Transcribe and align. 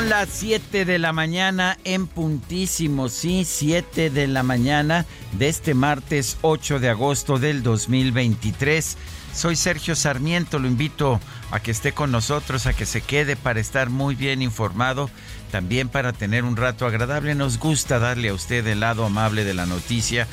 Son 0.00 0.08
las 0.08 0.30
7 0.30 0.86
de 0.86 0.98
la 0.98 1.12
mañana 1.12 1.76
en 1.84 2.06
puntísimo, 2.06 3.10
sí, 3.10 3.44
7 3.44 4.08
de 4.08 4.28
la 4.28 4.42
mañana 4.42 5.04
de 5.32 5.50
este 5.50 5.74
martes 5.74 6.38
8 6.40 6.80
de 6.80 6.88
agosto 6.88 7.38
del 7.38 7.62
2023. 7.62 8.96
Soy 9.34 9.56
Sergio 9.56 9.94
Sarmiento, 9.94 10.58
lo 10.58 10.68
invito 10.68 11.20
a 11.50 11.60
que 11.60 11.70
esté 11.70 11.92
con 11.92 12.10
nosotros, 12.10 12.64
a 12.64 12.72
que 12.72 12.86
se 12.86 13.02
quede 13.02 13.36
para 13.36 13.60
estar 13.60 13.90
muy 13.90 14.14
bien 14.14 14.40
informado, 14.40 15.10
también 15.50 15.90
para 15.90 16.14
tener 16.14 16.44
un 16.44 16.56
rato 16.56 16.86
agradable. 16.86 17.34
Nos 17.34 17.58
gusta 17.58 17.98
darle 17.98 18.30
a 18.30 18.34
usted 18.34 18.66
el 18.68 18.80
lado 18.80 19.04
amable 19.04 19.44
de 19.44 19.52
la 19.52 19.66
noticia, 19.66 20.26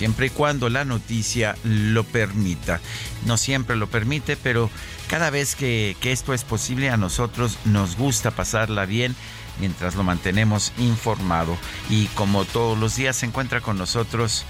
siempre 0.00 0.28
y 0.28 0.30
cuando 0.30 0.70
la 0.70 0.86
noticia 0.86 1.56
lo 1.62 2.04
permita. 2.04 2.80
No 3.26 3.36
siempre 3.36 3.76
lo 3.76 3.86
permite, 3.86 4.38
pero 4.38 4.70
cada 5.08 5.28
vez 5.28 5.54
que, 5.54 5.94
que 6.00 6.10
esto 6.10 6.32
es 6.32 6.42
posible 6.42 6.88
a 6.88 6.96
nosotros 6.96 7.58
nos 7.66 7.98
gusta 7.98 8.30
pasarla 8.30 8.86
bien 8.86 9.14
mientras 9.58 9.96
lo 9.96 10.02
mantenemos 10.02 10.72
informado. 10.78 11.54
Y 11.90 12.06
como 12.14 12.46
todos 12.46 12.78
los 12.78 12.96
días 12.96 13.16
se 13.16 13.26
encuentra 13.26 13.60
con 13.60 13.76
nosotros 13.76 14.46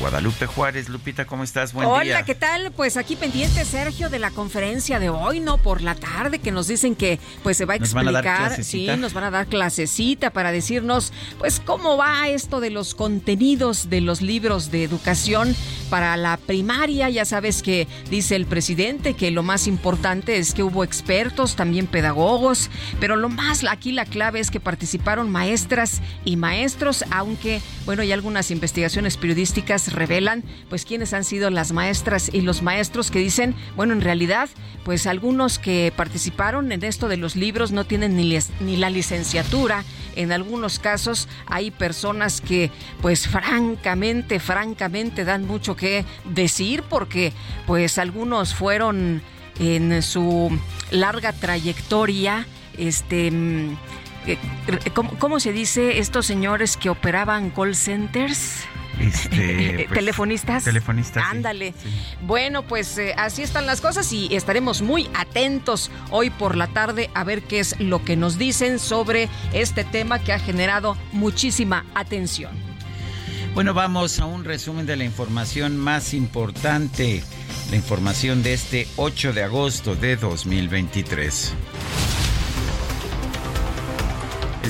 Guadalupe 0.00 0.46
Juárez. 0.46 0.88
Lupita, 0.88 1.26
¿cómo 1.26 1.44
estás? 1.44 1.72
Buen 1.72 1.86
Hola, 1.86 2.02
día. 2.02 2.22
¿qué 2.24 2.34
tal? 2.34 2.72
Pues 2.72 2.96
aquí 2.96 3.14
pendiente, 3.14 3.64
Sergio, 3.64 4.08
de 4.10 4.18
la 4.18 4.30
conferencia 4.30 4.98
de 4.98 5.10
hoy, 5.10 5.38
¿no? 5.40 5.58
Por 5.58 5.82
la 5.82 5.94
tarde, 5.94 6.38
que 6.38 6.50
nos 6.50 6.66
dicen 6.66 6.96
que 6.96 7.20
pues 7.42 7.56
se 7.56 7.66
va 7.66 7.74
a 7.74 7.78
¿Nos 7.78 7.92
van 7.92 8.08
a 8.08 8.12
dar 8.12 8.24
explicar. 8.52 8.64
sí, 8.64 8.86
nos 8.98 9.12
van 9.12 9.24
a 9.24 9.30
dar 9.30 9.46
clasecita 9.46 10.30
para 10.30 10.50
decirnos, 10.50 11.12
pues, 11.38 11.60
cómo 11.60 11.96
va 11.96 12.28
esto 12.28 12.60
de 12.60 12.70
los 12.70 12.94
contenidos 12.94 13.90
de 13.90 14.00
los 14.00 14.22
libros 14.22 14.70
de 14.70 14.82
educación 14.84 15.54
para 15.90 16.16
la 16.16 16.36
primaria. 16.36 17.10
Ya 17.10 17.24
sabes 17.24 17.62
que 17.62 17.86
dice 18.10 18.34
el 18.34 18.46
presidente 18.46 19.14
que 19.14 19.30
lo 19.30 19.42
más 19.42 19.66
importante 19.66 20.38
es 20.38 20.54
que 20.54 20.62
hubo 20.62 20.84
expertos, 20.84 21.54
también 21.54 21.86
pedagogos, 21.86 22.70
pero 22.98 23.16
lo 23.16 23.28
más 23.28 23.62
aquí 23.70 23.92
la 23.92 24.04
clave 24.06 24.40
es 24.40 24.50
que 24.50 24.58
participaron 24.60 25.30
maestras 25.30 26.00
y 26.24 26.36
maestros, 26.36 27.04
aunque, 27.10 27.60
bueno, 27.84 28.02
hay 28.02 28.12
algunas 28.12 28.50
investigaciones 28.50 29.16
periodísticas 29.16 29.81
revelan, 29.90 30.44
pues, 30.68 30.84
quiénes 30.84 31.12
han 31.14 31.24
sido 31.24 31.50
las 31.50 31.72
maestras 31.72 32.30
y 32.32 32.42
los 32.42 32.62
maestros 32.62 33.10
que 33.10 33.18
dicen, 33.18 33.54
bueno, 33.76 33.92
en 33.94 34.00
realidad, 34.02 34.48
pues, 34.84 35.06
algunos 35.06 35.58
que 35.58 35.92
participaron 35.96 36.70
en 36.72 36.84
esto 36.84 37.08
de 37.08 37.16
los 37.16 37.34
libros 37.36 37.72
no 37.72 37.84
tienen 37.84 38.16
ni, 38.16 38.24
les- 38.24 38.50
ni 38.60 38.76
la 38.76 38.90
licenciatura. 38.90 39.84
En 40.14 40.30
algunos 40.30 40.78
casos 40.78 41.28
hay 41.46 41.70
personas 41.70 42.40
que, 42.40 42.70
pues, 43.00 43.26
francamente, 43.28 44.38
francamente 44.40 45.24
dan 45.24 45.46
mucho 45.46 45.74
que 45.74 46.04
decir 46.24 46.82
porque, 46.82 47.32
pues, 47.66 47.98
algunos 47.98 48.54
fueron 48.54 49.22
en 49.58 50.02
su 50.02 50.50
larga 50.90 51.32
trayectoria, 51.32 52.46
este... 52.78 53.30
mm, 53.30 53.76
eh, 54.26 54.38
¿Cómo, 54.94 55.10
cómo 55.18 55.40
se 55.40 55.52
dice 55.52 55.98
estos 55.98 56.26
señores 56.26 56.76
que 56.76 56.88
operaban 56.90 57.50
call 57.50 57.74
centers? 57.74 58.64
Este, 59.00 59.84
pues, 59.88 59.98
telefonistas. 59.98 60.64
telefonistas, 60.64 61.22
sí, 61.24 61.36
Ándale. 61.36 61.74
sí. 61.82 61.88
Bueno, 62.22 62.62
pues 62.62 62.96
eh, 62.98 63.14
así 63.16 63.42
están 63.42 63.66
las 63.66 63.80
cosas 63.80 64.12
y 64.12 64.34
estaremos 64.34 64.82
muy 64.82 65.08
atentos 65.14 65.90
hoy 66.10 66.30
por 66.30 66.56
la 66.56 66.66
tarde 66.68 67.10
a 67.14 67.24
ver 67.24 67.42
qué 67.42 67.60
es 67.60 67.78
lo 67.80 68.04
que 68.04 68.16
nos 68.16 68.38
dicen 68.38 68.78
sobre 68.78 69.28
este 69.52 69.84
tema 69.84 70.18
que 70.18 70.32
ha 70.32 70.38
generado 70.38 70.96
muchísima 71.12 71.84
atención. 71.94 72.52
Bueno, 73.54 73.74
vamos 73.74 74.18
a 74.18 74.24
un 74.24 74.44
resumen 74.44 74.86
de 74.86 74.96
la 74.96 75.04
información 75.04 75.76
más 75.76 76.14
importante, 76.14 77.22
la 77.70 77.76
información 77.76 78.42
de 78.42 78.54
este 78.54 78.88
8 78.96 79.34
de 79.34 79.42
agosto 79.42 79.94
de 79.94 80.16
2023. 80.16 81.52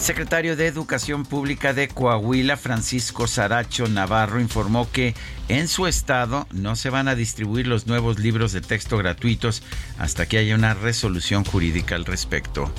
Secretario 0.02 0.56
de 0.56 0.66
Educación 0.66 1.24
Pública 1.24 1.74
de 1.74 1.86
Coahuila, 1.86 2.56
Francisco 2.56 3.28
Saracho 3.28 3.86
Navarro, 3.86 4.40
informó 4.40 4.90
que 4.90 5.14
en 5.46 5.68
su 5.68 5.86
estado 5.86 6.48
no 6.50 6.74
se 6.74 6.90
van 6.90 7.06
a 7.06 7.14
distribuir 7.14 7.68
los 7.68 7.86
nuevos 7.86 8.18
libros 8.18 8.50
de 8.50 8.62
texto 8.62 8.98
gratuitos 8.98 9.62
hasta 10.00 10.26
que 10.26 10.38
haya 10.38 10.56
una 10.56 10.74
resolución 10.74 11.44
jurídica 11.44 11.94
al 11.94 12.04
respecto. 12.04 12.74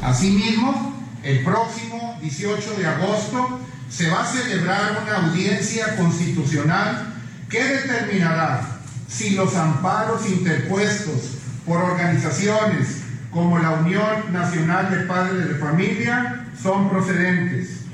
Asimismo, 0.00 0.94
el 1.24 1.42
próximo 1.42 2.16
18 2.22 2.74
de 2.78 2.86
agosto 2.86 3.58
se 3.88 4.08
va 4.08 4.22
a 4.22 4.26
celebrar 4.26 5.02
una 5.02 5.26
audiencia 5.26 5.96
constitucional 5.96 7.14
que 7.48 7.64
determinará 7.64 8.78
si 9.08 9.30
los 9.30 9.56
amparos 9.56 10.24
interpuestos 10.24 11.32
por 11.66 11.82
organizaciones 11.82 13.02
como 13.32 13.58
la 13.58 13.70
Unión 13.72 14.32
Nacional 14.32 14.88
de 14.92 15.06
Padres 15.06 15.48
de 15.48 15.54
Familia 15.56 16.46
son 16.62 16.90
procedentes. 16.90 17.84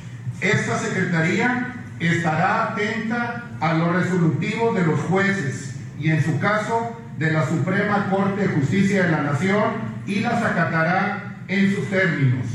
Esta 0.41 0.79
Secretaría 0.79 1.75
estará 2.01 2.73
atenta 2.73 3.45
a 3.61 3.75
los 3.75 3.95
resolutivos 3.95 4.75
de 4.75 4.87
los 4.87 5.01
jueces 5.01 5.75
y 5.99 6.11
en 6.11 6.23
su 6.23 6.39
caso 6.39 6.97
de 7.19 7.33
la 7.33 7.49
Suprema 7.49 8.11
Corte 8.11 8.43
de 8.43 8.49
Justicia 8.49 9.05
de 9.05 9.13
la 9.13 9.23
Nación 9.23 9.65
y 10.07 10.21
las 10.21 10.43
acatará 10.43 11.43
en 11.49 11.75
sus 11.75 11.89
términos. 11.89 12.47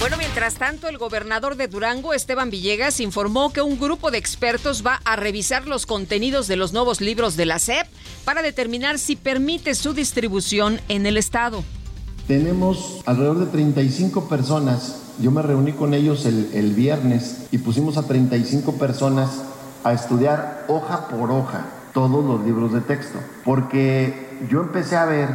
Bueno, 0.00 0.16
mientras 0.16 0.54
tanto, 0.54 0.88
el 0.88 0.96
gobernador 0.96 1.56
de 1.56 1.68
Durango, 1.68 2.14
Esteban 2.14 2.48
Villegas, 2.50 3.00
informó 3.00 3.52
que 3.52 3.60
un 3.60 3.78
grupo 3.78 4.10
de 4.10 4.16
expertos 4.16 4.84
va 4.84 5.00
a 5.04 5.14
revisar 5.14 5.68
los 5.68 5.84
contenidos 5.84 6.48
de 6.48 6.56
los 6.56 6.72
nuevos 6.72 7.02
libros 7.02 7.36
de 7.36 7.44
la 7.44 7.58
SEP 7.58 7.86
para 8.24 8.40
determinar 8.40 8.98
si 8.98 9.14
permite 9.14 9.74
su 9.74 9.92
distribución 9.92 10.80
en 10.88 11.04
el 11.04 11.18
estado. 11.18 11.62
Tenemos 12.30 13.02
alrededor 13.06 13.40
de 13.40 13.46
35 13.46 14.28
personas. 14.28 15.02
Yo 15.18 15.32
me 15.32 15.42
reuní 15.42 15.72
con 15.72 15.94
ellos 15.94 16.26
el, 16.26 16.48
el 16.54 16.74
viernes 16.74 17.48
y 17.50 17.58
pusimos 17.58 17.96
a 17.96 18.04
35 18.04 18.74
personas 18.74 19.42
a 19.82 19.92
estudiar 19.92 20.64
hoja 20.68 21.08
por 21.08 21.32
hoja 21.32 21.64
todos 21.92 22.24
los 22.24 22.44
libros 22.44 22.72
de 22.72 22.82
texto. 22.82 23.18
Porque 23.44 24.38
yo 24.48 24.60
empecé 24.60 24.96
a 24.96 25.06
ver 25.06 25.28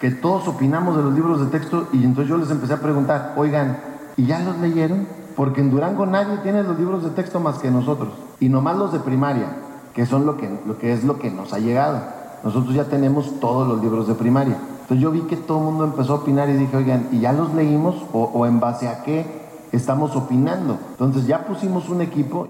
que 0.00 0.10
todos 0.10 0.48
opinamos 0.48 0.96
de 0.96 1.04
los 1.04 1.14
libros 1.14 1.38
de 1.38 1.56
texto 1.56 1.86
y 1.92 2.02
entonces 2.02 2.28
yo 2.28 2.36
les 2.36 2.50
empecé 2.50 2.72
a 2.72 2.80
preguntar, 2.80 3.34
oigan, 3.36 3.78
¿y 4.16 4.26
ya 4.26 4.40
los 4.40 4.58
leyeron? 4.58 5.06
Porque 5.36 5.60
en 5.60 5.70
Durango 5.70 6.04
nadie 6.04 6.38
tiene 6.38 6.64
los 6.64 6.76
libros 6.76 7.04
de 7.04 7.10
texto 7.10 7.38
más 7.38 7.58
que 7.58 7.70
nosotros. 7.70 8.08
Y 8.40 8.48
nomás 8.48 8.76
los 8.76 8.92
de 8.92 8.98
primaria, 8.98 9.54
que 9.94 10.04
son 10.04 10.26
lo 10.26 10.36
que, 10.36 10.50
lo 10.66 10.78
que 10.78 10.94
es 10.94 11.04
lo 11.04 11.16
que 11.20 11.30
nos 11.30 11.52
ha 11.52 11.60
llegado. 11.60 12.02
Nosotros 12.42 12.74
ya 12.74 12.86
tenemos 12.86 13.38
todos 13.38 13.68
los 13.68 13.80
libros 13.80 14.08
de 14.08 14.14
primaria. 14.14 14.58
Entonces 14.84 15.02
yo 15.02 15.10
vi 15.10 15.22
que 15.22 15.36
todo 15.38 15.58
el 15.60 15.64
mundo 15.64 15.84
empezó 15.84 16.12
a 16.12 16.16
opinar 16.16 16.50
y 16.50 16.52
dije, 16.52 16.76
oigan, 16.76 17.08
¿y 17.10 17.20
ya 17.20 17.32
los 17.32 17.54
leímos? 17.54 18.04
¿O, 18.12 18.24
o 18.24 18.44
en 18.44 18.60
base 18.60 18.86
a 18.86 19.02
qué 19.02 19.24
estamos 19.72 20.14
opinando? 20.14 20.78
Entonces 20.90 21.26
ya 21.26 21.46
pusimos 21.46 21.88
un 21.88 22.02
equipo. 22.02 22.48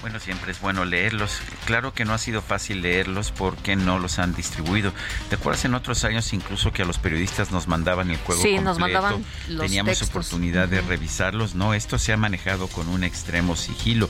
Bueno, 0.00 0.18
siempre 0.18 0.52
es 0.52 0.60
bueno 0.60 0.84
leerlos. 0.84 1.38
Claro 1.66 1.92
que 1.92 2.04
no 2.04 2.14
ha 2.14 2.18
sido 2.18 2.40
fácil 2.40 2.80
leerlos 2.80 3.32
porque 3.32 3.76
no 3.76 3.98
los 3.98 4.18
han 4.18 4.34
distribuido. 4.34 4.92
¿Te 5.28 5.36
acuerdas 5.36 5.64
en 5.66 5.74
otros 5.74 6.04
años 6.04 6.32
incluso 6.32 6.72
que 6.72 6.82
a 6.82 6.84
los 6.86 6.98
periodistas 6.98 7.50
nos 7.50 7.68
mandaban 7.68 8.10
el 8.10 8.16
juego 8.16 8.40
sí, 8.40 8.58
nos 8.58 8.78
mandaban 8.78 9.24
los 9.48 9.66
Teníamos 9.66 10.00
oportunidad 10.02 10.68
de 10.68 10.80
revisarlos. 10.80 11.54
No, 11.54 11.74
esto 11.74 11.98
se 11.98 12.12
ha 12.12 12.16
manejado 12.16 12.68
con 12.68 12.88
un 12.88 13.04
extremo 13.04 13.56
sigilo. 13.56 14.08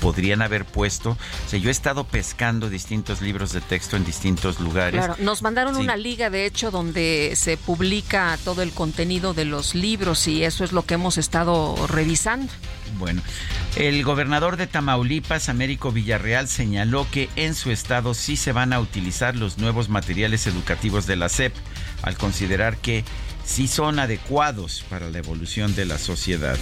Podrían 0.00 0.40
haber 0.40 0.64
puesto... 0.64 1.10
O 1.10 1.48
sea, 1.48 1.58
yo 1.58 1.68
he 1.68 1.72
estado 1.72 2.04
pescando 2.04 2.70
distintos 2.70 3.20
libros 3.20 3.52
de 3.52 3.60
texto 3.60 3.96
en 3.96 4.04
distintos 4.04 4.58
lugares. 4.60 5.04
Claro, 5.04 5.16
nos 5.18 5.42
mandaron 5.42 5.76
una 5.76 5.96
liga, 5.96 6.30
de 6.30 6.46
hecho, 6.46 6.70
donde 6.70 7.34
se 7.36 7.56
publica 7.56 8.38
todo 8.44 8.62
el 8.62 8.72
contenido 8.72 9.34
de 9.34 9.44
los 9.44 9.74
libros 9.74 10.26
y 10.28 10.44
eso 10.44 10.64
es 10.64 10.72
lo 10.72 10.84
que 10.84 10.94
hemos 10.94 11.18
estado 11.18 11.86
revisando. 11.86 12.52
Bueno, 12.98 13.22
el 13.76 14.02
gobernador 14.04 14.56
de 14.56 14.66
Tamaulipas, 14.66 15.48
Américo 15.48 15.92
Villarreal, 15.92 16.48
señaló 16.48 17.06
que 17.10 17.28
en 17.36 17.54
su 17.54 17.70
estado 17.70 18.14
sí 18.14 18.36
se 18.36 18.52
van 18.52 18.72
a 18.72 18.80
utilizar 18.80 19.36
los 19.36 19.58
nuevos 19.58 19.88
materiales 19.88 20.46
educativos 20.46 21.06
de 21.06 21.16
la 21.16 21.28
SEP, 21.28 21.54
al 22.02 22.16
considerar 22.16 22.76
que 22.78 23.04
sí 23.44 23.68
son 23.68 23.98
adecuados 23.98 24.84
para 24.90 25.08
la 25.10 25.18
evolución 25.18 25.74
de 25.74 25.86
la 25.86 25.98
sociedad. 25.98 26.58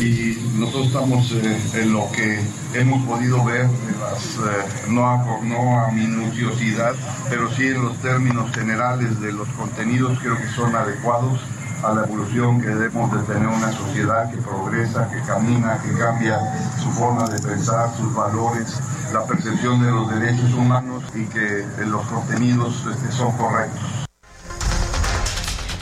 Y 0.00 0.36
nosotros 0.58 0.86
estamos 0.86 1.32
eh, 1.32 1.58
en 1.74 1.92
lo 1.92 2.10
que 2.12 2.40
hemos 2.74 3.06
podido 3.06 3.44
ver, 3.44 3.66
eh, 3.66 4.88
no, 4.88 5.06
a, 5.06 5.40
no 5.42 5.80
a 5.80 5.92
minuciosidad, 5.92 6.94
pero 7.28 7.54
sí 7.54 7.68
en 7.68 7.82
los 7.82 8.00
términos 8.00 8.50
generales 8.54 9.20
de 9.20 9.32
los 9.32 9.48
contenidos, 9.50 10.18
creo 10.20 10.36
que 10.36 10.48
son 10.54 10.74
adecuados 10.74 11.40
a 11.82 11.92
la 11.92 12.04
evolución 12.04 12.60
que 12.60 12.68
debemos 12.68 13.12
de 13.12 13.32
tener 13.32 13.48
una 13.48 13.72
sociedad 13.72 14.30
que 14.30 14.38
progresa, 14.38 15.08
que 15.10 15.20
camina, 15.22 15.78
que 15.82 15.92
cambia 15.92 16.38
su 16.78 16.90
forma 16.90 17.28
de 17.28 17.38
pensar, 17.40 17.94
sus 17.96 18.14
valores, 18.14 18.80
la 19.12 19.24
percepción 19.24 19.82
de 19.82 19.90
los 19.90 20.10
derechos 20.10 20.52
humanos 20.54 21.04
y 21.14 21.24
que 21.26 21.64
los 21.86 22.04
contenidos 22.06 22.84
este, 22.90 23.12
son 23.12 23.32
correctos. 23.36 24.05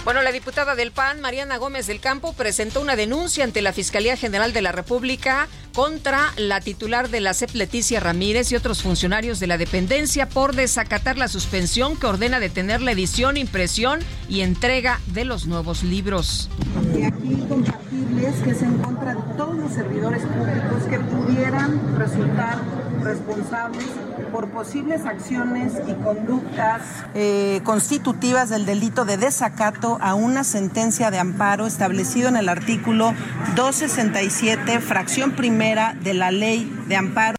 Bueno, 0.04 0.20
la 0.20 0.32
diputada 0.32 0.74
del 0.74 0.92
PAN, 0.92 1.22
Mariana 1.22 1.56
Gómez 1.56 1.86
del 1.86 1.98
Campo, 1.98 2.34
presentó 2.34 2.82
una 2.82 2.94
denuncia 2.94 3.42
ante 3.42 3.62
la 3.62 3.72
Fiscalía 3.72 4.18
General 4.18 4.52
de 4.52 4.60
la 4.60 4.70
República 4.70 5.48
contra 5.74 6.34
la 6.36 6.60
titular 6.60 7.08
de 7.08 7.22
la 7.22 7.32
CEP 7.32 7.54
Leticia 7.54 8.00
Ramírez 8.00 8.52
y 8.52 8.56
otros 8.56 8.82
funcionarios 8.82 9.40
de 9.40 9.46
la 9.46 9.56
dependencia 9.56 10.28
por 10.28 10.54
desacatar 10.54 11.16
la 11.16 11.26
suspensión 11.26 11.96
que 11.96 12.06
ordena 12.06 12.38
detener 12.38 12.82
la 12.82 12.92
edición, 12.92 13.38
impresión 13.38 14.00
y 14.28 14.42
entrega 14.42 15.00
de 15.06 15.24
los 15.24 15.46
nuevos 15.46 15.82
libros. 15.82 16.50
Y 16.94 17.04
aquí 17.04 17.42
compartirles 17.48 18.34
que 18.44 18.50
es 18.50 18.60
en 18.60 18.76
contra 18.78 19.14
de 19.14 19.22
todos 19.38 19.56
los 19.56 19.72
servidores 19.72 20.22
públicos 20.22 20.82
que 20.90 20.98
pudieran 20.98 21.96
resultar 21.96 22.58
responsables 23.04 23.84
por 24.32 24.48
posibles 24.48 25.04
acciones 25.04 25.74
y 25.86 25.92
conductas 26.02 26.82
eh, 27.14 27.60
constitutivas 27.62 28.48
del 28.48 28.66
delito 28.66 29.04
de 29.04 29.16
desacato 29.16 29.98
a 30.00 30.14
una 30.14 30.42
sentencia 30.42 31.10
de 31.10 31.18
amparo 31.18 31.66
establecido 31.66 32.28
en 32.28 32.36
el 32.36 32.48
artículo 32.48 33.14
267, 33.54 34.80
fracción 34.80 35.32
primera 35.32 35.94
de 35.94 36.14
la 36.14 36.30
ley 36.30 36.70
de 36.88 36.96
amparo. 36.96 37.36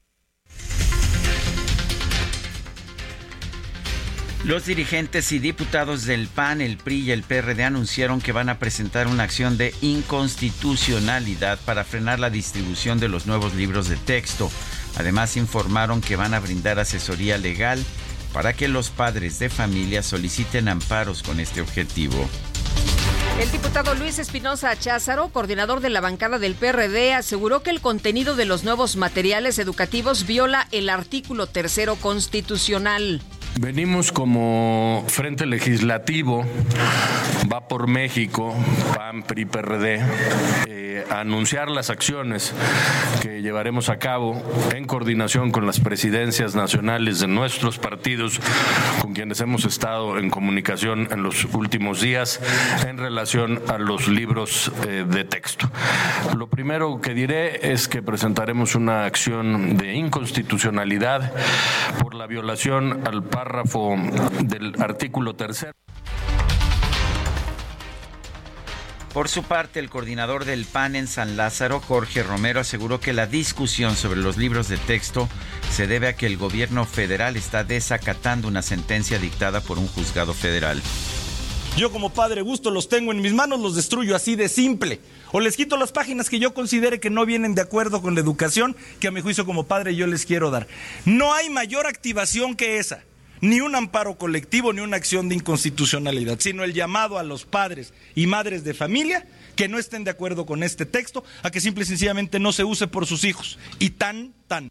Los 4.45 4.68
dirigentes 4.68 5.31
y 5.31 5.39
diputados 5.39 6.06
del 6.06 6.27
PAN, 6.27 6.61
el 6.61 6.77
PRI 6.77 7.00
y 7.00 7.11
el 7.11 7.23
PRD 7.23 7.63
anunciaron 7.63 8.21
que 8.21 8.31
van 8.31 8.47
a 8.50 8.59
presentar 8.59 9.07
una 9.07 9.23
acción 9.23 9.57
de 9.57 9.73
inconstitucionalidad 9.81 11.57
para 11.65 11.83
frenar 11.83 12.19
la 12.19 12.29
distribución 12.29 13.00
de 13.00 13.07
los 13.07 13.25
nuevos 13.25 13.56
libros 13.56 13.89
de 13.89 13.97
texto. 13.97 14.51
Además 14.97 15.38
informaron 15.38 16.01
que 16.01 16.15
van 16.15 16.33
a 16.33 16.39
brindar 16.39 16.80
asesoría 16.80 17.38
legal 17.38 17.83
para 18.33 18.53
que 18.53 18.68
los 18.68 18.89
padres 18.89 19.39
de 19.39 19.50
familia 19.50 20.03
soliciten 20.03 20.68
amparos 20.68 21.24
con 21.24 21.39
este 21.39 21.62
objetivo. 21.62 22.27
El 23.39 23.51
diputado 23.51 23.95
Luis 23.95 24.18
Espinosa 24.18 24.77
Cházaro, 24.80 25.27
coordinador 25.27 25.81
de 25.81 25.89
la 25.89 26.00
bancada 26.00 26.39
del 26.39 26.56
PRD, 26.56 27.13
aseguró 27.13 27.63
que 27.63 27.69
el 27.69 27.81
contenido 27.81 28.38
de 28.38 28.45
los 28.45 28.63
nuevos 28.63 28.95
materiales 28.95 29.59
educativos 29.59 30.25
viola 30.25 30.68
el 30.71 30.89
artículo 30.89 31.45
tercero 31.45 31.95
constitucional. 31.97 33.21
Venimos 33.57 34.12
como 34.12 35.06
Frente 35.07 35.46
Legislativo, 35.46 36.44
va 37.52 37.69
por 37.69 37.88
México, 37.88 38.54
PAN, 38.94 39.24
PRI, 39.24 39.46
PRD, 39.46 40.02
eh, 40.68 41.06
a 41.10 41.22
anunciar 41.22 41.69
las 41.69 41.90
acciones 41.90 42.54
que 43.22 43.42
llevaremos 43.42 43.88
a 43.88 43.98
cabo 43.98 44.44
en 44.75 44.86
coordinación 44.86 45.52
con 45.52 45.66
las 45.66 45.80
presidencias 45.80 46.54
nacionales 46.54 47.22
de 47.22 47.28
nuestros 47.28 47.80
partidos, 47.80 48.42
con 49.02 49.13
quienes 49.13 49.40
hemos 49.40 49.63
estado 49.63 50.19
en 50.19 50.30
comunicación 50.30 51.07
en 51.12 51.24
los 51.24 51.46
últimos 51.54 52.02
días 52.02 52.42
en 52.86 52.98
relación 52.98 53.62
a 53.69 53.78
los 53.78 54.10
libros 54.10 54.69
eh, 54.86 55.06
de 55.07 55.24
texto. 55.24 55.72
Lo 56.36 56.48
primero 56.48 57.00
que 57.00 57.13
diré 57.13 57.72
es 57.72 57.88
que 57.88 58.02
presentaremos 58.02 58.75
una 58.75 59.06
acción 59.06 59.78
de 59.78 59.94
inconstitucionalidad 59.94 61.31
por 62.02 62.16
la 62.16 62.28
violación 62.28 63.02
al 63.07 63.24
párrafo 63.45 63.95
del 64.42 64.74
artículo 64.81 65.36
tercero. 65.36 65.74
Por 69.13 69.30
su 69.30 69.44
parte, 69.44 69.80
el 69.80 69.89
coordinador 69.89 70.45
del 70.45 70.65
PAN 70.65 70.95
en 70.95 71.07
San 71.07 71.38
Lázaro, 71.38 71.80
Jorge 71.80 72.24
Romero, 72.24 72.59
aseguró 72.59 73.00
que 73.00 73.13
la 73.13 73.27
discusión 73.27 73.95
sobre 73.95 74.19
los 74.19 74.36
libros 74.36 74.68
de 74.68 74.77
texto 74.77 75.30
se 75.71 75.86
debe 75.86 76.07
a 76.07 76.15
que 76.15 76.25
el 76.25 76.38
gobierno 76.38 76.86
federal 76.86 77.38
está 77.38 77.63
desacatando 77.63 78.47
una 78.47 78.63
sentencia 78.63 79.19
dictada 79.19 79.62
por 79.62 79.77
un 79.77 79.88
juzgado 79.88 80.33
federal. 80.33 80.81
Yo 81.77 81.92
como 81.92 82.09
padre 82.09 82.42
gusto 82.42 82.71
los 82.71 82.89
tengo 82.89 83.12
en 83.12 83.21
mis 83.21 83.33
manos, 83.33 83.59
los 83.59 83.75
destruyo 83.75 84.15
así 84.15 84.36
de 84.36 84.50
simple. 84.50 85.00
O 85.31 85.39
les 85.39 85.56
quito 85.56 85.77
las 85.77 85.92
páginas 85.92 86.30
que 86.30 86.39
yo 86.39 86.53
considere 86.53 87.00
que 87.00 87.09
no 87.09 87.25
vienen 87.25 87.53
de 87.53 87.62
acuerdo 87.62 88.01
con 88.01 88.15
la 88.15 88.21
educación 88.21 88.75
que 89.00 89.07
a 89.07 89.12
mi 89.12 89.21
juicio 89.21 89.45
como 89.45 89.65
padre 89.65 89.95
yo 89.95 90.07
les 90.07 90.25
quiero 90.25 90.50
dar. 90.50 90.68
No 91.06 91.33
hay 91.33 91.50
mayor 91.50 91.86
activación 91.86 92.56
que 92.56 92.80
esa 92.80 93.03
ni 93.41 93.61
un 93.61 93.75
amparo 93.75 94.17
colectivo, 94.17 94.73
ni 94.73 94.81
una 94.81 94.97
acción 94.97 95.29
de 95.29 95.35
inconstitucionalidad, 95.35 96.39
sino 96.39 96.63
el 96.63 96.73
llamado 96.73 97.17
a 97.17 97.23
los 97.23 97.45
padres 97.45 97.93
y 98.15 98.27
madres 98.27 98.63
de 98.63 98.73
familia 98.73 99.25
que 99.55 99.67
no 99.67 99.79
estén 99.79 100.03
de 100.03 100.11
acuerdo 100.11 100.45
con 100.45 100.63
este 100.63 100.85
texto, 100.85 101.23
a 101.41 101.51
que 101.51 101.61
simple 101.61 101.83
y 101.83 101.87
sencillamente 101.87 102.39
no 102.39 102.51
se 102.51 102.63
use 102.63 102.87
por 102.87 103.05
sus 103.05 103.23
hijos. 103.23 103.57
Y 103.79 103.91
tan, 103.91 104.33
tan. 104.47 104.69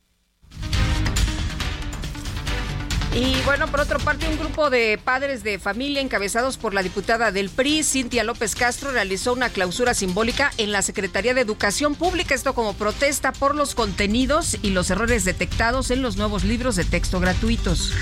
Y 3.15 3.41
bueno, 3.43 3.69
por 3.69 3.79
otra 3.79 4.01
parte, 4.01 4.27
un 4.27 4.37
grupo 4.37 4.71
de 4.71 4.99
padres 5.03 5.45
de 5.45 5.61
familia 5.61 6.01
encabezados 6.03 6.59
por 6.59 6.75
la 6.75 6.83
diputada 6.83 7.31
del 7.31 7.49
PRI, 7.49 7.85
Cintia 7.85 8.25
López 8.25 8.57
Castro, 8.57 8.91
realizó 8.91 9.33
una 9.33 9.51
clausura 9.51 9.95
simbólica 9.95 10.51
en 10.59 10.73
la 10.73 10.83
Secretaría 10.83 11.33
de 11.33 11.41
Educación 11.41 11.95
Pública, 11.95 12.35
esto 12.35 12.55
como 12.55 12.73
protesta 12.73 13.31
por 13.31 13.55
los 13.55 13.77
contenidos 13.77 14.59
y 14.63 14.71
los 14.71 14.91
errores 14.91 15.25
detectados 15.25 15.93
en 15.93 16.03
los 16.03 16.17
nuevos 16.17 16.43
libros 16.43 16.75
de 16.75 16.85
texto 16.85 17.21
gratuitos. 17.21 17.93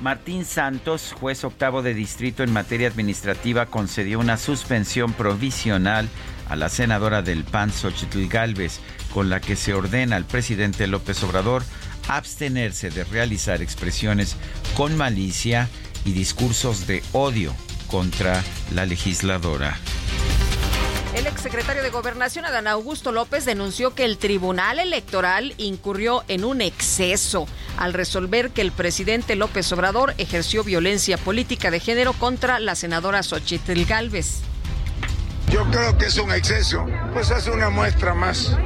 Martín 0.00 0.44
Santos, 0.44 1.14
juez 1.18 1.44
octavo 1.44 1.82
de 1.82 1.94
distrito 1.94 2.42
en 2.42 2.52
materia 2.52 2.88
administrativa, 2.88 3.66
concedió 3.66 4.18
una 4.18 4.36
suspensión 4.36 5.12
provisional 5.12 6.08
a 6.48 6.56
la 6.56 6.68
senadora 6.68 7.22
del 7.22 7.44
PAN, 7.44 7.72
Xochitl 7.72 8.26
Galvez, 8.26 8.80
con 9.14 9.30
la 9.30 9.40
que 9.40 9.54
se 9.54 9.72
ordena 9.72 10.16
al 10.16 10.24
presidente 10.24 10.88
López 10.88 11.22
Obrador 11.22 11.62
abstenerse 12.08 12.90
de 12.90 13.04
realizar 13.04 13.62
expresiones 13.62 14.36
con 14.76 14.96
malicia 14.96 15.68
y 16.04 16.12
discursos 16.12 16.86
de 16.86 17.02
odio 17.12 17.54
contra 17.88 18.42
la 18.74 18.86
legisladora. 18.86 19.78
El 21.14 21.28
exsecretario 21.28 21.84
de 21.84 21.90
Gobernación, 21.90 22.44
Adán 22.44 22.66
Augusto 22.66 23.12
López, 23.12 23.44
denunció 23.44 23.94
que 23.94 24.04
el 24.04 24.18
Tribunal 24.18 24.80
Electoral 24.80 25.54
incurrió 25.58 26.24
en 26.26 26.44
un 26.44 26.60
exceso 26.60 27.46
al 27.76 27.92
resolver 27.92 28.50
que 28.50 28.62
el 28.62 28.72
presidente 28.72 29.36
López 29.36 29.70
Obrador 29.70 30.14
ejerció 30.18 30.64
violencia 30.64 31.16
política 31.16 31.70
de 31.70 31.78
género 31.78 32.14
contra 32.14 32.58
la 32.58 32.74
senadora 32.74 33.22
Xochitl 33.22 33.84
Gálvez. 33.84 34.40
Yo 35.52 35.64
creo 35.70 35.96
que 35.96 36.06
es 36.06 36.18
un 36.18 36.32
exceso, 36.32 36.84
pues 37.12 37.30
hace 37.30 37.52
una 37.52 37.70
muestra 37.70 38.12
más 38.12 38.58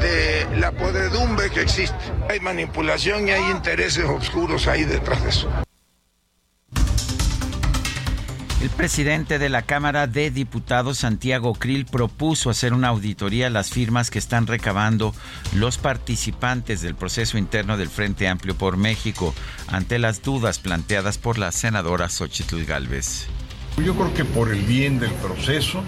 de 0.00 0.46
la 0.58 0.72
podredumbre 0.72 1.50
que 1.50 1.62
existe. 1.62 1.96
Hay 2.28 2.40
manipulación 2.40 3.28
y 3.28 3.32
hay 3.32 3.50
intereses 3.50 4.04
oscuros 4.04 4.66
ahí 4.66 4.84
detrás 4.84 5.22
de 5.22 5.30
eso. 5.30 5.48
El 8.62 8.70
presidente 8.70 9.38
de 9.38 9.48
la 9.48 9.62
Cámara 9.62 10.06
de 10.06 10.30
Diputados, 10.30 10.98
Santiago 10.98 11.52
Krill, 11.54 11.84
propuso 11.84 12.50
hacer 12.50 12.72
una 12.72 12.88
auditoría 12.88 13.48
a 13.48 13.50
las 13.50 13.70
firmas 13.70 14.10
que 14.10 14.18
están 14.18 14.46
recabando 14.46 15.14
los 15.54 15.78
participantes 15.78 16.80
del 16.80 16.94
proceso 16.94 17.38
interno 17.38 17.76
del 17.76 17.90
Frente 17.90 18.26
Amplio 18.26 18.56
por 18.56 18.76
México 18.76 19.34
ante 19.68 19.98
las 19.98 20.22
dudas 20.22 20.58
planteadas 20.58 21.18
por 21.18 21.38
la 21.38 21.52
senadora 21.52 22.08
Xochitl 22.08 22.64
Gálvez. 22.64 23.26
Yo 23.76 23.94
creo 23.94 24.14
que 24.14 24.24
por 24.24 24.50
el 24.50 24.62
bien 24.62 24.98
del 24.98 25.12
proceso, 25.12 25.84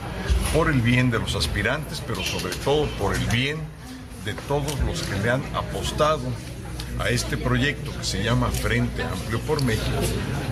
por 0.53 0.71
el 0.71 0.83
bien 0.83 1.11
de 1.11 1.19
los 1.19 1.35
aspirantes, 1.35 2.03
pero 2.07 2.23
sobre 2.23 2.55
todo 2.57 2.87
por 2.99 3.17
el 3.17 3.25
bien 3.29 3.59
de 4.29 4.35
todos 4.47 4.79
los 4.81 5.01
que 5.05 5.19
le 5.21 5.31
han 5.31 5.43
apostado 5.55 6.21
a 6.99 7.09
este 7.09 7.39
proyecto 7.39 7.97
que 7.97 8.05
se 8.05 8.23
llama 8.23 8.51
Frente 8.51 9.03
Amplio 9.03 9.41
por 9.41 9.63
México, 9.63 10.01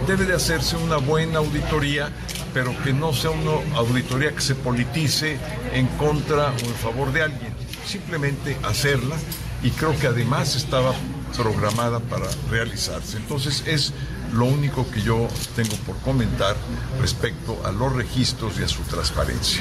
debe 0.07 0.25
de 0.25 0.33
hacerse 0.33 0.77
una 0.77 0.97
buena 0.97 1.41
auditoría, 1.41 2.11
pero 2.55 2.75
que 2.83 2.95
no 2.95 3.13
sea 3.13 3.33
una 3.33 3.77
auditoría 3.77 4.35
que 4.35 4.41
se 4.41 4.55
politice 4.55 5.37
en 5.75 5.89
contra 5.99 6.53
o 6.53 6.67
en 6.67 6.75
favor 6.77 7.13
de 7.13 7.25
alguien, 7.25 7.53
simplemente 7.85 8.57
hacerla 8.63 9.17
y 9.63 9.71
creo 9.71 9.95
que 9.99 10.07
además 10.07 10.57
estaba 10.57 10.95
programada 11.37 12.01
para 12.01 12.29
realizarse. 12.51 13.19
Entonces 13.19 13.63
es 13.67 13.93
lo 14.33 14.47
único 14.47 14.91
que 14.91 15.03
yo 15.03 15.29
tengo 15.55 15.77
por 15.85 15.99
comentar 15.99 16.57
respecto 16.99 17.61
a 17.67 17.73
los 17.73 17.93
registros 17.93 18.59
y 18.59 18.63
a 18.63 18.69
su 18.69 18.83
transparencia. 18.85 19.61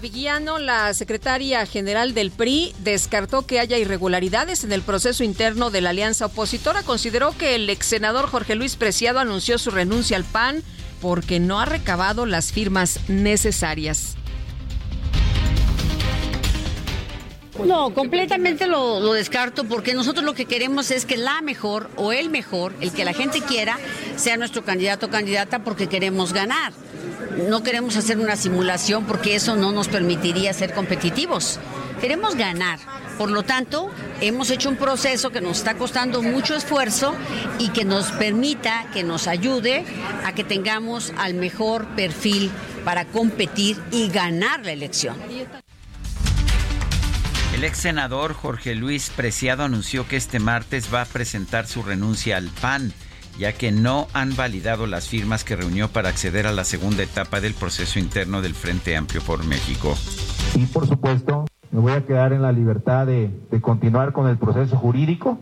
Viguiano, 0.00 0.58
la 0.58 0.94
secretaria 0.94 1.66
general 1.66 2.14
del 2.14 2.30
PRI, 2.30 2.74
descartó 2.78 3.46
que 3.46 3.60
haya 3.60 3.76
irregularidades 3.76 4.64
en 4.64 4.72
el 4.72 4.80
proceso 4.80 5.24
interno 5.24 5.70
de 5.70 5.82
la 5.82 5.90
alianza 5.90 6.26
opositora. 6.26 6.82
Consideró 6.82 7.36
que 7.36 7.54
el 7.54 7.68
ex 7.68 7.86
senador 7.86 8.26
Jorge 8.26 8.54
Luis 8.54 8.76
Preciado 8.76 9.20
anunció 9.20 9.58
su 9.58 9.70
renuncia 9.70 10.16
al 10.16 10.24
PAN 10.24 10.62
porque 11.02 11.38
no 11.38 11.60
ha 11.60 11.66
recabado 11.66 12.24
las 12.24 12.50
firmas 12.50 12.98
necesarias. 13.08 14.16
No, 17.62 17.94
completamente 17.94 18.66
lo, 18.66 18.98
lo, 19.00 19.12
descarto 19.12 19.64
porque 19.64 19.94
nosotros 19.94 20.24
lo 20.24 20.34
que 20.34 20.46
queremos 20.46 20.90
es 20.90 21.06
que 21.06 21.16
la 21.16 21.40
mejor 21.40 21.88
o 21.96 22.12
el 22.12 22.28
mejor, 22.28 22.72
el 22.80 22.92
que 22.92 23.04
la 23.04 23.12
gente 23.12 23.40
quiera, 23.42 23.78
sea 24.16 24.36
nuestro 24.36 24.64
candidato 24.64 25.06
o 25.06 25.10
candidata 25.10 25.60
porque 25.60 25.88
queremos 25.88 26.32
ganar. 26.32 26.72
No 27.48 27.62
queremos 27.62 27.96
hacer 27.96 28.18
una 28.18 28.36
simulación 28.36 29.04
porque 29.04 29.34
eso 29.34 29.56
no 29.56 29.72
nos 29.72 29.88
permitiría 29.88 30.52
ser 30.52 30.72
competitivos. 30.74 31.58
Queremos 32.00 32.34
ganar. 32.34 32.78
Por 33.18 33.30
lo 33.30 33.44
tanto, 33.44 33.90
hemos 34.20 34.50
hecho 34.50 34.68
un 34.68 34.76
proceso 34.76 35.30
que 35.30 35.40
nos 35.40 35.58
está 35.58 35.74
costando 35.74 36.22
mucho 36.22 36.56
esfuerzo 36.56 37.14
y 37.58 37.68
que 37.68 37.84
nos 37.84 38.10
permita, 38.12 38.86
que 38.92 39.04
nos 39.04 39.28
ayude 39.28 39.84
a 40.24 40.34
que 40.34 40.42
tengamos 40.42 41.12
al 41.16 41.34
mejor 41.34 41.86
perfil 41.94 42.50
para 42.84 43.04
competir 43.04 43.80
y 43.92 44.08
ganar 44.08 44.64
la 44.64 44.72
elección. 44.72 45.16
El 47.54 47.62
ex 47.62 47.78
senador 47.78 48.32
Jorge 48.32 48.74
Luis 48.74 49.10
Preciado 49.10 49.62
anunció 49.62 50.08
que 50.08 50.16
este 50.16 50.40
martes 50.40 50.92
va 50.92 51.02
a 51.02 51.04
presentar 51.04 51.66
su 51.66 51.84
renuncia 51.84 52.36
al 52.36 52.48
PAN, 52.60 52.92
ya 53.38 53.52
que 53.52 53.70
no 53.70 54.08
han 54.12 54.34
validado 54.34 54.88
las 54.88 55.08
firmas 55.08 55.44
que 55.44 55.54
reunió 55.54 55.86
para 55.86 56.08
acceder 56.08 56.48
a 56.48 56.52
la 56.52 56.64
segunda 56.64 57.04
etapa 57.04 57.40
del 57.40 57.54
proceso 57.54 58.00
interno 58.00 58.42
del 58.42 58.54
Frente 58.54 58.96
Amplio 58.96 59.22
por 59.22 59.46
México. 59.46 59.94
Y 60.56 60.66
por 60.66 60.88
supuesto, 60.88 61.44
me 61.70 61.78
voy 61.78 61.92
a 61.92 62.04
quedar 62.04 62.32
en 62.32 62.42
la 62.42 62.50
libertad 62.50 63.06
de, 63.06 63.30
continuar 63.60 64.12
con 64.12 64.28
el 64.28 64.36
proceso 64.36 64.76
jurídico 64.76 65.38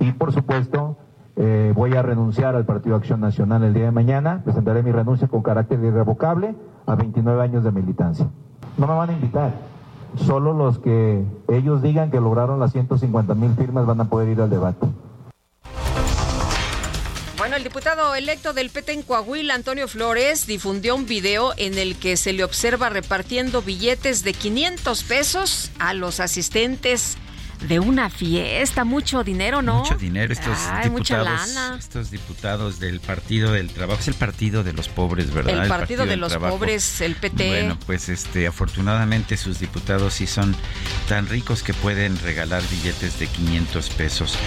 y 0.00 0.12
por 0.12 0.34
supuesto 0.34 0.98
eh, 1.36 1.72
voy 1.74 1.94
a 1.94 2.02
renunciar 2.02 2.56
al 2.56 2.66
Partido 2.66 2.94
Acción 2.94 3.20
Nacional 3.20 3.64
el 3.64 3.72
día 3.72 3.86
de 3.86 3.90
mañana, 3.90 4.42
presentaré 4.44 4.82
mi 4.82 4.92
renuncia 4.92 5.28
con 5.28 5.42
carácter 5.42 5.80
irrevocable 5.82 6.54
a 6.84 6.94
29 6.94 7.42
años 7.42 7.64
de 7.64 7.72
militancia. 7.72 8.28
No 8.76 8.86
me 8.86 8.92
van 8.92 9.08
a 9.08 9.12
invitar 9.14 9.73
solo 10.16 10.52
los 10.52 10.78
que 10.78 11.24
ellos 11.48 11.82
digan 11.82 12.10
que 12.10 12.20
lograron 12.20 12.60
las 12.60 12.72
150 12.72 13.34
mil 13.34 13.54
firmas 13.54 13.86
van 13.86 14.00
a 14.00 14.08
poder 14.08 14.28
ir 14.28 14.40
al 14.40 14.50
debate. 14.50 14.86
Bueno, 17.36 17.56
el 17.56 17.64
diputado 17.64 18.14
electo 18.14 18.52
del 18.52 18.70
PT 18.70 18.92
en 18.92 19.02
Coahuila, 19.02 19.54
Antonio 19.54 19.86
Flores, 19.86 20.46
difundió 20.46 20.94
un 20.94 21.04
video 21.04 21.52
en 21.56 21.76
el 21.76 21.96
que 21.96 22.16
se 22.16 22.32
le 22.32 22.44
observa 22.44 22.88
repartiendo 22.88 23.60
billetes 23.60 24.24
de 24.24 24.32
500 24.32 25.02
pesos 25.02 25.70
a 25.78 25.94
los 25.94 26.20
asistentes 26.20 27.18
de 27.68 27.80
una 27.80 28.10
fiesta, 28.10 28.84
mucho 28.84 29.24
dinero, 29.24 29.62
¿no? 29.62 29.80
Mucho 29.80 29.96
dinero, 29.96 30.32
estos 30.32 30.58
diputados, 30.82 31.56
estos 31.78 32.10
diputados 32.10 32.78
del 32.78 33.00
Partido 33.00 33.52
del 33.52 33.70
Trabajo, 33.70 34.00
es 34.00 34.08
el 34.08 34.14
Partido 34.14 34.62
de 34.62 34.72
los 34.72 34.88
Pobres, 34.88 35.32
¿verdad? 35.32 35.62
El 35.62 35.68
Partido, 35.68 36.06
de 36.06 36.16
los 36.16 36.36
Pobres, 36.36 37.00
el 37.00 37.16
PT. 37.16 37.48
Bueno, 37.48 37.78
pues 37.86 38.08
este, 38.08 38.46
afortunadamente 38.46 39.36
sus 39.36 39.60
diputados 39.60 40.14
sí 40.14 40.26
son 40.26 40.54
tan 41.08 41.28
ricos 41.28 41.62
que 41.62 41.74
pueden 41.74 42.18
regalar 42.20 42.62
billetes 42.70 43.18
de 43.18 43.26
500 43.26 43.90
pesos. 43.90 44.38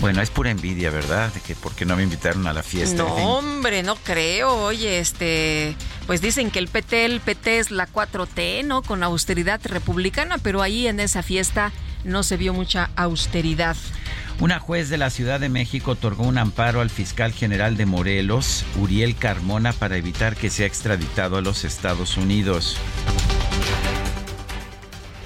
Bueno, 0.00 0.20
es 0.22 0.30
pura 0.30 0.50
envidia, 0.50 0.90
¿verdad? 0.90 1.32
De 1.32 1.40
que 1.40 1.54
porque 1.54 1.84
no 1.84 1.96
me 1.96 2.02
invitaron 2.02 2.46
a 2.46 2.52
la 2.52 2.62
fiesta. 2.62 3.02
No, 3.02 3.14
hombre, 3.14 3.82
no 3.82 3.96
creo. 3.96 4.52
Oye, 4.64 4.98
este, 4.98 5.76
pues 6.06 6.20
dicen 6.20 6.50
que 6.50 6.58
el 6.58 6.68
PT, 6.68 7.04
el 7.04 7.20
PT 7.20 7.58
es 7.58 7.70
la 7.70 7.86
4T, 7.86 8.64
¿no? 8.64 8.82
Con 8.82 9.02
austeridad 9.02 9.60
republicana, 9.64 10.38
pero 10.38 10.62
ahí 10.62 10.86
en 10.86 11.00
esa 11.00 11.22
fiesta 11.22 11.72
no 12.08 12.22
se 12.22 12.36
vio 12.36 12.52
mucha 12.52 12.90
austeridad. 12.96 13.76
Una 14.40 14.60
juez 14.60 14.88
de 14.88 14.98
la 14.98 15.10
Ciudad 15.10 15.40
de 15.40 15.48
México 15.48 15.92
otorgó 15.92 16.24
un 16.24 16.38
amparo 16.38 16.80
al 16.80 16.90
fiscal 16.90 17.32
general 17.32 17.76
de 17.76 17.86
Morelos, 17.86 18.64
Uriel 18.80 19.16
Carmona, 19.16 19.72
para 19.72 19.96
evitar 19.96 20.36
que 20.36 20.50
sea 20.50 20.66
extraditado 20.66 21.36
a 21.36 21.40
los 21.40 21.64
Estados 21.64 22.16
Unidos. 22.16 22.76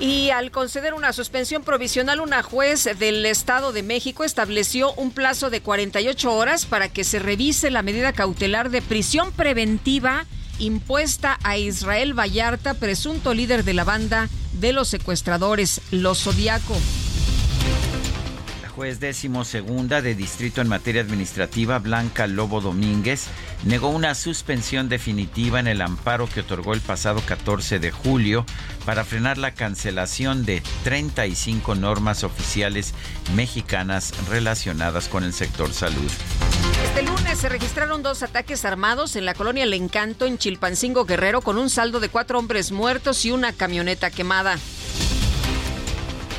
Y 0.00 0.30
al 0.30 0.50
conceder 0.50 0.94
una 0.94 1.12
suspensión 1.12 1.62
provisional, 1.62 2.20
una 2.20 2.42
juez 2.42 2.88
del 2.98 3.24
Estado 3.24 3.72
de 3.72 3.84
México 3.84 4.24
estableció 4.24 4.92
un 4.94 5.12
plazo 5.12 5.48
de 5.48 5.60
48 5.60 6.32
horas 6.32 6.66
para 6.66 6.88
que 6.88 7.04
se 7.04 7.20
revise 7.20 7.70
la 7.70 7.82
medida 7.82 8.12
cautelar 8.12 8.70
de 8.70 8.82
prisión 8.82 9.30
preventiva 9.30 10.26
impuesta 10.62 11.38
a 11.42 11.58
Israel 11.58 12.18
Vallarta, 12.18 12.74
presunto 12.74 13.34
líder 13.34 13.64
de 13.64 13.74
la 13.74 13.84
banda 13.84 14.28
de 14.52 14.72
los 14.72 14.88
secuestradores, 14.88 15.80
los 15.90 16.22
Zodiaco. 16.22 16.76
Juez 18.82 18.98
décimo 18.98 19.44
segunda 19.44 20.02
de 20.02 20.16
distrito 20.16 20.60
en 20.60 20.66
materia 20.66 21.02
administrativa, 21.02 21.78
Blanca 21.78 22.26
Lobo 22.26 22.60
Domínguez, 22.60 23.28
negó 23.64 23.90
una 23.90 24.16
suspensión 24.16 24.88
definitiva 24.88 25.60
en 25.60 25.68
el 25.68 25.82
amparo 25.82 26.28
que 26.28 26.40
otorgó 26.40 26.74
el 26.74 26.80
pasado 26.80 27.22
14 27.24 27.78
de 27.78 27.92
julio 27.92 28.44
para 28.84 29.04
frenar 29.04 29.38
la 29.38 29.54
cancelación 29.54 30.44
de 30.44 30.64
35 30.82 31.76
normas 31.76 32.24
oficiales 32.24 32.92
mexicanas 33.36 34.14
relacionadas 34.28 35.06
con 35.06 35.22
el 35.22 35.32
sector 35.32 35.72
salud. 35.72 36.10
Este 36.84 37.02
lunes 37.02 37.38
se 37.38 37.48
registraron 37.48 38.02
dos 38.02 38.24
ataques 38.24 38.64
armados 38.64 39.14
en 39.14 39.26
la 39.26 39.34
colonia 39.34 39.62
El 39.62 39.74
Encanto, 39.74 40.26
en 40.26 40.38
Chilpancingo 40.38 41.04
Guerrero, 41.04 41.40
con 41.40 41.56
un 41.56 41.70
saldo 41.70 42.00
de 42.00 42.08
cuatro 42.08 42.36
hombres 42.36 42.72
muertos 42.72 43.24
y 43.26 43.30
una 43.30 43.52
camioneta 43.52 44.10
quemada. 44.10 44.58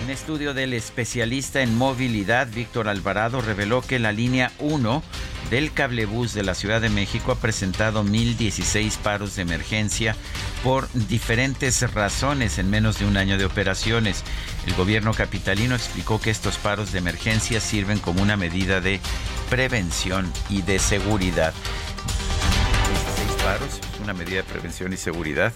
Un 0.03 0.09
estudio 0.09 0.53
del 0.53 0.73
especialista 0.73 1.61
en 1.61 1.77
movilidad, 1.77 2.49
Víctor 2.53 2.89
Alvarado, 2.89 3.39
reveló 3.39 3.81
que 3.81 3.99
la 3.99 4.11
línea 4.11 4.51
1 4.59 5.01
del 5.49 5.71
cablebús 5.71 6.33
de 6.33 6.43
la 6.43 6.55
Ciudad 6.55 6.81
de 6.81 6.89
México 6.89 7.31
ha 7.31 7.39
presentado 7.39 8.03
1.016 8.03 8.97
paros 8.97 9.37
de 9.37 9.43
emergencia 9.43 10.17
por 10.61 10.91
diferentes 10.91 11.89
razones 11.93 12.57
en 12.57 12.69
menos 12.69 12.99
de 12.99 13.05
un 13.05 13.15
año 13.15 13.37
de 13.37 13.45
operaciones. 13.45 14.25
El 14.67 14.73
gobierno 14.73 15.13
capitalino 15.13 15.73
explicó 15.73 16.19
que 16.19 16.31
estos 16.31 16.57
paros 16.57 16.91
de 16.91 16.99
emergencia 16.99 17.61
sirven 17.61 17.99
como 17.99 18.21
una 18.21 18.35
medida 18.35 18.81
de 18.81 18.99
prevención 19.49 20.29
y 20.49 20.63
de 20.63 20.79
seguridad. 20.79 21.53
16 23.15 23.41
paros, 23.41 23.79
una 24.03 24.13
medida 24.13 24.37
de 24.37 24.43
prevención 24.43 24.91
y 24.91 24.97
seguridad. 24.97 25.53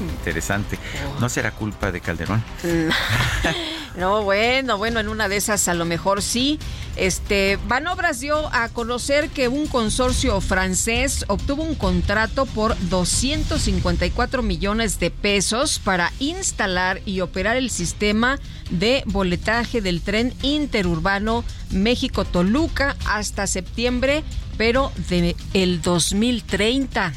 Interesante. 0.00 0.78
¿No 1.20 1.28
será 1.28 1.50
culpa 1.52 1.92
de 1.92 2.00
Calderón? 2.00 2.42
No, 3.98 4.22
bueno, 4.22 4.78
bueno, 4.78 5.00
en 5.00 5.08
una 5.08 5.28
de 5.28 5.36
esas 5.36 5.66
a 5.66 5.74
lo 5.74 5.84
mejor 5.84 6.22
sí. 6.22 6.60
Este, 6.94 7.58
Banobras 7.66 8.20
dio 8.20 8.48
a 8.54 8.68
conocer 8.68 9.28
que 9.28 9.48
un 9.48 9.66
consorcio 9.66 10.40
francés 10.40 11.24
obtuvo 11.26 11.64
un 11.64 11.74
contrato 11.74 12.46
por 12.46 12.76
254 12.90 14.42
millones 14.42 15.00
de 15.00 15.10
pesos 15.10 15.80
para 15.80 16.12
instalar 16.20 17.00
y 17.06 17.22
operar 17.22 17.56
el 17.56 17.70
sistema 17.70 18.38
de 18.70 19.02
boletaje 19.06 19.80
del 19.80 20.00
tren 20.00 20.32
interurbano 20.42 21.44
México-Toluca 21.70 22.96
hasta 23.04 23.48
septiembre, 23.48 24.22
pero 24.56 24.92
de 25.08 25.34
el 25.54 25.82
2030. 25.82 27.14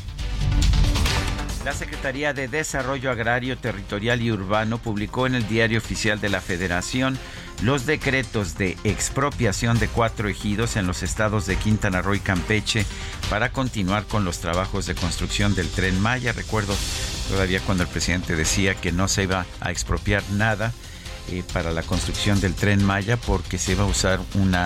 La 1.63 1.74
Secretaría 1.74 2.34
de 2.34 2.48
Desarrollo 2.48 3.12
Agrario, 3.12 3.56
Territorial 3.56 4.20
y 4.24 4.32
Urbano 4.32 4.80
publicó 4.80 5.27
en 5.27 5.36
el 5.36 5.48
Diario 5.48 5.77
Oficial 5.77 6.20
de 6.20 6.30
la 6.30 6.41
Federación 6.41 7.20
los 7.62 7.86
decretos 7.86 8.58
de 8.58 8.77
expropiación 8.84 9.77
de 9.77 9.88
cuatro 9.88 10.27
ejidos 10.27 10.75
en 10.75 10.88
los 10.88 11.03
estados 11.03 11.46
de 11.46 11.58
Quintana 11.58 12.01
Roo 12.01 12.15
y 12.15 12.20
Campeche 12.20 12.84
para 13.30 13.51
continuar 13.51 14.06
con 14.06 14.25
los 14.25 14.39
trabajos 14.39 14.88
de 14.88 14.96
construcción 14.96 15.53
del 15.53 15.70
tren 15.70 16.01
Maya. 16.01 16.34
Recuerdo 16.34 16.75
todavía 17.30 17.60
cuando 17.60 17.84
el 17.84 17.89
presidente 17.89 18.36
decía 18.36 18.74
que 18.74 18.91
no 18.91 19.08
se 19.08 19.24
iba 19.24 19.46
a 19.60 19.70
expropiar 19.70 20.24
nada 20.32 20.74
eh, 21.30 21.44
para 21.53 21.72
la 21.72 21.84
construcción 21.84 22.41
del 22.41 22.56
tren 22.56 22.84
Maya 22.84 23.18
porque 23.18 23.60
se 23.60 23.74
iba 23.74 23.84
a 23.84 23.88
usar 23.88 24.20
un 24.34 24.58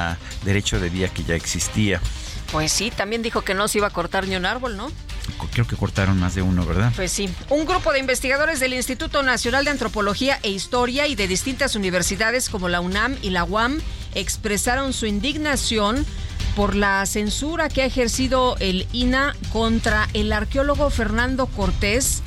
derecho 0.45 0.79
de 0.79 0.89
vía 0.89 1.09
que 1.09 1.25
ya 1.25 1.35
existía. 1.35 1.99
Pues 2.53 2.71
sí, 2.71 2.89
también 2.89 3.21
dijo 3.21 3.41
que 3.41 3.53
no 3.53 3.67
se 3.67 3.79
iba 3.79 3.87
a 3.87 3.91
cortar 3.91 4.29
ni 4.29 4.37
un 4.37 4.45
árbol, 4.45 4.77
¿no? 4.77 4.89
Creo 5.51 5.67
que 5.67 5.75
cortaron 5.75 6.19
más 6.19 6.35
de 6.35 6.41
uno, 6.41 6.65
¿verdad? 6.65 6.91
Pues 6.95 7.11
sí. 7.11 7.29
Un 7.49 7.65
grupo 7.65 7.93
de 7.93 7.99
investigadores 7.99 8.59
del 8.59 8.73
Instituto 8.73 9.23
Nacional 9.23 9.65
de 9.65 9.71
Antropología 9.71 10.39
e 10.43 10.49
Historia 10.49 11.07
y 11.07 11.15
de 11.15 11.27
distintas 11.27 11.75
universidades 11.75 12.49
como 12.49 12.69
la 12.69 12.81
UNAM 12.81 13.17
y 13.21 13.29
la 13.29 13.43
UAM 13.43 13.79
expresaron 14.13 14.93
su 14.93 15.05
indignación 15.05 16.05
por 16.55 16.75
la 16.75 17.05
censura 17.05 17.69
que 17.69 17.81
ha 17.81 17.85
ejercido 17.85 18.55
el 18.59 18.87
INA 18.93 19.35
contra 19.51 20.07
el 20.13 20.31
arqueólogo 20.31 20.89
Fernando 20.89 21.47
Cortés, 21.47 22.21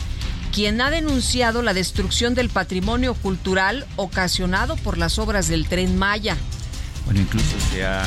quien 0.52 0.80
ha 0.80 0.90
denunciado 0.90 1.62
la 1.62 1.72
destrucción 1.74 2.34
del 2.34 2.50
patrimonio 2.50 3.14
cultural 3.14 3.86
ocasionado 3.96 4.76
por 4.76 4.98
las 4.98 5.18
obras 5.18 5.48
del 5.48 5.66
tren 5.66 5.96
Maya. 5.96 6.36
Bueno, 7.06 7.20
incluso 7.20 7.56
se 7.72 7.86
ha 7.86 8.04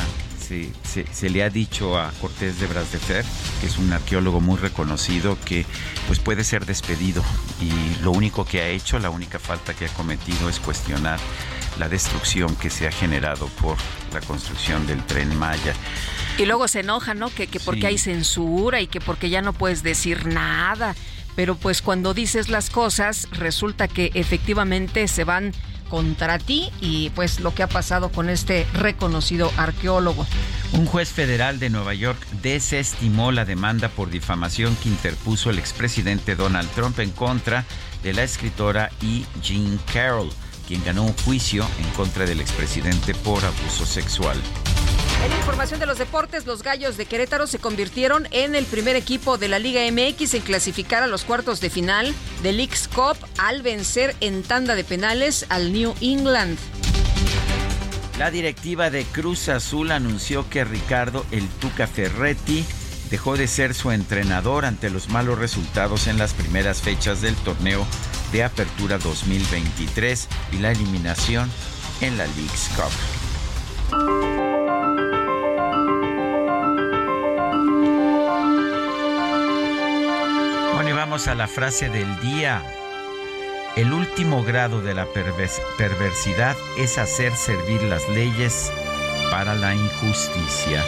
se, 0.82 1.30
le 1.30 1.42
ha 1.42 1.50
dicho 1.50 1.98
a 1.98 2.12
Cortés 2.20 2.60
de 2.60 2.66
Brasdefer, 2.66 3.24
que 3.60 3.66
es 3.66 3.78
un 3.78 3.92
arqueólogo 3.92 4.40
muy 4.40 4.58
reconocido, 4.58 5.38
que 5.44 5.64
pues 6.06 6.18
puede 6.18 6.44
ser 6.44 6.66
despedido 6.66 7.22
y 7.60 8.02
lo 8.02 8.12
único 8.12 8.44
que 8.44 8.60
ha 8.60 8.68
hecho, 8.68 8.98
la 8.98 9.10
única 9.10 9.38
falta 9.38 9.74
que 9.74 9.86
ha 9.86 9.88
cometido 9.88 10.48
es 10.48 10.60
cuestionar 10.60 11.18
la 11.78 11.88
destrucción 11.88 12.54
que 12.56 12.70
se 12.70 12.86
ha 12.86 12.92
generado 12.92 13.46
por 13.60 13.76
la 14.12 14.20
construcción 14.20 14.86
del 14.86 15.02
tren 15.04 15.36
Maya. 15.36 15.74
Y 16.38 16.46
luego 16.46 16.68
se 16.68 16.80
enoja, 16.80 17.14
¿no? 17.14 17.30
Que, 17.30 17.46
que 17.46 17.60
porque 17.60 17.86
hay 17.86 17.98
censura 17.98 18.80
y 18.80 18.86
que 18.86 19.00
porque 19.00 19.30
ya 19.30 19.42
no 19.42 19.52
puedes 19.52 19.82
decir 19.82 20.26
nada. 20.26 20.94
Pero 21.34 21.56
pues 21.56 21.80
cuando 21.80 22.12
dices 22.14 22.48
las 22.48 22.68
cosas, 22.68 23.28
resulta 23.32 23.88
que 23.88 24.10
efectivamente 24.14 25.08
se 25.08 25.24
van 25.24 25.52
contra 25.92 26.38
ti 26.38 26.70
y 26.80 27.10
pues 27.10 27.40
lo 27.40 27.54
que 27.54 27.62
ha 27.62 27.66
pasado 27.66 28.10
con 28.10 28.30
este 28.30 28.66
reconocido 28.72 29.52
arqueólogo. 29.58 30.26
Un 30.72 30.86
juez 30.86 31.10
federal 31.10 31.58
de 31.58 31.68
Nueva 31.68 31.92
York 31.92 32.26
desestimó 32.40 33.30
la 33.30 33.44
demanda 33.44 33.90
por 33.90 34.08
difamación 34.08 34.74
que 34.76 34.88
interpuso 34.88 35.50
el 35.50 35.58
expresidente 35.58 36.34
Donald 36.34 36.70
Trump 36.70 36.98
en 36.98 37.10
contra 37.10 37.66
de 38.02 38.14
la 38.14 38.22
escritora 38.22 38.88
E. 39.02 39.26
Jean 39.42 39.78
Carroll, 39.92 40.30
quien 40.72 40.84
ganó 40.84 41.02
un 41.02 41.12
juicio 41.12 41.68
en 41.78 41.90
contra 41.90 42.24
del 42.24 42.40
expresidente 42.40 43.12
por 43.12 43.44
abuso 43.44 43.84
sexual. 43.84 44.38
En 45.22 45.30
información 45.32 45.78
de 45.78 45.84
los 45.84 45.98
deportes, 45.98 46.46
los 46.46 46.62
Gallos 46.62 46.96
de 46.96 47.04
Querétaro 47.04 47.46
se 47.46 47.58
convirtieron 47.58 48.26
en 48.30 48.54
el 48.54 48.64
primer 48.64 48.96
equipo 48.96 49.36
de 49.36 49.48
la 49.48 49.58
Liga 49.58 49.82
MX 49.92 50.32
en 50.32 50.40
clasificar 50.40 51.02
a 51.02 51.08
los 51.08 51.24
cuartos 51.24 51.60
de 51.60 51.68
final 51.68 52.14
del 52.42 52.56
Leagues 52.56 52.88
Cup 52.88 53.18
al 53.36 53.60
vencer 53.60 54.16
en 54.20 54.42
tanda 54.42 54.74
de 54.74 54.82
penales 54.82 55.44
al 55.50 55.74
New 55.74 55.94
England. 56.00 56.58
La 58.18 58.30
directiva 58.30 58.88
de 58.88 59.04
Cruz 59.04 59.50
Azul 59.50 59.92
anunció 59.92 60.48
que 60.48 60.64
Ricardo 60.64 61.26
El 61.32 61.46
Tuca 61.48 61.86
Ferretti 61.86 62.64
dejó 63.12 63.36
de 63.36 63.46
ser 63.46 63.74
su 63.74 63.92
entrenador 63.92 64.64
ante 64.64 64.90
los 64.90 65.08
malos 65.08 65.38
resultados 65.38 66.08
en 66.08 66.18
las 66.18 66.34
primeras 66.34 66.80
fechas 66.82 67.20
del 67.20 67.36
torneo 67.36 67.86
de 68.32 68.42
Apertura 68.42 68.98
2023 68.98 70.28
y 70.50 70.58
la 70.58 70.72
eliminación 70.72 71.48
en 72.00 72.18
la 72.18 72.26
Leagues 72.26 72.70
Cup. 72.74 72.90
vamos 81.04 81.26
a 81.26 81.34
la 81.34 81.48
frase 81.48 81.90
del 81.90 82.20
día. 82.20 82.62
El 83.76 83.92
último 83.92 84.44
grado 84.44 84.80
de 84.80 84.94
la 84.94 85.06
perversidad 85.76 86.56
es 86.78 86.96
hacer 86.96 87.34
servir 87.34 87.82
las 87.82 88.08
leyes 88.08 88.72
para 89.30 89.54
la 89.54 89.74
injusticia. 89.74 90.82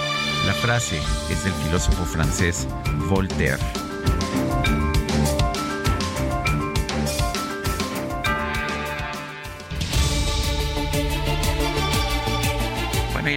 La 0.46 0.52
frase 0.52 1.00
es 1.30 1.44
del 1.44 1.54
filósofo 1.54 2.04
francés 2.04 2.68
Voltaire. 3.08 3.56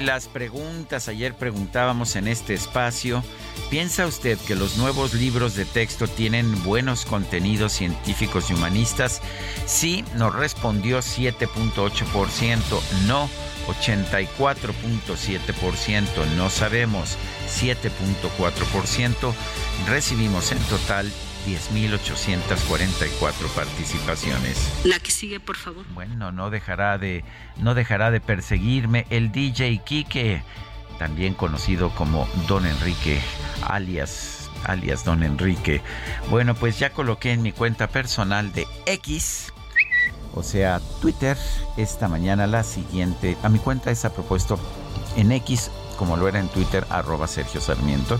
Las 0.07 0.29
preguntas, 0.29 1.09
ayer 1.09 1.33
preguntábamos 1.33 2.15
en 2.15 2.29
este 2.29 2.53
espacio 2.53 3.21
¿Piensa 3.69 4.07
usted 4.07 4.39
que 4.39 4.55
los 4.55 4.77
nuevos 4.77 5.13
libros 5.13 5.53
de 5.55 5.65
texto 5.65 6.07
tienen 6.07 6.63
buenos 6.63 7.03
contenidos 7.03 7.73
científicos 7.73 8.49
y 8.49 8.53
humanistas? 8.53 9.21
Sí, 9.65 10.05
nos 10.15 10.33
respondió 10.33 10.99
7.8%, 10.99 12.61
no 13.07 13.29
84.7%, 13.67 16.25
no 16.37 16.49
sabemos 16.49 17.17
7.4%. 17.59 19.33
Recibimos 19.89 20.53
en 20.53 20.59
total 20.59 21.11
10.844 21.47 23.47
participaciones. 23.55 24.69
La 24.83 24.99
que 24.99 25.11
sigue, 25.11 25.39
por 25.39 25.55
favor. 25.55 25.85
Bueno, 25.93 26.33
no 26.33 26.49
dejará 26.49 26.97
de 26.97 27.23
no 27.57 27.73
dejará 27.73 28.11
de 28.11 28.19
perseguirme 28.19 29.07
el 29.09 29.31
DJ 29.31 29.81
Kike 29.83 30.43
también 30.99 31.33
conocido 31.33 31.91
como 31.91 32.27
Don 32.47 32.65
Enrique, 32.65 33.21
alias, 33.61 34.49
alias 34.65 35.05
Don 35.05 35.23
Enrique. 35.23 35.81
Bueno, 36.29 36.55
pues 36.55 36.79
ya 36.79 36.91
coloqué 36.91 37.31
en 37.31 37.43
mi 37.43 37.51
cuenta 37.51 37.87
personal 37.87 38.51
de 38.51 38.67
X, 38.85 39.53
o 40.37 40.43
sea, 40.43 40.79
Twitter, 41.01 41.35
esta 41.77 42.07
mañana 42.07 42.45
la 42.45 42.63
siguiente. 42.63 43.35
A 43.41 43.49
mi 43.49 43.57
cuenta 43.57 43.91
ha 43.91 44.09
propuesto 44.09 44.59
en 45.15 45.31
X, 45.31 45.71
como 45.97 46.15
lo 46.15 46.27
era 46.27 46.39
en 46.39 46.47
Twitter, 46.47 46.85
arroba 46.89 47.27
Sergio 47.27 47.59
Sarmiento. 47.59 48.19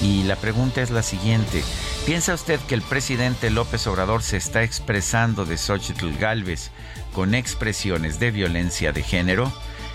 Y 0.00 0.22
la 0.24 0.36
pregunta 0.36 0.80
es 0.80 0.90
la 0.90 1.02
siguiente. 1.02 1.62
¿Piensa 2.06 2.34
usted 2.34 2.60
que 2.60 2.74
el 2.74 2.82
presidente 2.82 3.50
López 3.50 3.86
Obrador 3.86 4.22
se 4.22 4.36
está 4.36 4.62
expresando 4.62 5.44
de 5.44 5.58
Xochitl 5.58 6.16
Galvez 6.18 6.70
con 7.12 7.34
expresiones 7.34 8.20
de 8.20 8.30
violencia 8.30 8.92
de 8.92 9.02
género? 9.02 9.52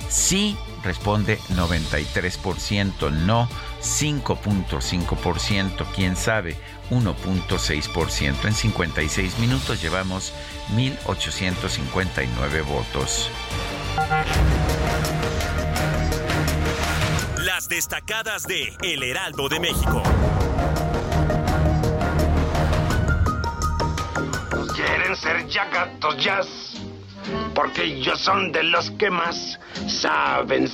Sí 0.09 0.57
responde 0.83 1.39
93%, 1.55 3.11
no 3.11 3.49
5.5%, 3.81 5.85
quién 5.95 6.15
sabe 6.15 6.55
1.6%. 6.91 8.45
En 8.45 8.53
56 8.53 9.39
minutos 9.39 9.81
llevamos 9.81 10.33
1.859 10.75 12.65
votos. 12.65 13.31
Destacadas 17.69 18.43
de 18.43 18.75
El 18.81 19.03
Heraldo 19.03 19.47
de 19.47 19.59
México. 19.59 20.03
¿Quieren 24.75 25.15
ser 25.15 25.47
ya 25.47 25.65
gatos 25.69 26.17
jazz? 26.17 26.72
Porque 27.53 27.83
ellos 27.83 28.19
son 28.19 28.51
de 28.51 28.63
los 28.63 28.91
que 28.91 29.09
más 29.09 29.59
saben 29.87 30.69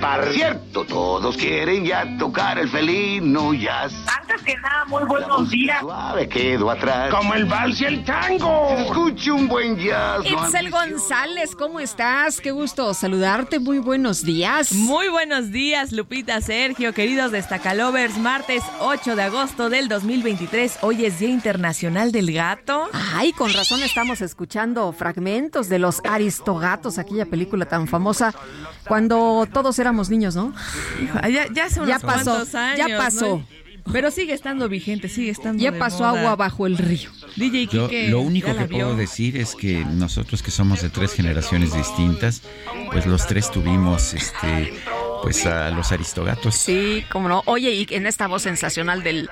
par. 0.00 0.32
Cierto, 0.32 0.84
todos 0.84 1.36
quieren 1.36 1.84
ya 1.84 2.16
tocar 2.18 2.58
el 2.58 2.68
felino 2.68 3.54
jazz. 3.54 3.92
Antes 4.20 4.42
que 4.42 4.56
nada, 4.56 4.84
muy 4.86 5.04
buenos 5.04 5.50
días. 5.50 5.80
Suave 5.80 6.28
quedo 6.28 6.70
atrás. 6.70 7.10
Como 7.10 7.34
el 7.34 7.44
vals 7.44 7.80
y 7.80 7.84
el 7.84 8.04
tango. 8.04 8.74
Escuche 8.78 9.30
un 9.30 9.48
buen 9.48 9.76
jazz. 9.76 10.24
Itzel 10.24 10.70
González, 10.70 11.54
¿cómo 11.56 11.80
estás? 11.80 12.40
Qué 12.40 12.50
gusto 12.50 12.92
saludarte. 12.94 13.58
Muy 13.58 13.78
buenos 13.78 14.22
días. 14.22 14.72
Muy 14.72 15.08
buenos 15.08 15.50
días, 15.50 15.92
Lupita, 15.92 16.40
Sergio, 16.40 16.92
queridos 16.92 17.32
Destacalovers. 17.32 18.18
Martes 18.18 18.62
8 18.80 19.16
de 19.16 19.22
agosto 19.22 19.70
del 19.70 19.88
2023. 19.88 20.78
Hoy 20.82 21.04
es 21.04 21.18
Día 21.18 21.30
Internacional 21.30 22.12
del 22.12 22.32
Gato. 22.32 22.88
Ay, 23.14 23.32
con 23.32 23.52
razón 23.52 23.82
estamos 23.82 24.20
escuchando 24.20 24.92
fragmentos 24.92 25.68
de 25.68 25.75
los 25.78 26.00
Aristogatos, 26.04 26.98
aquella 26.98 27.26
película 27.26 27.66
tan 27.66 27.88
famosa 27.88 28.34
cuando 28.86 29.46
todos 29.52 29.78
éramos 29.78 30.10
niños, 30.10 30.36
¿no? 30.36 30.54
Ya, 31.30 31.52
ya 31.52 31.64
hace 31.64 31.80
unos 31.80 32.02
pasó, 32.02 32.32
años. 32.56 32.78
Ya 32.78 32.98
pasó. 32.98 33.42
Pero 33.92 34.10
sigue 34.10 34.32
estando 34.32 34.68
vigente, 34.68 35.08
sigue 35.08 35.30
estando. 35.30 35.62
Ya 35.62 35.78
pasó 35.78 36.04
agua 36.04 36.34
bajo 36.36 36.66
el 36.66 36.76
río. 36.76 37.10
DJ 37.36 37.66
Kike, 37.68 38.08
lo 38.08 38.20
único 38.20 38.54
que 38.56 38.64
puedo 38.64 38.96
decir 38.96 39.36
es 39.36 39.54
que 39.54 39.84
nosotros 39.84 40.42
que 40.42 40.50
somos 40.50 40.82
de 40.82 40.90
tres 40.90 41.12
generaciones 41.12 41.72
distintas, 41.72 42.42
pues 42.90 43.06
los 43.06 43.26
tres 43.26 43.50
tuvimos 43.50 44.14
este 44.14 44.74
pues 45.26 45.44
a 45.44 45.70
los 45.70 45.90
aristogatos. 45.90 46.54
Sí, 46.54 47.04
como 47.10 47.28
no. 47.28 47.42
Oye, 47.46 47.72
y 47.72 47.86
en 47.90 48.06
esta 48.06 48.28
voz 48.28 48.42
sensacional 48.42 49.02
del 49.02 49.28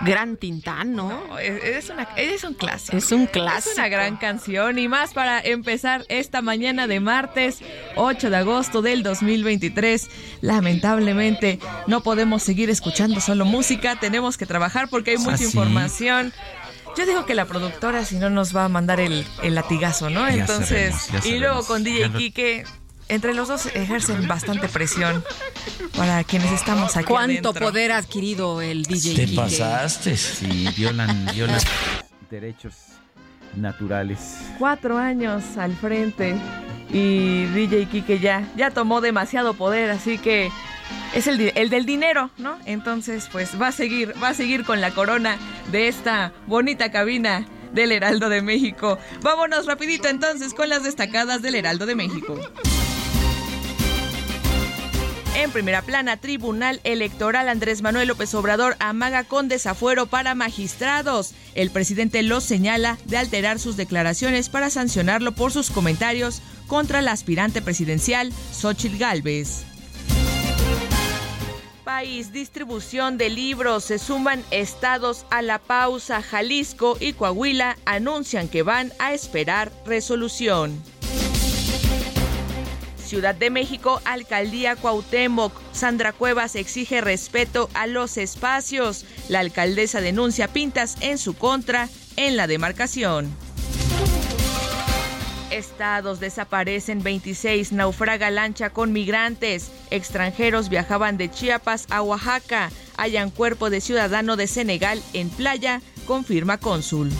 gran 0.00 0.38
Tintán, 0.38 0.94
¿no? 0.94 1.38
es, 1.38 1.90
una, 1.90 2.08
es 2.16 2.44
un 2.44 2.54
clásico. 2.54 2.96
Es 2.96 3.12
un 3.12 3.26
clásico. 3.26 3.72
Es 3.72 3.76
una 3.76 3.88
gran 3.88 4.16
canción 4.16 4.78
y 4.78 4.88
más 4.88 5.12
para 5.12 5.40
empezar 5.40 6.06
esta 6.08 6.40
mañana 6.40 6.86
de 6.86 6.98
martes 7.00 7.58
8 7.96 8.30
de 8.30 8.36
agosto 8.36 8.80
del 8.80 9.02
2023. 9.02 10.08
Lamentablemente 10.40 11.58
no 11.86 12.02
podemos 12.02 12.42
seguir 12.42 12.70
escuchando 12.70 13.20
solo 13.20 13.44
música, 13.44 13.96
tenemos 13.96 14.38
que 14.38 14.46
trabajar 14.46 14.88
porque 14.88 15.10
hay 15.10 15.18
mucha 15.18 15.44
información. 15.44 16.32
Yo 16.96 17.04
digo 17.04 17.26
que 17.26 17.34
la 17.34 17.44
productora 17.44 18.06
si 18.06 18.16
no 18.16 18.30
nos 18.30 18.56
va 18.56 18.64
a 18.64 18.68
mandar 18.70 18.98
el, 18.98 19.26
latigazo, 19.42 20.08
¿no? 20.08 20.26
Entonces, 20.26 20.94
y 21.24 21.38
luego 21.38 21.66
con 21.66 21.84
DJ 21.84 22.12
Kike 22.12 22.64
entre 23.08 23.34
los 23.34 23.48
dos 23.48 23.66
ejercen 23.66 24.26
bastante 24.26 24.68
presión 24.68 25.24
para 25.96 26.24
quienes 26.24 26.52
estamos 26.52 26.96
aquí. 26.96 27.06
¿Cuánto 27.06 27.54
poder 27.54 27.92
ha 27.92 27.98
adquirido 27.98 28.60
el 28.60 28.84
DJ? 28.84 29.26
Te 29.26 29.34
pasaste. 29.34 30.16
Sí, 30.16 30.68
violan, 30.76 31.26
violan 31.32 31.60
derechos 32.30 32.74
naturales. 33.56 34.38
Cuatro 34.58 34.98
años 34.98 35.42
al 35.56 35.76
frente 35.76 36.34
y 36.90 37.44
DJ 37.46 37.86
Kike 37.86 38.18
ya, 38.18 38.48
ya 38.56 38.70
tomó 38.70 39.00
demasiado 39.00 39.54
poder, 39.54 39.90
así 39.90 40.18
que 40.18 40.50
es 41.14 41.26
el, 41.26 41.52
el, 41.54 41.70
del 41.70 41.86
dinero, 41.86 42.30
¿no? 42.38 42.58
Entonces, 42.66 43.28
pues 43.30 43.60
va 43.60 43.68
a 43.68 43.72
seguir, 43.72 44.14
va 44.22 44.28
a 44.28 44.34
seguir 44.34 44.64
con 44.64 44.80
la 44.80 44.90
corona 44.90 45.38
de 45.70 45.88
esta 45.88 46.32
bonita 46.46 46.90
cabina 46.90 47.46
del 47.72 47.92
Heraldo 47.92 48.28
de 48.28 48.42
México. 48.42 48.98
Vámonos 49.22 49.66
rapidito 49.66 50.08
entonces 50.08 50.54
con 50.54 50.68
las 50.68 50.82
destacadas 50.82 51.42
del 51.42 51.54
Heraldo 51.56 51.86
de 51.86 51.94
México. 51.94 52.38
En 55.34 55.50
primera 55.50 55.82
plana, 55.82 56.16
Tribunal 56.16 56.80
Electoral 56.84 57.48
Andrés 57.48 57.82
Manuel 57.82 58.06
López 58.06 58.32
Obrador 58.34 58.76
amaga 58.78 59.24
con 59.24 59.48
desafuero 59.48 60.06
para 60.06 60.36
magistrados. 60.36 61.34
El 61.56 61.70
presidente 61.70 62.22
los 62.22 62.44
señala 62.44 62.98
de 63.06 63.16
alterar 63.16 63.58
sus 63.58 63.76
declaraciones 63.76 64.48
para 64.48 64.70
sancionarlo 64.70 65.32
por 65.32 65.50
sus 65.50 65.72
comentarios 65.72 66.40
contra 66.68 67.02
la 67.02 67.10
aspirante 67.10 67.62
presidencial 67.62 68.32
Xochitl 68.52 68.96
Gálvez. 68.96 69.64
País, 71.82 72.32
distribución 72.32 73.18
de 73.18 73.28
libros. 73.28 73.84
Se 73.84 73.98
suman 73.98 74.42
estados 74.52 75.26
a 75.30 75.42
la 75.42 75.58
pausa. 75.58 76.22
Jalisco 76.22 76.96
y 77.00 77.12
Coahuila 77.12 77.76
anuncian 77.86 78.48
que 78.48 78.62
van 78.62 78.92
a 79.00 79.12
esperar 79.12 79.72
resolución. 79.84 80.80
Ciudad 83.04 83.34
de 83.34 83.50
México, 83.50 84.00
Alcaldía 84.04 84.76
Cuauhtémoc. 84.76 85.52
Sandra 85.72 86.12
Cuevas 86.12 86.56
exige 86.56 87.00
respeto 87.00 87.68
a 87.74 87.86
los 87.86 88.16
espacios. 88.16 89.04
La 89.28 89.40
alcaldesa 89.40 90.00
denuncia 90.00 90.48
pintas 90.48 90.96
en 91.00 91.18
su 91.18 91.34
contra 91.34 91.88
en 92.16 92.36
la 92.36 92.46
demarcación. 92.46 93.30
Estados 95.50 96.18
desaparecen 96.18 97.02
26, 97.02 97.70
naufraga 97.72 98.30
lancha 98.30 98.70
con 98.70 98.92
migrantes. 98.92 99.70
Extranjeros 99.90 100.68
viajaban 100.68 101.16
de 101.16 101.30
Chiapas 101.30 101.86
a 101.90 102.02
Oaxaca. 102.02 102.72
Hayan 102.96 103.30
cuerpo 103.30 103.70
de 103.70 103.80
ciudadano 103.80 104.36
de 104.36 104.48
Senegal 104.48 105.00
en 105.12 105.30
playa, 105.30 105.80
confirma 106.06 106.58
cónsul. 106.58 107.10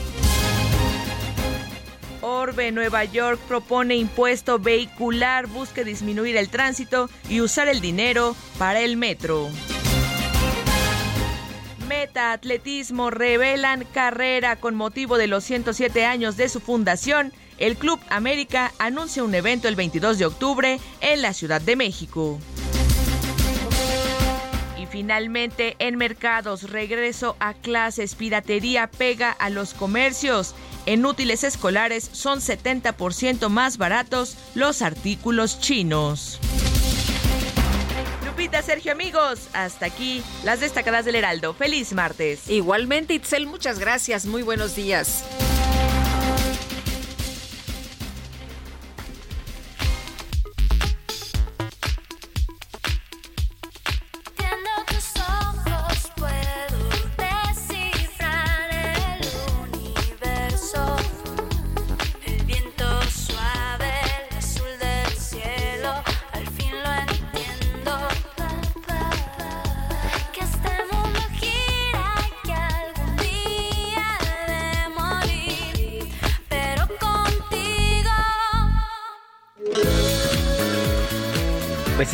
Orbe, 2.24 2.72
Nueva 2.72 3.04
York 3.04 3.38
propone 3.46 3.96
impuesto 3.96 4.58
vehicular, 4.58 5.46
busca 5.46 5.84
disminuir 5.84 6.38
el 6.38 6.48
tránsito 6.48 7.10
y 7.28 7.42
usar 7.42 7.68
el 7.68 7.82
dinero 7.82 8.34
para 8.58 8.80
el 8.80 8.96
metro. 8.96 9.50
Meta 11.86 12.32
Atletismo 12.32 13.10
revelan 13.10 13.84
carrera 13.92 14.56
con 14.56 14.74
motivo 14.74 15.18
de 15.18 15.26
los 15.26 15.44
107 15.44 16.06
años 16.06 16.38
de 16.38 16.48
su 16.48 16.60
fundación. 16.60 17.30
El 17.58 17.76
Club 17.76 18.00
América 18.08 18.72
anuncia 18.78 19.22
un 19.22 19.34
evento 19.34 19.68
el 19.68 19.76
22 19.76 20.18
de 20.18 20.24
octubre 20.24 20.80
en 21.02 21.20
la 21.20 21.34
Ciudad 21.34 21.60
de 21.60 21.76
México. 21.76 22.40
Finalmente, 24.94 25.74
en 25.80 25.96
mercados, 25.96 26.70
regreso 26.70 27.34
a 27.40 27.52
clases, 27.52 28.14
piratería 28.14 28.86
pega 28.86 29.32
a 29.32 29.50
los 29.50 29.74
comercios. 29.74 30.54
En 30.86 31.04
útiles 31.04 31.42
escolares 31.42 32.08
son 32.12 32.38
70% 32.38 33.48
más 33.48 33.76
baratos 33.76 34.36
los 34.54 34.82
artículos 34.82 35.58
chinos. 35.58 36.38
Lupita, 38.24 38.62
Sergio, 38.62 38.92
amigos, 38.92 39.48
hasta 39.52 39.86
aquí 39.86 40.22
las 40.44 40.60
destacadas 40.60 41.04
del 41.04 41.16
Heraldo. 41.16 41.54
Feliz 41.54 41.92
martes. 41.92 42.48
Igualmente, 42.48 43.14
Itzel, 43.14 43.48
muchas 43.48 43.80
gracias. 43.80 44.26
Muy 44.26 44.42
buenos 44.42 44.76
días. 44.76 45.24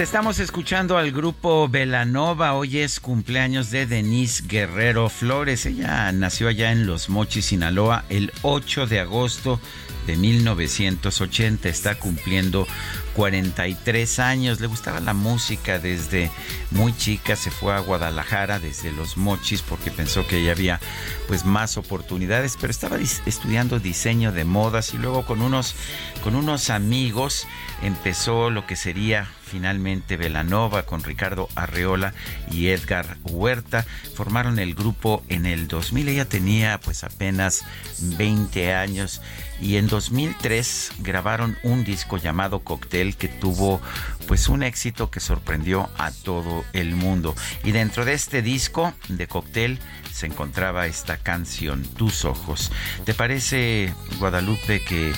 Estamos 0.02 0.38
escuchando 0.38 0.96
al 0.96 1.12
grupo 1.12 1.68
Velanova. 1.68 2.54
Hoy 2.54 2.78
es 2.78 3.00
cumpleaños 3.00 3.70
de 3.70 3.84
Denise 3.84 4.42
Guerrero 4.46 5.10
Flores. 5.10 5.66
Ella 5.66 6.10
nació 6.12 6.48
allá 6.48 6.72
en 6.72 6.86
Los 6.86 7.10
Mochis, 7.10 7.46
Sinaloa, 7.46 8.04
el 8.08 8.32
8 8.40 8.86
de 8.86 9.00
agosto 9.00 9.60
de 10.10 10.16
1980. 10.16 11.68
Está 11.68 11.94
cumpliendo 11.94 12.66
43 13.14 14.18
años. 14.18 14.60
Le 14.60 14.66
gustaba 14.66 14.98
la 14.98 15.14
música 15.14 15.78
desde 15.78 16.30
muy 16.72 16.96
chica. 16.96 17.36
Se 17.36 17.50
fue 17.50 17.74
a 17.74 17.78
Guadalajara 17.78 18.58
desde 18.58 18.90
Los 18.90 19.16
Mochis 19.16 19.62
porque 19.62 19.90
pensó 19.90 20.26
que 20.26 20.42
ya 20.42 20.52
había 20.52 20.80
pues 21.28 21.44
más 21.44 21.76
oportunidades, 21.76 22.56
pero 22.60 22.72
estaba 22.72 22.98
estudiando 22.98 23.78
diseño 23.78 24.32
de 24.32 24.44
modas 24.44 24.94
y 24.94 24.98
luego 24.98 25.24
con 25.24 25.42
unos 25.42 25.76
con 26.24 26.34
unos 26.34 26.70
amigos 26.70 27.46
empezó 27.82 28.50
lo 28.50 28.66
que 28.66 28.76
sería 28.76 29.30
finalmente 29.50 30.16
Velanova 30.16 30.84
con 30.84 31.02
Ricardo 31.02 31.48
Arreola 31.54 32.14
y 32.50 32.68
Edgar 32.68 33.16
Huerta. 33.24 33.84
Formaron 34.14 34.58
el 34.58 34.74
grupo 34.74 35.24
en 35.28 35.46
el 35.46 35.66
2000. 35.68 36.08
Ella 36.08 36.24
tenía 36.28 36.78
pues 36.80 37.04
apenas 37.04 37.64
20 38.00 38.74
años 38.74 39.20
y 39.60 39.76
en 39.76 39.88
2003 40.00 40.92
grabaron 41.00 41.58
un 41.62 41.84
disco 41.84 42.16
llamado 42.16 42.60
Cocktail 42.60 43.16
que 43.16 43.28
tuvo 43.28 43.82
pues 44.26 44.48
un 44.48 44.62
éxito 44.62 45.10
que 45.10 45.20
sorprendió 45.20 45.90
a 45.98 46.10
todo 46.10 46.64
el 46.72 46.96
mundo. 46.96 47.34
Y 47.64 47.72
dentro 47.72 48.06
de 48.06 48.14
este 48.14 48.40
disco 48.40 48.94
de 49.08 49.26
Cocktail 49.28 49.78
se 50.10 50.24
encontraba 50.24 50.86
esta 50.86 51.18
canción, 51.18 51.82
Tus 51.82 52.24
Ojos. 52.24 52.72
¿Te 53.04 53.12
parece, 53.12 53.92
Guadalupe, 54.18 54.82
que 54.82 55.12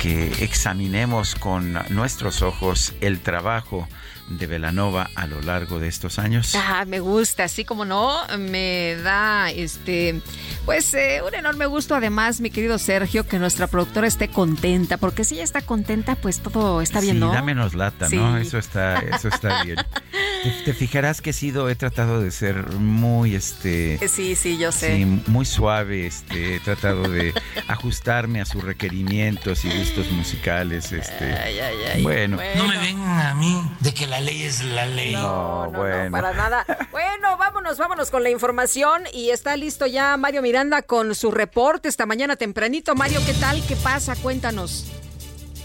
que 0.00 0.44
examinemos 0.44 1.34
con 1.34 1.76
nuestros 1.90 2.42
ojos 2.42 2.94
el 3.00 3.18
trabajo 3.18 3.88
de 4.28 4.46
Velanova 4.46 5.10
a 5.14 5.26
lo 5.26 5.40
largo 5.40 5.78
de 5.78 5.88
estos 5.88 6.18
años. 6.18 6.54
Ah, 6.54 6.84
me 6.86 7.00
gusta, 7.00 7.44
así 7.44 7.64
como 7.64 7.84
no, 7.84 8.18
me 8.38 8.96
da 8.96 9.50
este, 9.50 10.20
pues 10.64 10.92
eh, 10.94 11.20
un 11.26 11.34
enorme 11.34 11.66
gusto 11.66 11.94
además, 11.94 12.40
mi 12.40 12.50
querido 12.50 12.78
Sergio, 12.78 13.26
que 13.26 13.38
nuestra 13.38 13.66
productora 13.66 14.06
esté 14.06 14.28
contenta, 14.28 14.96
porque 14.96 15.24
si 15.24 15.34
ella 15.34 15.44
está 15.44 15.62
contenta, 15.62 16.16
pues 16.16 16.40
todo 16.40 16.82
está 16.82 17.00
bien, 17.00 17.16
sí, 17.16 17.20
¿no? 17.20 17.32
da 17.32 17.42
menos 17.42 17.74
lata, 17.74 18.08
¿no? 18.08 18.36
Eso 18.36 18.58
está, 18.58 18.98
eso 18.98 19.28
está 19.28 19.64
bien. 19.64 19.78
Te, 20.64 20.72
fijarás 20.72 21.20
que 21.20 21.30
he 21.30 21.32
sido, 21.32 21.68
he 21.68 21.74
tratado 21.74 22.20
de 22.20 22.30
ser 22.30 22.72
muy, 22.74 23.34
este... 23.34 23.98
Sí, 24.08 24.36
sí, 24.36 24.56
yo 24.56 24.70
sé. 24.70 25.04
muy 25.26 25.44
suave, 25.44 26.06
este, 26.06 26.56
he 26.56 26.60
tratado 26.60 27.08
de 27.08 27.34
ajustarme 27.66 28.40
a 28.40 28.44
sus 28.44 28.62
requerimientos 28.62 29.64
y 29.64 29.70
gustos 29.76 30.10
musicales, 30.12 30.92
este... 30.92 31.32
Ay, 31.32 31.58
ay, 31.58 31.76
ay. 31.94 32.02
Bueno. 32.02 32.36
bueno. 32.36 32.62
No 32.62 32.68
me 32.68 32.78
vengan 32.78 33.26
a 33.26 33.34
mí 33.34 33.60
de 33.80 33.92
que 33.92 34.06
la 34.06 34.17
ley 34.20 34.42
es 34.42 34.64
la 34.64 34.86
ley. 34.86 35.12
No, 35.12 35.66
no, 35.66 35.78
bueno. 35.78 36.04
no, 36.04 36.10
para 36.10 36.32
nada. 36.32 36.64
Bueno, 36.90 37.36
vámonos, 37.36 37.78
vámonos 37.78 38.10
con 38.10 38.22
la 38.22 38.30
información 38.30 39.04
y 39.12 39.30
está 39.30 39.56
listo 39.56 39.86
ya 39.86 40.16
Mario 40.16 40.42
Miranda 40.42 40.82
con 40.82 41.14
su 41.14 41.30
reporte 41.30 41.88
esta 41.88 42.06
mañana 42.06 42.36
tempranito. 42.36 42.94
Mario, 42.94 43.20
¿qué 43.26 43.34
tal? 43.34 43.64
¿Qué 43.66 43.76
pasa? 43.76 44.16
Cuéntanos. 44.16 44.86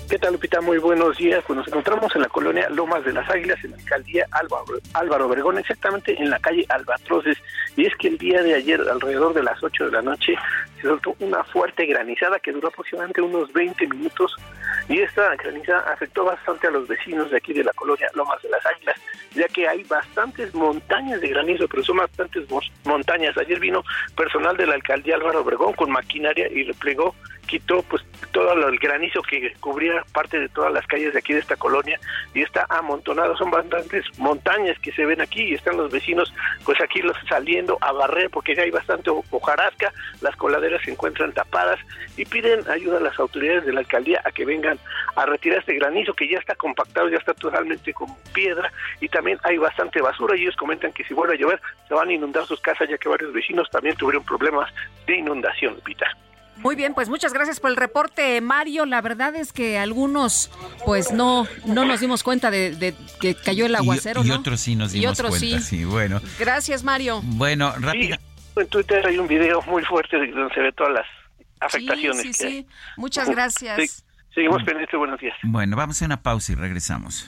¿Qué 0.09 0.19
tal, 0.19 0.33
Lupita? 0.33 0.61
Muy 0.61 0.77
buenos 0.77 1.17
días. 1.17 1.43
Pues 1.47 1.57
nos 1.57 1.67
encontramos 1.67 2.13
en 2.15 2.21
la 2.21 2.27
colonia 2.27 2.69
Lomas 2.69 3.03
de 3.05 3.13
las 3.13 3.27
Águilas, 3.29 3.63
en 3.63 3.71
la 3.71 3.77
alcaldía 3.77 4.27
Álvaro, 4.31 4.65
Álvaro 4.93 5.27
Obregón, 5.27 5.57
exactamente 5.57 6.15
en 6.21 6.29
la 6.29 6.39
calle 6.39 6.65
Albatroces. 6.69 7.37
Y 7.77 7.85
es 7.85 7.95
que 7.95 8.09
el 8.09 8.17
día 8.17 8.43
de 8.43 8.53
ayer, 8.53 8.81
alrededor 8.81 9.33
de 9.33 9.43
las 9.43 9.63
8 9.63 9.85
de 9.85 9.91
la 9.91 10.01
noche, 10.01 10.35
se 10.75 10.87
soltó 10.87 11.15
una 11.19 11.43
fuerte 11.45 11.85
granizada 11.85 12.37
que 12.39 12.51
duró 12.51 12.67
aproximadamente 12.67 13.21
unos 13.21 13.51
20 13.53 13.87
minutos. 13.87 14.35
Y 14.89 14.99
esta 14.99 15.35
granizada 15.35 15.93
afectó 15.93 16.25
bastante 16.25 16.67
a 16.67 16.71
los 16.71 16.87
vecinos 16.87 17.31
de 17.31 17.37
aquí 17.37 17.53
de 17.53 17.63
la 17.63 17.71
colonia 17.73 18.09
Lomas 18.13 18.41
de 18.43 18.49
las 18.49 18.65
Águilas, 18.65 18.95
ya 19.33 19.47
que 19.47 19.67
hay 19.67 19.83
bastantes 19.83 20.53
montañas 20.53 21.21
de 21.21 21.29
granizo, 21.29 21.67
pero 21.67 21.81
son 21.81 21.97
bastantes 21.97 22.45
montañas. 22.83 23.37
Ayer 23.37 23.59
vino 23.59 23.83
personal 24.15 24.57
de 24.57 24.67
la 24.67 24.75
alcaldía 24.75 25.15
Álvaro 25.15 25.41
Obregón 25.41 25.73
con 25.73 25.89
maquinaria 25.89 26.47
y 26.51 26.63
replegó 26.63 27.15
quitó 27.47 27.81
pues 27.83 28.03
todo 28.31 28.53
el 28.53 28.79
granizo 28.79 29.21
que 29.21 29.53
cubría 29.59 30.03
parte 30.13 30.39
de 30.39 30.49
todas 30.49 30.73
las 30.73 30.85
calles 30.87 31.13
de 31.13 31.19
aquí 31.19 31.33
de 31.33 31.39
esta 31.39 31.55
colonia 31.55 31.99
y 32.33 32.41
está 32.41 32.65
amontonado, 32.69 33.37
son 33.37 33.51
bastantes 33.51 34.05
montañas 34.17 34.77
que 34.79 34.91
se 34.91 35.05
ven 35.05 35.21
aquí 35.21 35.43
y 35.43 35.53
están 35.53 35.77
los 35.77 35.91
vecinos 35.91 36.33
pues 36.65 36.79
aquí 36.81 37.01
los 37.01 37.15
saliendo 37.27 37.77
a 37.81 37.91
barrer 37.91 38.29
porque 38.29 38.55
ya 38.55 38.63
hay 38.63 38.71
bastante 38.71 39.09
hojarasca, 39.09 39.93
las 40.21 40.35
coladeras 40.35 40.81
se 40.83 40.91
encuentran 40.91 41.33
tapadas 41.33 41.79
y 42.17 42.25
piden 42.25 42.67
ayuda 42.69 42.97
a 42.97 43.01
las 43.01 43.19
autoridades 43.19 43.65
de 43.65 43.73
la 43.73 43.81
alcaldía 43.81 44.21
a 44.25 44.31
que 44.31 44.45
vengan 44.45 44.79
a 45.15 45.25
retirar 45.25 45.59
este 45.59 45.75
granizo 45.75 46.13
que 46.13 46.27
ya 46.27 46.37
está 46.37 46.55
compactado, 46.55 47.09
ya 47.09 47.17
está 47.17 47.33
totalmente 47.33 47.93
como 47.93 48.17
piedra 48.33 48.71
y 48.99 49.09
también 49.09 49.37
hay 49.43 49.57
bastante 49.57 50.01
basura. 50.01 50.35
Y 50.35 50.43
ellos 50.43 50.55
comentan 50.55 50.93
que 50.93 51.03
si 51.03 51.13
vuelve 51.13 51.35
a 51.35 51.37
llover 51.37 51.61
se 51.87 51.93
van 51.93 52.09
a 52.09 52.13
inundar 52.13 52.45
sus 52.45 52.61
casas 52.61 52.89
ya 52.89 52.97
que 52.97 53.09
varios 53.09 53.33
vecinos 53.33 53.69
también 53.69 53.95
tuvieron 53.95 54.23
problemas 54.23 54.73
de 55.05 55.17
inundación, 55.17 55.79
Pita. 55.83 56.07
Muy 56.57 56.75
bien, 56.75 56.93
pues 56.93 57.09
muchas 57.09 57.33
gracias 57.33 57.59
por 57.59 57.71
el 57.71 57.75
reporte, 57.75 58.39
Mario. 58.41 58.85
La 58.85 59.01
verdad 59.01 59.35
es 59.35 59.51
que 59.51 59.77
algunos, 59.77 60.49
pues 60.85 61.11
no, 61.11 61.47
no 61.65 61.85
nos 61.85 61.99
dimos 61.99 62.23
cuenta 62.23 62.51
de, 62.51 62.95
que 63.19 63.35
cayó 63.35 63.65
el 63.65 63.75
aguacero. 63.75 64.23
Y, 64.23 64.31
otros 64.31 64.61
sí 64.61 64.75
nos 64.75 64.93
dimos 64.93 65.21
cuenta. 65.21 65.59
Sí. 65.59 65.83
bueno. 65.83 66.21
Gracias, 66.39 66.83
Mario. 66.83 67.21
Bueno, 67.23 67.73
rápido. 67.79 68.17
en 68.55 68.67
Twitter 68.67 69.05
hay 69.05 69.17
un 69.17 69.27
video 69.27 69.61
muy 69.63 69.83
fuerte 69.83 70.17
donde 70.17 70.53
se 70.53 70.61
ve 70.61 70.71
todas 70.71 70.93
las 70.93 71.05
afectaciones. 71.59 72.21
Sí, 72.21 72.33
sí, 72.33 72.49
sí. 72.49 72.67
Muchas 72.97 73.29
gracias. 73.29 74.03
seguimos 74.33 74.63
pendientes. 74.63 74.97
Buenos 74.97 75.19
días. 75.19 75.35
Bueno, 75.43 75.75
vamos 75.75 76.01
a 76.01 76.05
una 76.05 76.21
pausa 76.21 76.53
y 76.53 76.55
regresamos. 76.55 77.27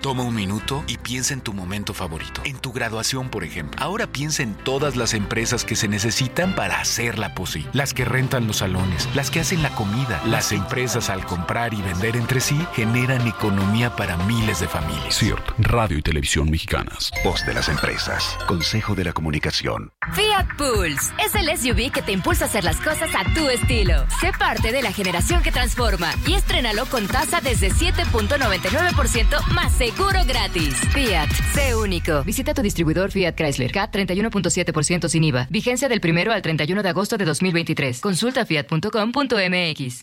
Toma 0.00 0.22
un 0.22 0.34
minuto 0.34 0.82
y 0.86 0.96
piensa 0.96 1.34
en 1.34 1.42
tu 1.42 1.52
momento 1.52 1.92
favorito. 1.92 2.40
En 2.44 2.58
tu 2.58 2.72
graduación, 2.72 3.28
por 3.28 3.44
ejemplo. 3.44 3.78
Ahora 3.82 4.06
piensa 4.06 4.42
en 4.42 4.54
todas 4.54 4.96
las 4.96 5.12
empresas 5.12 5.66
que 5.66 5.76
se 5.76 5.88
necesitan 5.88 6.54
para 6.54 6.80
hacerla 6.80 7.34
posible. 7.34 7.68
Las 7.74 7.92
que 7.92 8.06
rentan 8.06 8.46
los 8.46 8.58
salones, 8.58 9.06
las 9.14 9.30
que 9.30 9.40
hacen 9.40 9.62
la 9.62 9.74
comida. 9.74 10.22
Las 10.24 10.52
empresas 10.52 11.10
al 11.10 11.26
comprar 11.26 11.74
y 11.74 11.82
vender 11.82 12.16
entre 12.16 12.40
sí 12.40 12.58
generan 12.72 13.26
economía 13.26 13.94
para 13.94 14.16
miles 14.16 14.60
de 14.60 14.68
familias. 14.68 15.18
CIRT, 15.18 15.50
Radio 15.58 15.98
y 15.98 16.02
Televisión 16.02 16.50
Mexicanas. 16.50 17.10
Voz 17.22 17.44
de 17.44 17.52
las 17.52 17.68
empresas. 17.68 18.38
Consejo 18.48 18.94
de 18.94 19.04
la 19.04 19.12
Comunicación. 19.12 19.92
Fiat 20.14 20.46
Pulse 20.56 21.12
es 21.22 21.34
el 21.34 21.58
SUV 21.58 21.92
que 21.92 22.00
te 22.00 22.12
impulsa 22.12 22.46
a 22.46 22.48
hacer 22.48 22.64
las 22.64 22.76
cosas 22.76 23.10
a 23.14 23.34
tu 23.34 23.50
estilo. 23.50 24.06
Sé 24.18 24.32
parte 24.38 24.72
de 24.72 24.80
la 24.80 24.92
generación 24.92 25.42
que 25.42 25.52
transforma 25.52 26.10
y 26.26 26.34
estrénalo 26.34 26.86
con 26.86 27.06
tasa 27.06 27.42
desde 27.42 27.70
7.99% 27.70 29.46
más 29.48 29.72
seguro 29.90 30.20
gratis. 30.26 30.74
Fiat, 30.92 31.30
sé 31.54 31.74
único. 31.74 32.22
Visita 32.24 32.54
tu 32.54 32.62
distribuidor 32.62 33.10
Fiat 33.10 33.34
Chrysler 33.36 33.72
K 33.72 33.90
31.7% 33.90 35.08
sin 35.08 35.24
IVA. 35.24 35.46
Vigencia 35.50 35.88
del 35.88 36.00
primero 36.00 36.32
al 36.32 36.42
31 36.42 36.82
de 36.82 36.88
agosto 36.88 37.16
de 37.16 37.24
2023. 37.24 38.00
Consulta 38.00 38.44
fiat.com.mx. 38.46 40.02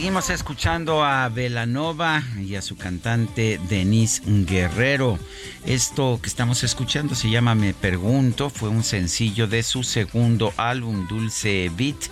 Seguimos 0.00 0.30
escuchando 0.30 1.04
a 1.04 1.28
Velanova 1.28 2.22
y 2.38 2.54
a 2.54 2.62
su 2.62 2.78
cantante 2.78 3.60
Denise 3.68 4.22
Guerrero. 4.24 5.18
Esto 5.66 6.18
que 6.22 6.28
estamos 6.30 6.64
escuchando 6.64 7.14
se 7.14 7.28
llama 7.28 7.54
Me 7.54 7.74
Pregunto, 7.74 8.48
fue 8.48 8.70
un 8.70 8.82
sencillo 8.82 9.46
de 9.46 9.62
su 9.62 9.82
segundo 9.82 10.54
álbum 10.56 11.06
Dulce 11.06 11.70
Beat 11.76 12.08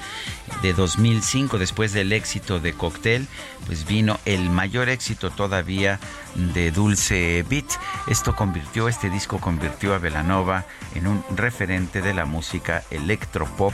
de 0.61 0.74
2005, 0.74 1.57
después 1.57 1.94
del 1.94 2.12
éxito 2.12 2.61
de 2.61 2.74
Cocktail, 2.74 3.27
pues 3.64 3.87
vino 3.87 4.20
el 4.27 4.51
mayor 4.51 4.90
éxito 4.90 5.31
todavía 5.31 5.98
de 6.35 6.70
Dulce 6.70 7.42
Beat. 7.48 7.70
Esto 8.07 8.37
convirtió, 8.37 8.88
este 8.88 9.09
disco 9.09 9.40
convirtió 9.40 9.94
a 9.94 9.98
Velanova 9.98 10.66
en 10.94 11.07
un 11.07 11.24
referente 11.35 12.03
de 12.03 12.12
la 12.12 12.27
música 12.27 12.85
electropop 12.90 13.72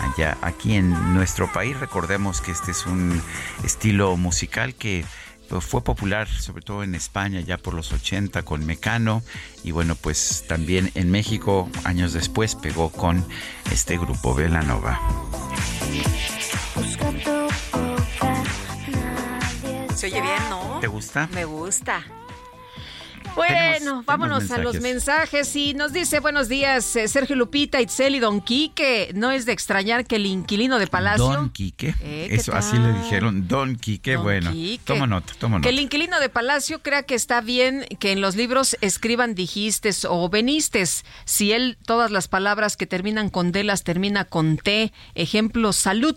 allá 0.00 0.36
aquí 0.42 0.74
en 0.74 1.14
nuestro 1.14 1.50
país. 1.52 1.78
Recordemos 1.78 2.40
que 2.40 2.52
este 2.52 2.70
es 2.70 2.86
un 2.86 3.20
estilo 3.64 4.16
musical 4.16 4.74
que 4.74 5.04
pues, 5.48 5.64
fue 5.64 5.82
popular 5.82 6.28
sobre 6.28 6.62
todo 6.62 6.82
en 6.82 6.94
España 6.94 7.40
ya 7.40 7.56
por 7.56 7.74
los 7.74 7.92
80 7.92 8.42
con 8.42 8.66
Mecano 8.66 9.22
y 9.62 9.70
bueno 9.70 9.94
pues 9.94 10.44
también 10.48 10.90
en 10.94 11.10
México 11.10 11.68
años 11.84 12.12
después 12.12 12.54
pegó 12.54 12.90
con 12.90 13.24
este 13.70 13.96
grupo 13.96 14.34
Velanova. 14.34 15.00
Se 19.94 20.06
oye 20.06 20.20
bien, 20.20 20.50
¿no? 20.50 20.78
¿Te 20.80 20.88
gusta? 20.88 21.28
Me 21.32 21.44
gusta. 21.44 22.04
Bueno, 23.36 24.02
vámonos 24.06 24.50
a 24.50 24.58
los 24.58 24.80
mensajes. 24.80 25.54
Y 25.54 25.74
nos 25.74 25.92
dice, 25.92 26.20
buenos 26.20 26.48
días, 26.48 26.96
eh, 26.96 27.06
Sergio 27.06 27.36
Lupita, 27.36 27.80
Itzel 27.82 28.14
y 28.14 28.18
Don 28.18 28.40
Quique. 28.40 29.10
No 29.14 29.30
es 29.30 29.44
de 29.44 29.52
extrañar 29.52 30.06
que 30.06 30.16
el 30.16 30.24
inquilino 30.24 30.78
de 30.78 30.86
Palacio... 30.86 31.28
Don 31.28 31.50
Quique. 31.50 31.94
Eh, 32.00 32.28
Eso, 32.30 32.54
así 32.54 32.78
le 32.78 32.92
dijeron. 32.94 33.46
Don 33.46 33.76
Quique, 33.76 34.16
bueno. 34.16 34.52
Toma 34.84 35.06
nota, 35.06 35.34
toma 35.38 35.58
nota. 35.58 35.68
Que 35.68 35.74
el 35.74 35.80
inquilino 35.80 36.18
de 36.18 36.30
Palacio 36.30 36.82
crea 36.82 37.02
que 37.02 37.14
está 37.14 37.42
bien 37.42 37.84
que 38.00 38.12
en 38.12 38.22
los 38.22 38.36
libros 38.36 38.76
escriban 38.80 39.34
dijistes 39.34 40.06
o 40.08 40.28
venistes. 40.30 41.04
Si 41.26 41.52
él 41.52 41.76
todas 41.84 42.10
las 42.10 42.28
palabras 42.28 42.78
que 42.78 42.86
terminan 42.86 43.28
con 43.28 43.52
D 43.52 43.64
las 43.64 43.84
termina 43.84 44.24
con 44.24 44.56
T. 44.56 44.92
Ejemplo, 45.14 45.74
salud. 45.74 46.16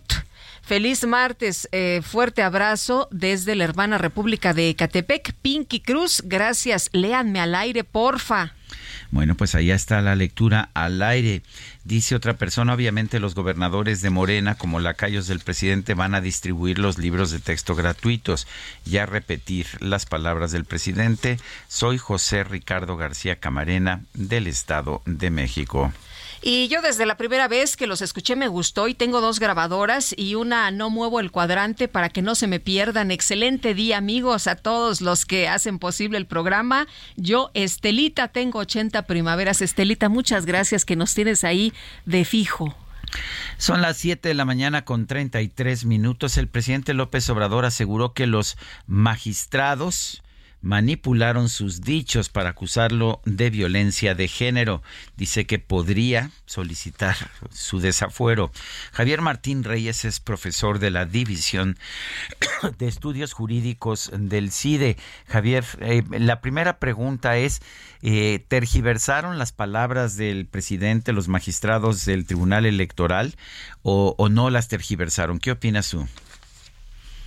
Feliz 0.62 1.06
martes, 1.06 1.68
eh, 1.72 2.02
fuerte 2.04 2.44
abrazo 2.44 3.08
desde 3.12 3.56
la 3.56 3.64
hermana 3.64 3.98
República 3.98 4.54
de 4.54 4.70
Ecatepec, 4.70 5.34
Pinky 5.42 5.80
Cruz. 5.80 6.22
Gracias, 6.26 6.90
léanme 6.94 7.40
al 7.40 7.56
aire, 7.56 7.84
porfa. 7.84 8.54
Bueno, 9.12 9.36
pues 9.36 9.56
allá 9.56 9.74
está 9.74 10.02
la 10.02 10.16
lectura 10.16 10.70
al 10.74 11.02
aire. 11.02 11.42
Dice 11.84 12.16
otra 12.16 12.38
persona, 12.38 12.74
obviamente 12.74 13.20
los 13.20 13.34
gobernadores 13.34 14.02
de 14.02 14.12
Morena, 14.12 14.56
como 14.56 14.80
lacayos 14.80 15.26
del 15.26 15.40
presidente, 15.40 15.96
van 15.96 16.14
a 16.14 16.22
distribuir 16.22 16.78
los 16.78 17.00
libros 17.00 17.32
de 17.32 17.40
texto 17.40 17.74
gratuitos. 17.76 18.48
Ya 18.86 19.08
repetir 19.08 19.66
las 19.80 20.06
palabras 20.06 20.52
del 20.52 20.66
presidente. 20.66 21.40
Soy 21.68 21.98
José 21.98 22.44
Ricardo 22.44 22.98
García 22.98 23.38
Camarena 23.38 24.04
del 24.14 24.46
Estado 24.46 25.02
de 25.06 25.32
México. 25.32 25.92
Y 26.42 26.70
yo 26.70 26.82
desde 26.82 27.06
la 27.06 27.18
primera 27.18 27.50
vez 27.50 27.76
que 27.76 27.88
los 27.88 28.02
escuché 28.02 28.36
me 28.38 28.48
gustó 28.48 28.88
y 28.88 28.94
tengo 28.94 29.20
dos 29.20 29.40
grabadoras 29.40 30.14
y 30.18 30.36
una 30.36 30.72
no 30.72 30.90
muevo 30.90 31.20
el 31.20 31.32
cuadrante 31.32 31.90
para 31.90 32.10
que 32.10 32.22
no 32.22 32.34
se 32.34 32.48
me 32.48 32.62
pierdan. 32.62 33.12
Excelente 33.12 33.74
día 33.74 33.98
amigos 33.98 34.48
a 34.48 34.56
todos 34.56 35.02
los 35.02 35.26
que 35.26 35.50
hacen 35.50 35.80
posible 35.80 36.18
el 36.18 36.28
programa. 36.28 36.88
Yo, 37.18 37.52
Estelita, 37.54 38.30
tengo 38.30 38.60
80 38.60 39.04
primaveras. 39.04 39.62
Estelita, 39.62 40.08
muchas 40.08 40.46
gracias 40.46 40.86
que 40.86 40.96
nos 40.96 41.14
tienes 41.14 41.44
ahí 41.44 41.74
de 42.06 42.24
fijo. 42.24 42.74
Son 43.58 43.82
las 43.82 43.98
7 43.98 44.30
de 44.30 44.34
la 44.34 44.46
mañana 44.46 44.86
con 44.86 45.08
33 45.08 45.86
minutos. 45.86 46.38
El 46.38 46.48
presidente 46.48 46.94
López 46.94 47.30
Obrador 47.30 47.66
aseguró 47.66 48.14
que 48.14 48.28
los 48.28 48.58
magistrados 48.88 50.22
manipularon 50.62 51.50
sus 51.50 51.82
dichos 51.82 52.30
para 52.30 52.50
acusarlo 52.50 53.22
de 53.26 53.50
violencia 53.50 54.16
de 54.16 54.28
género. 54.28 54.82
Dice 55.16 55.46
que 55.46 55.60
podría 55.60 56.32
solicitar 56.46 57.16
su 57.52 57.80
desafuero. 57.80 58.52
Javier 58.92 59.22
Martín 59.22 59.64
Reyes 59.64 60.06
es 60.06 60.20
profesor 60.20 60.80
de 60.80 60.92
la 60.92 61.06
División 61.06 61.78
de 62.78 62.88
Estudios 62.88 63.34
Jurídicos 63.34 64.12
del 64.14 64.52
CIDE. 64.52 64.98
Javier, 65.28 65.64
eh, 65.82 66.04
la 66.12 66.42
primera 66.42 66.80
pregunta 66.80 67.38
es, 67.38 67.62
eh, 68.02 68.40
¿tergiversaron 68.48 69.38
las 69.38 69.52
palabras 69.52 70.18
del 70.18 70.46
presidente, 70.46 71.14
los 71.14 71.28
magistrados 71.28 72.06
del 72.06 72.26
Tribunal 72.26 72.66
Electoral 72.66 73.36
o, 73.82 74.16
no 74.30 74.50
las 74.50 74.68
tergiversaron? 74.68 75.40
¿Qué 75.40 75.52
opinas 75.52 75.92
tú? 75.92 76.08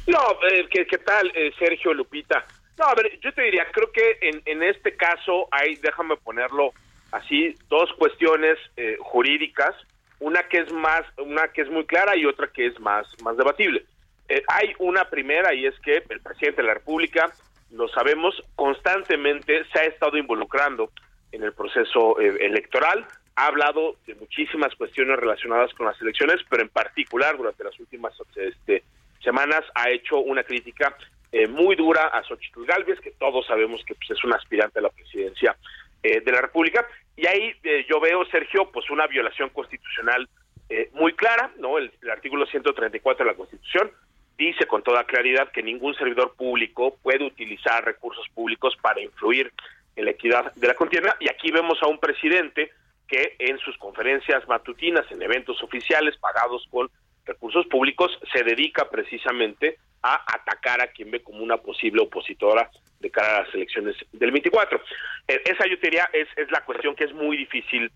No, 0.06 0.18
eh, 0.50 0.66
¿qué, 0.70 0.86
¿qué, 0.86 0.98
tal, 0.98 1.32
Sergio 1.58 1.94
Lupita? 1.94 2.44
No, 2.78 2.86
a 2.86 2.94
ver, 2.94 3.18
yo 3.20 3.32
te 3.32 3.42
diría, 3.42 3.66
creo 3.70 3.90
que 3.92 4.18
en, 4.22 4.42
en 4.46 4.62
este 4.62 4.96
caso 4.96 5.48
hay, 5.50 5.76
déjame 5.76 6.16
ponerlo 6.16 6.72
así, 7.12 7.54
dos 7.68 7.92
cuestiones 7.94 8.58
eh, 8.76 8.96
jurídicas, 9.00 9.74
una 10.18 10.42
que 10.44 10.58
es 10.58 10.72
más, 10.72 11.02
una 11.18 11.48
que 11.48 11.62
es 11.62 11.70
muy 11.70 11.84
clara 11.84 12.16
y 12.16 12.24
otra 12.24 12.48
que 12.48 12.66
es 12.66 12.80
más, 12.80 13.06
más 13.22 13.36
debatible. 13.36 13.84
Eh, 14.28 14.42
hay 14.48 14.72
una 14.78 15.04
primera 15.10 15.52
y 15.54 15.66
es 15.66 15.78
que 15.80 16.02
el 16.08 16.20
presidente 16.20 16.62
de 16.62 16.68
la 16.68 16.74
República, 16.74 17.30
lo 17.70 17.88
sabemos, 17.88 18.34
constantemente 18.54 19.64
se 19.72 19.80
ha 19.80 19.84
estado 19.84 20.16
involucrando 20.16 20.90
en 21.32 21.42
el 21.42 21.52
proceso 21.52 22.20
eh, 22.20 22.36
electoral, 22.40 23.06
ha 23.36 23.46
hablado 23.46 23.96
de 24.06 24.14
muchísimas 24.14 24.74
cuestiones 24.74 25.18
relacionadas 25.18 25.72
con 25.74 25.86
las 25.86 26.00
elecciones, 26.00 26.36
pero 26.48 26.62
en 26.62 26.68
particular 26.68 27.36
durante 27.36 27.64
las 27.64 27.78
últimas 27.80 28.14
este, 28.36 28.84
semanas 29.22 29.64
ha 29.74 29.90
hecho 29.90 30.18
una 30.18 30.44
crítica 30.44 30.94
eh, 31.32 31.48
muy 31.48 31.74
dura 31.76 32.08
a 32.08 32.22
Xochitl 32.22 32.64
Galvez, 32.64 33.00
que 33.00 33.12
todos 33.12 33.46
sabemos 33.46 33.82
que 33.84 33.94
pues, 33.94 34.10
es 34.10 34.22
un 34.24 34.34
aspirante 34.34 34.78
a 34.78 34.82
la 34.82 34.90
presidencia 34.90 35.56
eh, 36.02 36.20
de 36.20 36.32
la 36.32 36.40
República. 36.40 36.86
Y 37.16 37.26
ahí 37.26 37.54
eh, 37.62 37.86
yo 37.88 38.00
veo, 38.00 38.24
Sergio, 38.26 38.70
pues 38.70 38.90
una 38.90 39.06
violación 39.06 39.50
constitucional 39.50 40.28
eh, 40.68 40.90
muy 40.94 41.12
clara, 41.14 41.52
¿no? 41.58 41.78
El, 41.78 41.92
el, 42.02 42.10
artículo 42.10 42.46
134 42.46 43.24
de 43.24 43.30
la 43.30 43.36
Constitución 43.36 43.90
dice 44.36 44.66
con 44.66 44.82
toda 44.82 45.04
claridad 45.04 45.50
que 45.52 45.62
ningún 45.62 45.94
servidor 45.94 46.34
público 46.34 46.96
puede 47.02 47.24
utilizar 47.24 47.84
recursos 47.84 48.26
públicos 48.34 48.74
para 48.80 49.00
influir 49.00 49.52
en 49.96 50.06
la 50.06 50.10
equidad 50.10 50.52
de 50.54 50.66
la 50.66 50.74
contienda. 50.74 51.16
Y 51.20 51.30
aquí 51.30 51.50
vemos 51.52 51.82
a 51.82 51.86
un 51.86 51.98
presidente 51.98 52.72
que 53.06 53.36
en 53.38 53.58
sus 53.58 53.76
conferencias 53.76 54.48
matutinas, 54.48 55.10
en 55.12 55.22
eventos 55.22 55.62
oficiales 55.62 56.16
pagados 56.16 56.66
con 56.70 56.90
recursos 57.24 57.66
públicos, 57.66 58.18
se 58.32 58.42
dedica 58.42 58.88
precisamente 58.90 59.78
a 60.02 60.22
atacar 60.34 60.80
a 60.80 60.88
quien 60.88 61.10
ve 61.10 61.22
como 61.22 61.42
una 61.42 61.58
posible 61.58 62.02
opositora 62.02 62.70
de 63.00 63.10
cara 63.10 63.38
a 63.38 63.42
las 63.44 63.54
elecciones 63.54 63.96
del 64.12 64.30
24. 64.32 64.80
Eh, 65.28 65.42
esa 65.44 65.66
yo 65.66 65.76
diría 65.82 66.08
es, 66.12 66.28
es 66.36 66.50
la 66.50 66.64
cuestión 66.64 66.94
que 66.94 67.04
es 67.04 67.12
muy 67.12 67.36
difícil 67.36 67.90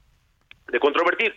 de 0.69 0.81
controvertir. 0.81 1.35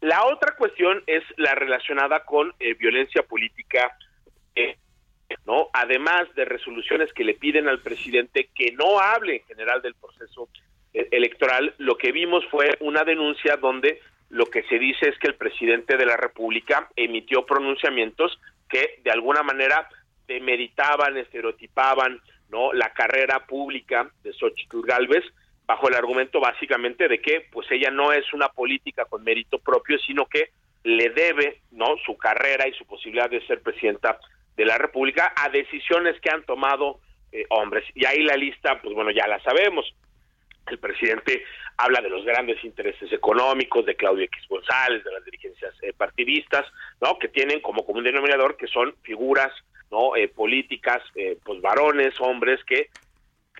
La 0.00 0.24
otra 0.24 0.56
cuestión 0.56 1.02
es 1.06 1.22
la 1.36 1.54
relacionada 1.54 2.24
con 2.24 2.52
eh, 2.58 2.74
violencia 2.74 3.22
política, 3.22 3.96
eh, 4.56 4.76
no, 5.46 5.68
además 5.72 6.24
de 6.34 6.44
resoluciones 6.44 7.12
que 7.12 7.24
le 7.24 7.34
piden 7.34 7.68
al 7.68 7.80
presidente 7.80 8.50
que 8.54 8.72
no 8.72 8.98
hable 8.98 9.36
en 9.36 9.44
general 9.44 9.80
del 9.80 9.94
proceso 9.94 10.48
eh, 10.92 11.08
electoral. 11.12 11.74
Lo 11.78 11.96
que 11.96 12.10
vimos 12.10 12.44
fue 12.50 12.76
una 12.80 13.04
denuncia 13.04 13.56
donde 13.56 14.00
lo 14.32 14.46
que 14.46 14.62
se 14.62 14.78
dice 14.78 15.10
es 15.10 15.18
que 15.18 15.28
el 15.28 15.34
presidente 15.34 15.98
de 15.98 16.06
la 16.06 16.16
República 16.16 16.88
emitió 16.96 17.44
pronunciamientos 17.44 18.40
que 18.66 18.98
de 19.04 19.10
alguna 19.10 19.42
manera 19.42 19.86
demeritaban, 20.26 21.18
estereotipaban 21.18 22.18
no 22.48 22.72
la 22.72 22.94
carrera 22.94 23.46
pública 23.46 24.10
de 24.22 24.32
Xochitl 24.32 24.80
Galvez 24.86 25.22
bajo 25.66 25.88
el 25.88 25.94
argumento 25.94 26.40
básicamente 26.40 27.08
de 27.08 27.20
que 27.20 27.46
pues 27.52 27.70
ella 27.70 27.90
no 27.90 28.10
es 28.10 28.24
una 28.32 28.48
política 28.48 29.04
con 29.04 29.22
mérito 29.22 29.58
propio, 29.58 29.98
sino 29.98 30.24
que 30.24 30.48
le 30.82 31.10
debe 31.10 31.60
no 31.70 31.96
su 32.06 32.16
carrera 32.16 32.66
y 32.66 32.72
su 32.72 32.86
posibilidad 32.86 33.28
de 33.28 33.46
ser 33.46 33.60
presidenta 33.60 34.18
de 34.56 34.64
la 34.64 34.78
República 34.78 35.34
a 35.36 35.50
decisiones 35.50 36.18
que 36.22 36.30
han 36.30 36.44
tomado 36.44 37.00
eh, 37.32 37.44
hombres. 37.50 37.84
Y 37.94 38.06
ahí 38.06 38.22
la 38.22 38.36
lista, 38.36 38.80
pues 38.80 38.94
bueno, 38.94 39.10
ya 39.10 39.26
la 39.26 39.42
sabemos. 39.42 39.94
El 40.66 40.78
presidente 40.78 41.44
habla 41.76 42.00
de 42.00 42.08
los 42.08 42.24
grandes 42.24 42.62
intereses 42.64 43.12
económicos 43.12 43.84
de 43.84 43.96
Claudio 43.96 44.24
X 44.24 44.46
González, 44.48 45.02
de 45.04 45.12
las 45.12 45.24
dirigencias 45.24 45.74
eh, 45.82 45.92
partidistas, 45.92 46.66
¿no? 47.00 47.18
Que 47.18 47.28
tienen 47.28 47.60
como 47.60 47.84
común 47.84 48.04
denominador 48.04 48.56
que 48.56 48.66
son 48.66 48.94
figuras, 49.02 49.52
¿no? 49.90 50.16
Eh, 50.16 50.28
políticas, 50.28 51.02
eh, 51.14 51.36
pues 51.44 51.60
varones, 51.60 52.14
hombres 52.20 52.62
que 52.64 52.88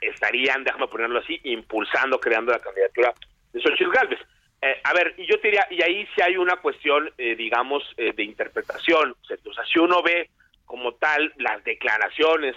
estarían, 0.00 0.64
déjame 0.64 0.88
ponerlo 0.88 1.20
así, 1.20 1.40
impulsando, 1.44 2.18
creando 2.18 2.52
la 2.52 2.58
candidatura 2.58 3.14
de 3.52 3.60
Xochitl 3.60 3.90
Gálvez. 3.90 4.18
Eh, 4.62 4.80
a 4.84 4.92
ver, 4.94 5.14
y 5.16 5.26
yo 5.26 5.40
te 5.40 5.48
diría, 5.48 5.66
y 5.70 5.82
ahí 5.82 6.06
sí 6.14 6.22
hay 6.22 6.36
una 6.36 6.56
cuestión, 6.56 7.10
eh, 7.18 7.34
digamos, 7.34 7.82
eh, 7.96 8.12
de 8.12 8.22
interpretación. 8.22 9.10
O 9.20 9.24
sea, 9.24 9.36
sea, 9.36 9.64
si 9.64 9.80
uno 9.80 10.02
ve 10.02 10.30
como 10.64 10.94
tal 10.94 11.32
las 11.36 11.62
declaraciones 11.64 12.54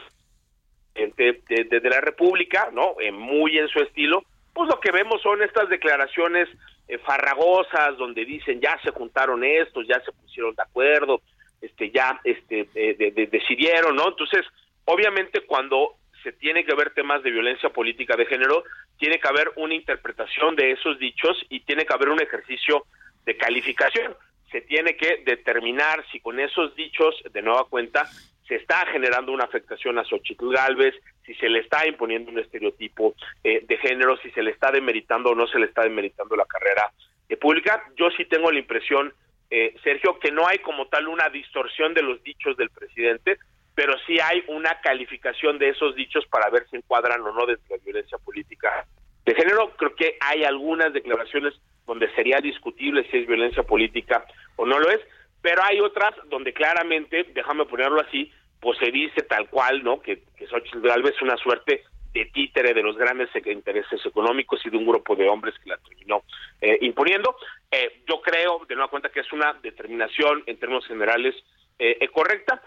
de, 0.93 1.41
de, 1.47 1.89
la 1.89 1.99
República, 1.99 2.69
¿no? 2.71 2.95
muy 3.12 3.58
en 3.58 3.67
su 3.67 3.79
estilo, 3.79 4.23
pues 4.56 4.70
lo 4.70 4.80
que 4.80 4.91
vemos 4.91 5.22
son 5.22 5.44
estas 5.44 5.68
declaraciones 5.68 6.48
eh, 6.88 6.98
farragosas 7.00 7.98
donde 7.98 8.24
dicen 8.24 8.62
ya 8.62 8.80
se 8.82 8.91
juntaron 8.91 9.44
estos, 9.44 9.86
ya 9.86 10.00
se 10.00 10.13
pusieron 10.13 10.56
de 10.56 10.63
acuerdo, 10.63 11.22
este 11.62 11.91
ya 11.91 12.22
este 12.24 12.70
eh, 12.74 12.96
de, 12.98 13.12
de, 13.12 13.28
decidieron, 13.28 13.98
¿no? 13.98 14.08
Entonces, 14.08 14.46
obviamente 14.86 15.41
cuando 15.41 15.98
se 16.24 16.32
tiene 16.32 16.63
que 16.63 16.74
ver 16.74 16.91
temas 16.94 17.22
de 17.22 17.32
violencia 17.32 17.70
política 17.70 18.15
de 18.15 18.26
género, 18.26 18.63
tiene 18.98 19.20
que 19.20 19.28
haber 19.28 19.52
una 19.58 19.76
interpretación 19.76 20.56
de 20.56 20.72
esos 20.72 20.98
dichos 21.00 21.38
y 21.50 21.60
tiene 21.60 21.86
que 21.86 21.94
haber 21.94 22.10
un 22.10 22.22
ejercicio 22.22 22.86
de 23.26 23.36
calificación. 23.36 24.15
Se 24.52 24.62
tiene 24.62 24.96
que 24.96 25.22
determinar 25.26 26.06
si 26.12 26.22
con 26.22 26.39
esos 26.39 26.74
dichos, 26.76 27.13
de 27.30 27.41
nueva 27.41 27.65
cuenta, 27.65 28.10
se 28.47 28.55
está 28.55 28.86
generando 28.91 29.31
una 29.31 29.45
afectación 29.45 29.97
a 29.97 30.03
Xochitl 30.03 30.51
Galvez, 30.51 30.95
si 31.25 31.34
se 31.36 31.49
le 31.49 31.60
está 31.60 31.88
imponiendo 31.88 32.31
un 32.31 32.39
estereotipo 32.39 33.15
eh, 33.43 33.65
de 33.67 33.77
género, 33.77 34.17
si 34.17 34.29
se 34.31 34.43
le 34.43 34.51
está 34.51 34.71
demeritando 34.71 35.31
o 35.31 35.36
no 35.36 35.47
se 35.47 35.60
le 35.60 35.65
está 35.65 35.81
demeritando 35.81 36.36
la 36.36 36.45
carrera 36.45 36.91
pública. 37.39 37.84
Yo 37.97 38.10
sí 38.12 38.25
tengo 38.25 38.51
la 38.51 38.60
impresión, 38.60 39.12
eh, 39.49 39.75
Sergio, 39.84 40.19
que 40.19 40.31
no 40.31 40.47
hay 40.47 40.60
como 40.60 40.88
tal 40.88 41.08
una 41.08 41.29
distorsión 41.29 41.93
de 41.93 42.03
los 42.03 42.21
dichos 42.23 42.55
del 42.58 42.69
presidente, 42.69 43.38
pero 43.73 43.95
sí 44.05 44.17
hay 44.19 44.43
una 44.47 44.79
calificación 44.81 45.58
de 45.58 45.69
esos 45.69 45.95
dichos 45.95 46.25
para 46.27 46.49
ver 46.49 46.67
si 46.69 46.77
encuadran 46.77 47.21
o 47.21 47.31
no 47.34 47.45
dentro 47.45 47.65
de 47.69 47.77
la 47.77 47.84
violencia 47.84 48.17
política 48.19 48.86
de 49.25 49.36
género. 49.36 49.71
Creo 49.75 49.95
que 49.95 50.17
hay 50.21 50.43
algunas 50.43 50.93
declaraciones 50.93 51.53
donde 51.86 52.13
sería 52.15 52.39
discutible 52.39 53.05
si 53.10 53.17
es 53.17 53.27
violencia 53.27 53.63
política 53.63 54.25
o 54.55 54.65
no 54.65 54.79
lo 54.79 54.89
es, 54.89 55.01
pero 55.45 55.62
hay 55.63 55.79
otras 55.79 56.15
donde 56.27 56.53
claramente, 56.53 57.23
déjame 57.36 57.65
ponerlo 57.65 58.01
así, 58.01 58.31
pues 58.60 58.79
se 58.79 58.89
dice 58.89 59.21
tal 59.29 59.47
cual, 59.47 59.84
¿no? 59.84 60.01
Que, 60.01 60.23
que 60.36 60.47
Xochitl 60.47 60.81
Galvez 60.81 61.13
es 61.13 61.21
una 61.21 61.38
suerte 61.38 61.84
de 62.12 62.25
títere 62.34 62.73
de 62.73 62.81
los 62.81 62.97
grandes 62.97 63.29
intereses 63.45 64.03
económicos 64.03 64.60
y 64.65 64.71
de 64.71 64.77
un 64.77 64.88
grupo 64.88 65.15
de 65.15 65.29
hombres 65.29 65.53
que 65.63 65.69
la 65.69 65.77
terminó 65.77 66.23
eh, 66.62 66.79
imponiendo. 66.81 67.36
Eh, 67.69 68.01
yo 68.10 68.21
creo, 68.21 68.65
de 68.67 68.73
nueva 68.73 68.89
cuenta, 68.89 69.10
que 69.10 69.19
es 69.19 69.31
una 69.34 69.53
determinación 69.62 70.41
en 70.47 70.58
términos 70.58 70.88
generales 70.88 71.36
eh, 71.77 72.08
correcta, 72.12 72.60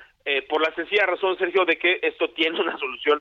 por 0.49 0.63
la 0.63 0.73
sencilla 0.77 1.07
razón, 1.07 1.37
Sergio, 1.37 1.65
de 1.65 1.79
que 1.79 1.99
esto 2.01 2.31
tiene 2.37 2.61
una 2.61 2.79
solución 2.79 3.21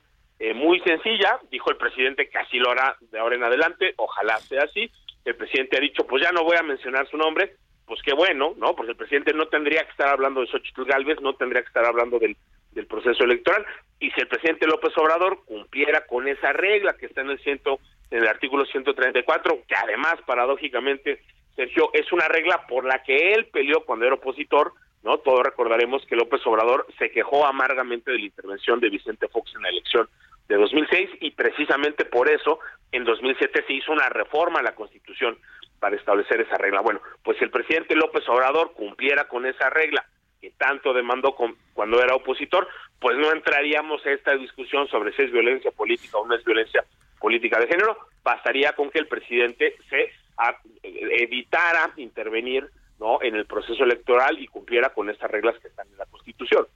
muy 0.54 0.78
sencilla. 0.82 1.40
Dijo 1.50 1.72
el 1.72 1.78
presidente 1.78 2.28
que 2.28 2.38
así 2.38 2.60
lo 2.60 2.70
hará 2.70 2.96
de 3.00 3.18
ahora 3.18 3.34
en 3.34 3.42
adelante, 3.42 3.94
ojalá 3.96 4.38
sea 4.38 4.62
así. 4.62 4.88
El 5.24 5.34
presidente 5.34 5.78
ha 5.78 5.80
dicho, 5.80 6.06
pues 6.06 6.22
ya 6.22 6.30
no 6.30 6.44
voy 6.44 6.56
a 6.56 6.62
mencionar 6.62 7.08
su 7.08 7.16
nombre, 7.16 7.56
pues 7.88 8.02
qué 8.02 8.12
bueno, 8.12 8.54
¿no? 8.58 8.76
Porque 8.76 8.92
el 8.92 8.96
presidente 8.96 9.32
no 9.32 9.48
tendría 9.48 9.82
que 9.82 9.90
estar 9.90 10.08
hablando 10.08 10.42
de 10.42 10.46
Xochitl 10.46 10.84
Galvez, 10.84 11.20
no 11.20 11.34
tendría 11.34 11.62
que 11.62 11.68
estar 11.68 11.84
hablando 11.84 12.18
del, 12.18 12.36
proceso 12.86 13.24
electoral. 13.24 13.66
Y 13.98 14.12
si 14.12 14.20
el 14.20 14.28
presidente 14.28 14.68
López 14.68 14.96
Obrador 14.96 15.44
cumpliera 15.44 16.06
con 16.06 16.28
esa 16.28 16.52
regla 16.52 16.92
que 16.92 17.06
está 17.06 17.22
en 17.22 17.30
el 17.30 17.40
ciento, 17.40 17.80
en 18.12 18.22
el 18.22 18.28
artículo 18.28 18.64
134, 18.66 19.62
que 19.66 19.74
además, 19.74 20.14
paradójicamente, 20.24 21.20
Sergio, 21.56 21.90
es 21.92 22.12
una 22.12 22.28
regla 22.28 22.66
por 22.68 22.84
la 22.84 23.02
que 23.02 23.32
él 23.32 23.46
peleó 23.46 23.84
cuando 23.84 24.06
era 24.06 24.14
opositor, 24.14 24.74
¿no? 25.02 25.18
Todos 25.18 25.40
recordaremos 25.42 26.06
que 26.06 26.14
López 26.14 26.40
Obrador 26.46 26.86
se 26.98 27.10
quejó 27.10 27.44
amargamente 27.46 28.12
de 28.12 28.18
la 28.18 28.26
intervención 28.26 28.78
de 28.78 28.90
Vicente 28.90 29.26
Fox 29.26 29.52
en 29.56 29.62
la 29.62 29.70
elección 29.70 30.08
de 30.48 30.56
2006 30.56 31.10
y 31.20 31.32
precisamente 31.32 32.04
por 32.04 32.30
eso 32.30 32.60
en 32.92 33.04
2007 33.04 33.64
se 33.66 33.72
hizo 33.72 33.92
una 33.92 34.08
reforma 34.08 34.60
a 34.60 34.62
la 34.62 34.76
Constitución 34.76 35.36
para 35.80 35.96
establecer 35.96 36.40
esa 36.40 36.56
regla. 36.56 36.80
Bueno, 36.80 37.00
pues 37.22 37.38
si 37.38 37.44
el 37.44 37.50
presidente 37.50 37.94
López 37.94 38.28
Obrador 38.28 38.72
cumpliera 38.72 39.28
con 39.28 39.46
esa 39.46 39.70
regla 39.70 40.04
que 40.40 40.50
tanto 40.52 40.92
demandó 40.92 41.34
con, 41.34 41.56
cuando 41.74 42.02
era 42.02 42.14
opositor, 42.14 42.68
pues 43.00 43.16
no 43.16 43.32
entraríamos 43.32 44.04
a 44.06 44.10
esta 44.10 44.36
discusión 44.36 44.88
sobre 44.88 45.12
si 45.12 45.22
es 45.22 45.32
violencia 45.32 45.70
política 45.72 46.18
o 46.18 46.26
no 46.26 46.34
es 46.34 46.44
violencia 46.44 46.84
política 47.18 47.58
de 47.58 47.66
género, 47.66 47.98
bastaría 48.22 48.72
con 48.72 48.90
que 48.90 49.00
el 49.00 49.08
presidente 49.08 49.76
se 49.88 50.12
evitara 50.92 51.92
intervenir 51.96 52.68
no 53.00 53.20
en 53.22 53.36
el 53.36 53.46
proceso 53.46 53.84
electoral 53.84 54.38
y 54.40 54.48
cumpliera 54.48 54.90
con 54.90 55.08
estas 55.08 55.30
reglas 55.30 55.58
que 55.60 55.68
están 55.68 55.88
en 55.88 55.98
la 55.98 56.06
Constitución. 56.06 56.66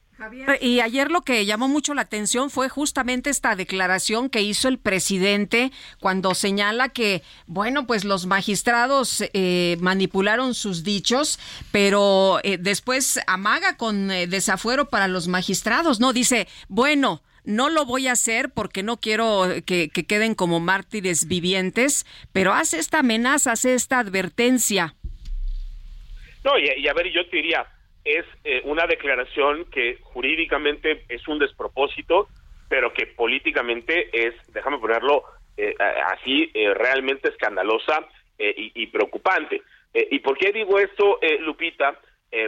Y 0.61 0.81
ayer 0.81 1.11
lo 1.11 1.23
que 1.23 1.45
llamó 1.47 1.69
mucho 1.69 1.95
la 1.95 2.03
atención 2.03 2.51
fue 2.51 2.69
justamente 2.69 3.31
esta 3.31 3.57
declaración 3.57 4.31
que 4.31 4.43
hizo 4.43 4.69
el 4.69 4.79
presidente 4.79 5.73
cuando 6.01 6.35
señala 6.35 6.89
que, 6.91 7.23
bueno, 7.47 7.87
pues 7.87 8.05
los 8.05 8.27
magistrados 8.27 9.23
eh, 9.33 9.77
manipularon 9.81 10.55
sus 10.55 10.85
dichos, 10.85 11.39
pero 11.71 12.41
eh, 12.43 12.59
después 12.59 13.21
amaga 13.27 13.77
con 13.77 14.11
eh, 14.11 14.27
desafuero 14.27 14.89
para 14.89 15.09
los 15.09 15.29
magistrados, 15.29 16.01
¿no? 16.01 16.13
Dice, 16.13 16.47
bueno, 16.69 17.23
no 17.45 17.69
lo 17.69 17.85
voy 17.85 18.07
a 18.09 18.13
hacer 18.13 18.51
porque 18.51 18.83
no 18.83 18.99
quiero 18.99 19.49
que, 19.67 19.89
queden 19.91 20.35
como 20.35 20.61
mártires 20.61 21.27
vivientes, 21.27 22.07
pero 22.33 22.53
hace 22.53 22.79
esta 22.79 23.01
amenaza, 23.01 23.53
hace 23.53 23.75
esta 23.75 23.99
advertencia. 23.99 24.95
No, 26.45 26.59
y, 26.59 26.69
y 26.81 26.89
a 26.89 26.93
ver, 26.93 27.13
yo 27.13 27.29
te 27.29 27.37
diría, 27.37 27.67
es 28.05 28.25
eh, 28.45 28.63
una 28.65 28.87
declaración 28.87 29.65
que 29.67 29.99
jurídicamente 30.03 31.05
es 31.09 31.27
un 31.29 31.39
despropósito, 31.39 32.29
pero 32.69 32.93
que 32.93 33.07
políticamente 33.07 34.09
es, 34.13 34.35
déjame 34.53 34.79
ponerlo 34.79 35.25
eh, 35.57 35.75
así, 36.07 36.51
eh, 36.55 36.73
realmente 36.75 37.29
escandalosa 37.29 38.07
y, 38.39 38.73
y, 38.75 38.87
preocupante. 38.89 39.63
¿Y 39.95 40.19
por 40.19 40.37
qué 40.37 40.51
digo 40.51 40.81
esto, 40.81 41.21
Lupita? 41.41 41.97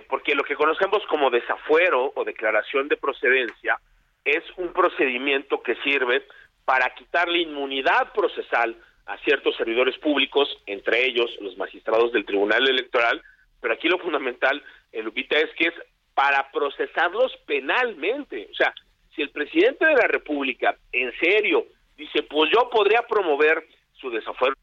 porque 0.08 0.34
lo 0.34 0.42
que 0.42 0.56
conocemos 0.56 1.06
como 1.06 1.30
desafuero 1.30 2.10
o 2.16 2.24
declaración 2.24 2.88
de 2.88 2.96
procedencia 2.96 3.78
es 4.24 4.42
un 4.56 4.72
procedimiento 4.72 5.62
que 5.62 5.76
sirve 5.84 6.24
para 6.64 6.92
quitar 6.94 7.28
la 7.28 7.38
inmunidad 7.38 8.12
procesal 8.12 8.74
a 9.06 9.18
ciertos 9.18 9.56
servidores 9.56 9.96
públicos, 9.98 10.48
entre 10.66 11.06
ellos 11.06 11.30
los 11.40 11.56
magistrados 11.58 12.12
del 12.12 12.24
Tribunal 12.24 12.68
Electoral, 12.68 13.22
pero 13.64 13.76
aquí 13.76 13.88
lo 13.88 13.98
fundamental 13.98 14.62
Lupita, 14.92 15.38
es 15.38 15.50
que 15.54 15.68
es 15.68 15.74
para 16.12 16.50
procesarlos 16.50 17.32
penalmente. 17.46 18.46
O 18.52 18.54
sea, 18.54 18.74
si 19.16 19.22
el 19.22 19.30
presidente 19.30 19.86
de 19.86 19.94
la 19.94 20.06
República 20.06 20.76
en 20.92 21.10
serio 21.18 21.64
dice, 21.96 22.24
pues 22.24 22.50
yo 22.52 22.68
podría 22.68 23.06
promover 23.06 23.66
su 23.94 24.10
desafuero, 24.10 24.54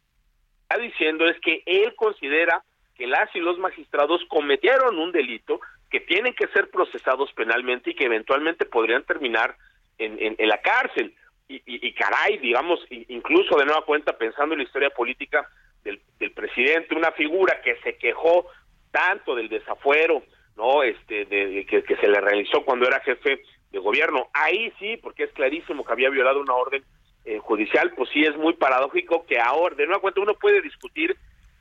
está 0.62 0.80
diciendo 0.80 1.26
es 1.26 1.40
que 1.40 1.64
él 1.66 1.96
considera 1.96 2.64
que 2.94 3.08
las 3.08 3.36
y 3.36 3.40
los 3.40 3.58
magistrados 3.58 4.22
cometieron 4.30 5.00
un 5.00 5.12
delito, 5.12 5.60
que 5.90 6.02
tienen 6.02 6.36
que 6.36 6.46
ser 6.50 6.70
procesados 6.70 7.34
penalmente 7.34 7.90
y 7.90 7.96
que 7.96 8.06
eventualmente 8.06 8.68
podrían 8.68 9.04
terminar 9.04 9.58
en, 9.98 10.36
en, 10.38 10.48
la 10.48 10.62
cárcel. 10.62 11.16
Y, 11.50 11.60
y, 11.66 11.92
caray, 11.94 12.38
digamos, 12.38 12.80
incluso 12.92 13.58
de 13.58 13.66
nueva 13.66 13.84
cuenta, 13.84 14.16
pensando 14.16 14.54
en 14.54 14.60
la 14.60 14.66
historia 14.66 14.92
política 14.92 15.50
del, 15.84 16.00
del 16.20 16.32
presidente, 16.34 16.94
una 16.94 17.12
figura 17.14 17.62
que 17.64 17.76
se 17.78 17.98
quejó 17.98 18.46
tanto 18.92 19.36
del 19.36 19.50
desafuero, 19.50 20.24
¿no? 20.56 20.84
Este, 20.84 21.26
de, 21.26 21.66
que, 21.66 21.96
se 21.96 22.08
le 22.08 22.20
realizó 22.20 22.64
cuando 22.64 22.88
era 22.88 23.00
jefe 23.02 23.42
de 23.72 23.80
gobierno. 23.80 24.28
Ahí 24.34 24.72
sí, 24.80 24.98
porque 24.98 25.24
es 25.24 25.32
clarísimo 25.32 25.86
que 25.86 25.94
había 25.94 26.10
violado 26.10 26.42
una 26.42 26.54
orden 26.54 26.84
eh, 27.26 27.40
judicial, 27.40 27.94
pues 27.96 28.10
sí 28.12 28.22
es 28.22 28.36
muy 28.38 28.54
paradójico 28.54 29.26
que 29.26 29.40
ahora, 29.40 29.76
de 29.76 29.86
nueva 29.86 30.02
cuenta, 30.02 30.22
uno 30.22 30.34
puede 30.36 30.62
discutir 30.62 31.16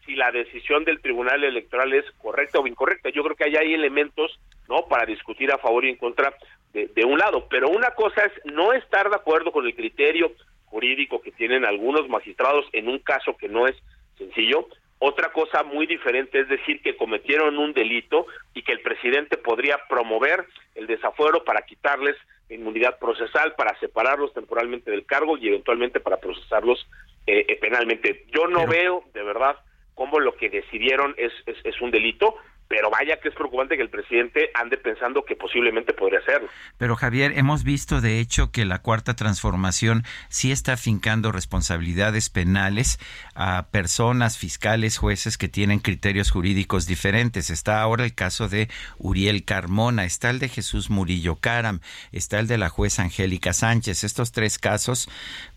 si 0.07 0.15
la 0.15 0.33
decisión 0.33 0.85
del 0.85 1.01
Tribunal 1.01 1.45
Electoral 1.45 1.93
es 1.93 2.05
correcta 2.19 2.59
o 2.59 2.67
incorrecta. 2.67 3.11
Yo 3.11 3.23
creo 3.23 3.37
que 3.37 3.45
hay 3.45 3.75
elementos, 3.75 4.39
¿no? 4.69 4.87
Para 4.89 5.07
discutir 5.07 5.53
a 5.53 5.59
favor 5.59 5.85
y 5.85 5.91
en 5.91 5.97
contra 5.97 6.35
de 6.73 7.05
un 7.05 7.19
lado. 7.19 7.47
Pero 7.51 7.69
una 7.69 7.91
cosa 7.91 8.23
es 8.25 8.33
no 8.53 8.73
estar 8.73 9.11
de 9.11 9.17
acuerdo 9.17 9.51
con 9.51 9.67
el 9.67 9.75
criterio 9.75 10.33
jurídico 10.71 11.21
que 11.21 11.33
tienen 11.33 11.65
algunos 11.65 12.09
magistrados 12.09 12.65
en 12.73 12.89
un 12.89 13.01
caso 13.01 13.37
que 13.37 13.49
no 13.49 13.67
es 13.67 13.77
sencillo, 14.17 14.69
otra 15.01 15.33
cosa 15.33 15.63
muy 15.63 15.87
diferente 15.87 16.41
es 16.41 16.49
decir 16.49 16.81
que 16.83 16.97
cometieron 16.97 17.59
un 17.59 17.73
delito 17.73 18.27
y 18.55 18.63
que 18.63 18.73
el 18.73 18.81
presidente 18.81 19.37
podría 19.37 19.79
promover 19.89 20.47
el 20.75 20.87
desafuero 20.87 21.43
para 21.43 21.63
quitarles 21.63 22.17
inmunidad 22.55 22.99
procesal, 22.99 23.55
para 23.55 23.79
separarlos 23.79 24.33
temporalmente 24.35 24.91
del 24.91 25.07
cargo 25.07 25.39
y 25.39 25.49
eventualmente 25.49 26.01
para 26.01 26.19
procesarlos 26.19 26.87
eh, 27.27 27.45
eh, 27.49 27.57
penalmente. 27.57 28.27
Yo 28.33 28.47
no 28.47 28.67
veo, 28.67 29.05
de 29.15 29.23
verdad, 29.23 29.57
cómo 29.95 30.21
lo 30.21 30.35
que 30.37 30.51
decidieron 30.51 31.15
es, 31.17 31.33
es, 31.47 31.57
es 31.65 31.81
un 31.81 31.91
delito 31.91 32.37
pero 32.71 32.89
vaya 32.89 33.19
que 33.19 33.31
es 33.31 33.35
preocupante 33.35 33.77
que 33.77 33.83
el 33.83 33.91
presidente 33.91 34.51
ande 34.55 34.77
pensando 34.77 35.25
que 35.25 35.35
posiblemente 35.35 35.93
podría 35.93 36.21
hacerlo. 36.21 36.49
Pero 36.79 36.95
Javier, 36.95 37.33
hemos 37.37 37.65
visto 37.65 38.01
de 38.01 38.21
hecho 38.21 38.53
que 38.53 38.65
la 38.65 38.79
cuarta 38.79 39.17
transformación 39.17 40.05
sí 40.29 40.53
está 40.53 40.77
fincando 40.77 41.33
responsabilidades 41.33 42.31
penales 42.31 43.01
a 43.35 43.67
personas, 43.73 44.39
fiscales, 44.39 44.99
jueces 44.99 45.37
que 45.37 45.49
tienen 45.49 45.81
criterios 45.81 46.31
jurídicos 46.31 46.87
diferentes. 46.87 47.51
Está 47.51 47.83
ahora 47.83 48.05
el 48.05 48.15
caso 48.15 48.49
de 48.49 48.69
Uriel 48.99 49.45
Carmona, 49.45 50.05
está 50.05 50.31
el 50.31 50.39
de 50.39 50.49
Jesús 50.49 50.91
Murillo 50.91 51.35
Caram, 51.41 51.81
está 52.13 52.39
el 52.39 52.47
de 52.47 52.57
la 52.57 52.69
jueza 52.69 53.03
Angélica 53.03 53.53
Sánchez. 53.53 54.05
Estos 54.05 54.31
tres 54.31 54.61
casos, 54.61 55.09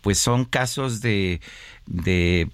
pues 0.02 0.18
son 0.18 0.44
casos 0.44 1.00
de 1.00 1.40
de 1.86 2.48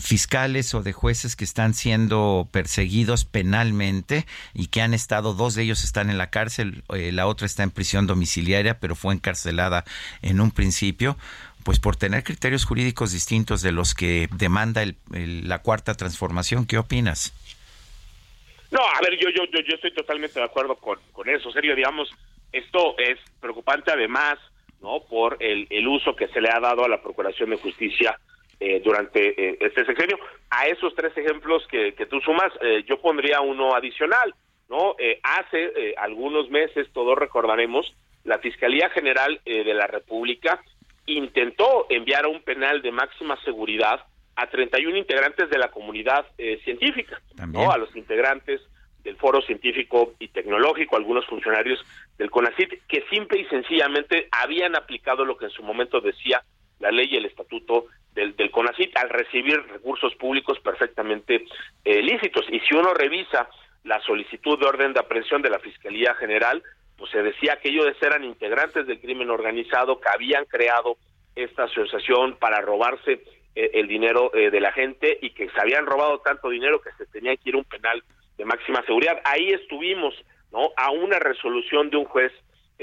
fiscales 0.00 0.74
o 0.74 0.82
de 0.82 0.92
jueces 0.92 1.34
que 1.36 1.44
están 1.44 1.74
siendo 1.74 2.48
perseguidos 2.52 3.24
penalmente 3.24 4.26
y 4.54 4.68
que 4.68 4.82
han 4.82 4.94
estado, 4.94 5.34
dos 5.34 5.54
de 5.54 5.64
ellos 5.64 5.84
están 5.84 6.10
en 6.10 6.18
la 6.18 6.30
cárcel, 6.30 6.84
eh, 6.94 7.10
la 7.12 7.26
otra 7.26 7.46
está 7.46 7.62
en 7.62 7.70
prisión 7.70 8.06
domiciliaria, 8.06 8.78
pero 8.78 8.94
fue 8.94 9.14
encarcelada 9.14 9.84
en 10.22 10.40
un 10.40 10.50
principio, 10.50 11.16
pues 11.64 11.80
por 11.80 11.96
tener 11.96 12.22
criterios 12.22 12.64
jurídicos 12.64 13.12
distintos 13.12 13.60
de 13.60 13.72
los 13.72 13.94
que 13.94 14.28
demanda 14.32 14.84
la 15.10 15.58
cuarta 15.58 15.94
transformación. 15.94 16.64
¿Qué 16.64 16.78
opinas? 16.78 17.32
No, 18.70 18.80
a 18.80 19.00
ver, 19.00 19.18
yo, 19.18 19.30
yo, 19.30 19.44
yo, 19.52 19.60
yo 19.66 19.74
estoy 19.74 19.92
totalmente 19.92 20.38
de 20.38 20.44
acuerdo 20.44 20.76
con, 20.76 20.98
con 21.12 21.28
eso. 21.28 21.50
Serio, 21.50 21.74
digamos, 21.74 22.08
esto 22.52 22.96
es 22.98 23.18
preocupante 23.40 23.90
además, 23.90 24.38
¿no? 24.80 25.00
Por 25.08 25.38
el, 25.40 25.66
el 25.70 25.88
uso 25.88 26.14
que 26.14 26.28
se 26.28 26.40
le 26.40 26.50
ha 26.50 26.60
dado 26.60 26.84
a 26.84 26.88
la 26.88 27.02
Procuración 27.02 27.50
de 27.50 27.56
Justicia 27.56 28.18
eh, 28.58 28.80
durante 28.82 29.20
eh, 29.38 29.58
este 29.60 29.84
sexenio. 29.84 30.18
A 30.48 30.66
esos 30.66 30.94
tres 30.94 31.12
ejemplos 31.16 31.66
que, 31.70 31.92
que 31.94 32.06
tú 32.06 32.20
sumas, 32.20 32.50
eh, 32.62 32.84
yo 32.86 32.98
pondría 33.02 33.42
uno 33.42 33.74
adicional, 33.74 34.34
¿no? 34.70 34.96
hace 35.22 35.94
algunos 35.98 36.50
meses, 36.50 36.88
todos 36.92 37.18
recordaremos, 37.18 37.94
la 38.24 38.38
Fiscalía 38.38 38.90
General 38.90 39.40
de 39.44 39.74
la 39.74 39.86
República 39.86 40.60
intentó 41.04 41.86
enviar 41.88 42.24
a 42.24 42.28
un 42.28 42.40
penal 42.42 42.82
de 42.82 42.90
máxima 42.90 43.40
seguridad 43.44 44.00
a 44.34 44.48
31 44.48 44.96
integrantes 44.96 45.48
de 45.50 45.58
la 45.58 45.70
comunidad 45.70 46.26
científica, 46.64 47.22
¿no? 47.46 47.70
A 47.70 47.78
los 47.78 47.94
integrantes 47.94 48.60
del 49.04 49.16
Foro 49.18 49.40
Científico 49.42 50.14
y 50.18 50.28
Tecnológico, 50.28 50.96
algunos 50.96 51.24
funcionarios 51.26 51.78
del 52.18 52.30
CONACIT, 52.30 52.86
que 52.88 53.04
simple 53.08 53.42
y 53.42 53.44
sencillamente 53.44 54.26
habían 54.32 54.74
aplicado 54.74 55.24
lo 55.24 55.36
que 55.36 55.44
en 55.44 55.52
su 55.52 55.62
momento 55.62 56.00
decía 56.00 56.42
la 56.78 56.90
ley 56.90 57.08
y 57.10 57.16
el 57.16 57.26
estatuto 57.26 57.86
del, 58.14 58.34
del 58.36 58.50
CONACIT 58.50 58.96
al 58.96 59.10
recibir 59.10 59.62
recursos 59.68 60.14
públicos 60.16 60.58
perfectamente 60.60 61.44
eh, 61.84 62.02
lícitos. 62.02 62.46
Y 62.50 62.60
si 62.60 62.74
uno 62.74 62.94
revisa 62.94 63.48
la 63.84 64.00
solicitud 64.00 64.58
de 64.58 64.66
orden 64.66 64.92
de 64.92 65.00
aprehensión 65.00 65.42
de 65.42 65.50
la 65.50 65.58
Fiscalía 65.58 66.14
General, 66.14 66.62
pues 66.96 67.10
se 67.10 67.22
decía 67.22 67.58
que 67.62 67.68
ellos 67.68 67.86
eran 68.00 68.24
integrantes 68.24 68.86
del 68.86 69.00
crimen 69.00 69.30
organizado, 69.30 70.00
que 70.00 70.08
habían 70.12 70.44
creado 70.46 70.96
esta 71.34 71.64
asociación 71.64 72.36
para 72.36 72.60
robarse 72.60 73.22
eh, 73.54 73.70
el 73.74 73.86
dinero 73.86 74.34
eh, 74.34 74.50
de 74.50 74.60
la 74.60 74.72
gente 74.72 75.18
y 75.20 75.30
que 75.30 75.48
se 75.50 75.60
habían 75.60 75.86
robado 75.86 76.20
tanto 76.20 76.48
dinero 76.48 76.80
que 76.80 76.92
se 76.92 77.06
tenía 77.06 77.36
que 77.36 77.50
ir 77.50 77.54
a 77.54 77.58
un 77.58 77.64
penal 77.64 78.02
de 78.38 78.44
máxima 78.44 78.82
seguridad. 78.84 79.20
Ahí 79.24 79.50
estuvimos, 79.50 80.14
¿no? 80.52 80.70
A 80.76 80.90
una 80.90 81.18
resolución 81.18 81.90
de 81.90 81.98
un 81.98 82.06
juez 82.06 82.32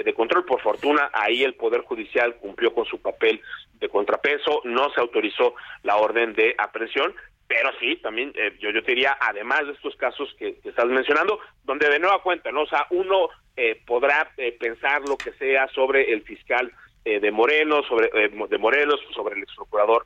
de 0.01 0.13
control. 0.13 0.45
Por 0.45 0.61
fortuna, 0.61 1.09
ahí 1.13 1.43
el 1.43 1.55
Poder 1.55 1.81
Judicial 1.81 2.35
cumplió 2.37 2.73
con 2.73 2.85
su 2.85 2.99
papel 2.99 3.41
de 3.79 3.89
contrapeso, 3.89 4.61
no 4.63 4.89
se 4.91 5.01
autorizó 5.01 5.55
la 5.83 5.97
orden 5.97 6.33
de 6.33 6.55
aprehensión, 6.57 7.13
pero 7.47 7.69
sí, 7.79 7.97
también 7.97 8.31
eh, 8.35 8.55
yo, 8.59 8.71
yo 8.71 8.81
te 8.83 8.91
diría, 8.91 9.17
además 9.19 9.67
de 9.67 9.73
estos 9.73 9.95
casos 9.97 10.33
que, 10.39 10.57
estás 10.63 10.85
mencionando, 10.85 11.39
donde 11.63 11.89
de 11.89 11.99
nueva 11.99 12.21
cuenta, 12.21 12.51
¿no? 12.51 12.65
Sea, 12.65 12.87
uno 12.89 13.29
eh, 13.55 13.81
podrá 13.85 14.31
pensar 14.59 15.01
lo 15.07 15.17
que 15.17 15.33
sea 15.33 15.67
sobre 15.67 16.11
el 16.11 16.23
fiscal 16.23 16.71
de 17.03 17.31
Moreno, 17.31 17.83
sobre 17.83 18.09
de 18.09 18.57
Morelos, 18.57 19.01
sobre 19.13 19.35
el 19.35 19.43
ex 19.43 19.53
procurador 19.57 20.05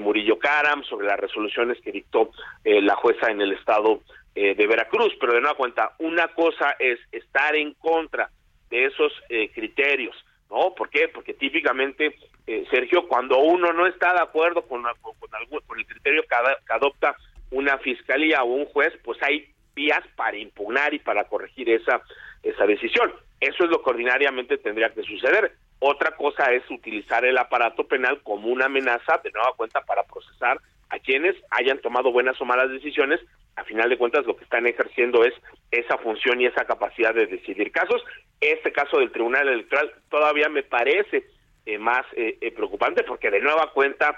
Murillo 0.00 0.38
Caram, 0.38 0.82
sobre 0.82 1.06
las 1.06 1.20
resoluciones 1.20 1.78
que 1.82 1.92
dictó 1.92 2.30
la 2.64 2.94
jueza 2.96 3.30
en 3.30 3.42
el 3.42 3.52
estado 3.52 4.00
de 4.34 4.66
Veracruz, 4.66 5.12
pero 5.20 5.34
de 5.34 5.42
nueva 5.42 5.58
cuenta, 5.58 5.94
una 5.98 6.28
cosa 6.28 6.74
es 6.78 6.98
estar 7.12 7.54
en 7.54 7.74
contra 7.74 8.30
de 8.70 8.86
esos 8.86 9.12
eh, 9.28 9.50
criterios, 9.54 10.16
¿no? 10.50 10.74
¿Por 10.74 10.90
qué? 10.90 11.08
Porque 11.08 11.34
típicamente, 11.34 12.16
eh, 12.46 12.66
Sergio, 12.70 13.06
cuando 13.06 13.38
uno 13.38 13.72
no 13.72 13.86
está 13.86 14.12
de 14.12 14.22
acuerdo 14.22 14.62
con, 14.62 14.82
con, 15.00 15.14
con 15.14 15.78
el 15.78 15.86
criterio 15.86 16.22
que, 16.22 16.72
adopta 16.72 17.16
una 17.50 17.78
fiscalía 17.78 18.42
o 18.42 18.46
un 18.46 18.66
juez, 18.66 18.92
pues 19.02 19.22
hay 19.22 19.48
vías 19.74 20.02
para 20.16 20.36
impugnar 20.36 20.92
y 20.92 20.98
para 20.98 21.24
corregir 21.24 21.70
esa, 21.70 22.02
esa 22.42 22.66
decisión. 22.66 23.12
Eso 23.40 23.64
es 23.64 23.70
lo 23.70 23.82
que 23.82 23.90
ordinariamente 23.90 24.58
tendría 24.58 24.90
que 24.90 25.02
suceder. 25.02 25.52
Otra 25.80 26.16
cosa 26.16 26.52
es 26.52 26.68
utilizar 26.70 27.24
el 27.24 27.38
aparato 27.38 27.86
penal 27.86 28.20
como 28.22 28.48
una 28.48 28.66
amenaza, 28.66 29.20
de 29.22 29.30
nueva 29.30 29.52
cuenta, 29.56 29.80
para 29.82 30.02
procesar 30.02 30.58
a 30.90 30.98
quienes 30.98 31.36
hayan 31.50 31.80
tomado 31.80 32.12
buenas 32.12 32.40
o 32.40 32.44
malas 32.44 32.70
decisiones 32.70 33.20
a 33.58 33.64
final 33.64 33.90
de 33.90 33.98
cuentas 33.98 34.24
lo 34.24 34.36
que 34.36 34.44
están 34.44 34.66
ejerciendo 34.66 35.24
es 35.24 35.34
esa 35.70 35.98
función 35.98 36.40
y 36.40 36.46
esa 36.46 36.64
capacidad 36.64 37.12
de 37.12 37.26
decidir 37.26 37.72
casos. 37.72 38.02
Este 38.40 38.72
caso 38.72 38.98
del 38.98 39.10
Tribunal 39.10 39.48
Electoral 39.48 39.92
todavía 40.08 40.48
me 40.48 40.62
parece 40.62 41.24
eh, 41.66 41.76
más 41.76 42.06
eh, 42.16 42.38
eh, 42.40 42.52
preocupante 42.52 43.02
porque 43.02 43.30
de 43.30 43.40
nueva 43.40 43.72
cuenta, 43.72 44.16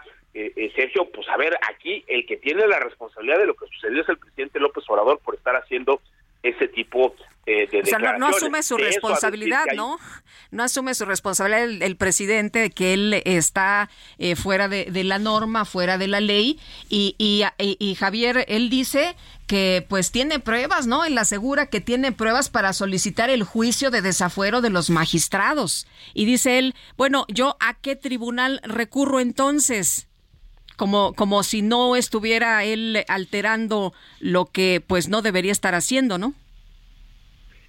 Sergio, 0.76 1.10
pues 1.10 1.28
a 1.28 1.36
ver, 1.36 1.56
aquí 1.68 2.04
el 2.06 2.24
que 2.24 2.36
tiene 2.36 2.66
la 2.68 2.78
responsabilidad 2.78 3.38
de 3.38 3.46
lo 3.46 3.54
que 3.54 3.66
sucedió 3.66 4.02
es 4.02 4.08
el 4.08 4.18
presidente 4.18 4.60
López 4.60 4.84
Obrador 4.88 5.18
por 5.24 5.34
estar 5.34 5.56
haciendo 5.56 6.00
ese 6.42 6.68
tipo 6.68 7.14
eh, 7.46 7.66
de 7.70 7.80
o 7.80 7.86
sea, 7.86 7.98
no, 7.98 8.28
asume 8.28 8.62
su 8.62 8.76
responsabilidad, 8.76 9.64
¿no? 9.74 9.98
No 10.50 10.62
asume 10.62 10.94
su 10.94 11.04
responsabilidad 11.04 11.64
el, 11.64 11.96
presidente 11.96 12.58
de 12.58 12.70
que 12.70 12.92
él 12.92 13.22
está 13.24 13.88
eh, 14.18 14.36
fuera 14.36 14.68
de, 14.68 15.04
la 15.04 15.18
norma, 15.18 15.64
fuera 15.64 15.96
de 15.96 16.06
la 16.06 16.20
ley. 16.20 16.60
Y, 16.88 17.14
y, 17.18 17.44
y, 17.58 17.94
Javier, 17.94 18.44
él 18.46 18.68
dice 18.68 19.16
que 19.46 19.84
pues 19.88 20.12
tiene 20.12 20.38
pruebas, 20.38 20.86
¿no? 20.86 21.04
Él 21.04 21.16
asegura 21.18 21.66
que 21.66 21.80
tiene 21.80 22.12
pruebas 22.12 22.50
para 22.50 22.72
solicitar 22.72 23.30
el 23.30 23.42
juicio 23.42 23.90
de 23.90 24.02
desafuero 24.02 24.60
de 24.60 24.70
los 24.70 24.90
magistrados. 24.90 25.88
Y 26.14 26.26
dice 26.26 26.58
él, 26.58 26.74
bueno, 26.96 27.24
¿yo 27.28 27.56
a 27.58 27.74
qué 27.74 27.96
tribunal 27.96 28.60
recurro 28.64 29.18
entonces? 29.18 30.09
Como, 30.80 31.12
como 31.14 31.42
si 31.42 31.60
no 31.60 31.94
estuviera 31.94 32.64
él 32.64 33.04
alterando 33.06 33.92
lo 34.18 34.46
que 34.46 34.80
pues 34.80 35.10
no 35.10 35.20
debería 35.20 35.52
estar 35.52 35.74
haciendo, 35.74 36.16
¿no? 36.16 36.32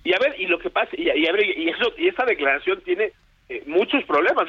Y 0.05 0.14
a 0.14 0.18
ver, 0.20 0.39
y 0.39 0.45
lo 0.45 0.57
que 0.59 0.70
pasa, 0.70 0.91
y, 0.93 1.09
y, 1.09 1.26
y 1.57 1.70
eso, 1.70 1.91
y 1.97 2.07
esa 2.07 2.24
declaración 2.24 2.80
tiene 2.86 3.12
eh, 3.49 3.64
muchos 3.66 4.01
problemas, 4.05 4.47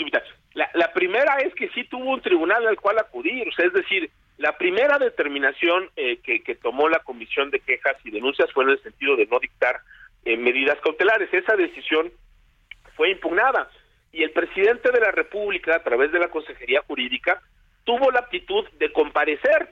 la, 0.54 0.70
la 0.74 0.92
primera 0.92 1.38
es 1.38 1.52
que 1.56 1.70
sí 1.70 1.82
tuvo 1.90 2.12
un 2.12 2.20
tribunal 2.20 2.64
al 2.68 2.76
cual 2.76 3.00
acudir, 3.00 3.48
es 3.48 3.72
decir, 3.72 4.08
la 4.38 4.56
primera 4.56 4.96
determinación 4.96 5.90
eh, 5.96 6.20
que, 6.22 6.44
que, 6.44 6.54
tomó 6.54 6.88
la 6.88 7.00
Comisión 7.00 7.50
de 7.50 7.58
Quejas 7.58 7.96
y 8.04 8.12
Denuncias 8.12 8.52
fue 8.52 8.62
en 8.62 8.70
el 8.70 8.82
sentido 8.84 9.16
de 9.16 9.26
no 9.26 9.40
dictar 9.40 9.80
eh, 10.24 10.36
medidas 10.36 10.78
cautelares. 10.84 11.34
Esa 11.34 11.56
decisión 11.56 12.12
fue 12.94 13.10
impugnada 13.10 13.68
y 14.12 14.22
el 14.22 14.30
presidente 14.30 14.92
de 14.92 15.00
la 15.00 15.10
República, 15.10 15.74
a 15.74 15.82
través 15.82 16.12
de 16.12 16.20
la 16.20 16.28
Consejería 16.28 16.82
Jurídica, 16.86 17.42
tuvo 17.84 18.10
la 18.10 18.20
aptitud 18.20 18.68
de 18.78 18.92
comparecer 18.92 19.70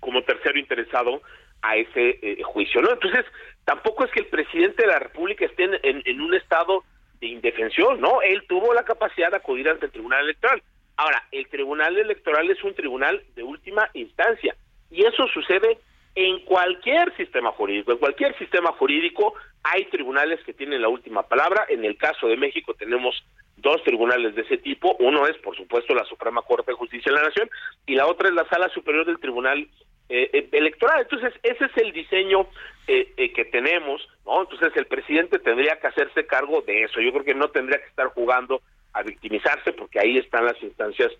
como 0.00 0.22
tercero 0.22 0.58
interesado 0.58 1.22
a 1.62 1.76
ese 1.76 2.18
eh, 2.22 2.42
juicio, 2.42 2.82
¿no? 2.82 2.90
Entonces, 2.90 3.24
tampoco 3.64 4.04
es 4.04 4.10
que 4.10 4.20
el 4.20 4.26
presidente 4.26 4.82
de 4.82 4.88
la 4.88 4.98
República 4.98 5.44
esté 5.44 5.64
en, 5.64 6.02
en, 6.04 6.20
un 6.20 6.34
estado 6.34 6.82
de 7.20 7.28
indefensión, 7.28 8.00
¿no? 8.00 8.20
Él 8.20 8.44
tuvo 8.48 8.74
la 8.74 8.82
capacidad 8.82 9.30
de 9.30 9.36
acudir 9.36 9.68
ante 9.68 9.86
el 9.86 9.92
Tribunal 9.92 10.24
Electoral. 10.24 10.60
Ahora, 10.96 11.22
el 11.30 11.46
Tribunal 11.48 11.96
Electoral 11.96 12.50
es 12.50 12.62
un 12.64 12.74
tribunal 12.74 13.22
de 13.36 13.44
última 13.44 13.88
instancia 13.94 14.56
y 14.90 15.04
eso 15.04 15.26
sucede 15.28 15.78
en 16.14 16.40
cualquier 16.40 17.16
sistema 17.16 17.52
jurídico. 17.52 17.92
En 17.92 17.98
cualquier 17.98 18.36
sistema 18.38 18.72
jurídico 18.72 19.34
hay 19.62 19.84
tribunales 19.86 20.40
que 20.44 20.52
tienen 20.52 20.82
la 20.82 20.88
última 20.88 21.22
palabra. 21.22 21.64
En 21.68 21.84
el 21.84 21.96
caso 21.96 22.26
de 22.26 22.36
México 22.36 22.74
tenemos 22.74 23.24
dos 23.56 23.82
tribunales 23.84 24.34
de 24.34 24.42
ese 24.42 24.58
tipo. 24.58 24.96
Uno 24.98 25.26
es, 25.26 25.36
por 25.38 25.56
supuesto, 25.56 25.94
la 25.94 26.04
Suprema 26.04 26.42
Corte 26.42 26.72
de 26.72 26.76
Justicia 26.76 27.12
de 27.12 27.18
la 27.18 27.28
Nación 27.28 27.50
y 27.86 27.94
la 27.94 28.06
otra 28.06 28.28
es 28.28 28.34
la 28.34 28.48
Sala 28.48 28.68
Superior 28.70 29.06
del 29.06 29.20
Tribunal 29.20 29.68
eh, 30.08 30.28
eh, 30.32 30.48
Electoral. 30.52 31.00
Entonces, 31.00 31.32
ese 31.42 31.64
es 31.64 31.76
el 31.76 31.92
diseño 31.92 32.46
eh, 32.86 33.32
que 33.32 33.44
tenemos, 33.46 34.06
¿no? 34.26 34.42
Entonces, 34.42 34.72
el 34.76 34.86
presidente 34.86 35.38
tendría 35.38 35.80
que 35.80 35.86
hacerse 35.86 36.26
cargo 36.26 36.60
de 36.62 36.82
eso. 36.82 37.00
Yo 37.00 37.12
creo 37.12 37.24
que 37.24 37.34
no 37.34 37.48
tendría 37.48 37.78
que 37.78 37.88
estar 37.88 38.08
jugando 38.08 38.60
a 38.92 39.02
victimizarse 39.02 39.72
porque 39.72 40.00
ahí 40.00 40.18
están 40.18 40.44
las 40.44 40.62
instancias 40.62 41.12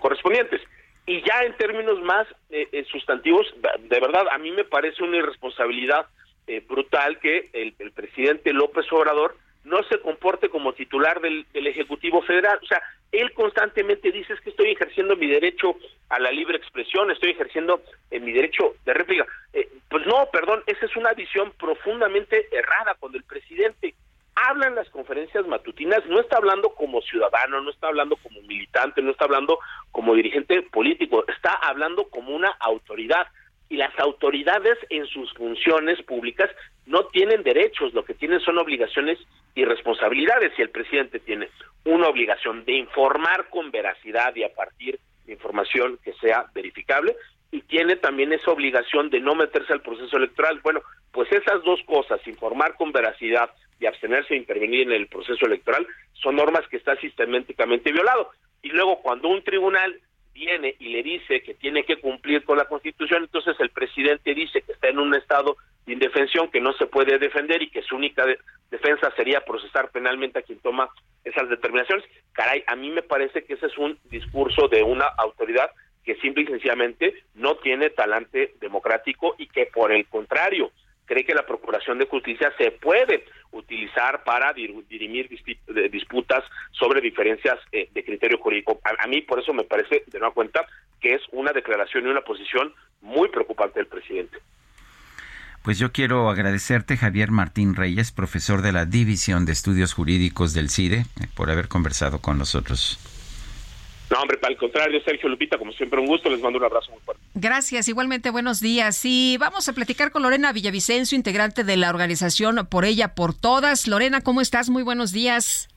correspondientes. 0.00 0.60
Y 1.06 1.22
ya 1.22 1.42
en 1.44 1.56
términos 1.56 2.00
más 2.02 2.26
sustantivos, 2.90 3.46
de 3.78 4.00
verdad, 4.00 4.26
a 4.30 4.38
mí 4.38 4.50
me 4.50 4.64
parece 4.64 5.02
una 5.04 5.18
irresponsabilidad 5.18 6.06
brutal 6.68 7.18
que 7.20 7.48
el, 7.52 7.74
el 7.78 7.92
presidente 7.92 8.52
López 8.52 8.90
Obrador 8.92 9.36
no 9.64 9.82
se 9.84 10.00
comporte 10.00 10.48
como 10.48 10.72
titular 10.72 11.20
del, 11.20 11.46
Ejecutivo 11.54 12.22
Federal. 12.22 12.58
O 12.62 12.66
sea, 12.66 12.82
él 13.12 13.32
constantemente 13.32 14.10
dice 14.10 14.34
que 14.42 14.50
estoy 14.50 14.72
ejerciendo 14.72 15.16
mi 15.16 15.26
derecho 15.26 15.76
a 16.08 16.18
la 16.18 16.30
libre 16.30 16.56
expresión, 16.56 17.10
estoy 17.10 17.30
ejerciendo 17.30 17.82
eh, 18.10 18.20
mi 18.20 18.32
derecho 18.32 18.74
de 18.84 18.94
réplica. 18.94 19.26
Eh, 19.52 19.68
pues 19.88 20.06
no, 20.06 20.28
perdón, 20.32 20.62
esa 20.66 20.86
es 20.86 20.96
una 20.96 21.12
visión 21.12 21.52
profundamente 21.58 22.48
errada 22.50 22.96
cuando 22.98 23.18
el 23.18 23.24
presidente 23.24 23.94
habla 24.34 24.66
en 24.66 24.74
las 24.74 24.88
conferencias 24.90 25.46
matutinas, 25.46 26.04
no 26.06 26.20
está 26.20 26.38
hablando 26.38 26.70
como 26.70 27.02
ciudadano, 27.02 27.60
no 27.60 27.70
está 27.70 27.88
hablando 27.88 28.16
como 28.16 28.40
militante, 28.42 29.02
no 29.02 29.10
está 29.10 29.26
hablando 29.26 29.58
como 29.90 30.14
dirigente 30.14 30.62
político, 30.62 31.24
está 31.28 31.52
hablando 31.52 32.04
como 32.04 32.34
una 32.34 32.50
autoridad 32.60 33.26
y 33.72 33.78
las 33.78 33.98
autoridades 33.98 34.76
en 34.90 35.06
sus 35.06 35.32
funciones 35.32 36.02
públicas 36.02 36.50
no 36.84 37.06
tienen 37.06 37.42
derechos, 37.42 37.94
lo 37.94 38.04
que 38.04 38.12
tienen 38.12 38.38
son 38.40 38.58
obligaciones 38.58 39.18
y 39.54 39.64
responsabilidades. 39.64 40.52
Y 40.58 40.62
el 40.62 40.68
presidente 40.68 41.18
tiene 41.20 41.48
una 41.86 42.08
obligación 42.08 42.66
de 42.66 42.74
informar 42.74 43.48
con 43.48 43.70
veracidad 43.70 44.36
y 44.36 44.42
a 44.42 44.52
partir 44.52 45.00
de 45.24 45.32
información 45.32 45.98
que 46.04 46.12
sea 46.20 46.44
verificable, 46.54 47.16
y 47.50 47.62
tiene 47.62 47.96
también 47.96 48.34
esa 48.34 48.50
obligación 48.50 49.08
de 49.08 49.20
no 49.20 49.34
meterse 49.34 49.72
al 49.72 49.80
proceso 49.80 50.18
electoral. 50.18 50.60
Bueno, 50.62 50.82
pues 51.10 51.32
esas 51.32 51.62
dos 51.64 51.80
cosas, 51.86 52.20
informar 52.26 52.74
con 52.74 52.92
veracidad 52.92 53.48
y 53.80 53.86
abstenerse 53.86 54.34
de 54.34 54.40
intervenir 54.40 54.82
en 54.82 54.92
el 54.92 55.06
proceso 55.06 55.46
electoral, 55.46 55.86
son 56.12 56.36
normas 56.36 56.68
que 56.68 56.76
está 56.76 56.94
sistemáticamente 56.96 57.90
violado. 57.90 58.32
Y 58.60 58.68
luego 58.68 59.00
cuando 59.00 59.28
un 59.28 59.42
tribunal 59.42 59.98
viene 60.32 60.74
y 60.78 60.88
le 60.88 61.02
dice 61.02 61.42
que 61.42 61.54
tiene 61.54 61.84
que 61.84 61.96
cumplir 61.96 62.44
con 62.44 62.58
la 62.58 62.64
Constitución, 62.64 63.24
entonces 63.24 63.56
el 63.60 63.70
presidente 63.70 64.34
dice 64.34 64.62
que 64.62 64.72
está 64.72 64.88
en 64.88 64.98
un 64.98 65.14
estado 65.14 65.56
de 65.86 65.94
indefensión, 65.94 66.50
que 66.50 66.60
no 66.60 66.72
se 66.74 66.86
puede 66.86 67.18
defender 67.18 67.62
y 67.62 67.70
que 67.70 67.82
su 67.82 67.96
única 67.96 68.24
defensa 68.70 69.12
sería 69.16 69.40
procesar 69.40 69.90
penalmente 69.90 70.38
a 70.38 70.42
quien 70.42 70.58
toma 70.60 70.88
esas 71.24 71.48
determinaciones. 71.48 72.04
Caray, 72.32 72.64
a 72.66 72.76
mí 72.76 72.90
me 72.90 73.02
parece 73.02 73.44
que 73.44 73.54
ese 73.54 73.66
es 73.66 73.78
un 73.78 73.98
discurso 74.10 74.68
de 74.68 74.82
una 74.82 75.06
autoridad 75.18 75.70
que 76.04 76.16
simple 76.16 76.44
y 76.44 76.46
sencillamente 76.46 77.14
no 77.34 77.56
tiene 77.56 77.90
talante 77.90 78.54
democrático 78.60 79.34
y 79.38 79.46
que 79.46 79.66
por 79.66 79.92
el 79.92 80.06
contrario 80.06 80.72
cree 81.06 81.24
que 81.24 81.34
la 81.34 81.46
Procuración 81.46 81.98
de 81.98 82.06
Justicia 82.06 82.52
se 82.56 82.70
puede 82.70 83.24
utilizar 83.52 84.24
para 84.24 84.52
dirimir 84.52 85.28
disputas 85.90 86.44
sobre 86.72 87.00
diferencias 87.00 87.58
eh, 87.70 87.88
de 87.92 88.04
criterio 88.04 88.38
jurídico. 88.38 88.80
A, 88.84 89.06
mí 89.06 89.20
por 89.20 89.40
eso 89.40 89.52
me 89.52 89.64
parece, 89.64 90.04
de 90.06 90.18
nueva 90.18 90.34
cuenta, 90.34 90.66
que 91.00 91.14
es 91.14 91.22
una 91.32 91.52
declaración 91.52 92.06
y 92.06 92.10
una 92.10 92.22
posición 92.22 92.72
muy 93.00 93.28
preocupante 93.28 93.78
del 93.78 93.88
presidente. 93.88 94.38
Pues 95.62 95.78
yo 95.78 95.92
quiero 95.92 96.28
agradecerte, 96.28 96.96
Javier 96.96 97.30
Martín 97.30 97.76
Reyes, 97.76 98.10
profesor 98.10 98.62
de 98.62 98.72
la 98.72 98.84
División 98.84 99.44
de 99.44 99.52
Estudios 99.52 99.92
Jurídicos 99.92 100.54
del 100.54 100.70
CIDE, 100.70 101.04
eh, 101.20 101.26
por 101.36 101.50
haber 101.50 101.68
conversado 101.68 102.20
con 102.20 102.38
nosotros. 102.38 102.98
No, 104.12 104.20
hombre, 104.20 104.38
al 104.42 104.58
contrario, 104.58 105.00
Sergio 105.06 105.26
Lupita, 105.26 105.56
como 105.56 105.72
siempre, 105.72 105.98
un 105.98 106.06
gusto, 106.06 106.28
les 106.28 106.38
mando 106.38 106.58
un 106.58 106.66
abrazo 106.66 106.90
muy 106.90 107.00
fuerte. 107.00 107.22
Gracias, 107.34 107.88
igualmente 107.88 108.28
buenos 108.28 108.60
días. 108.60 109.00
Y 109.04 109.38
vamos 109.38 109.70
a 109.70 109.72
platicar 109.72 110.10
con 110.10 110.22
Lorena 110.22 110.52
Villavicencio, 110.52 111.16
integrante 111.16 111.64
de 111.64 111.78
la 111.78 111.88
organización 111.88 112.66
Por 112.68 112.84
Ella, 112.84 113.14
por 113.14 113.32
Todas. 113.32 113.88
Lorena, 113.88 114.20
¿cómo 114.20 114.42
estás? 114.42 114.68
Muy 114.68 114.82
buenos 114.82 115.12
días. 115.12 115.70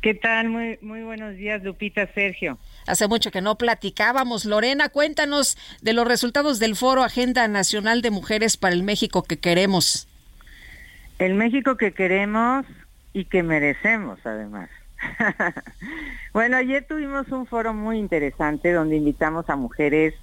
¿Qué 0.00 0.14
tal? 0.14 0.48
Muy, 0.48 0.78
muy 0.80 1.02
buenos 1.02 1.36
días, 1.36 1.62
Lupita, 1.62 2.06
Sergio. 2.14 2.58
Hace 2.86 3.08
mucho 3.08 3.30
que 3.30 3.42
no 3.42 3.58
platicábamos. 3.58 4.46
Lorena, 4.46 4.88
cuéntanos 4.88 5.58
de 5.82 5.92
los 5.92 6.08
resultados 6.08 6.58
del 6.58 6.76
foro 6.76 7.04
Agenda 7.04 7.46
Nacional 7.46 8.00
de 8.00 8.10
Mujeres 8.10 8.56
para 8.56 8.74
el 8.74 8.84
México 8.84 9.22
que 9.22 9.38
queremos. 9.38 10.08
El 11.18 11.34
México 11.34 11.76
que 11.76 11.92
queremos 11.92 12.64
y 13.12 13.26
que 13.26 13.42
merecemos, 13.42 14.18
además. 14.24 14.70
bueno, 16.32 16.56
ayer 16.56 16.84
tuvimos 16.86 17.28
un 17.28 17.46
foro 17.46 17.74
muy 17.74 17.98
interesante 17.98 18.72
donde 18.72 18.96
invitamos 18.96 19.48
a 19.48 19.56
mujeres 19.56 20.14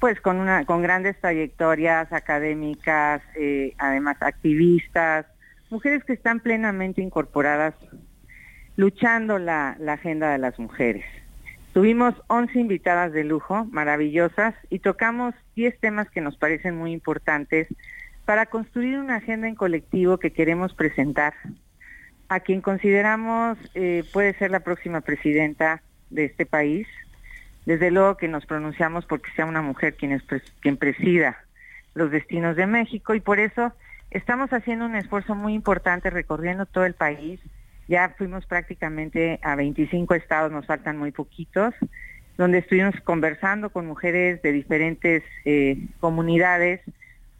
pues 0.00 0.20
con 0.20 0.36
una 0.36 0.66
con 0.66 0.82
grandes 0.82 1.18
trayectorias 1.18 2.12
académicas, 2.12 3.22
eh, 3.36 3.74
además 3.78 4.16
activistas, 4.20 5.24
mujeres 5.70 6.04
que 6.04 6.12
están 6.12 6.40
plenamente 6.40 7.00
incorporadas 7.00 7.74
luchando 8.76 9.38
la, 9.38 9.76
la 9.78 9.94
agenda 9.94 10.30
de 10.30 10.38
las 10.38 10.58
mujeres. 10.58 11.04
Tuvimos 11.72 12.14
11 12.26 12.58
invitadas 12.58 13.12
de 13.12 13.24
lujo, 13.24 13.64
maravillosas, 13.70 14.54
y 14.68 14.80
tocamos 14.80 15.34
10 15.56 15.80
temas 15.80 16.10
que 16.10 16.20
nos 16.20 16.36
parecen 16.36 16.76
muy 16.76 16.92
importantes 16.92 17.66
para 18.24 18.46
construir 18.46 18.98
una 18.98 19.16
agenda 19.16 19.48
en 19.48 19.54
colectivo 19.54 20.18
que 20.18 20.32
queremos 20.32 20.74
presentar 20.74 21.34
a 22.28 22.40
quien 22.40 22.60
consideramos 22.60 23.58
eh, 23.74 24.04
puede 24.12 24.34
ser 24.34 24.50
la 24.50 24.60
próxima 24.60 25.00
presidenta 25.00 25.82
de 26.10 26.24
este 26.24 26.46
país. 26.46 26.86
Desde 27.66 27.90
luego 27.90 28.16
que 28.16 28.28
nos 28.28 28.46
pronunciamos 28.46 29.06
porque 29.06 29.30
sea 29.36 29.46
una 29.46 29.62
mujer 29.62 29.94
quien, 29.94 30.12
es 30.12 30.22
quien 30.60 30.76
presida 30.76 31.38
los 31.94 32.10
destinos 32.10 32.56
de 32.56 32.66
México 32.66 33.14
y 33.14 33.20
por 33.20 33.38
eso 33.38 33.72
estamos 34.10 34.52
haciendo 34.52 34.86
un 34.86 34.96
esfuerzo 34.96 35.34
muy 35.34 35.54
importante 35.54 36.10
recorriendo 36.10 36.66
todo 36.66 36.84
el 36.84 36.94
país. 36.94 37.40
Ya 37.88 38.14
fuimos 38.16 38.46
prácticamente 38.46 39.38
a 39.42 39.56
25 39.56 40.14
estados, 40.14 40.50
nos 40.50 40.66
faltan 40.66 40.98
muy 40.98 41.12
poquitos, 41.12 41.74
donde 42.36 42.58
estuvimos 42.58 42.94
conversando 43.02 43.70
con 43.70 43.86
mujeres 43.86 44.42
de 44.42 44.52
diferentes 44.52 45.22
eh, 45.44 45.78
comunidades 46.00 46.80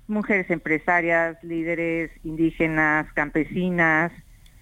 mujeres 0.07 0.51
empresarias, 0.51 1.43
líderes 1.43 2.11
indígenas, 2.25 3.11
campesinas, 3.15 4.13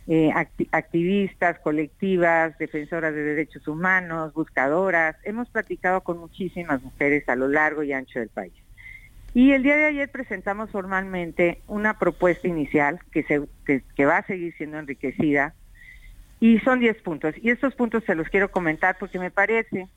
eh, 0.08 0.32
activistas, 0.72 1.58
colectivas, 1.60 2.58
defensoras 2.58 3.14
de 3.14 3.22
derechos 3.22 3.68
humanos, 3.68 4.34
buscadoras. 4.34 5.16
Hemos 5.22 5.48
platicado 5.48 6.00
con 6.00 6.18
muchísimas 6.18 6.82
mujeres 6.82 7.28
a 7.28 7.36
lo 7.36 7.48
largo 7.48 7.82
y 7.82 7.92
ancho 7.92 8.18
del 8.18 8.28
país. 8.28 8.52
Y 9.34 9.52
el 9.52 9.62
día 9.62 9.76
de 9.76 9.86
ayer 9.86 10.10
presentamos 10.10 10.70
formalmente 10.70 11.60
una 11.66 11.98
propuesta 11.98 12.48
inicial 12.48 12.98
que, 13.12 13.22
se, 13.22 13.42
que, 13.64 14.04
va 14.04 14.18
a 14.18 14.26
seguir 14.26 14.54
siendo 14.56 14.78
enriquecida 14.78 15.54
y 16.38 16.58
son 16.60 16.80
10 16.80 17.00
puntos. 17.02 17.34
Y 17.40 17.50
estos 17.50 17.74
puntos 17.74 18.04
se 18.04 18.14
los 18.14 18.28
quiero 18.28 18.50
comentar 18.50 18.98
porque 18.98 19.18
me 19.18 19.30
parece 19.30 19.88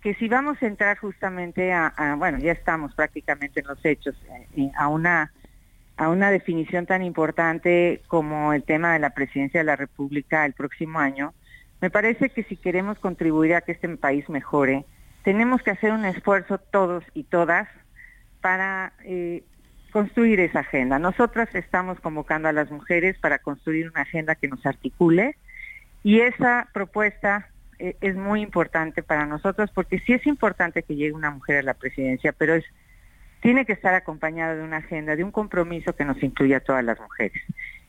que 0.00 0.14
si 0.14 0.28
vamos 0.28 0.62
a 0.62 0.66
entrar 0.66 0.96
justamente 0.96 1.72
a, 1.72 2.14
bueno, 2.16 2.38
ya 2.38 2.52
estamos 2.52 2.94
prácticamente 2.94 3.60
en 3.60 3.66
los 3.66 3.84
hechos, 3.84 4.14
eh, 4.56 4.70
a 4.74 4.88
una 4.88 5.30
a 6.00 6.08
una 6.08 6.30
definición 6.30 6.86
tan 6.86 7.02
importante 7.02 8.00
como 8.06 8.54
el 8.54 8.62
tema 8.62 8.94
de 8.94 9.00
la 9.00 9.10
presidencia 9.10 9.60
de 9.60 9.64
la 9.64 9.76
República 9.76 10.46
el 10.46 10.54
próximo 10.54 10.98
año, 10.98 11.34
me 11.82 11.90
parece 11.90 12.30
que 12.30 12.42
si 12.44 12.56
queremos 12.56 12.98
contribuir 12.98 13.54
a 13.54 13.60
que 13.60 13.72
este 13.72 13.86
país 13.98 14.26
mejore, 14.30 14.86
tenemos 15.24 15.60
que 15.62 15.72
hacer 15.72 15.92
un 15.92 16.06
esfuerzo 16.06 16.56
todos 16.56 17.04
y 17.12 17.24
todas 17.24 17.68
para 18.40 18.94
eh, 19.04 19.44
construir 19.92 20.40
esa 20.40 20.60
agenda. 20.60 20.98
Nosotras 20.98 21.54
estamos 21.54 22.00
convocando 22.00 22.48
a 22.48 22.52
las 22.52 22.70
mujeres 22.70 23.18
para 23.18 23.38
construir 23.38 23.90
una 23.90 24.00
agenda 24.00 24.36
que 24.36 24.48
nos 24.48 24.64
articule 24.64 25.36
y 26.02 26.20
esa 26.20 26.70
propuesta 26.72 27.50
eh, 27.78 27.94
es 28.00 28.16
muy 28.16 28.40
importante 28.40 29.02
para 29.02 29.26
nosotros 29.26 29.70
porque 29.74 29.98
sí 29.98 30.14
es 30.14 30.26
importante 30.26 30.82
que 30.82 30.96
llegue 30.96 31.12
una 31.12 31.30
mujer 31.30 31.58
a 31.58 31.62
la 31.62 31.74
presidencia, 31.74 32.32
pero 32.32 32.54
es 32.54 32.64
tiene 33.40 33.64
que 33.64 33.72
estar 33.72 33.94
acompañada 33.94 34.54
de 34.54 34.62
una 34.62 34.78
agenda, 34.78 35.16
de 35.16 35.24
un 35.24 35.30
compromiso 35.30 35.94
que 35.94 36.04
nos 36.04 36.22
incluya 36.22 36.58
a 36.58 36.60
todas 36.60 36.84
las 36.84 37.00
mujeres. 37.00 37.42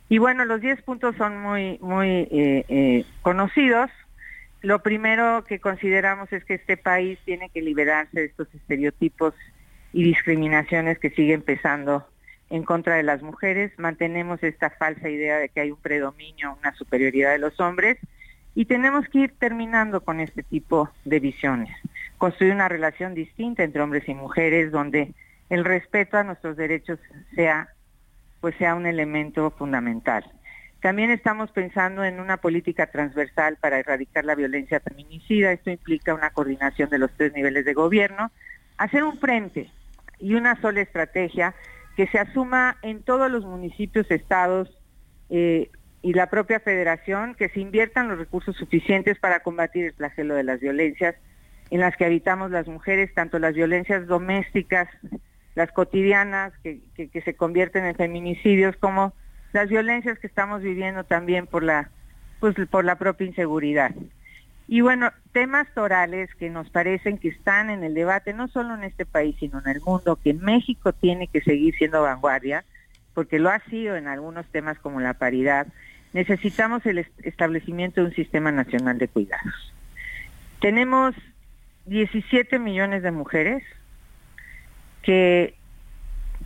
Y 0.10 0.18
bueno, 0.18 0.45
los 0.45 0.62
10 0.62 0.82
puntos 0.82 1.16
son 1.16 1.41
muy, 1.41 1.78
muy 1.82 2.28
eh, 2.32 3.06
conocidos. 3.22 3.89
Lo 4.62 4.84
primero 4.84 5.43
que 5.45 5.60
consideramos 5.60 6.32
es 6.34 6.43
que 6.43 6.56
este 6.56 6.78
país 6.78 7.18
tiene 7.26 7.49
que 7.49 7.62
liberarse 7.62 8.20
de 8.20 8.26
estos 8.26 8.54
estereotipos 8.54 9.34
y 9.93 10.04
discriminaciones 10.04 10.99
que 10.99 11.10
siguen 11.12 11.41
pesando 11.41 12.08
en 12.49 12.64
contra 12.64 12.95
de 12.95 13.04
las 13.04 13.22
mujeres. 13.22 13.72
Mantenemos 13.78 14.43
esta 14.43 14.70
falsa 14.70 15.10
idea 15.10 15.38
de 15.38 15.49
que 15.49 15.62
hay 15.62 15.72
un 15.72 15.82
predominio, 15.82 16.58
una 16.60 16.74
superioridad 16.74 17.32
de 17.32 17.39
los 17.39 17.60
hombres 17.60 17.97
y 18.54 18.66
tenemos 18.66 19.08
que 19.08 19.20
ir 19.20 19.34
terminando 19.39 20.02
con 20.02 20.20
este 20.20 20.43
tipo 20.43 20.89
de 21.06 21.20
visiones. 21.20 21.70
Construir 22.18 22.54
una 22.54 22.68
relación 22.68 23.14
distinta 23.14 23.64
entre 23.64 23.82
hombres 23.82 24.08
y 24.08 24.14
mujeres 24.14 24.72
donde 24.72 25.14
el 25.52 25.66
respeto 25.66 26.18
a 26.18 26.24
nuestros 26.24 26.56
derechos 26.56 26.97
sea 27.36 27.68
pues 28.39 28.56
sea 28.56 28.74
un 28.74 28.88
elemento 28.88 29.52
fundamental. 29.52 30.26
También 30.82 31.12
estamos 31.12 31.52
pensando 31.52 32.04
en 32.04 32.20
una 32.20 32.38
política 32.38 32.88
transversal 32.88 33.58
para 33.62 33.78
erradicar 33.78 34.26
la 34.26 34.34
violencia 34.34 34.80
feminicida. 34.80 35.52
Esto 35.52 35.70
implica 35.70 36.16
una 36.16 36.32
coordinación 36.32 36.89
de 36.89 36.97
los 36.97 37.12
tres 37.16 37.34
niveles 37.34 37.66
de 37.66 37.76
gobierno, 37.76 38.32
hacer 38.78 39.04
un 39.04 39.20
frente 39.20 39.70
y 40.18 40.34
una 40.34 40.60
sola 40.60 40.82
estrategia 40.82 41.54
que 41.95 42.08
se 42.08 42.18
asuma 42.18 42.78
en 42.82 43.04
todos 43.04 43.30
los 43.30 43.45
municipios, 43.45 44.10
estados 44.10 44.76
eh, 45.30 45.70
y 46.02 46.14
la 46.14 46.32
propia 46.32 46.62
federación, 46.62 47.36
que 47.36 47.49
se 47.49 47.60
inviertan 47.60 48.08
los 48.08 48.18
recursos 48.18 48.56
suficientes 48.56 49.20
para 49.20 49.41
combatir 49.41 49.86
el 49.86 49.93
flagelo 49.93 50.34
de 50.34 50.43
las 50.43 50.62
violencias 50.62 51.16
en 51.70 51.82
las 51.82 51.95
que 51.95 52.06
habitamos 52.06 52.52
las 52.52 52.68
mujeres, 52.68 53.14
tanto 53.14 53.38
las 53.38 53.54
violencias 53.54 54.08
domésticas, 54.08 54.88
las 55.56 55.72
cotidianas, 55.72 56.54
que, 56.64 56.82
que 56.95 57.22
se 57.22 57.36
convierten 57.36 57.86
en 57.86 57.95
feminicidios, 57.95 58.76
como 58.78 59.14
las 59.54 59.70
violencias 59.70 60.20
que 60.20 60.28
estamos 60.28 60.62
viviendo 60.62 61.04
también 61.04 61.47
por 61.47 61.64
la, 61.64 61.89
pues, 62.39 62.56
por 62.70 62.86
la 62.86 62.95
propia 62.95 63.28
inseguridad. 63.28 63.91
Y 64.68 64.82
bueno, 64.82 65.12
temas 65.34 65.68
torales 65.74 66.34
que 66.36 66.49
nos 66.49 66.70
parecen 66.70 67.18
que 67.18 67.28
están 67.28 67.70
en 67.70 67.84
el 67.84 67.93
debate, 67.93 68.34
no 68.34 68.47
solo 68.47 68.74
en 68.76 68.84
este 68.84 69.06
país, 69.06 69.36
sino 69.39 69.60
en 69.60 69.68
el 69.68 69.82
mundo, 69.82 70.18
que 70.22 70.34
México 70.34 70.93
tiene 70.93 71.28
que 71.28 71.41
seguir 71.41 71.76
siendo 71.76 72.02
vanguardia, 72.02 72.64
porque 73.14 73.39
lo 73.39 73.49
ha 73.49 73.60
sido 73.66 73.97
en 73.97 74.08
algunos 74.08 74.45
temas 74.47 74.80
como 74.80 75.02
la 75.02 75.14
paridad, 75.14 75.68
necesitamos 76.14 76.86
el 76.86 77.06
establecimiento 77.24 78.02
de 78.02 78.08
un 78.08 78.14
sistema 78.14 78.52
nacional 78.52 78.97
de 78.97 79.10
cuidados. 79.10 79.74
Tenemos 80.62 81.16
17 81.86 82.60
millones 82.60 83.04
de 83.04 83.12
mujeres 83.12 83.64
que, 85.02 85.56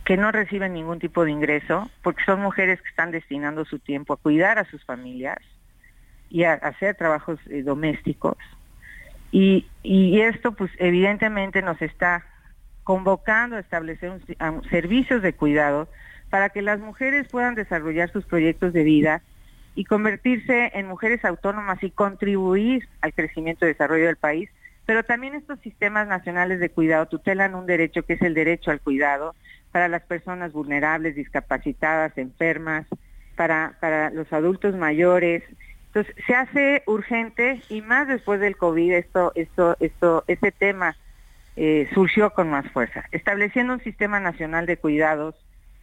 que 0.04 0.16
no 0.16 0.32
reciben 0.32 0.74
ningún 0.74 0.98
tipo 0.98 1.24
de 1.24 1.30
ingreso, 1.30 1.90
porque 2.02 2.24
son 2.24 2.40
mujeres 2.40 2.80
que 2.80 2.88
están 2.88 3.10
destinando 3.10 3.64
su 3.64 3.78
tiempo 3.78 4.14
a 4.14 4.16
cuidar 4.16 4.58
a 4.58 4.64
sus 4.64 4.84
familias, 4.84 5.38
y 6.30 6.44
a, 6.44 6.54
hacer 6.54 6.96
trabajos 6.96 7.38
eh, 7.48 7.62
domésticos. 7.62 8.36
Y, 9.32 9.66
y, 9.82 10.20
esto 10.20 10.52
pues 10.52 10.70
evidentemente 10.78 11.62
nos 11.62 11.80
está 11.82 12.24
convocando 12.84 13.56
a 13.56 13.60
establecer 13.60 14.20
servicios 14.70 15.20
de 15.20 15.34
cuidado 15.34 15.88
para 16.30 16.50
que 16.50 16.62
las 16.62 16.78
mujeres 16.78 17.26
puedan 17.28 17.54
desarrollar 17.54 18.10
sus 18.12 18.24
proyectos 18.24 18.72
de 18.72 18.84
vida 18.84 19.22
y 19.74 19.84
convertirse 19.84 20.70
en 20.74 20.86
mujeres 20.86 21.24
autónomas 21.24 21.82
y 21.82 21.90
contribuir 21.90 22.88
al 23.00 23.12
crecimiento 23.12 23.64
y 23.64 23.68
desarrollo 23.68 24.06
del 24.06 24.16
país. 24.16 24.48
Pero 24.86 25.04
también 25.04 25.34
estos 25.34 25.58
sistemas 25.60 26.08
nacionales 26.08 26.60
de 26.60 26.70
cuidado 26.70 27.06
tutelan 27.06 27.54
un 27.54 27.66
derecho 27.66 28.04
que 28.04 28.14
es 28.14 28.22
el 28.22 28.34
derecho 28.34 28.70
al 28.70 28.80
cuidado 28.80 29.34
para 29.72 29.88
las 29.88 30.02
personas 30.02 30.52
vulnerables, 30.52 31.16
discapacitadas, 31.16 32.16
enfermas, 32.16 32.86
para, 33.34 33.76
para 33.80 34.10
los 34.10 34.32
adultos 34.32 34.74
mayores, 34.76 35.42
entonces, 35.96 36.24
se 36.26 36.34
hace 36.34 36.82
urgente 36.84 37.62
y 37.70 37.80
más 37.80 38.06
después 38.06 38.38
del 38.38 38.58
COVID, 38.58 38.92
esto, 38.92 39.32
esto, 39.34 39.78
esto, 39.80 40.24
este 40.26 40.52
tema 40.52 40.94
eh, 41.56 41.88
surgió 41.94 42.34
con 42.34 42.50
más 42.50 42.70
fuerza. 42.70 43.06
Estableciendo 43.12 43.72
un 43.72 43.80
sistema 43.80 44.20
nacional 44.20 44.66
de 44.66 44.76
cuidados, 44.76 45.34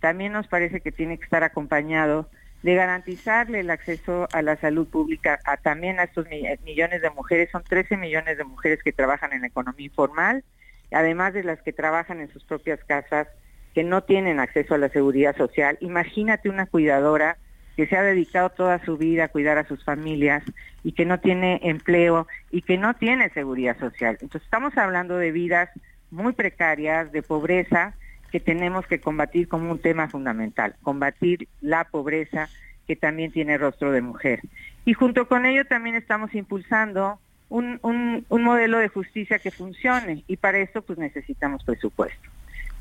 también 0.01 0.31
nos 0.31 0.45
parece 0.45 0.81
que 0.81 0.91
tiene 0.91 1.17
que 1.17 1.23
estar 1.23 1.43
acompañado 1.43 2.29
de 2.63 2.75
garantizarle 2.75 3.59
el 3.59 3.69
acceso 3.69 4.27
a 4.31 4.41
la 4.41 4.55
salud 4.55 4.87
pública 4.87 5.39
también 5.61 5.99
a 5.99 6.03
estos 6.03 6.25
millones 6.63 7.01
de 7.01 7.09
mujeres, 7.09 7.49
son 7.51 7.63
13 7.63 7.97
millones 7.97 8.37
de 8.37 8.45
mujeres 8.45 8.81
que 8.81 8.93
trabajan 8.93 9.33
en 9.33 9.41
la 9.41 9.47
economía 9.47 9.85
informal, 9.85 10.43
además 10.91 11.33
de 11.33 11.43
las 11.43 11.61
que 11.61 11.73
trabajan 11.73 12.21
en 12.21 12.31
sus 12.31 12.43
propias 12.45 12.83
casas, 12.85 13.27
que 13.73 13.83
no 13.83 14.03
tienen 14.03 14.39
acceso 14.39 14.75
a 14.75 14.77
la 14.77 14.89
seguridad 14.89 15.35
social. 15.35 15.77
Imagínate 15.81 16.47
una 16.47 16.65
cuidadora 16.65 17.37
que 17.75 17.87
se 17.87 17.97
ha 17.97 18.03
dedicado 18.03 18.49
toda 18.51 18.83
su 18.85 18.97
vida 18.97 19.25
a 19.25 19.29
cuidar 19.29 19.57
a 19.57 19.67
sus 19.67 19.83
familias 19.83 20.43
y 20.83 20.93
que 20.93 21.05
no 21.05 21.19
tiene 21.19 21.59
empleo 21.63 22.27
y 22.51 22.61
que 22.61 22.77
no 22.77 22.93
tiene 22.93 23.29
seguridad 23.31 23.77
social. 23.79 24.17
Entonces 24.21 24.43
estamos 24.43 24.77
hablando 24.77 25.17
de 25.17 25.31
vidas 25.31 25.69
muy 26.11 26.33
precarias, 26.33 27.11
de 27.11 27.23
pobreza, 27.23 27.95
que 28.33 28.39
tenemos 28.39 28.87
que 28.87 28.99
combatir 28.99 29.47
como 29.47 29.69
un 29.69 29.77
tema 29.77 30.09
fundamental, 30.09 30.75
combatir 30.81 31.47
la 31.61 31.83
pobreza 31.83 32.49
que 32.87 32.95
también 32.95 33.31
tiene 33.31 33.59
rostro 33.59 33.91
de 33.91 34.01
mujer. 34.01 34.41
Y 34.85 34.93
junto 34.93 35.27
con 35.27 35.45
ello 35.45 35.65
también 35.65 35.95
estamos 35.95 36.33
impulsando 36.33 37.19
un, 37.49 37.79
un, 37.83 38.43
modelo 38.43 38.79
de 38.79 38.87
justicia 38.87 39.37
que 39.37 39.51
funcione 39.51 40.23
y 40.27 40.37
para 40.37 40.57
eso 40.57 40.81
pues 40.81 40.97
necesitamos 40.97 41.63
presupuesto. 41.63 42.27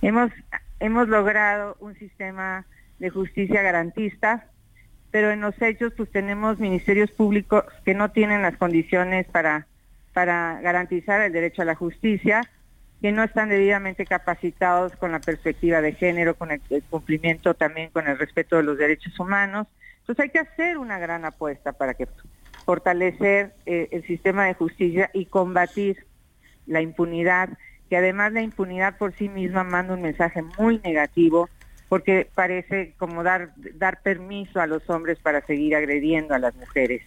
Hemos, 0.00 0.32
hemos 0.80 1.08
logrado 1.08 1.76
un 1.80 1.94
sistema 1.98 2.64
de 2.98 3.10
justicia 3.10 3.60
garantista 3.60 4.46
pero 5.10 5.30
en 5.30 5.42
los 5.42 5.60
hechos 5.60 5.92
pues 5.94 6.10
tenemos 6.10 6.58
ministerios 6.58 7.10
públicos 7.10 7.64
que 7.84 7.92
no 7.92 8.10
tienen 8.12 8.40
las 8.40 8.56
condiciones 8.56 9.26
para, 9.26 9.66
para 10.14 10.58
garantizar 10.62 11.20
el 11.20 11.34
derecho 11.34 11.60
a 11.60 11.66
la 11.66 11.74
justicia, 11.74 12.40
que 13.02 13.10
no 13.10 13.24
están 13.24 13.48
debidamente 13.48 14.06
capacitados 14.06 14.94
con 14.94 15.10
la 15.10 15.18
perspectiva 15.18 15.80
de 15.80 15.92
género, 15.92 16.36
con 16.36 16.52
el, 16.52 16.62
cumplimiento 16.88 17.52
también 17.54 17.90
con 17.90 18.06
el 18.06 18.16
respeto 18.16 18.56
de 18.56 18.62
los 18.62 18.78
derechos 18.78 19.18
humanos. 19.18 19.66
Entonces 19.98 20.22
hay 20.22 20.30
que 20.30 20.38
hacer 20.38 20.78
una 20.78 21.00
gran 21.00 21.24
apuesta 21.24 21.72
para 21.72 21.94
que 21.94 22.06
fortalecer 22.64 23.54
eh, 23.66 23.88
el 23.90 24.06
sistema 24.06 24.46
de 24.46 24.54
justicia 24.54 25.10
y 25.12 25.26
combatir 25.26 26.06
la 26.66 26.80
impunidad, 26.80 27.48
que 27.90 27.96
además 27.96 28.32
la 28.32 28.42
impunidad 28.42 28.96
por 28.98 29.12
sí 29.14 29.28
misma 29.28 29.64
manda 29.64 29.94
un 29.94 30.02
mensaje 30.02 30.40
muy 30.56 30.78
negativo 30.84 31.50
porque 31.88 32.30
parece 32.32 32.94
como 32.98 33.24
dar, 33.24 33.52
dar 33.74 34.00
permiso 34.02 34.60
a 34.60 34.68
los 34.68 34.88
hombres 34.88 35.18
para 35.18 35.44
seguir 35.44 35.74
agrediendo 35.74 36.34
a 36.34 36.38
las 36.38 36.54
mujeres. 36.54 37.02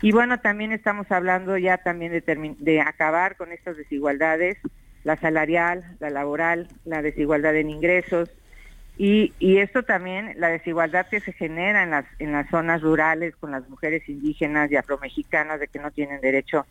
Y 0.00 0.10
bueno, 0.10 0.40
también 0.40 0.72
estamos 0.72 1.12
hablando 1.12 1.58
ya 1.58 1.76
también 1.76 2.12
de, 2.12 2.54
de 2.58 2.80
acabar 2.80 3.36
con 3.36 3.52
estas 3.52 3.76
desigualdades, 3.76 4.56
la 5.04 5.16
salarial, 5.16 5.84
la 6.00 6.10
laboral, 6.10 6.68
la 6.84 7.02
desigualdad 7.02 7.54
en 7.56 7.70
ingresos, 7.70 8.30
y, 8.96 9.32
y, 9.40 9.58
esto 9.58 9.82
también, 9.82 10.34
la 10.36 10.48
desigualdad 10.48 11.08
que 11.08 11.18
se 11.18 11.32
genera 11.32 11.82
en 11.82 11.90
las, 11.90 12.04
en 12.20 12.30
las 12.30 12.48
zonas 12.48 12.80
rurales 12.80 13.34
con 13.34 13.50
las 13.50 13.68
mujeres 13.68 14.08
indígenas 14.08 14.70
y 14.70 14.76
afromexicanas 14.76 15.58
de 15.58 15.66
que 15.66 15.80
no 15.80 15.90
tienen 15.90 16.20
derecho 16.20 16.64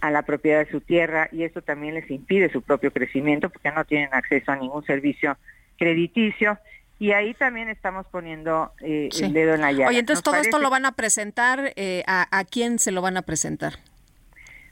a 0.00 0.10
la 0.10 0.22
propiedad 0.22 0.64
de 0.64 0.70
su 0.70 0.80
tierra 0.80 1.28
y 1.30 1.42
esto 1.42 1.60
también 1.60 1.94
les 1.94 2.10
impide 2.10 2.50
su 2.50 2.62
propio 2.62 2.90
crecimiento 2.90 3.50
porque 3.50 3.70
no 3.70 3.84
tienen 3.84 4.08
acceso 4.12 4.50
a 4.50 4.56
ningún 4.56 4.84
servicio 4.84 5.36
crediticio 5.76 6.58
y 6.98 7.12
ahí 7.12 7.34
también 7.34 7.68
estamos 7.68 8.06
poniendo 8.06 8.72
eh, 8.80 9.08
el 9.20 9.32
dedo 9.32 9.54
en 9.54 9.60
la 9.60 9.72
llaga. 9.72 9.88
Oye, 9.88 10.00
entonces 10.00 10.22
todo 10.22 10.36
esto 10.36 10.58
lo 10.58 10.70
van 10.70 10.84
a 10.84 10.92
presentar, 10.92 11.72
eh, 11.76 12.02
a, 12.06 12.26
a, 12.36 12.44
quién 12.44 12.78
se 12.78 12.92
lo 12.92 13.02
van 13.02 13.16
a 13.16 13.22
presentar? 13.22 13.74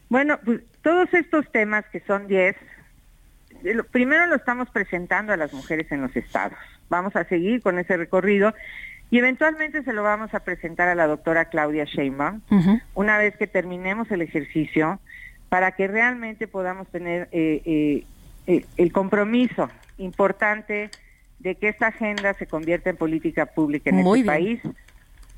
Bueno, 0.08 0.38
pues 0.44 0.62
todos 0.82 1.12
estos 1.14 1.50
temas 1.52 1.84
que 1.92 2.00
son 2.00 2.26
10, 2.26 2.56
primero 3.90 4.26
lo 4.26 4.36
estamos 4.36 4.70
presentando 4.70 5.32
a 5.32 5.36
las 5.36 5.52
mujeres 5.52 5.90
en 5.92 6.02
los 6.02 6.14
estados. 6.16 6.58
Vamos 6.88 7.16
a 7.16 7.24
seguir 7.24 7.62
con 7.62 7.78
ese 7.78 7.96
recorrido 7.96 8.54
y 9.10 9.18
eventualmente 9.18 9.82
se 9.82 9.92
lo 9.92 10.02
vamos 10.02 10.34
a 10.34 10.40
presentar 10.40 10.88
a 10.88 10.94
la 10.94 11.06
doctora 11.06 11.46
Claudia 11.46 11.84
Sheinbaum 11.84 12.40
una 12.94 13.18
vez 13.18 13.36
que 13.36 13.46
terminemos 13.46 14.10
el 14.10 14.22
ejercicio 14.22 15.00
para 15.48 15.72
que 15.72 15.86
realmente 15.86 16.48
podamos 16.48 16.88
tener 16.88 17.28
eh, 17.32 17.62
eh, 17.64 18.04
eh, 18.46 18.64
el 18.76 18.92
compromiso 18.92 19.70
importante 19.98 20.90
de 21.38 21.54
que 21.54 21.68
esta 21.68 21.88
agenda 21.88 22.34
se 22.34 22.46
convierta 22.46 22.90
en 22.90 22.96
política 22.96 23.46
pública 23.46 23.90
en 23.90 24.00
este 24.00 24.24
país. 24.24 24.60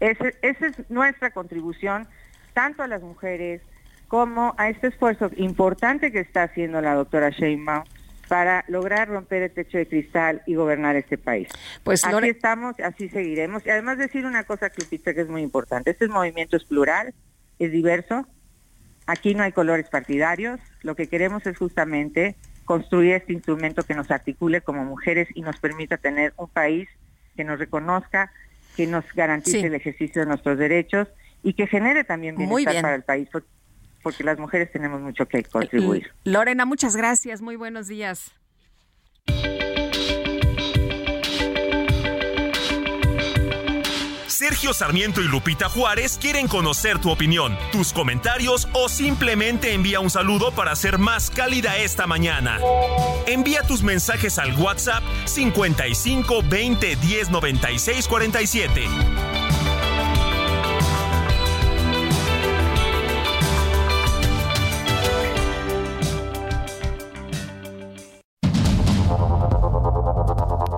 Esa 0.01 0.33
es 0.41 0.91
nuestra 0.91 1.31
contribución 1.31 2.07
tanto 2.55 2.83
a 2.83 2.89
las 2.89 3.03
mujeres 3.03 3.61
como 4.07 4.55
a 4.57 4.71
este 4.71 4.89
esfuerzo 4.89 5.31
importante 5.37 6.11
que 6.11 6.21
está 6.21 6.45
haciendo 6.45 6.81
la 6.81 6.95
doctora 6.95 7.31
Sheinbaum 7.31 7.85
para 8.29 8.65
lograr 8.69 9.09
romper 9.09 9.43
el 9.43 9.51
techo 9.51 9.79
de 9.79 9.89
cristal 9.89 10.43
y 10.47 10.55
gobernar 10.55 10.97
este 10.97 11.19
país. 11.19 11.49
Pues 11.83 12.05
así 12.05 12.29
estamos, 12.29 12.79
así 12.81 13.09
seguiremos. 13.09 13.67
Y 13.67 13.71
además 13.71 13.99
decir 13.99 14.27
una 14.27 14.45
cosa, 14.45 14.71
que 14.71 14.87
es 15.05 15.29
muy 15.29 15.43
importante. 15.43 15.91
Este 15.91 16.07
movimiento 16.09 16.57
es 16.57 16.65
plural, 16.65 17.15
es 17.59 17.73
diverso. 17.73 18.27
Aquí 19.07 19.35
no 19.35 19.43
hay 19.43 19.53
colores 19.53 19.89
partidarios. 19.89 20.61
Lo 20.83 20.95
que 20.95 21.09
queremos 21.09 21.47
es 21.47 21.57
justamente 21.57 22.37
construir 22.65 23.15
este 23.15 23.33
instrumento 23.33 23.83
que 23.83 23.95
nos 23.95 24.11
articule 24.11 24.61
como 24.61 24.85
mujeres 24.85 25.29
y 25.35 25.41
nos 25.41 25.59
permita 25.59 25.97
tener 25.97 26.35
un 26.37 26.49
país 26.49 26.89
que 27.35 27.45
nos 27.45 27.59
reconozca, 27.59 28.31
que 28.77 28.87
nos 28.87 29.05
garantice 29.15 29.67
el 29.67 29.75
ejercicio 29.75 30.21
de 30.21 30.27
nuestros 30.27 30.59
derechos 30.59 31.09
y 31.43 31.55
que 31.55 31.67
genere 31.67 32.05
también 32.05 32.37
bienestar 32.37 32.83
para 32.83 32.95
el 32.95 33.05
país 33.05 33.29
porque 33.33 33.49
las 34.21 34.39
mujeres 34.39 34.71
tenemos 34.73 35.01
mucho 35.01 35.27
que 35.27 35.43
contribuir. 35.45 36.13
Lorena, 36.25 36.65
muchas 36.65 36.97
gracias, 36.97 37.41
muy 37.41 37.57
buenos 37.57 37.89
días. 37.89 38.33
Sergio 44.39 44.73
Sarmiento 44.73 45.21
y 45.21 45.25
Lupita 45.25 45.69
Juárez 45.69 46.17
quieren 46.17 46.47
conocer 46.47 47.01
tu 47.01 47.11
opinión, 47.11 47.59
tus 47.73 47.93
comentarios 47.93 48.69
o 48.73 48.89
simplemente 48.89 49.73
envía 49.73 49.99
un 49.99 50.11
saludo 50.11 50.53
para 50.53 50.77
ser 50.77 50.99
más 50.99 51.29
cálida 51.29 51.77
esta 51.77 52.07
mañana. 52.07 52.61
Envía 53.27 53.63
tus 53.63 53.83
mensajes 53.83 54.39
al 54.39 54.55
WhatsApp 54.55 55.03
55 55.25 56.43
20 56.49 56.97
10 56.97 57.31
96 57.31 58.07
47. 58.07 59.38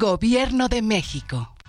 Gobierno 0.00 0.70
de 0.70 0.80
México. 0.80 1.59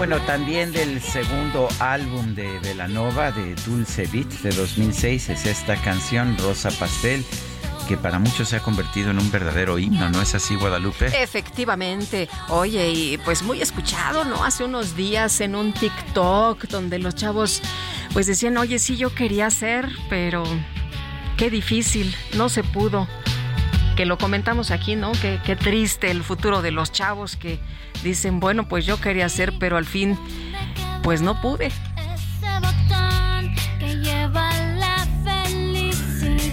Bueno, 0.00 0.18
también 0.22 0.72
del 0.72 0.98
segundo 1.02 1.68
álbum 1.78 2.34
de 2.34 2.58
Velanova, 2.60 3.32
de 3.32 3.54
Dulce 3.66 4.08
Beat, 4.10 4.30
de 4.40 4.48
2006, 4.48 5.28
es 5.28 5.44
esta 5.44 5.76
canción, 5.76 6.38
Rosa 6.38 6.70
Pastel, 6.70 7.22
que 7.86 7.98
para 7.98 8.18
muchos 8.18 8.48
se 8.48 8.56
ha 8.56 8.60
convertido 8.60 9.10
en 9.10 9.18
un 9.18 9.30
verdadero 9.30 9.78
himno, 9.78 10.08
¿no 10.08 10.22
es 10.22 10.34
así, 10.34 10.54
Guadalupe? 10.54 11.08
Efectivamente. 11.22 12.30
Oye, 12.48 12.88
y 12.88 13.18
pues 13.18 13.42
muy 13.42 13.60
escuchado, 13.60 14.24
¿no? 14.24 14.42
Hace 14.42 14.64
unos 14.64 14.96
días 14.96 15.38
en 15.42 15.54
un 15.54 15.74
TikTok 15.74 16.68
donde 16.68 16.98
los 16.98 17.14
chavos 17.14 17.60
pues 18.14 18.26
decían, 18.26 18.56
oye, 18.56 18.78
sí, 18.78 18.96
yo 18.96 19.14
quería 19.14 19.48
hacer, 19.48 19.86
pero 20.08 20.44
qué 21.36 21.50
difícil, 21.50 22.16
no 22.38 22.48
se 22.48 22.64
pudo. 22.64 23.06
Que 24.00 24.06
lo 24.06 24.16
comentamos 24.16 24.70
aquí, 24.70 24.96
¿no? 24.96 25.12
Qué, 25.12 25.38
qué 25.44 25.56
triste 25.56 26.10
el 26.10 26.22
futuro 26.22 26.62
de 26.62 26.70
los 26.70 26.90
chavos 26.90 27.36
que 27.36 27.58
dicen, 28.02 28.40
bueno, 28.40 28.66
pues 28.66 28.86
yo 28.86 28.98
quería 28.98 29.26
hacer, 29.26 29.52
pero 29.60 29.76
al 29.76 29.84
fin, 29.84 30.18
pues 31.02 31.20
no 31.20 31.38
pude. 31.42 31.70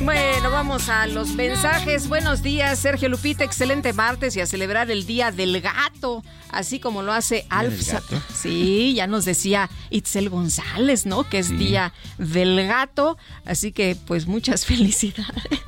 Bueno, 0.03 0.51
vamos 0.51 0.89
a 0.89 1.07
los 1.07 1.29
mensajes. 1.35 2.09
Buenos 2.09 2.43
días, 2.43 2.79
Sergio 2.79 3.07
Lupita. 3.07 3.45
Excelente 3.45 3.93
martes 3.93 4.35
y 4.35 4.41
a 4.41 4.45
celebrar 4.45 4.91
el 4.91 5.05
Día 5.05 5.31
del 5.31 5.61
Gato, 5.61 6.25
así 6.49 6.81
como 6.81 7.01
lo 7.01 7.13
hace 7.13 7.45
Alfa. 7.49 8.01
Sí, 8.35 8.93
ya 8.93 9.07
nos 9.07 9.23
decía 9.23 9.69
Itzel 9.89 10.29
González, 10.29 11.05
¿no? 11.05 11.23
Que 11.23 11.39
es 11.39 11.57
Día 11.57 11.93
del 12.17 12.67
Gato. 12.67 13.17
Así 13.45 13.71
que, 13.71 13.95
pues, 14.05 14.27
muchas 14.27 14.65
felicidades. 14.65 15.61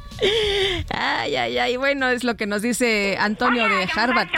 Ay, 0.90 1.36
ay, 1.36 1.58
ay. 1.58 1.78
Bueno, 1.78 2.10
es 2.10 2.24
lo 2.24 2.36
que 2.36 2.48
nos 2.48 2.62
dice 2.62 3.18
Antonio 3.20 3.68
de 3.68 3.88
Harvard. 3.96 4.30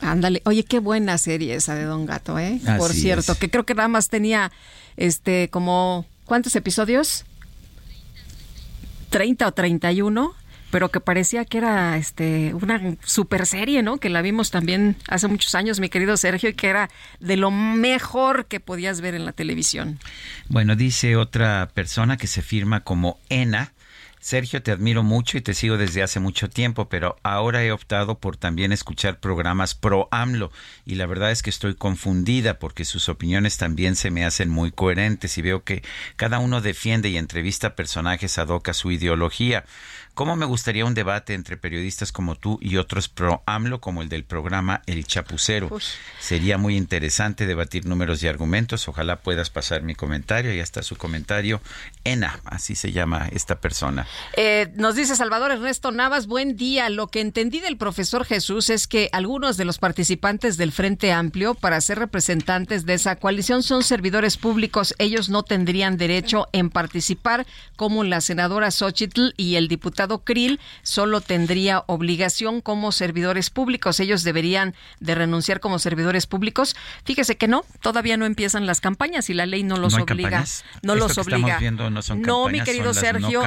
Ándale, 0.00 0.42
oye, 0.44 0.64
qué 0.64 0.78
buena 0.78 1.18
serie 1.18 1.54
esa 1.54 1.74
de 1.74 1.84
Don 1.84 2.06
Gato, 2.06 2.38
¿eh? 2.38 2.60
Por 2.78 2.92
cierto, 2.92 3.34
que 3.34 3.50
creo 3.50 3.66
que 3.66 3.74
nada 3.74 3.88
más 3.88 4.08
tenía, 4.08 4.52
este, 4.96 5.48
como, 5.50 6.06
¿cuántos 6.24 6.54
episodios? 6.54 7.24
30 9.10 9.48
o 9.48 9.52
31, 9.52 10.34
pero 10.70 10.90
que 10.90 11.00
parecía 11.00 11.44
que 11.44 11.58
era, 11.58 11.96
este, 11.96 12.54
una 12.54 12.96
super 13.02 13.46
serie, 13.46 13.82
¿no? 13.82 13.98
Que 13.98 14.08
la 14.08 14.22
vimos 14.22 14.50
también 14.50 14.96
hace 15.08 15.26
muchos 15.26 15.54
años, 15.54 15.80
mi 15.80 15.88
querido 15.88 16.16
Sergio, 16.16 16.50
y 16.50 16.54
que 16.54 16.68
era 16.68 16.90
de 17.18 17.36
lo 17.36 17.50
mejor 17.50 18.46
que 18.46 18.60
podías 18.60 19.00
ver 19.00 19.14
en 19.14 19.24
la 19.24 19.32
televisión. 19.32 19.98
Bueno, 20.48 20.76
dice 20.76 21.16
otra 21.16 21.70
persona 21.74 22.16
que 22.16 22.28
se 22.28 22.42
firma 22.42 22.84
como 22.84 23.18
Ena 23.30 23.72
Sergio, 24.28 24.62
te 24.62 24.72
admiro 24.72 25.02
mucho 25.02 25.38
y 25.38 25.40
te 25.40 25.54
sigo 25.54 25.78
desde 25.78 26.02
hace 26.02 26.20
mucho 26.20 26.50
tiempo, 26.50 26.90
pero 26.90 27.16
ahora 27.22 27.64
he 27.64 27.72
optado 27.72 28.18
por 28.18 28.36
también 28.36 28.72
escuchar 28.72 29.20
programas 29.20 29.74
pro 29.74 30.06
AMLO 30.10 30.52
y 30.84 30.96
la 30.96 31.06
verdad 31.06 31.30
es 31.30 31.42
que 31.42 31.48
estoy 31.48 31.74
confundida 31.74 32.58
porque 32.58 32.84
sus 32.84 33.08
opiniones 33.08 33.56
también 33.56 33.96
se 33.96 34.10
me 34.10 34.26
hacen 34.26 34.50
muy 34.50 34.70
coherentes 34.70 35.38
y 35.38 35.40
veo 35.40 35.64
que 35.64 35.82
cada 36.16 36.40
uno 36.40 36.60
defiende 36.60 37.08
y 37.08 37.16
entrevista 37.16 37.74
personajes 37.74 38.36
ad 38.36 38.48
hoc 38.48 38.70
su 38.74 38.90
ideología. 38.90 39.64
¿Cómo 40.18 40.34
me 40.34 40.46
gustaría 40.46 40.84
un 40.84 40.94
debate 40.94 41.32
entre 41.34 41.56
periodistas 41.56 42.10
como 42.10 42.34
tú 42.34 42.58
y 42.60 42.76
otros 42.78 43.08
pro 43.08 43.44
AMLO 43.46 43.80
como 43.80 44.02
el 44.02 44.08
del 44.08 44.24
programa 44.24 44.82
El 44.86 45.06
Chapucero? 45.06 45.70
Sería 46.18 46.58
muy 46.58 46.76
interesante 46.76 47.46
debatir 47.46 47.86
números 47.86 48.20
y 48.24 48.26
argumentos. 48.26 48.88
Ojalá 48.88 49.20
puedas 49.20 49.48
pasar 49.48 49.84
mi 49.84 49.94
comentario. 49.94 50.52
Ya 50.52 50.64
está 50.64 50.82
su 50.82 50.96
comentario. 50.96 51.60
Ena, 52.02 52.40
así 52.46 52.74
se 52.74 52.90
llama 52.90 53.28
esta 53.30 53.60
persona. 53.60 54.08
Eh, 54.36 54.72
nos 54.74 54.96
dice 54.96 55.14
Salvador 55.14 55.52
Ernesto 55.52 55.92
Navas, 55.92 56.26
buen 56.26 56.56
día. 56.56 56.90
Lo 56.90 57.06
que 57.06 57.20
entendí 57.20 57.60
del 57.60 57.76
profesor 57.76 58.24
Jesús 58.24 58.70
es 58.70 58.88
que 58.88 59.10
algunos 59.12 59.56
de 59.56 59.66
los 59.66 59.78
participantes 59.78 60.56
del 60.56 60.72
Frente 60.72 61.12
Amplio 61.12 61.54
para 61.54 61.80
ser 61.80 62.00
representantes 62.00 62.84
de 62.86 62.94
esa 62.94 63.14
coalición 63.14 63.62
son 63.62 63.84
servidores 63.84 64.36
públicos. 64.36 64.96
Ellos 64.98 65.28
no 65.28 65.44
tendrían 65.44 65.96
derecho 65.96 66.48
en 66.50 66.70
participar 66.70 67.46
como 67.76 68.02
la 68.02 68.20
senadora 68.20 68.72
Xochitl 68.72 69.32
y 69.36 69.54
el 69.54 69.68
diputado 69.68 70.07
Krill 70.24 70.60
solo 70.82 71.20
tendría 71.20 71.84
obligación 71.86 72.60
como 72.60 72.92
servidores 72.92 73.50
públicos. 73.50 74.00
Ellos 74.00 74.24
deberían 74.24 74.74
de 75.00 75.14
renunciar 75.14 75.60
como 75.60 75.78
servidores 75.78 76.26
públicos. 76.26 76.76
Fíjese 77.04 77.36
que 77.36 77.48
no, 77.48 77.64
todavía 77.82 78.16
no 78.16 78.26
empiezan 78.26 78.66
las 78.66 78.80
campañas 78.80 79.30
y 79.30 79.34
la 79.34 79.46
ley 79.46 79.62
no 79.62 79.76
los 79.76 79.94
obliga. 79.94 80.44
No 80.82 80.94
los 80.94 81.18
obliga. 81.18 81.60
no, 81.70 82.02
son 82.02 82.22
no 82.22 82.48
mi 82.48 82.62
querido 82.62 82.94
Sergio, 82.94 83.42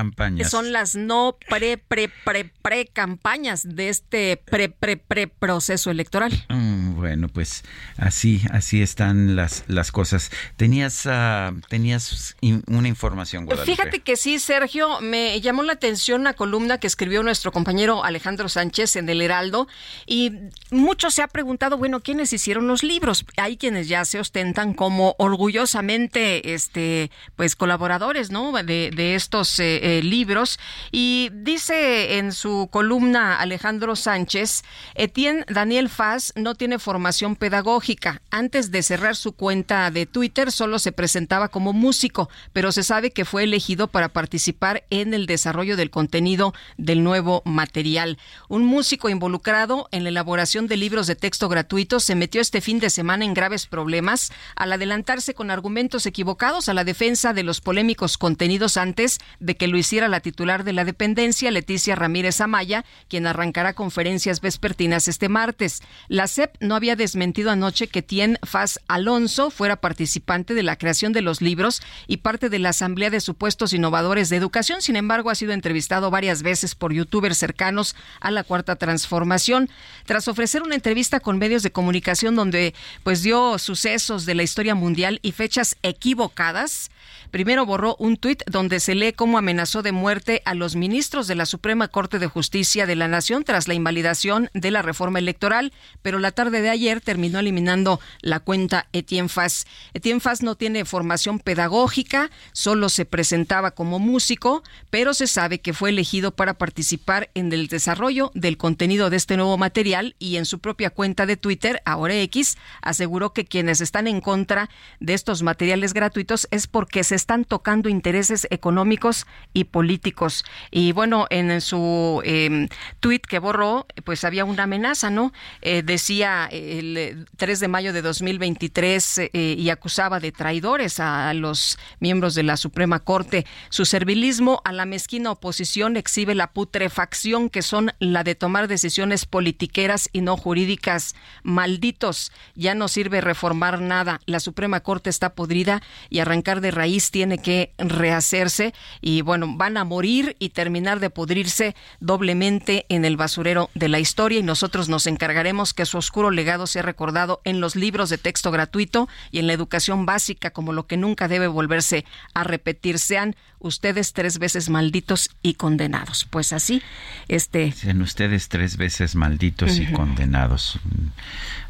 son 0.50 0.72
las 0.72 0.96
no 0.96 1.38
pre, 1.50 1.78
pre, 1.78 2.10
pre, 2.24 2.52
pre 2.62 2.86
campañas 2.88 3.64
de 3.64 3.90
este 3.90 4.38
pre, 4.38 4.70
pre, 4.70 4.98
pre 4.98 5.28
proceso 5.28 5.92
electoral. 5.92 6.32
Mm, 6.50 6.96
bueno, 6.96 7.28
pues 7.28 7.64
así, 7.98 8.42
así 8.52 8.82
están 8.82 9.36
las, 9.36 9.64
las 9.68 9.92
cosas. 9.92 10.32
Tenías, 10.58 11.06
uh, 11.06 11.60
tenías 11.70 12.36
una 12.68 12.88
información, 12.88 13.46
Guadalupe. 13.46 13.76
Fíjate 13.76 14.00
que 14.00 14.16
sí, 14.16 14.40
Sergio, 14.40 15.00
me 15.02 15.40
llamó 15.42 15.64
la 15.64 15.74
atención 15.74 16.22
una 16.22 16.34
columna 16.42 16.80
que 16.80 16.88
escribió 16.88 17.22
nuestro 17.22 17.52
compañero 17.52 18.04
Alejandro 18.04 18.50
Sánchez 18.50 18.96
en 18.96 19.08
El 19.10 19.22
Heraldo 19.22 19.68
y 20.08 20.32
mucho 20.72 21.12
se 21.12 21.22
ha 21.22 21.28
preguntado, 21.28 21.78
bueno, 21.78 22.00
¿quiénes 22.00 22.34
hicieron 22.34 22.66
los 22.66 22.82
libros? 22.82 23.26
Hay 23.38 23.58
quienes 23.58 23.88
ya 23.88 24.04
se 24.06 24.20
ostentan 24.20 24.74
como 24.74 25.14
orgullosamente, 25.20 26.56
este, 26.56 27.12
pues 27.36 27.56
colaboradores, 27.56 28.32
¿no? 28.32 28.54
De, 28.64 29.14
estos 29.14 29.60
eh, 29.60 30.00
eh, 30.00 30.02
libros 30.02 30.60
y 30.92 31.30
dice 31.32 32.18
en 32.18 32.32
su 32.32 32.70
columna 32.72 33.40
Alejandro 33.40 33.96
Sánchez, 33.96 34.64
Etienne 34.96 35.46
Daniel 35.48 35.90
Faz 35.90 36.34
no 36.36 36.56
tiene 36.56 36.80
formación 36.80 37.36
pedagógica. 37.36 38.24
Antes 38.32 38.72
de 38.72 38.82
cerrar 38.82 39.16
su 39.16 39.34
cuenta 39.34 39.92
de 39.92 40.08
Twitter 40.08 40.52
solo 40.52 40.80
se 40.80 40.92
presentaba 40.92 41.50
como 41.50 41.72
músico, 41.72 42.32
pero 42.52 42.72
se 42.72 42.82
sabe 42.82 43.12
que 43.12 43.26
fue 43.26 43.44
elegido 43.44 43.90
para 43.90 44.10
participar 44.10 44.86
en 44.90 45.14
el 45.14 45.28
desarrollo 45.28 45.78
del 45.78 45.92
contenido 45.92 46.31
del 46.78 47.04
nuevo 47.04 47.42
material. 47.46 48.18
Un 48.48 48.64
músico 48.66 49.10
involucrado 49.10 49.88
en 49.92 50.04
la 50.04 50.10
elaboración 50.10 50.68
de 50.68 50.78
libros 50.78 51.08
de 51.08 51.16
texto 51.16 51.50
gratuitos 51.50 52.04
se 52.04 52.16
metió 52.16 52.40
este 52.42 52.62
fin 52.62 52.80
de 52.80 52.90
semana 52.90 53.26
en 53.26 53.34
graves 53.34 53.66
problemas 53.66 54.32
al 54.56 54.72
adelantarse 54.72 55.34
con 55.34 55.52
argumentos 55.52 56.06
equivocados 56.06 56.70
a 56.70 56.74
la 56.74 56.84
defensa 56.84 57.34
de 57.34 57.44
los 57.44 57.60
polémicos 57.60 58.18
contenidos 58.18 58.78
antes 58.78 59.20
de 59.40 59.58
que 59.58 59.68
lo 59.68 59.78
hiciera 59.78 60.08
la 60.08 60.22
titular 60.22 60.64
de 60.64 60.74
la 60.74 60.86
dependencia, 60.86 61.52
Leticia 61.52 61.96
Ramírez 61.96 62.40
Amaya, 62.40 62.86
quien 63.10 63.28
arrancará 63.28 63.74
conferencias 63.74 64.40
vespertinas 64.40 65.08
este 65.08 65.28
martes. 65.28 65.82
La 66.08 66.28
CEP 66.28 66.56
no 66.62 66.76
había 66.76 66.96
desmentido 66.96 67.52
anoche 67.52 67.88
que 67.88 68.02
Tien 68.02 68.38
Faz 68.44 68.80
Alonso 68.88 69.50
fuera 69.50 69.82
participante 69.82 70.54
de 70.54 70.64
la 70.64 70.78
creación 70.78 71.12
de 71.14 71.22
los 71.22 71.42
libros 71.42 71.82
y 72.08 72.18
parte 72.18 72.50
de 72.50 72.60
la 72.60 72.70
Asamblea 72.70 73.10
de 73.10 73.20
Supuestos 73.20 73.74
Innovadores 73.74 74.30
de 74.30 74.38
Educación. 74.38 74.82
Sin 74.82 74.96
embargo, 74.96 75.30
ha 75.30 75.36
sido 75.36 75.54
entrevistado 75.54 76.10
varias 76.10 76.21
veces 76.44 76.76
por 76.76 76.94
youtubers 76.94 77.38
cercanos 77.38 77.96
a 78.20 78.32
la 78.32 78.44
Cuarta 78.44 78.76
Transformación. 78.76 79.70
Tras 80.06 80.28
ofrecer 80.28 80.62
una 80.62 80.76
entrevista 80.76 81.20
con 81.20 81.40
medios 81.40 81.64
de 81.64 81.72
comunicación 81.72 82.36
donde 82.36 82.74
pues 83.04 83.24
dio 83.24 83.58
sucesos 83.58 84.26
de 84.26 84.36
la 84.36 84.44
historia 84.44 84.76
mundial 84.76 85.20
y 85.24 85.32
fechas 85.32 85.76
equivocadas, 85.82 86.92
Primero 87.32 87.66
borró 87.66 87.96
un 87.98 88.18
tuit 88.18 88.44
donde 88.46 88.82
se 88.82 88.94
lee 88.94 89.14
cómo 89.14 89.38
amenazó 89.38 89.82
de 89.82 89.94
muerte 89.94 90.42
a 90.44 90.54
los 90.54 90.76
ministros 90.76 91.28
de 91.28 91.36
la 91.36 91.46
Suprema 91.46 91.88
Corte 91.88 92.20
de 92.20 92.28
Justicia 92.28 92.86
de 92.86 92.98
la 92.98 93.08
Nación 93.08 93.46
tras 93.46 93.70
la 93.70 93.74
invalidación 93.74 94.50
de 94.54 94.70
la 94.70 94.82
reforma 94.82 95.20
electoral, 95.20 95.72
pero 96.02 96.20
la 96.20 96.32
tarde 96.32 96.62
de 96.62 96.70
ayer 96.70 97.00
terminó 97.00 97.40
eliminando 97.40 98.02
la 98.22 98.42
cuenta 98.42 98.88
Etienne 98.92 99.30
Faz. 99.30 99.66
Etienne 99.94 100.22
no 100.42 100.56
tiene 100.56 100.84
formación 100.84 101.40
pedagógica, 101.40 102.30
solo 102.52 102.90
se 102.90 103.06
presentaba 103.06 103.72
como 103.72 103.98
músico, 103.98 104.62
pero 104.90 105.14
se 105.14 105.28
sabe 105.28 105.60
que 105.60 105.74
fue 105.74 105.90
elegido 105.90 106.32
para 106.36 106.56
participar 106.56 107.30
en 107.34 107.54
el 107.54 107.68
desarrollo 107.68 108.32
del 108.34 108.58
contenido 108.58 109.10
de 109.10 109.16
este 109.18 109.38
nuevo 109.38 109.58
material 109.58 110.16
y 110.20 110.36
en 110.36 110.46
su 110.46 110.60
propia 110.60 110.90
cuenta 110.90 111.26
de 111.26 111.38
Twitter, 111.38 111.82
ahora 111.86 112.16
X, 112.16 112.58
aseguró 112.82 113.32
que 113.32 113.46
quienes 113.46 113.80
están 113.80 114.08
en 114.08 114.20
contra 114.20 114.70
de 115.00 115.14
estos 115.14 115.44
materiales 115.44 115.94
gratuitos 115.94 116.48
es 116.52 116.68
porque 116.68 117.06
se 117.06 117.21
están 117.22 117.46
tocando 117.46 117.88
intereses 117.88 118.48
económicos 118.50 119.28
y 119.54 119.66
políticos. 119.66 120.44
Y 120.72 120.92
bueno, 120.92 121.28
en 121.30 121.62
su 121.62 122.22
eh, 122.26 122.68
tuit 123.00 123.26
que 123.26 123.40
borró, 123.40 123.86
pues 124.04 124.24
había 124.24 124.44
una 124.44 124.64
amenaza, 124.64 125.10
¿no? 125.10 125.32
Eh, 125.62 125.84
decía 125.84 126.50
el 126.52 127.28
3 127.38 127.60
de 127.60 127.68
mayo 127.68 127.94
de 127.94 128.02
2023 128.02 129.20
eh, 129.20 129.30
y 129.58 129.70
acusaba 129.70 130.20
de 130.20 130.32
traidores 130.32 131.00
a 131.00 131.34
los 131.34 131.78
miembros 132.00 132.34
de 132.34 132.44
la 132.44 132.58
Suprema 132.58 133.00
Corte. 133.00 133.46
Su 133.70 133.86
servilismo 133.86 134.62
a 134.66 134.72
la 134.72 134.86
mezquina 134.86 135.32
oposición 135.32 135.98
exhibe 135.98 136.34
la 136.34 136.52
putrefacción 136.52 137.50
que 137.50 137.62
son 137.62 137.92
la 138.00 138.24
de 138.24 138.36
tomar 138.36 138.68
decisiones 138.68 139.26
politiqueras 139.26 140.10
y 140.12 140.22
no 140.22 140.38
jurídicas. 140.38 141.16
Malditos, 141.44 142.32
ya 142.56 142.74
no 142.74 142.88
sirve 142.88 143.22
reformar 143.22 143.80
nada. 143.80 144.22
La 144.26 144.40
Suprema 144.40 144.80
Corte 144.80 145.10
está 145.10 145.36
podrida 145.36 145.82
y 146.10 146.20
arrancar 146.20 146.62
de 146.62 146.72
raíz 146.72 147.11
tiene 147.12 147.38
que 147.38 147.74
rehacerse 147.78 148.74
y 149.02 149.22
bueno, 149.22 149.56
van 149.58 149.78
a 149.78 149.84
morir 149.84 150.36
y 150.40 150.50
terminar 150.50 151.00
de 151.00 151.10
pudrirse 151.10 151.76
doblemente 152.00 152.86
en 152.90 153.06
el 153.06 153.18
basurero 153.18 153.70
de 153.76 153.90
la 153.90 154.00
historia 154.00 154.40
y 154.40 154.44
nosotros 154.44 154.90
nos 154.90 155.06
encargaremos 155.08 155.74
que 155.74 155.86
su 155.86 155.98
oscuro 155.98 156.32
legado 156.32 156.68
sea 156.68 156.82
recordado 156.82 157.42
en 157.44 157.60
los 157.60 157.76
libros 157.76 158.10
de 158.10 158.18
texto 158.18 158.52
gratuito 158.52 159.08
y 159.32 159.40
en 159.40 159.48
la 159.48 159.54
educación 159.54 160.06
básica 160.06 160.52
como 160.52 160.74
lo 160.74 160.88
que 160.88 160.98
nunca 160.98 161.28
debe 161.28 161.48
volverse 161.48 162.06
a 162.34 162.44
repetir. 162.44 162.98
Sean 162.98 163.36
ustedes 163.60 164.14
tres 164.14 164.40
veces 164.40 164.70
malditos 164.70 165.30
y 165.42 165.56
condenados. 165.56 166.26
Pues 166.30 166.54
así, 166.54 166.82
este... 167.28 167.72
Sean 167.72 168.02
ustedes 168.02 168.50
tres 168.50 168.78
veces 168.78 169.16
malditos 169.16 169.78
y 169.78 169.92
condenados. 169.92 170.80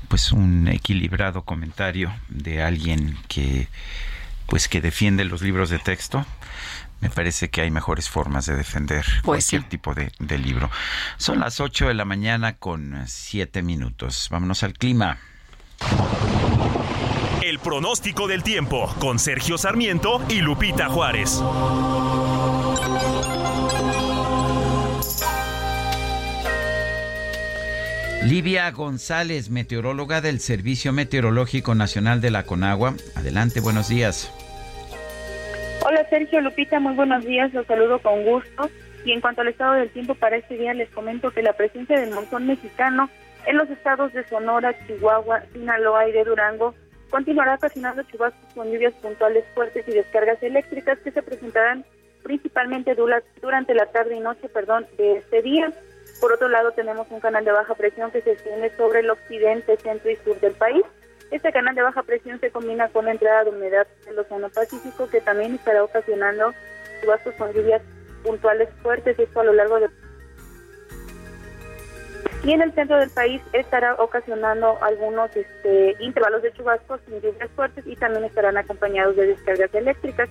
Pues 0.07 0.31
un 0.31 0.67
equilibrado 0.67 1.43
comentario 1.43 2.13
de 2.29 2.61
alguien 2.61 3.17
que 3.27 3.67
pues 4.51 4.67
que 4.67 4.81
defiende 4.81 5.23
los 5.23 5.41
libros 5.41 5.69
de 5.69 5.79
texto, 5.79 6.25
me 6.99 7.09
parece 7.09 7.49
que 7.49 7.61
hay 7.61 7.71
mejores 7.71 8.09
formas 8.09 8.45
de 8.47 8.57
defender 8.57 9.05
pues 9.23 9.45
cualquier 9.45 9.69
tipo 9.69 9.93
de, 9.93 10.11
de, 10.19 10.37
libro. 10.37 10.69
Son 11.15 11.39
las 11.39 11.61
8 11.61 11.87
de 11.87 11.93
la 11.93 12.03
mañana 12.03 12.57
con 12.57 13.01
7 13.07 13.61
minutos. 13.61 14.27
Vámonos 14.29 14.63
al 14.63 14.73
clima. 14.73 15.19
El 17.41 17.59
pronóstico 17.59 18.27
del 18.27 18.43
tiempo 18.43 18.93
con 18.99 19.19
Sergio 19.19 19.57
Sarmiento 19.57 20.21
y 20.27 20.41
Lupita 20.41 20.89
Juárez. 20.89 21.41
Livia 28.23 28.69
González, 28.69 29.49
meteoróloga 29.49 30.21
del 30.21 30.39
Servicio 30.39 30.93
Meteorológico 30.93 31.73
Nacional 31.73 32.21
de 32.21 32.29
la 32.29 32.43
Conagua. 32.43 32.93
Adelante, 33.15 33.61
buenos 33.61 33.89
días. 33.89 34.31
Hola 35.83 36.07
Sergio 36.07 36.39
Lupita, 36.39 36.79
muy 36.79 36.93
buenos 36.93 37.25
días, 37.25 37.51
los 37.51 37.65
saludo 37.65 37.99
con 37.99 38.23
gusto. 38.23 38.69
Y 39.03 39.11
en 39.11 39.21
cuanto 39.21 39.41
al 39.41 39.47
estado 39.47 39.73
del 39.73 39.89
tiempo 39.89 40.13
para 40.13 40.37
este 40.37 40.55
día, 40.55 40.75
les 40.75 40.89
comento 40.91 41.31
que 41.31 41.41
la 41.41 41.53
presencia 41.53 41.99
del 41.99 42.13
monzón 42.13 42.45
mexicano 42.45 43.09
en 43.47 43.57
los 43.57 43.67
estados 43.71 44.13
de 44.13 44.23
Sonora, 44.27 44.75
Chihuahua, 44.85 45.41
Sinaloa 45.51 46.07
y 46.07 46.11
de 46.11 46.23
Durango 46.23 46.75
continuará 47.09 47.55
ocasionando 47.55 48.03
chubascos 48.03 48.53
con 48.53 48.71
lluvias 48.71 48.93
puntuales 49.01 49.43
fuertes 49.55 49.83
y 49.87 49.91
descargas 49.91 50.41
eléctricas 50.43 50.99
que 50.99 51.11
se 51.11 51.23
presentarán 51.23 51.83
principalmente 52.21 52.95
durante 53.41 53.73
la 53.73 53.87
tarde 53.87 54.15
y 54.15 54.19
noche 54.19 54.47
perdón, 54.47 54.85
de 54.99 55.17
este 55.17 55.41
día. 55.41 55.73
Por 56.21 56.31
otro 56.31 56.47
lado, 56.49 56.71
tenemos 56.71 57.07
un 57.09 57.19
canal 57.19 57.43
de 57.43 57.51
baja 57.51 57.73
presión 57.73 58.11
que 58.11 58.21
se 58.21 58.33
extiende 58.33 58.69
sobre 58.77 58.99
el 58.99 59.09
occidente, 59.09 59.75
centro 59.77 60.11
y 60.11 60.15
sur 60.17 60.39
del 60.39 60.53
país. 60.53 60.83
Este 61.31 61.51
canal 61.51 61.73
de 61.73 61.81
baja 61.81 62.03
presión 62.03 62.39
se 62.39 62.51
combina 62.51 62.89
con 62.89 63.05
la 63.05 63.11
entrada 63.11 63.43
de 63.43 63.49
humedad 63.49 63.87
del 64.05 64.19
Océano 64.19 64.49
Pacífico, 64.49 65.09
que 65.09 65.19
también 65.19 65.55
estará 65.55 65.83
ocasionando 65.83 66.53
chubascos 67.01 67.33
con 67.35 67.51
lluvias 67.53 67.81
puntuales 68.23 68.69
fuertes, 68.83 69.17
esto 69.17 69.39
a 69.39 69.45
lo 69.45 69.53
largo 69.53 69.79
de... 69.79 69.89
Y 72.43 72.53
en 72.53 72.61
el 72.61 72.73
centro 72.73 72.97
del 72.97 73.09
país 73.09 73.41
estará 73.53 73.95
ocasionando 73.95 74.77
algunos 74.83 75.35
este, 75.35 75.95
intervalos 75.99 76.43
de 76.43 76.53
chubascos 76.53 77.01
sin 77.07 77.19
lluvias 77.19 77.49
fuertes 77.55 77.85
y 77.87 77.95
también 77.95 78.25
estarán 78.25 78.57
acompañados 78.57 79.15
de 79.15 79.25
descargas 79.25 79.73
eléctricas. 79.73 80.29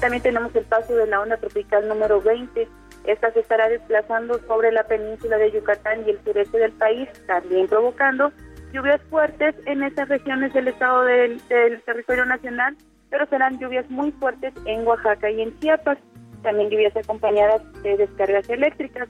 También 0.00 0.22
tenemos 0.22 0.54
el 0.54 0.64
paso 0.64 0.94
de 0.94 1.08
la 1.08 1.20
onda 1.20 1.36
tropical 1.38 1.88
número 1.88 2.20
20, 2.20 2.68
esta 3.04 3.30
se 3.32 3.40
estará 3.40 3.68
desplazando 3.68 4.38
sobre 4.46 4.72
la 4.72 4.84
península 4.84 5.36
de 5.36 5.52
Yucatán 5.52 6.04
y 6.06 6.10
el 6.10 6.20
sureste 6.24 6.58
del 6.58 6.72
país, 6.72 7.08
también 7.26 7.68
provocando 7.68 8.32
lluvias 8.72 9.00
fuertes 9.08 9.54
en 9.66 9.82
esas 9.82 10.08
regiones 10.08 10.52
del 10.52 10.68
estado 10.68 11.04
del, 11.04 11.40
territorio 11.84 12.24
nacional, 12.24 12.76
pero 13.10 13.26
serán 13.26 13.58
lluvias 13.58 13.88
muy 13.90 14.10
fuertes 14.12 14.52
en 14.66 14.86
Oaxaca 14.86 15.30
y 15.30 15.42
en 15.42 15.58
Chiapas. 15.60 15.98
también 16.42 16.68
lluvias 16.68 16.96
acompañadas 16.96 17.62
de 17.82 17.96
descargas 17.96 18.48
eléctricas. 18.50 19.08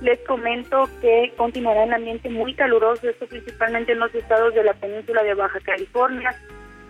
Les 0.00 0.18
comento 0.26 0.88
que 1.00 1.32
continuará 1.36 1.84
el 1.84 1.92
ambiente 1.92 2.30
muy 2.30 2.54
caluroso, 2.54 3.08
esto 3.08 3.26
principalmente 3.26 3.92
en 3.92 3.98
los 3.98 4.14
estados 4.14 4.54
de 4.54 4.64
la 4.64 4.72
península 4.74 5.22
de 5.22 5.34
Baja 5.34 5.60
California, 5.60 6.34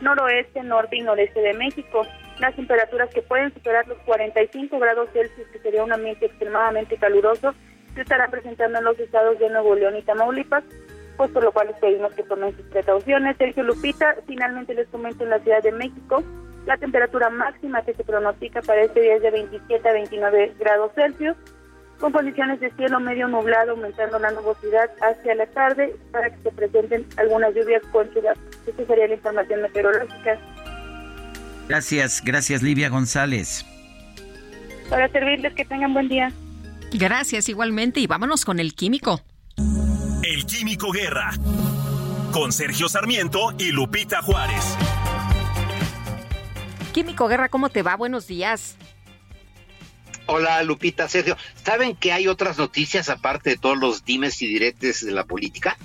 noroeste, 0.01 0.63
norte 0.63 0.97
y 0.97 1.01
noreste 1.01 1.41
de 1.41 1.55
México. 1.55 2.07
Las 2.41 2.57
temperaturas 2.57 3.11
que 3.11 3.23
pueden 3.23 3.53
superar 3.55 3.87
los 3.87 3.99
45 3.99 4.79
grados 4.79 5.11
Celsius, 5.13 5.49
que 5.49 5.59
sería 5.61 5.85
un 5.85 5.93
ambiente 5.93 6.27
extremadamente 6.27 6.97
caluroso, 6.97 7.55
se 7.95 8.01
estará 8.01 8.29
presentando 8.29 8.79
en 8.79 8.85
los 8.85 8.99
estados 8.99 9.39
de 9.39 9.51
Nuevo 9.51 9.75
León 9.75 9.97
y 9.97 10.03
Tamaulipas, 10.03 10.65
pues 11.17 11.31
por 11.31 11.45
lo 11.45 11.53
cual 11.53 11.69
les 11.69 11.77
pedimos 11.77 12.15
que 12.15 12.23
tomen 12.23 12.57
sus 12.57 12.67
precauciones. 12.67 13.37
Sergio 13.37 13.63
Lupita, 13.63 14.17
finalmente 14.27 14.75
les 14.75 14.89
comento 14.89 15.25
en 15.25 15.31
la 15.31 15.39
Ciudad 15.41 15.63
de 15.63 15.73
México, 15.73 16.23
la 16.67 16.77
temperatura 16.77 17.29
máxima 17.29 17.83
que 17.83 17.95
se 17.95 18.05
pronostica 18.05 18.63
para 18.63 18.83
este 18.83 19.01
día 19.01 19.17
es 19.17 19.23
de 19.23 19.31
27 19.31 19.89
a 19.89 19.93
29 19.93 20.55
grados 20.59 20.93
Celsius, 20.95 21.37
con 21.99 22.13
condiciones 22.13 22.61
de 22.61 22.71
cielo 22.73 23.01
medio 23.01 23.29
nublado, 23.29 23.73
aumentando 23.73 24.19
la 24.19 24.31
nubosidad 24.31 24.91
hacia 25.01 25.35
la 25.35 25.47
tarde 25.47 25.95
para 26.11 26.31
que 26.31 26.43
se 26.43 26.51
presenten 26.53 27.07
algunas 27.17 27.55
lluvias 27.55 27.83
con 27.93 28.09
ciudad. 28.13 28.37
Esta 28.67 28.85
sería 28.87 29.09
la 29.09 29.15
información 29.15 29.63
meteorológica. 29.63 30.39
Gracias, 31.69 32.23
gracias 32.25 32.63
Livia 32.63 32.89
González. 32.89 33.65
Para 34.89 35.09
servirles, 35.11 35.55
que 35.55 35.65
tengan 35.65 35.95
buen 35.95 36.09
día. 36.09 36.31
Gracias 36.93 37.49
igualmente 37.49 38.01
y 38.01 38.07
vámonos 38.07 38.45
con 38.45 38.61
el 38.61 38.75
químico. 38.75 39.23
El 40.23 40.45
Químico 40.47 40.91
Guerra. 40.93 41.31
Con 42.33 42.53
Sergio 42.53 42.89
Sarmiento 42.89 43.55
y 43.59 43.73
Lupita 43.73 44.23
Juárez. 44.23 44.77
Químico 46.93 47.27
Guerra, 47.29 47.49
¿cómo 47.49 47.71
te 47.71 47.83
va? 47.83 47.97
Buenos 47.97 48.27
días. 48.27 48.77
Hola 50.27 50.63
Lupita, 50.63 51.09
Sergio. 51.09 51.37
¿Saben 51.65 51.97
que 51.97 52.13
hay 52.13 52.29
otras 52.29 52.59
noticias 52.59 53.09
aparte 53.09 53.51
de 53.51 53.57
todos 53.57 53.79
los 53.79 54.05
dimes 54.05 54.41
y 54.43 54.47
diretes 54.47 55.05
de 55.05 55.13
la 55.13 55.25
política? 55.25 55.77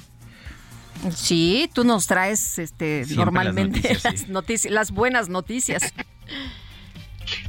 Sí, 1.15 1.69
tú 1.73 1.83
nos 1.83 2.07
traes 2.07 2.59
este 2.59 3.05
normalmente 3.15 3.97
las 4.03 4.27
noticias, 4.27 4.73
las, 4.73 4.91
buenas 4.91 5.29
noticias. 5.29 5.93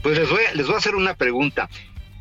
Pues 0.03 0.18
les 0.18 0.28
voy, 0.28 0.42
a, 0.42 0.55
les 0.55 0.66
voy 0.66 0.74
a 0.74 0.78
hacer 0.78 0.96
una 0.96 1.14
pregunta. 1.14 1.68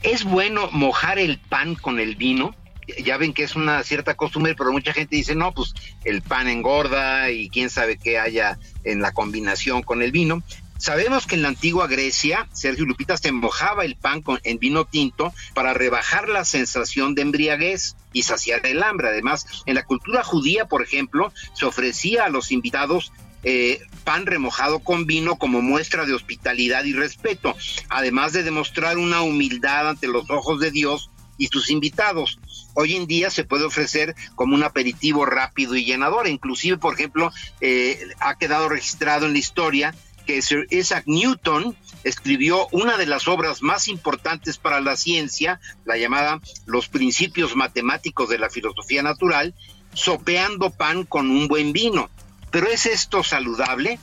¿Es 0.04 0.24
bueno 0.24 0.70
mojar 0.72 1.18
el 1.18 1.40
pan 1.40 1.74
con 1.74 2.00
el 2.00 2.16
vino? 2.16 2.56
Ya 3.04 3.18
ven 3.18 3.34
que 3.34 3.42
es 3.42 3.56
una 3.56 3.84
cierta 3.84 4.14
costumbre, 4.14 4.54
pero 4.56 4.72
mucha 4.72 4.94
gente 4.94 5.16
dice, 5.16 5.34
no, 5.34 5.52
pues 5.54 5.74
el 6.06 6.22
pan 6.22 6.48
engorda 6.48 7.32
y 7.32 7.50
quién 7.50 7.72
sabe 7.72 7.98
qué 7.98 8.20
haya 8.20 8.60
en 8.84 9.02
la 9.02 9.12
combinación 9.12 9.82
con 9.82 10.04
el 10.04 10.12
vino. 10.12 10.44
Sabemos 10.78 11.26
que 11.26 11.36
en 11.36 11.42
la 11.42 11.48
antigua 11.48 11.88
Grecia, 11.88 12.48
Sergio 12.54 12.86
Lupita 12.86 13.18
se 13.18 13.32
mojaba 13.32 13.84
el 13.84 13.96
pan 13.96 14.22
con, 14.22 14.40
en 14.44 14.60
vino 14.60 14.86
tinto 14.86 15.34
para 15.56 15.74
rebajar 15.74 16.30
la 16.30 16.46
sensación 16.46 17.16
de 17.16 17.24
embriaguez 17.24 17.96
y 18.18 18.24
saciar 18.24 18.66
el 18.66 18.82
hambre. 18.82 19.10
Además, 19.10 19.46
en 19.66 19.76
la 19.76 19.86
cultura 19.86 20.24
judía, 20.24 20.66
por 20.66 20.82
ejemplo, 20.82 21.32
se 21.54 21.66
ofrecía 21.66 22.26
a 22.26 22.30
los 22.30 22.52
invitados 22.52 23.12
eh, 23.44 23.80
pan 24.04 24.26
remojado 24.26 24.80
con 24.80 25.06
vino 25.06 25.36
como 25.38 25.62
muestra 25.62 26.06
de 26.06 26.14
hospitalidad 26.14 26.84
y 26.86 26.94
respeto, 26.94 27.56
además 27.90 28.34
de 28.34 28.42
demostrar 28.42 28.98
una 28.98 29.22
humildad 29.22 29.90
ante 29.90 30.08
los 30.08 30.30
ojos 30.32 30.60
de 30.60 30.72
Dios 30.72 31.12
y 31.38 31.48
sus 31.48 31.70
invitados. 31.70 32.40
Hoy 32.74 32.96
en 32.96 33.06
día 33.06 33.30
se 33.30 33.44
puede 33.44 33.66
ofrecer 33.66 34.16
como 34.34 34.56
un 34.56 34.64
aperitivo 34.64 35.26
rápido 35.26 35.76
y 35.76 35.86
llenador. 35.86 36.28
Inclusive, 36.28 36.78
por 36.78 36.96
ejemplo, 36.96 37.32
eh, 37.62 38.00
ha 38.20 38.36
quedado 38.36 38.70
registrado 38.70 39.28
en 39.28 39.34
la 39.34 39.40
historia 39.40 39.96
que 40.26 40.42
Sir 40.42 40.68
Isaac 40.72 41.04
Newton 41.06 41.76
escribió 42.08 42.68
una 42.72 42.98
de 42.98 43.06
las 43.06 43.28
obras 43.28 43.62
más 43.62 43.88
importantes 43.88 44.58
para 44.58 44.82
la 44.82 44.96
ciencia, 44.96 45.60
la 45.86 45.98
llamada 45.98 46.42
Los 46.66 46.88
principios 46.88 47.56
matemáticos 47.56 48.30
de 48.30 48.40
la 48.40 48.50
filosofía 48.50 49.04
natural, 49.04 49.54
sopeando 49.94 50.70
pan 50.70 51.04
con 51.04 51.30
un 51.30 51.48
buen 51.48 51.74
vino. 51.74 52.10
Pero 52.52 52.68
¿es 52.68 52.86
esto 52.86 53.24
saludable? 53.24 54.00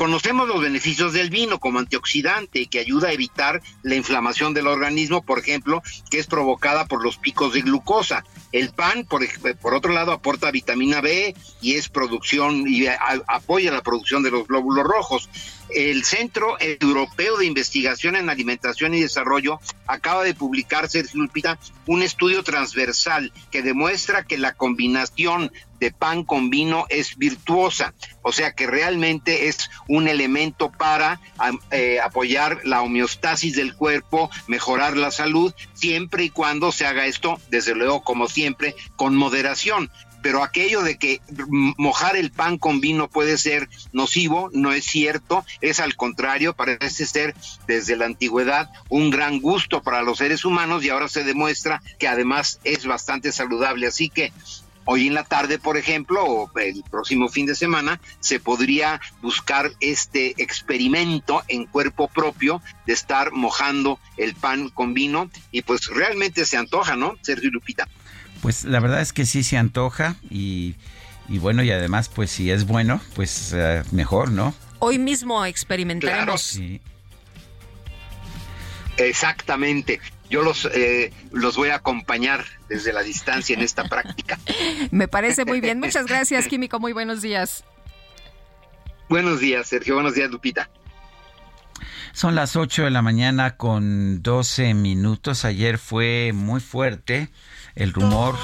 Conocemos 0.00 0.48
los 0.48 0.62
beneficios 0.62 1.12
del 1.12 1.28
vino 1.28 1.60
como 1.60 1.78
antioxidante 1.78 2.68
que 2.68 2.78
ayuda 2.78 3.08
a 3.08 3.12
evitar 3.12 3.60
la 3.82 3.96
inflamación 3.96 4.54
del 4.54 4.66
organismo, 4.66 5.20
por 5.20 5.38
ejemplo, 5.38 5.82
que 6.10 6.18
es 6.18 6.26
provocada 6.26 6.86
por 6.86 7.04
los 7.04 7.18
picos 7.18 7.52
de 7.52 7.60
glucosa. 7.60 8.24
El 8.50 8.70
pan, 8.70 9.04
por, 9.04 9.22
por 9.58 9.74
otro 9.74 9.92
lado, 9.92 10.12
aporta 10.12 10.50
vitamina 10.50 11.02
B 11.02 11.34
y 11.60 11.74
es 11.74 11.90
producción 11.90 12.66
y 12.66 12.86
apoya 12.86 13.72
la 13.72 13.82
producción 13.82 14.22
de 14.22 14.30
los 14.30 14.48
glóbulos 14.48 14.86
rojos. 14.86 15.28
El 15.68 16.02
Centro 16.04 16.56
Europeo 16.58 17.36
de 17.36 17.44
Investigación 17.44 18.16
en 18.16 18.30
Alimentación 18.30 18.94
y 18.94 19.02
Desarrollo 19.02 19.60
acaba 19.86 20.24
de 20.24 20.32
publicar, 20.32 20.88
Sergio 20.88 21.20
un 21.86 22.02
estudio 22.02 22.42
transversal 22.42 23.34
que 23.50 23.60
demuestra 23.60 24.24
que 24.24 24.38
la 24.38 24.54
combinación 24.54 25.52
de 25.80 25.90
pan 25.90 26.24
con 26.24 26.50
vino 26.50 26.86
es 26.90 27.16
virtuosa, 27.16 27.94
o 28.22 28.32
sea 28.32 28.52
que 28.52 28.66
realmente 28.66 29.48
es 29.48 29.70
un 29.88 30.06
elemento 30.06 30.70
para 30.70 31.20
eh, 31.70 31.98
apoyar 32.00 32.60
la 32.64 32.82
homeostasis 32.82 33.56
del 33.56 33.74
cuerpo, 33.74 34.30
mejorar 34.46 34.96
la 34.96 35.10
salud, 35.10 35.52
siempre 35.72 36.24
y 36.24 36.30
cuando 36.30 36.70
se 36.70 36.86
haga 36.86 37.06
esto, 37.06 37.40
desde 37.50 37.74
luego, 37.74 38.02
como 38.02 38.28
siempre, 38.28 38.74
con 38.96 39.16
moderación. 39.16 39.90
Pero 40.22 40.42
aquello 40.42 40.82
de 40.82 40.98
que 40.98 41.20
mojar 41.78 42.16
el 42.16 42.30
pan 42.30 42.58
con 42.58 42.80
vino 42.80 43.08
puede 43.08 43.38
ser 43.38 43.70
nocivo, 43.92 44.50
no 44.52 44.72
es 44.72 44.84
cierto, 44.84 45.44
es 45.62 45.80
al 45.80 45.96
contrario, 45.96 46.52
parece 46.54 47.06
ser 47.06 47.34
desde 47.66 47.96
la 47.96 48.04
antigüedad 48.04 48.70
un 48.90 49.08
gran 49.08 49.40
gusto 49.40 49.82
para 49.82 50.02
los 50.02 50.18
seres 50.18 50.44
humanos 50.44 50.84
y 50.84 50.90
ahora 50.90 51.08
se 51.08 51.24
demuestra 51.24 51.82
que 51.98 52.06
además 52.06 52.60
es 52.64 52.84
bastante 52.84 53.32
saludable. 53.32 53.86
Así 53.86 54.10
que 54.10 54.32
hoy 54.92 55.06
en 55.06 55.14
la 55.14 55.22
tarde, 55.22 55.60
por 55.60 55.76
ejemplo, 55.76 56.24
o 56.24 56.50
el 56.58 56.82
próximo 56.90 57.28
fin 57.28 57.46
de 57.46 57.54
semana, 57.54 58.00
se 58.18 58.40
podría 58.40 59.00
buscar 59.22 59.70
este 59.78 60.34
experimento 60.42 61.44
en 61.46 61.66
cuerpo 61.66 62.08
propio 62.08 62.60
de 62.86 62.92
estar 62.92 63.30
mojando 63.30 64.00
el 64.16 64.34
pan 64.34 64.68
con 64.68 64.92
vino 64.92 65.30
y 65.52 65.62
pues 65.62 65.86
realmente 65.86 66.44
se 66.44 66.56
antoja, 66.56 66.96
¿no? 66.96 67.14
Sergio 67.22 67.52
Lupita. 67.52 67.86
Pues 68.42 68.64
la 68.64 68.80
verdad 68.80 69.00
es 69.00 69.12
que 69.12 69.26
sí 69.26 69.44
se 69.44 69.56
antoja 69.56 70.16
y, 70.28 70.74
bueno, 71.28 71.62
y 71.62 71.70
además 71.70 72.08
pues 72.08 72.32
si 72.32 72.50
es 72.50 72.66
bueno, 72.66 73.00
pues 73.14 73.52
eh, 73.54 73.84
mejor, 73.92 74.32
¿no? 74.32 74.54
Hoy 74.80 74.98
mismo 74.98 75.44
experimentaremos. 75.44 76.42
Sí. 76.42 76.80
Exactamente. 78.96 80.00
Yo 80.30 80.42
los, 80.42 80.64
eh, 80.66 81.12
los 81.32 81.56
voy 81.56 81.70
a 81.70 81.76
acompañar 81.76 82.44
desde 82.68 82.92
la 82.92 83.02
distancia 83.02 83.54
en 83.54 83.62
esta 83.62 83.84
práctica. 83.84 84.38
Me 84.92 85.08
parece 85.08 85.44
muy 85.44 85.60
bien. 85.60 85.80
Muchas 85.80 86.06
gracias, 86.06 86.46
Químico. 86.46 86.78
Muy 86.78 86.92
buenos 86.92 87.20
días. 87.20 87.64
Buenos 89.08 89.40
días, 89.40 89.66
Sergio. 89.66 89.94
Buenos 89.94 90.14
días, 90.14 90.30
Lupita. 90.30 90.70
Son 92.12 92.34
las 92.34 92.54
8 92.54 92.84
de 92.84 92.90
la 92.90 93.02
mañana 93.02 93.56
con 93.56 94.22
12 94.22 94.74
minutos. 94.74 95.44
Ayer 95.44 95.78
fue 95.78 96.32
muy 96.32 96.60
fuerte 96.60 97.30
el 97.74 97.92
rumor. 97.92 98.36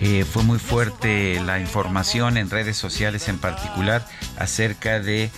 Eh, 0.00 0.24
fue 0.24 0.42
muy 0.42 0.58
fuerte 0.58 1.40
la 1.44 1.60
información 1.60 2.36
en 2.36 2.50
redes 2.50 2.76
sociales 2.76 3.28
en 3.28 3.38
particular 3.38 4.06
acerca 4.36 5.00
de 5.00 5.30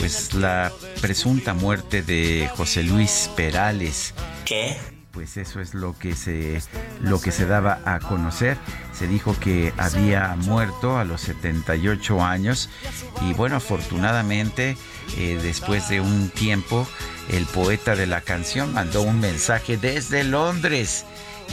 pues 0.00 0.32
la 0.32 0.72
presunta 1.02 1.52
muerte 1.52 2.02
de 2.02 2.50
José 2.56 2.82
Luis 2.82 3.30
Perales. 3.36 4.14
¿Qué? 4.46 4.78
Pues 5.12 5.36
eso 5.36 5.60
es 5.60 5.74
lo 5.74 5.98
que 5.98 6.14
se 6.14 6.62
lo 7.00 7.20
que 7.20 7.30
se 7.30 7.44
daba 7.44 7.80
a 7.84 8.00
conocer. 8.00 8.56
Se 8.94 9.06
dijo 9.06 9.38
que 9.38 9.74
había 9.76 10.34
muerto 10.36 10.96
a 10.96 11.04
los 11.04 11.20
78 11.20 12.24
años 12.24 12.70
y 13.20 13.34
bueno, 13.34 13.56
afortunadamente 13.56 14.78
eh, 15.18 15.38
después 15.42 15.90
de 15.90 16.00
un 16.00 16.30
tiempo 16.30 16.88
el 17.28 17.44
poeta 17.44 17.94
de 17.94 18.06
la 18.06 18.22
canción 18.22 18.72
mandó 18.72 19.02
un 19.02 19.20
mensaje 19.20 19.76
desde 19.76 20.24
Londres 20.24 21.04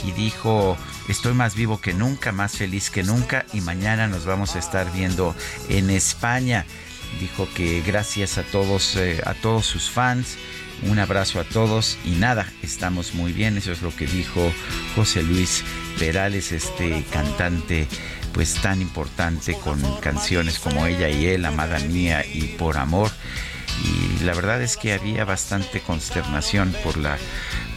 y 0.04 0.12
dijo, 0.12 0.78
estoy 1.08 1.34
más 1.34 1.54
vivo 1.54 1.80
que 1.80 1.92
nunca, 1.92 2.32
más 2.32 2.56
feliz 2.56 2.88
que 2.88 3.02
nunca 3.02 3.44
y 3.52 3.60
mañana 3.60 4.06
nos 4.06 4.24
vamos 4.24 4.56
a 4.56 4.58
estar 4.58 4.90
viendo 4.92 5.34
en 5.68 5.90
España. 5.90 6.64
Dijo 7.20 7.48
que 7.54 7.82
gracias 7.86 8.38
a 8.38 8.42
todos, 8.42 8.96
eh, 8.96 9.20
a 9.24 9.34
todos 9.34 9.66
sus 9.66 9.90
fans, 9.90 10.36
un 10.82 10.98
abrazo 10.98 11.40
a 11.40 11.44
todos 11.44 11.98
y 12.04 12.10
nada, 12.10 12.46
estamos 12.62 13.14
muy 13.14 13.32
bien, 13.32 13.56
eso 13.56 13.72
es 13.72 13.82
lo 13.82 13.94
que 13.94 14.06
dijo 14.06 14.52
José 14.94 15.22
Luis 15.22 15.64
Perales, 15.98 16.52
este 16.52 17.04
cantante 17.10 17.88
pues 18.32 18.54
tan 18.54 18.80
importante 18.80 19.54
con 19.54 19.80
canciones 20.00 20.58
como 20.60 20.86
ella 20.86 21.08
y 21.08 21.26
él, 21.26 21.44
Amada 21.44 21.80
Mía 21.80 22.24
y 22.24 22.42
Por 22.56 22.76
Amor. 22.76 23.10
Y 23.84 24.24
la 24.24 24.34
verdad 24.34 24.62
es 24.62 24.76
que 24.76 24.92
había 24.92 25.24
bastante 25.24 25.80
consternación 25.80 26.74
por 26.84 26.96
la 26.96 27.16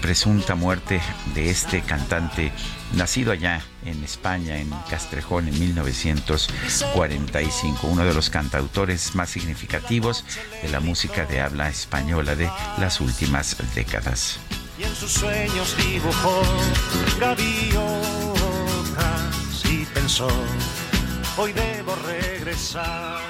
presunta 0.01 0.55
muerte 0.55 0.99
de 1.33 1.49
este 1.49 1.81
cantante 1.81 2.51
nacido 2.93 3.31
allá 3.31 3.61
en 3.85 4.03
España, 4.03 4.57
en 4.57 4.69
Castrejón, 4.89 5.47
en 5.47 5.59
1945, 5.59 7.87
uno 7.87 8.03
de 8.03 8.13
los 8.13 8.29
cantautores 8.29 9.15
más 9.15 9.29
significativos 9.29 10.25
de 10.61 10.69
la 10.69 10.79
música 10.79 11.25
de 11.25 11.41
habla 11.41 11.69
española 11.69 12.35
de 12.35 12.49
las 12.77 13.01
últimas 13.01 13.57
décadas. 13.75 14.39
y 14.77 14.83
en 14.83 14.95
sus 14.95 15.11
sueños 15.11 15.75
dibujó 15.77 16.41
gaviotas 17.19 17.75
y 19.69 19.85
pensó, 19.85 20.29
hoy 21.37 21.53
debo 21.53 21.95
regresar. 21.95 23.21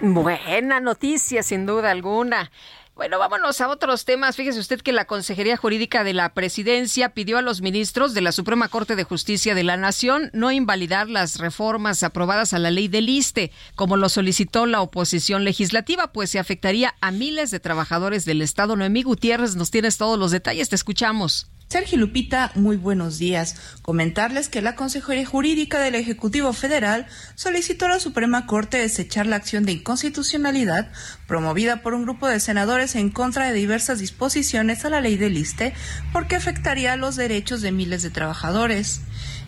Buena 0.00 0.80
noticia, 0.80 1.42
sin 1.42 1.64
duda 1.64 1.90
alguna. 1.90 2.50
Bueno, 2.96 3.18
vámonos 3.18 3.60
a 3.60 3.68
otros 3.68 4.06
temas. 4.06 4.36
Fíjese 4.36 4.58
usted 4.58 4.80
que 4.80 4.90
la 4.90 5.04
Consejería 5.04 5.58
Jurídica 5.58 6.02
de 6.02 6.14
la 6.14 6.32
Presidencia 6.32 7.10
pidió 7.10 7.36
a 7.36 7.42
los 7.42 7.60
ministros 7.60 8.14
de 8.14 8.22
la 8.22 8.32
Suprema 8.32 8.68
Corte 8.68 8.96
de 8.96 9.04
Justicia 9.04 9.54
de 9.54 9.64
la 9.64 9.76
Nación 9.76 10.30
no 10.32 10.50
invalidar 10.50 11.10
las 11.10 11.38
reformas 11.38 12.02
aprobadas 12.02 12.54
a 12.54 12.58
la 12.58 12.70
ley 12.70 12.88
del 12.88 13.10
ISTE, 13.10 13.52
como 13.74 13.98
lo 13.98 14.08
solicitó 14.08 14.64
la 14.64 14.80
oposición 14.80 15.44
legislativa, 15.44 16.10
pues 16.10 16.30
se 16.30 16.38
afectaría 16.38 16.94
a 17.02 17.10
miles 17.10 17.50
de 17.50 17.60
trabajadores 17.60 18.24
del 18.24 18.40
Estado. 18.40 18.76
Noemí 18.76 19.02
Gutiérrez, 19.02 19.56
nos 19.56 19.70
tienes 19.70 19.98
todos 19.98 20.18
los 20.18 20.30
detalles. 20.30 20.70
Te 20.70 20.76
escuchamos. 20.76 21.50
Sergio 21.68 21.98
Lupita, 21.98 22.52
muy 22.54 22.76
buenos 22.76 23.18
días. 23.18 23.56
Comentarles 23.82 24.48
que 24.48 24.62
la 24.62 24.76
Consejería 24.76 25.26
Jurídica 25.26 25.80
del 25.80 25.96
Ejecutivo 25.96 26.52
Federal 26.52 27.08
solicitó 27.34 27.86
a 27.86 27.88
la 27.88 27.98
Suprema 27.98 28.46
Corte 28.46 28.78
desechar 28.78 29.26
la 29.26 29.34
acción 29.34 29.64
de 29.64 29.72
inconstitucionalidad 29.72 30.92
promovida 31.26 31.82
por 31.82 31.94
un 31.94 32.04
grupo 32.04 32.28
de 32.28 32.38
senadores 32.38 32.94
en 32.94 33.10
contra 33.10 33.48
de 33.48 33.52
diversas 33.52 33.98
disposiciones 33.98 34.84
a 34.84 34.90
la 34.90 35.00
ley 35.00 35.16
del 35.16 35.36
ISTE 35.36 35.74
porque 36.12 36.36
afectaría 36.36 36.94
los 36.94 37.16
derechos 37.16 37.62
de 37.62 37.72
miles 37.72 38.02
de 38.02 38.10
trabajadores. 38.10 39.00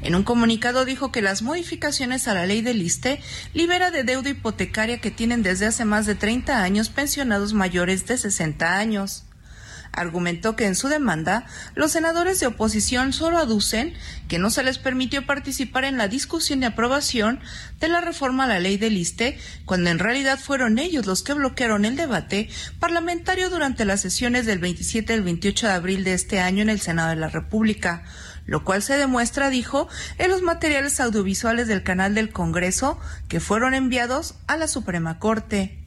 En 0.02 0.16
un 0.16 0.24
comunicado 0.24 0.84
dijo 0.84 1.12
que 1.12 1.22
las 1.22 1.42
modificaciones 1.42 2.26
a 2.26 2.34
la 2.34 2.46
ley 2.46 2.62
del 2.62 2.82
ISTE 2.82 3.20
libera 3.54 3.92
de 3.92 4.02
deuda 4.02 4.30
hipotecaria 4.30 5.00
que 5.00 5.12
tienen 5.12 5.44
desde 5.44 5.66
hace 5.66 5.84
más 5.84 6.04
de 6.04 6.16
30 6.16 6.64
años 6.64 6.88
pensionados 6.88 7.52
mayores 7.52 8.08
de 8.08 8.18
60 8.18 8.76
años 8.76 9.27
argumentó 10.00 10.56
que 10.56 10.66
en 10.66 10.74
su 10.74 10.88
demanda 10.88 11.46
los 11.74 11.92
senadores 11.92 12.40
de 12.40 12.46
oposición 12.46 13.12
solo 13.12 13.38
aducen 13.38 13.94
que 14.28 14.38
no 14.38 14.50
se 14.50 14.62
les 14.62 14.78
permitió 14.78 15.26
participar 15.26 15.84
en 15.84 15.98
la 15.98 16.08
discusión 16.08 16.60
de 16.60 16.66
aprobación 16.66 17.40
de 17.80 17.88
la 17.88 18.00
reforma 18.00 18.44
a 18.44 18.48
la 18.48 18.60
ley 18.60 18.76
del 18.76 18.96
ISTE, 18.96 19.38
cuando 19.64 19.90
en 19.90 19.98
realidad 19.98 20.38
fueron 20.38 20.78
ellos 20.78 21.06
los 21.06 21.22
que 21.22 21.34
bloquearon 21.34 21.84
el 21.84 21.96
debate 21.96 22.48
parlamentario 22.80 23.50
durante 23.50 23.84
las 23.84 24.00
sesiones 24.00 24.46
del 24.46 24.58
27 24.58 25.12
y 25.12 25.16
el 25.16 25.22
28 25.22 25.66
de 25.66 25.72
abril 25.72 26.04
de 26.04 26.14
este 26.14 26.40
año 26.40 26.62
en 26.62 26.70
el 26.70 26.80
Senado 26.80 27.10
de 27.10 27.16
la 27.16 27.28
República 27.28 28.04
lo 28.48 28.64
cual 28.64 28.82
se 28.82 28.96
demuestra, 28.96 29.50
dijo, 29.50 29.88
en 30.16 30.30
los 30.30 30.40
materiales 30.40 31.00
audiovisuales 31.00 31.68
del 31.68 31.82
canal 31.82 32.14
del 32.14 32.32
Congreso 32.32 32.98
que 33.28 33.40
fueron 33.40 33.74
enviados 33.74 34.36
a 34.46 34.56
la 34.56 34.68
Suprema 34.68 35.18
Corte. 35.18 35.77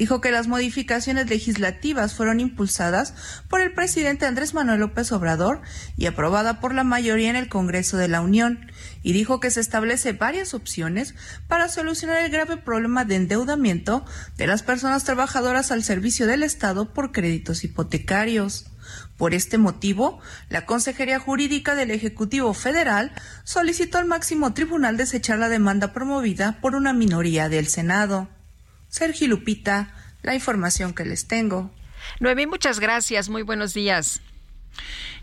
Dijo 0.00 0.22
que 0.22 0.30
las 0.30 0.48
modificaciones 0.48 1.28
legislativas 1.28 2.14
fueron 2.14 2.40
impulsadas 2.40 3.12
por 3.50 3.60
el 3.60 3.74
presidente 3.74 4.24
Andrés 4.24 4.54
Manuel 4.54 4.80
López 4.80 5.12
Obrador 5.12 5.60
y 5.98 6.06
aprobada 6.06 6.58
por 6.58 6.72
la 6.72 6.84
mayoría 6.84 7.28
en 7.28 7.36
el 7.36 7.50
Congreso 7.50 7.98
de 7.98 8.08
la 8.08 8.22
Unión, 8.22 8.72
y 9.02 9.12
dijo 9.12 9.40
que 9.40 9.50
se 9.50 9.60
establece 9.60 10.14
varias 10.14 10.54
opciones 10.54 11.14
para 11.48 11.68
solucionar 11.68 12.24
el 12.24 12.30
grave 12.30 12.56
problema 12.56 13.04
de 13.04 13.16
endeudamiento 13.16 14.06
de 14.38 14.46
las 14.46 14.62
personas 14.62 15.04
trabajadoras 15.04 15.70
al 15.70 15.84
servicio 15.84 16.26
del 16.26 16.44
Estado 16.44 16.94
por 16.94 17.12
créditos 17.12 17.62
hipotecarios. 17.62 18.70
Por 19.18 19.34
este 19.34 19.58
motivo, 19.58 20.18
la 20.48 20.64
Consejería 20.64 21.18
Jurídica 21.18 21.74
del 21.74 21.90
Ejecutivo 21.90 22.54
Federal 22.54 23.12
solicitó 23.44 23.98
al 23.98 24.06
máximo 24.06 24.54
tribunal 24.54 24.96
desechar 24.96 25.38
la 25.38 25.50
demanda 25.50 25.92
promovida 25.92 26.58
por 26.62 26.74
una 26.74 26.94
minoría 26.94 27.50
del 27.50 27.66
Senado. 27.66 28.30
Sergio 28.90 29.28
Lupita, 29.28 29.94
la 30.22 30.34
información 30.34 30.92
que 30.92 31.04
les 31.04 31.26
tengo. 31.26 31.70
Nueve, 32.18 32.46
muchas 32.46 32.80
gracias. 32.80 33.28
Muy 33.28 33.42
buenos 33.42 33.72
días. 33.72 34.20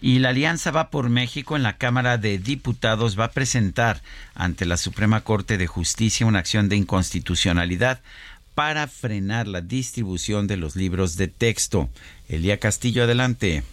Y 0.02 0.20
la 0.20 0.30
Alianza 0.30 0.72
Va 0.72 0.90
por 0.90 1.10
México 1.10 1.56
en 1.56 1.64
la 1.64 1.78
Cámara 1.78 2.18
de 2.18 2.38
Diputados 2.38 3.20
va 3.20 3.26
a 3.26 3.32
presentar 3.32 4.02
ante 4.36 4.66
la 4.66 4.78
Suprema 4.78 5.22
Corte 5.22 5.58
de 5.58 5.68
Justicia 5.68 6.26
una 6.26 6.40
acción 6.40 6.70
de 6.70 6.76
inconstitucionalidad 6.76 8.02
para 8.54 8.88
frenar 8.88 9.48
la 9.48 9.62
distribución 9.62 10.48
de 10.48 10.58
los 10.58 10.76
libros 10.76 11.16
de 11.16 11.28
texto. 11.28 11.90
Elía 12.28 12.60
Castillo, 12.60 13.04
adelante. 13.04 13.64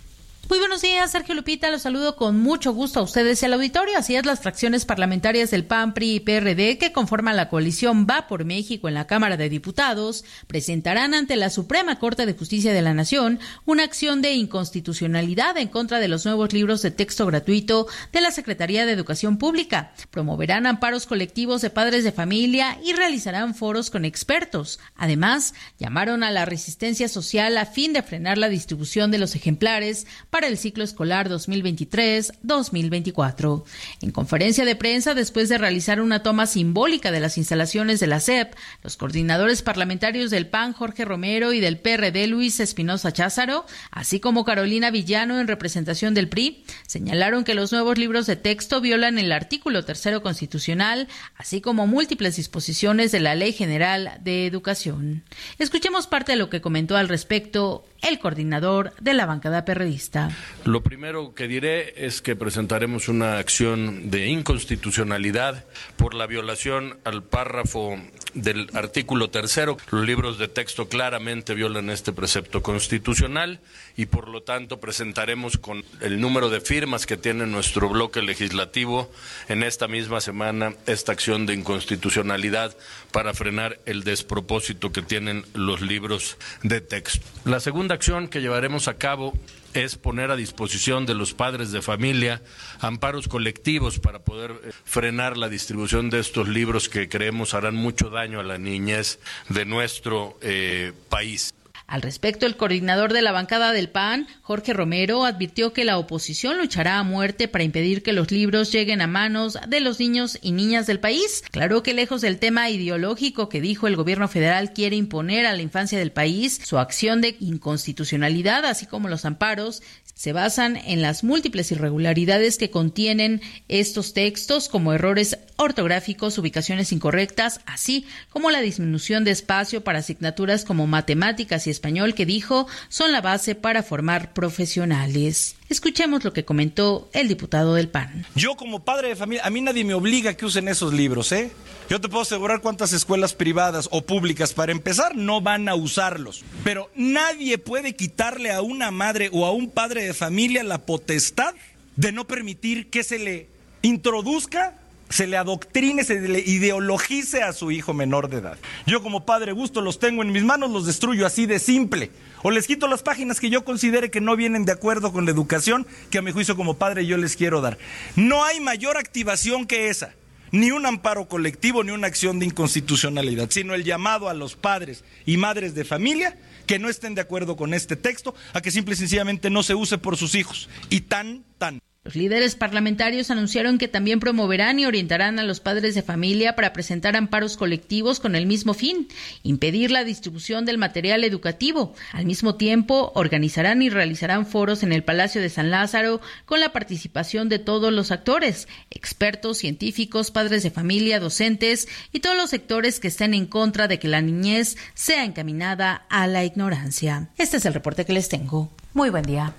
Muy 0.51 0.59
buenos 0.59 0.83
días, 0.83 1.11
Sergio 1.11 1.35
Lupita. 1.35 1.71
Los 1.71 1.83
saludo 1.83 2.17
con 2.17 2.39
mucho 2.39 2.75
gusto 2.75 3.01
a 3.01 3.03
ustedes 3.03 3.43
y 3.43 3.47
al 3.47 3.55
auditorio. 3.55 3.97
Así 3.97 4.15
es, 4.15 4.27
las 4.27 4.41
fracciones 4.41 4.85
parlamentarias 4.85 5.51
del 5.51 5.65
PAN, 5.65 5.95
PRI 5.95 6.17
y 6.17 6.21
PRD 6.21 6.77
que 6.77 6.93
conforman 6.93 7.37
la 7.37 7.49
coalición 7.49 8.07
Va 8.07 8.27
por 8.27 8.45
México 8.45 8.87
en 8.87 8.95
la 8.95 9.07
Cámara 9.07 9.39
de 9.39 9.49
Diputados 9.49 10.23
presentarán 10.47 11.15
ante 11.15 11.37
la 11.37 11.49
Suprema 11.49 11.99
Corte 11.99 12.27
de 12.27 12.35
Justicia 12.35 12.75
de 12.75 12.83
la 12.83 12.93
Nación 12.93 13.41
una 13.65 13.85
acción 13.85 14.21
de 14.21 14.33
inconstitucionalidad 14.35 15.57
en 15.57 15.69
contra 15.69 15.99
de 15.99 16.09
los 16.09 16.27
nuevos 16.27 16.53
libros 16.53 16.83
de 16.83 16.91
texto 16.91 17.25
gratuito 17.25 17.87
de 18.13 18.21
la 18.21 18.31
Secretaría 18.31 18.85
de 18.85 18.93
Educación 18.93 19.39
Pública. 19.39 19.95
Promoverán 20.11 20.67
amparos 20.67 21.07
colectivos 21.07 21.63
de 21.63 21.71
padres 21.71 22.05
de 22.05 22.13
familia 22.13 22.79
y 22.85 22.93
realizarán 22.93 23.55
foros 23.55 23.89
con 23.89 24.05
expertos. 24.05 24.79
Además, 24.95 25.55
llamaron 25.79 26.23
a 26.23 26.31
la 26.31 26.45
resistencia 26.45 27.09
social 27.09 27.57
a 27.57 27.65
fin 27.65 27.95
de 27.95 28.03
frenar 28.03 28.37
la 28.37 28.51
distribución 28.51 29.11
de 29.11 29.19
los 29.19 29.35
ejemplares 29.35 30.07
para 30.35 30.49
el 30.49 30.59
ciclo 30.59 30.83
escolar 30.83 31.29
2023-2024. 31.29 33.63
En 34.03 34.11
conferencia 34.11 34.65
de 34.65 34.75
prensa, 34.75 35.15
después 35.15 35.49
de 35.49 35.59
realizar 35.59 36.01
una 36.01 36.25
toma 36.25 36.47
simbólica 36.47 37.13
de 37.13 37.21
las 37.21 37.39
instalaciones 37.39 38.01
de 38.01 38.09
la 38.09 38.19
SEP, 38.19 38.53
los 38.83 38.97
coordinadores 38.97 39.63
parlamentarios 39.63 40.33
del 40.33 40.49
PAN, 40.49 40.73
Jorge 40.73 41.05
Romero, 41.05 41.53
y 41.53 41.61
del 41.61 41.79
PRD, 41.79 42.27
Luis 42.27 42.59
Espinosa 42.59 43.13
Cházaro, 43.13 43.65
así 43.93 44.19
como 44.19 44.45
Carolina 44.45 44.91
Villano 44.91 45.39
en 45.39 45.47
representación 45.47 46.15
del 46.15 46.29
PRI, 46.29 46.65
señalaron 46.85 47.45
que 47.45 47.55
los 47.55 47.71
nuevos 47.71 47.97
libros 47.97 48.27
de 48.27 48.35
texto 48.35 48.81
violan 48.81 49.21
el 49.21 49.31
artículo 49.31 49.85
tercero 49.85 50.21
constitucional, 50.21 51.07
así 51.37 51.61
como 51.61 51.87
múltiples 51.87 52.35
disposiciones 52.35 53.13
de 53.13 53.21
la 53.21 53.37
Ley 53.37 53.53
General 53.53 54.19
de 54.25 54.49
Educación. 54.49 55.23
Escuchemos 55.61 56.09
parte 56.09 56.33
de 56.33 56.39
lo 56.39 56.51
que 56.51 56.61
comentó 56.61 56.97
al 56.97 57.09
respecto 57.09 57.85
el 58.07 58.19
coordinador 58.19 58.93
de 59.01 59.15
la 59.15 59.27
bancada 59.27 59.65
perredista. 59.65 60.31
Lo 60.65 60.83
primero 60.83 61.35
que 61.35 61.49
diré 61.49 62.07
es 62.07 62.23
que 62.23 62.37
presentaremos 62.37 63.09
una 63.09 63.39
acción 63.39 64.11
de 64.11 64.29
inconstitucionalidad 64.29 65.65
por 65.97 66.15
la 66.15 66.27
violación 66.27 66.99
al 67.05 67.23
párrafo 67.23 67.99
del 68.35 68.69
artículo 68.75 69.31
tercero. 69.31 69.77
Los 69.91 70.05
libros 70.05 70.39
de 70.39 70.49
texto 70.49 70.89
claramente 70.89 71.55
violan 71.55 71.91
este 71.91 72.13
precepto 72.13 72.63
constitucional 72.63 73.61
y 73.97 74.07
por 74.07 74.29
lo 74.29 74.43
tanto 74.43 74.81
presentaremos 74.81 75.59
con 75.59 75.85
el 76.01 76.21
número 76.21 76.51
de 76.51 76.61
firmas 76.61 77.07
que 77.07 77.17
tiene 77.17 77.47
nuestro 77.47 77.89
bloque 77.89 78.23
legislativo 78.23 79.11
en 79.49 79.63
esta 79.63 79.89
misma 79.89 80.21
semana 80.21 80.75
esta 80.87 81.13
acción 81.13 81.47
de 81.47 81.55
inconstitucionalidad 81.55 82.77
para 83.13 83.35
frenar 83.35 83.79
el 83.87 84.05
despropósito 84.05 84.93
que 84.93 85.03
tienen 85.03 85.45
los 85.55 85.81
libros 85.81 86.37
de 86.63 86.81
texto. 86.81 87.27
La 87.45 87.61
segunda 87.61 87.95
acción 87.95 88.29
que 88.29 88.41
llevaremos 88.41 88.89
a 88.89 88.95
cabo 88.95 89.35
es 89.75 89.97
poner 89.97 90.31
a 90.31 90.37
disposición 90.37 91.07
de 91.07 91.15
los 91.15 91.35
padres 91.35 91.73
de 91.73 91.83
familia 91.83 92.43
amparos 92.81 93.29
colectivos 93.29 93.99
para 93.99 94.21
poder 94.21 94.53
eh, 94.65 94.73
frenar 94.85 95.37
la 95.37 95.49
distribución 95.49 96.11
de 96.11 96.21
estos 96.21 96.49
libros 96.49 96.89
que 96.89 97.09
creemos 97.09 97.55
harán 97.55 97.75
mucho 97.75 98.11
daño 98.11 98.41
a 98.41 98.45
la 98.45 98.59
niñez 98.59 99.19
de 99.49 99.65
nuestro 99.65 100.39
eh, 100.41 100.93
país. 101.09 101.55
Al 101.87 102.03
respecto, 102.03 102.47
el 102.47 102.57
coordinador 102.57 103.13
de 103.13 103.23
la 103.23 103.33
bancada 103.33 103.73
del 103.73 103.91
PAN, 103.91 104.27
Jorge 104.43 104.73
Romero, 104.73 105.25
advirtió 105.25 105.73
que 105.73 105.85
la 105.85 105.99
oposición 105.99 106.59
luchará 106.59 106.99
a 106.99 107.03
muerte 107.03 107.47
para 107.47 107.65
impedir 107.65 108.03
que 108.03 108.13
los 108.13 108.31
libros 108.31 108.73
lleguen 108.73 109.03
a 109.03 109.07
manos 109.07 109.59
de 109.69 109.81
los 109.81 110.01
niños 110.01 110.39
y 110.41 110.53
niñas 110.53 110.87
del 110.87 110.99
país. 110.99 111.43
Claro 111.51 111.83
que 111.83 111.93
lejos 111.93 112.23
del 112.23 112.39
tema 112.39 112.71
ideológico 112.71 113.49
que 113.49 113.61
dijo 113.61 113.87
el 113.87 113.97
gobierno 113.97 114.29
federal 114.29 114.73
quiere 114.73 114.97
imponer 114.97 115.47
a 115.47 115.53
la 115.53 115.63
infancia 115.63 115.99
del 115.99 116.11
país, 116.11 116.61
su 116.65 116.79
acción 116.79 117.21
de 117.21 117.37
inconstitucionalidad, 117.39 118.65
así 118.65 118.87
como 118.87 119.09
los 119.09 119.25
amparos, 119.25 119.83
se 120.15 120.33
basan 120.33 120.77
en 120.77 121.03
las 121.03 121.25
múltiples 121.25 121.73
irregularidades 121.73 122.57
que 122.57 122.71
contienen 122.71 123.43
estos 123.69 124.15
textos, 124.15 124.69
como 124.69 124.93
errores 124.93 125.39
ortográficos, 125.57 126.39
ubicaciones 126.39 126.93
incorrectas, 126.93 127.61
así 127.67 128.07
como 128.31 128.51
la 128.51 128.61
disminución 128.61 129.25
de 129.25 129.33
espacio 129.33 129.83
para 129.83 129.99
asignaturas 129.99 130.65
como 130.65 130.87
matemáticas 130.87 131.67
y 131.67 131.71
español 131.71 132.15
que 132.15 132.27
dijo 132.27 132.67
son 132.89 133.13
la 133.13 133.21
base 133.21 133.55
para 133.55 133.83
formar 133.83 134.33
profesionales. 134.33 135.57
Escuchemos 135.69 136.25
lo 136.25 136.33
que 136.33 136.45
comentó 136.45 137.09
el 137.13 137.27
diputado 137.27 137.75
del 137.75 137.89
PAN. 137.89 138.27
Yo 138.35 138.55
como 138.55 138.85
padre 138.85 139.09
de 139.09 139.17
familia, 139.17 139.45
a 139.47 139.51
mí 139.51 139.61
nadie 139.63 139.85
me 139.85 139.95
obliga 139.95 140.31
a 140.31 140.35
que 140.35 140.45
usen 140.45 140.69
esos 140.69 140.93
libros, 140.93 141.33
¿eh? 141.33 141.53
Yo 141.89 142.01
te 142.01 142.09
puedo 142.09 142.23
asegurar 142.23 142.61
cuántas 142.61 142.93
escuelas 142.93 143.35
privadas 143.35 143.89
o 143.91 144.03
públicas, 144.03 144.53
para 144.53 144.73
empezar, 144.73 145.17
no 145.17 145.41
van 145.41 145.69
a 145.69 145.75
usarlos. 145.75 146.45
Pero 146.65 146.91
nadie 146.95 147.59
puede 147.59 147.95
quitarle 147.95 148.53
a 148.53 148.63
una 148.63 148.91
madre 148.91 149.31
o 149.33 149.47
a 149.47 149.53
un 149.53 149.71
padre 149.71 150.05
de 150.05 150.15
familia 150.15 150.63
la 150.65 150.79
potestad 150.79 151.55
de 151.97 152.13
no 152.13 152.27
permitir 152.27 152.91
que 152.91 153.03
se 153.03 153.19
le 153.19 153.49
introduzca 153.83 154.75
se 155.15 155.29
le 155.29 155.37
adoctrine, 155.37 156.03
se 156.03 156.21
le 156.21 156.41
ideologice 156.41 157.45
a 157.45 157.53
su 157.53 157.71
hijo 157.71 157.95
menor 157.95 158.29
de 158.29 158.39
edad. 158.39 158.59
Yo 158.85 159.01
como 159.01 159.25
padre 159.25 159.53
gusto 159.53 159.81
los 159.81 160.01
tengo 160.01 160.23
en 160.23 160.33
mis 160.33 160.43
manos, 160.43 160.73
los 160.73 160.87
destruyo 160.87 161.25
así 161.25 161.47
de 161.47 161.61
simple. 161.61 162.11
O 162.43 162.51
les 162.51 162.67
quito 162.67 162.89
las 162.89 163.05
páginas 163.05 163.39
que 163.39 163.49
yo 163.49 163.65
considere 163.65 164.11
que 164.11 164.21
no 164.21 164.35
vienen 164.35 164.65
de 164.65 164.73
acuerdo 164.73 165.13
con 165.13 165.25
la 165.25 165.31
educación 165.31 165.87
que 166.11 166.19
a 166.19 166.23
mi 166.23 166.33
juicio 166.33 166.57
como 166.57 166.79
padre 166.79 167.07
yo 167.07 167.17
les 167.17 167.37
quiero 167.37 167.61
dar. 167.61 167.79
No 168.17 168.45
hay 168.45 168.59
mayor 168.59 168.97
activación 168.97 169.67
que 169.67 169.89
esa 169.89 170.15
ni 170.51 170.73
un 170.73 170.85
amparo 170.85 171.29
colectivo 171.29 171.85
ni 171.85 171.93
una 171.93 172.09
acción 172.09 172.41
de 172.41 172.47
inconstitucionalidad, 172.47 173.51
sino 173.51 173.75
el 173.75 173.85
llamado 173.85 174.29
a 174.29 174.35
los 174.35 174.57
padres 174.57 175.05
y 175.27 175.37
madres 175.37 175.77
de 175.77 175.85
familia 175.85 176.37
que 176.67 176.81
no 176.81 176.89
estén 176.89 177.15
de 177.15 177.21
acuerdo 177.21 177.55
con 177.55 177.73
este 177.73 177.95
texto 177.95 178.35
a 178.53 178.61
que 178.61 178.73
simple 178.73 178.95
y 178.95 178.99
sencillamente 178.99 179.49
no 179.49 179.63
se 179.63 179.77
use 179.77 179.97
por 179.97 180.17
sus 180.17 180.35
hijos. 180.35 180.69
Y 180.91 181.03
tan, 181.03 181.45
tan. 181.59 181.79
Los 182.05 182.17
líderes 182.17 182.55
parlamentarios 182.55 183.31
anunciaron 183.31 183.79
que 183.79 183.89
también 183.89 184.21
promoverán 184.21 184.79
y 184.79 184.85
orientarán 184.85 185.39
a 185.39 185.43
los 185.43 185.61
padres 185.61 185.95
de 185.95 186.03
familia 186.03 186.55
para 186.55 186.75
presentar 186.75 187.17
amparos 187.17 187.57
colectivos 187.57 188.21
con 188.21 188.37
el 188.37 188.45
mismo 188.45 188.75
fin, 188.75 189.09
impedir 189.43 189.91
la 189.91 190.05
distribución 190.05 190.67
del 190.67 190.77
material 190.77 191.25
educativo. 191.25 191.95
Al 192.13 192.27
mismo 192.27 192.57
tiempo, 192.57 193.11
organizarán 193.15 193.81
y 193.81 193.89
realizarán 193.89 194.45
foros 194.45 194.83
en 194.83 194.93
el 194.93 195.03
Palacio 195.03 195.41
de 195.41 195.49
San 195.49 195.71
Lázaro 195.71 196.21
con 196.45 196.61
la 196.61 196.73
participación 196.73 197.49
de 197.49 197.59
todos 197.59 197.91
los 197.91 198.11
actores, 198.11 198.69
expertos, 198.91 199.57
científicos, 199.57 200.31
padres 200.31 200.63
de 200.63 200.71
familia, 200.71 201.21
docentes 201.21 201.89
y 202.13 202.21
todos 202.21 202.37
los 202.37 202.51
sectores 202.51 203.01
que 203.01 203.09
estén 203.09 203.33
en 203.33 203.47
contra 203.47 203.89
de 203.89 203.99
que 203.99 204.09
la 204.09 204.21
niñez 204.21 204.77
sea 204.93 205.25
encaminada 205.25 206.05
a 206.11 206.27
la 206.27 206.45
ignorancia. 206.45 207.31
Este 207.39 207.57
es 207.57 207.65
el 207.65 207.73
reporte 207.73 208.05
que 208.05 208.13
les 208.13 208.29
tengo. 208.29 208.71
Muy 208.93 209.09
buen 209.09 209.25
día. 209.25 209.55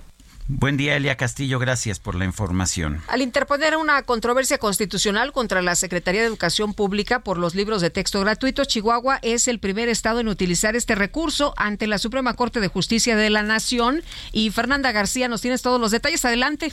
Buen 0.48 0.76
día, 0.76 0.94
Elia 0.94 1.16
Castillo. 1.16 1.58
Gracias 1.58 1.98
por 1.98 2.14
la 2.14 2.24
información. 2.24 3.02
Al 3.08 3.20
interponer 3.20 3.76
una 3.76 4.02
controversia 4.02 4.58
constitucional 4.58 5.32
contra 5.32 5.60
la 5.60 5.74
Secretaría 5.74 6.20
de 6.20 6.28
Educación 6.28 6.72
Pública 6.72 7.18
por 7.18 7.36
los 7.36 7.56
libros 7.56 7.82
de 7.82 7.90
texto 7.90 8.20
gratuitos, 8.20 8.68
Chihuahua 8.68 9.18
es 9.22 9.48
el 9.48 9.58
primer 9.58 9.88
estado 9.88 10.20
en 10.20 10.28
utilizar 10.28 10.76
este 10.76 10.94
recurso 10.94 11.52
ante 11.56 11.88
la 11.88 11.98
Suprema 11.98 12.34
Corte 12.34 12.60
de 12.60 12.68
Justicia 12.68 13.16
de 13.16 13.28
la 13.28 13.42
Nación. 13.42 14.02
Y 14.30 14.50
Fernanda 14.50 14.92
García, 14.92 15.26
nos 15.26 15.40
tienes 15.40 15.62
todos 15.62 15.80
los 15.80 15.90
detalles. 15.90 16.24
Adelante. 16.24 16.72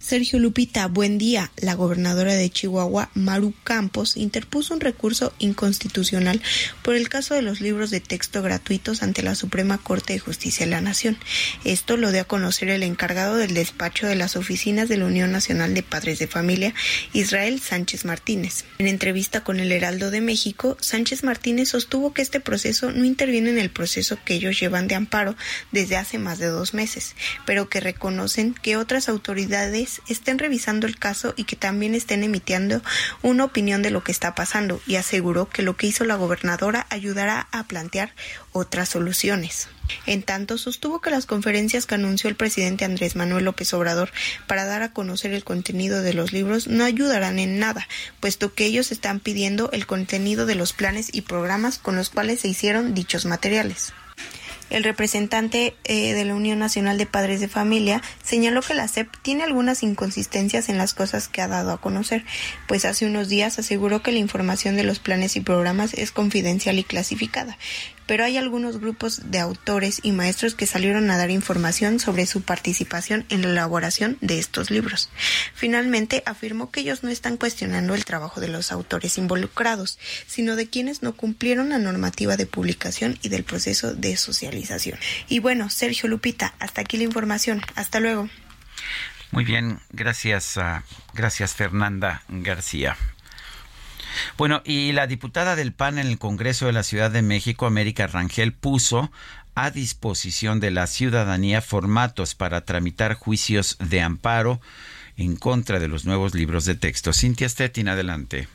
Sergio 0.00 0.38
Lupita, 0.38 0.86
buen 0.86 1.18
día. 1.18 1.52
La 1.58 1.74
gobernadora 1.74 2.32
de 2.32 2.48
Chihuahua, 2.48 3.10
Maru 3.12 3.52
Campos, 3.64 4.16
interpuso 4.16 4.72
un 4.72 4.80
recurso 4.80 5.34
inconstitucional 5.38 6.40
por 6.82 6.96
el 6.96 7.10
caso 7.10 7.34
de 7.34 7.42
los 7.42 7.60
libros 7.60 7.90
de 7.90 8.00
texto 8.00 8.42
gratuitos 8.42 9.02
ante 9.02 9.22
la 9.22 9.34
Suprema 9.34 9.76
Corte 9.76 10.14
de 10.14 10.18
Justicia 10.18 10.64
de 10.64 10.70
la 10.70 10.80
Nación. 10.80 11.18
Esto 11.64 11.98
lo 11.98 12.12
dio 12.12 12.22
a 12.22 12.24
conocer 12.24 12.70
el 12.70 12.82
encargado 12.82 13.36
del 13.36 13.52
despacho 13.52 14.06
de 14.06 14.16
las 14.16 14.36
oficinas 14.36 14.88
de 14.88 14.96
la 14.96 15.04
Unión 15.04 15.32
Nacional 15.32 15.74
de 15.74 15.82
Padres 15.82 16.18
de 16.18 16.26
Familia, 16.26 16.72
Israel 17.12 17.60
Sánchez 17.60 18.06
Martínez. 18.06 18.64
En 18.78 18.88
entrevista 18.88 19.44
con 19.44 19.60
el 19.60 19.70
Heraldo 19.70 20.10
de 20.10 20.22
México, 20.22 20.78
Sánchez 20.80 21.24
Martínez 21.24 21.68
sostuvo 21.68 22.14
que 22.14 22.22
este 22.22 22.40
proceso 22.40 22.90
no 22.90 23.04
interviene 23.04 23.50
en 23.50 23.58
el 23.58 23.70
proceso 23.70 24.18
que 24.24 24.32
ellos 24.34 24.58
llevan 24.58 24.88
de 24.88 24.94
amparo 24.94 25.36
desde 25.72 25.98
hace 25.98 26.16
más 26.16 26.38
de 26.38 26.46
dos 26.46 26.72
meses, 26.72 27.14
pero 27.44 27.68
que 27.68 27.80
reconocen 27.80 28.54
que 28.54 28.78
otras 28.78 29.10
autoridades 29.10 29.89
estén 30.08 30.38
revisando 30.38 30.86
el 30.86 30.98
caso 30.98 31.34
y 31.36 31.44
que 31.44 31.56
también 31.56 31.94
estén 31.94 32.22
emitiendo 32.22 32.82
una 33.22 33.44
opinión 33.44 33.82
de 33.82 33.90
lo 33.90 34.04
que 34.04 34.12
está 34.12 34.34
pasando 34.34 34.80
y 34.86 34.96
aseguró 34.96 35.48
que 35.48 35.62
lo 35.62 35.76
que 35.76 35.86
hizo 35.86 36.04
la 36.04 36.16
gobernadora 36.16 36.86
ayudará 36.90 37.48
a 37.52 37.64
plantear 37.64 38.12
otras 38.52 38.88
soluciones. 38.88 39.68
En 40.06 40.22
tanto, 40.22 40.56
sostuvo 40.58 41.00
que 41.00 41.10
las 41.10 41.26
conferencias 41.26 41.86
que 41.86 41.96
anunció 41.96 42.30
el 42.30 42.36
presidente 42.36 42.84
Andrés 42.84 43.16
Manuel 43.16 43.44
López 43.44 43.72
Obrador 43.74 44.10
para 44.46 44.64
dar 44.64 44.82
a 44.82 44.92
conocer 44.92 45.32
el 45.32 45.44
contenido 45.44 46.02
de 46.02 46.14
los 46.14 46.32
libros 46.32 46.68
no 46.68 46.84
ayudarán 46.84 47.38
en 47.38 47.58
nada, 47.58 47.88
puesto 48.20 48.54
que 48.54 48.66
ellos 48.66 48.92
están 48.92 49.20
pidiendo 49.20 49.70
el 49.72 49.86
contenido 49.86 50.46
de 50.46 50.54
los 50.54 50.72
planes 50.72 51.08
y 51.12 51.22
programas 51.22 51.78
con 51.78 51.96
los 51.96 52.10
cuales 52.10 52.40
se 52.40 52.48
hicieron 52.48 52.94
dichos 52.94 53.26
materiales. 53.26 53.92
El 54.70 54.84
representante 54.84 55.74
eh, 55.84 56.14
de 56.14 56.24
la 56.24 56.34
Unión 56.34 56.58
Nacional 56.58 56.96
de 56.96 57.06
Padres 57.06 57.40
de 57.40 57.48
Familia 57.48 58.02
señaló 58.22 58.62
que 58.62 58.74
la 58.74 58.88
SEP 58.88 59.08
tiene 59.22 59.42
algunas 59.42 59.82
inconsistencias 59.82 60.68
en 60.68 60.78
las 60.78 60.94
cosas 60.94 61.28
que 61.28 61.42
ha 61.42 61.48
dado 61.48 61.72
a 61.72 61.80
conocer, 61.80 62.24
pues 62.66 62.84
hace 62.84 63.04
unos 63.04 63.28
días 63.28 63.58
aseguró 63.58 64.02
que 64.02 64.12
la 64.12 64.18
información 64.18 64.76
de 64.76 64.84
los 64.84 65.00
planes 65.00 65.36
y 65.36 65.40
programas 65.40 65.92
es 65.94 66.12
confidencial 66.12 66.78
y 66.78 66.84
clasificada, 66.84 67.58
pero 68.10 68.24
hay 68.24 68.38
algunos 68.38 68.80
grupos 68.80 69.30
de 69.30 69.38
autores 69.38 70.00
y 70.02 70.10
maestros 70.10 70.56
que 70.56 70.66
salieron 70.66 71.08
a 71.12 71.16
dar 71.16 71.30
información 71.30 72.00
sobre 72.00 72.26
su 72.26 72.42
participación 72.42 73.24
en 73.28 73.42
la 73.42 73.50
elaboración 73.50 74.18
de 74.20 74.40
estos 74.40 74.72
libros. 74.72 75.10
Finalmente, 75.54 76.24
afirmó 76.26 76.72
que 76.72 76.80
ellos 76.80 77.04
no 77.04 77.08
están 77.08 77.36
cuestionando 77.36 77.94
el 77.94 78.04
trabajo 78.04 78.40
de 78.40 78.48
los 78.48 78.72
autores 78.72 79.16
involucrados, 79.16 80.00
sino 80.26 80.56
de 80.56 80.68
quienes 80.68 81.04
no 81.04 81.12
cumplieron 81.12 81.68
la 81.68 81.78
normativa 81.78 82.36
de 82.36 82.46
publicación 82.46 83.16
y 83.22 83.28
del 83.28 83.44
proceso 83.44 83.94
de 83.94 84.16
socialización. 84.16 84.98
Y 85.28 85.38
bueno, 85.38 85.70
Sergio 85.70 86.08
Lupita, 86.08 86.52
hasta 86.58 86.80
aquí 86.80 86.96
la 86.96 87.04
información. 87.04 87.62
Hasta 87.76 88.00
luego. 88.00 88.28
Muy 89.30 89.44
bien, 89.44 89.78
gracias, 89.92 90.56
uh, 90.56 90.82
gracias 91.14 91.54
Fernanda 91.54 92.24
García. 92.28 92.96
Bueno, 94.36 94.62
y 94.64 94.92
la 94.92 95.06
diputada 95.06 95.56
del 95.56 95.72
PAN 95.72 95.98
en 95.98 96.06
el 96.06 96.18
Congreso 96.18 96.66
de 96.66 96.72
la 96.72 96.82
Ciudad 96.82 97.10
de 97.10 97.22
México, 97.22 97.66
América 97.66 98.06
Rangel, 98.06 98.52
puso 98.52 99.10
a 99.54 99.70
disposición 99.70 100.60
de 100.60 100.70
la 100.70 100.86
ciudadanía 100.86 101.60
formatos 101.60 102.34
para 102.34 102.64
tramitar 102.64 103.14
juicios 103.14 103.76
de 103.78 104.00
amparo 104.00 104.60
en 105.16 105.36
contra 105.36 105.78
de 105.78 105.88
los 105.88 106.04
nuevos 106.04 106.34
libros 106.34 106.64
de 106.64 106.74
texto. 106.74 107.12
Cintia 107.12 107.48
Stettin, 107.48 107.88
adelante. 107.88 108.48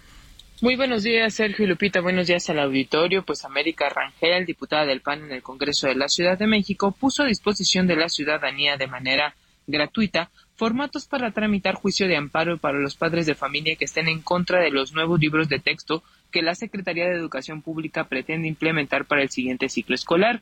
Muy 0.62 0.78
buenos 0.78 1.04
días, 1.04 1.34
Sergio 1.34 1.66
y 1.66 1.68
Lupita. 1.68 2.00
Buenos 2.00 2.28
días 2.28 2.50
al 2.50 2.60
auditorio. 2.60 3.24
Pues 3.24 3.44
América 3.44 3.90
Rangel, 3.90 4.46
diputada 4.46 4.86
del 4.86 5.02
PAN 5.02 5.26
en 5.26 5.32
el 5.32 5.44
Congreso 5.44 5.88
de 5.88 5.96
la 5.96 6.08
Ciudad 6.08 6.40
de 6.40 6.48
México, 6.48 6.96
puso 6.98 7.24
a 7.24 7.28
disposición 7.28 7.88
de 7.88 7.98
la 7.98 8.10
ciudadanía 8.10 8.78
de 8.78 8.88
manera 8.88 9.36
gratuita 9.68 10.30
formatos 10.56 11.06
para 11.06 11.32
tramitar 11.32 11.76
juicio 11.76 12.08
de 12.08 12.16
amparo 12.16 12.58
para 12.58 12.80
los 12.80 12.96
padres 12.96 13.26
de 13.26 13.36
familia 13.36 13.76
que 13.76 13.86
estén 13.86 14.08
en 14.08 14.22
contra 14.22 14.60
de 14.62 14.72
los 14.72 14.94
nuevos 14.94 15.20
libros 15.20 15.50
de 15.50 15.60
texto 15.60 16.04
que 16.32 16.42
la 16.42 16.56
Secretaría 16.56 17.06
de 17.06 17.16
Educación 17.16 17.62
Pública 17.62 18.06
pretende 18.06 18.48
implementar 18.48 19.06
para 19.06 19.22
el 19.22 19.30
siguiente 19.30 19.70
ciclo 19.70 19.96
escolar. 19.96 20.42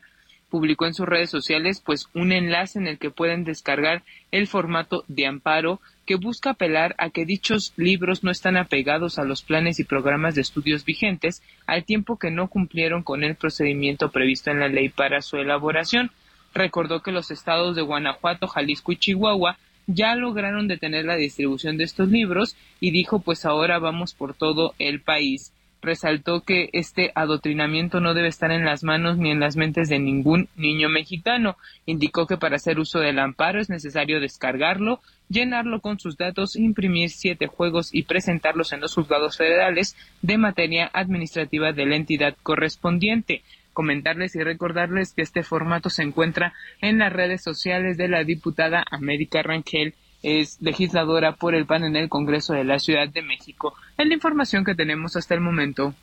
Publicó 0.50 0.86
en 0.86 0.94
sus 0.94 1.06
redes 1.06 1.30
sociales 1.30 1.82
pues 1.84 2.08
un 2.14 2.30
enlace 2.30 2.78
en 2.78 2.86
el 2.86 2.98
que 2.98 3.10
pueden 3.10 3.42
descargar 3.42 4.04
el 4.30 4.46
formato 4.46 5.04
de 5.08 5.26
amparo 5.26 5.80
que 6.06 6.14
busca 6.14 6.50
apelar 6.50 6.94
a 6.98 7.10
que 7.10 7.24
dichos 7.24 7.72
libros 7.76 8.22
no 8.22 8.30
están 8.30 8.56
apegados 8.56 9.18
a 9.18 9.24
los 9.24 9.42
planes 9.42 9.80
y 9.80 9.84
programas 9.84 10.36
de 10.36 10.42
estudios 10.42 10.84
vigentes 10.84 11.42
al 11.66 11.84
tiempo 11.84 12.18
que 12.18 12.30
no 12.30 12.48
cumplieron 12.48 13.02
con 13.02 13.24
el 13.24 13.34
procedimiento 13.34 14.12
previsto 14.12 14.52
en 14.52 14.60
la 14.60 14.68
ley 14.68 14.90
para 14.90 15.22
su 15.22 15.38
elaboración. 15.38 16.12
Recordó 16.52 17.02
que 17.02 17.10
los 17.10 17.32
estados 17.32 17.74
de 17.74 17.82
Guanajuato, 17.82 18.46
Jalisco 18.46 18.92
y 18.92 18.96
Chihuahua 18.96 19.58
ya 19.86 20.14
lograron 20.14 20.68
detener 20.68 21.04
la 21.04 21.16
distribución 21.16 21.76
de 21.76 21.84
estos 21.84 22.08
libros 22.08 22.56
y 22.80 22.90
dijo 22.90 23.20
pues 23.20 23.44
ahora 23.44 23.78
vamos 23.78 24.14
por 24.14 24.34
todo 24.34 24.74
el 24.78 25.00
país. 25.00 25.52
Resaltó 25.82 26.40
que 26.40 26.70
este 26.72 27.12
adoctrinamiento 27.14 28.00
no 28.00 28.14
debe 28.14 28.28
estar 28.28 28.50
en 28.50 28.64
las 28.64 28.84
manos 28.84 29.18
ni 29.18 29.30
en 29.30 29.38
las 29.38 29.56
mentes 29.56 29.90
de 29.90 29.98
ningún 29.98 30.48
niño 30.56 30.88
mexicano. 30.88 31.58
Indicó 31.84 32.26
que 32.26 32.38
para 32.38 32.56
hacer 32.56 32.78
uso 32.78 33.00
del 33.00 33.18
amparo 33.18 33.60
es 33.60 33.68
necesario 33.68 34.18
descargarlo, 34.18 35.00
llenarlo 35.28 35.80
con 35.80 36.00
sus 36.00 36.16
datos, 36.16 36.56
imprimir 36.56 37.10
siete 37.10 37.48
juegos 37.48 37.90
y 37.92 38.04
presentarlos 38.04 38.72
en 38.72 38.80
los 38.80 38.94
juzgados 38.94 39.36
federales 39.36 39.94
de 40.22 40.38
materia 40.38 40.90
administrativa 40.94 41.72
de 41.72 41.84
la 41.84 41.96
entidad 41.96 42.34
correspondiente 42.42 43.42
comentarles 43.74 44.34
y 44.34 44.42
recordarles 44.42 45.12
que 45.12 45.20
este 45.20 45.42
formato 45.42 45.90
se 45.90 46.02
encuentra 46.02 46.54
en 46.80 46.98
las 46.98 47.12
redes 47.12 47.42
sociales 47.42 47.98
de 47.98 48.08
la 48.08 48.24
diputada 48.24 48.82
América 48.90 49.42
Rangel 49.42 49.94
es 50.22 50.56
legisladora 50.62 51.36
por 51.36 51.54
el 51.54 51.66
PAN 51.66 51.84
en 51.84 51.96
el 51.96 52.08
Congreso 52.08 52.54
de 52.54 52.64
la 52.64 52.78
Ciudad 52.78 53.08
de 53.08 53.20
México. 53.20 53.74
Es 53.98 54.06
la 54.06 54.14
información 54.14 54.64
que 54.64 54.74
tenemos 54.74 55.16
hasta 55.16 55.34
el 55.34 55.42
momento. 55.42 55.94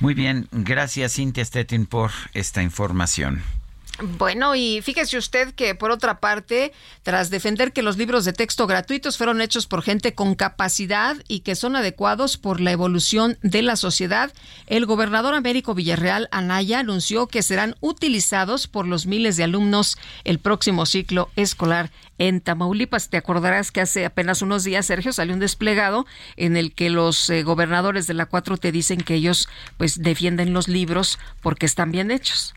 Muy 0.00 0.12
bien, 0.12 0.48
gracias 0.52 1.14
Cintia 1.14 1.44
Stettin 1.44 1.86
por 1.86 2.10
esta 2.34 2.62
información. 2.62 3.42
Bueno, 4.00 4.54
y 4.54 4.80
fíjese 4.80 5.18
usted 5.18 5.54
que 5.54 5.74
por 5.74 5.90
otra 5.90 6.20
parte, 6.20 6.72
tras 7.02 7.30
defender 7.30 7.72
que 7.72 7.82
los 7.82 7.96
libros 7.96 8.24
de 8.24 8.32
texto 8.32 8.68
gratuitos 8.68 9.18
fueron 9.18 9.40
hechos 9.40 9.66
por 9.66 9.82
gente 9.82 10.14
con 10.14 10.36
capacidad 10.36 11.16
y 11.26 11.40
que 11.40 11.56
son 11.56 11.74
adecuados 11.74 12.36
por 12.36 12.60
la 12.60 12.70
evolución 12.70 13.38
de 13.42 13.62
la 13.62 13.74
sociedad, 13.74 14.32
el 14.68 14.86
gobernador 14.86 15.34
Américo 15.34 15.74
Villarreal 15.74 16.28
Anaya 16.30 16.78
anunció 16.78 17.26
que 17.26 17.42
serán 17.42 17.74
utilizados 17.80 18.68
por 18.68 18.86
los 18.86 19.06
miles 19.06 19.36
de 19.36 19.44
alumnos 19.44 19.98
el 20.22 20.38
próximo 20.38 20.86
ciclo 20.86 21.28
escolar 21.34 21.90
en 22.18 22.40
Tamaulipas. 22.40 23.10
Te 23.10 23.16
acordarás 23.16 23.72
que 23.72 23.80
hace 23.80 24.04
apenas 24.04 24.42
unos 24.42 24.62
días, 24.62 24.86
Sergio, 24.86 25.12
salió 25.12 25.34
un 25.34 25.40
desplegado 25.40 26.06
en 26.36 26.56
el 26.56 26.72
que 26.72 26.88
los 26.90 27.28
eh, 27.30 27.42
gobernadores 27.42 28.06
de 28.06 28.14
la 28.14 28.26
4 28.26 28.58
te 28.58 28.70
dicen 28.70 29.00
que 29.00 29.14
ellos 29.14 29.48
pues 29.76 30.00
defienden 30.00 30.52
los 30.52 30.68
libros 30.68 31.18
porque 31.42 31.66
están 31.66 31.90
bien 31.90 32.12
hechos. 32.12 32.54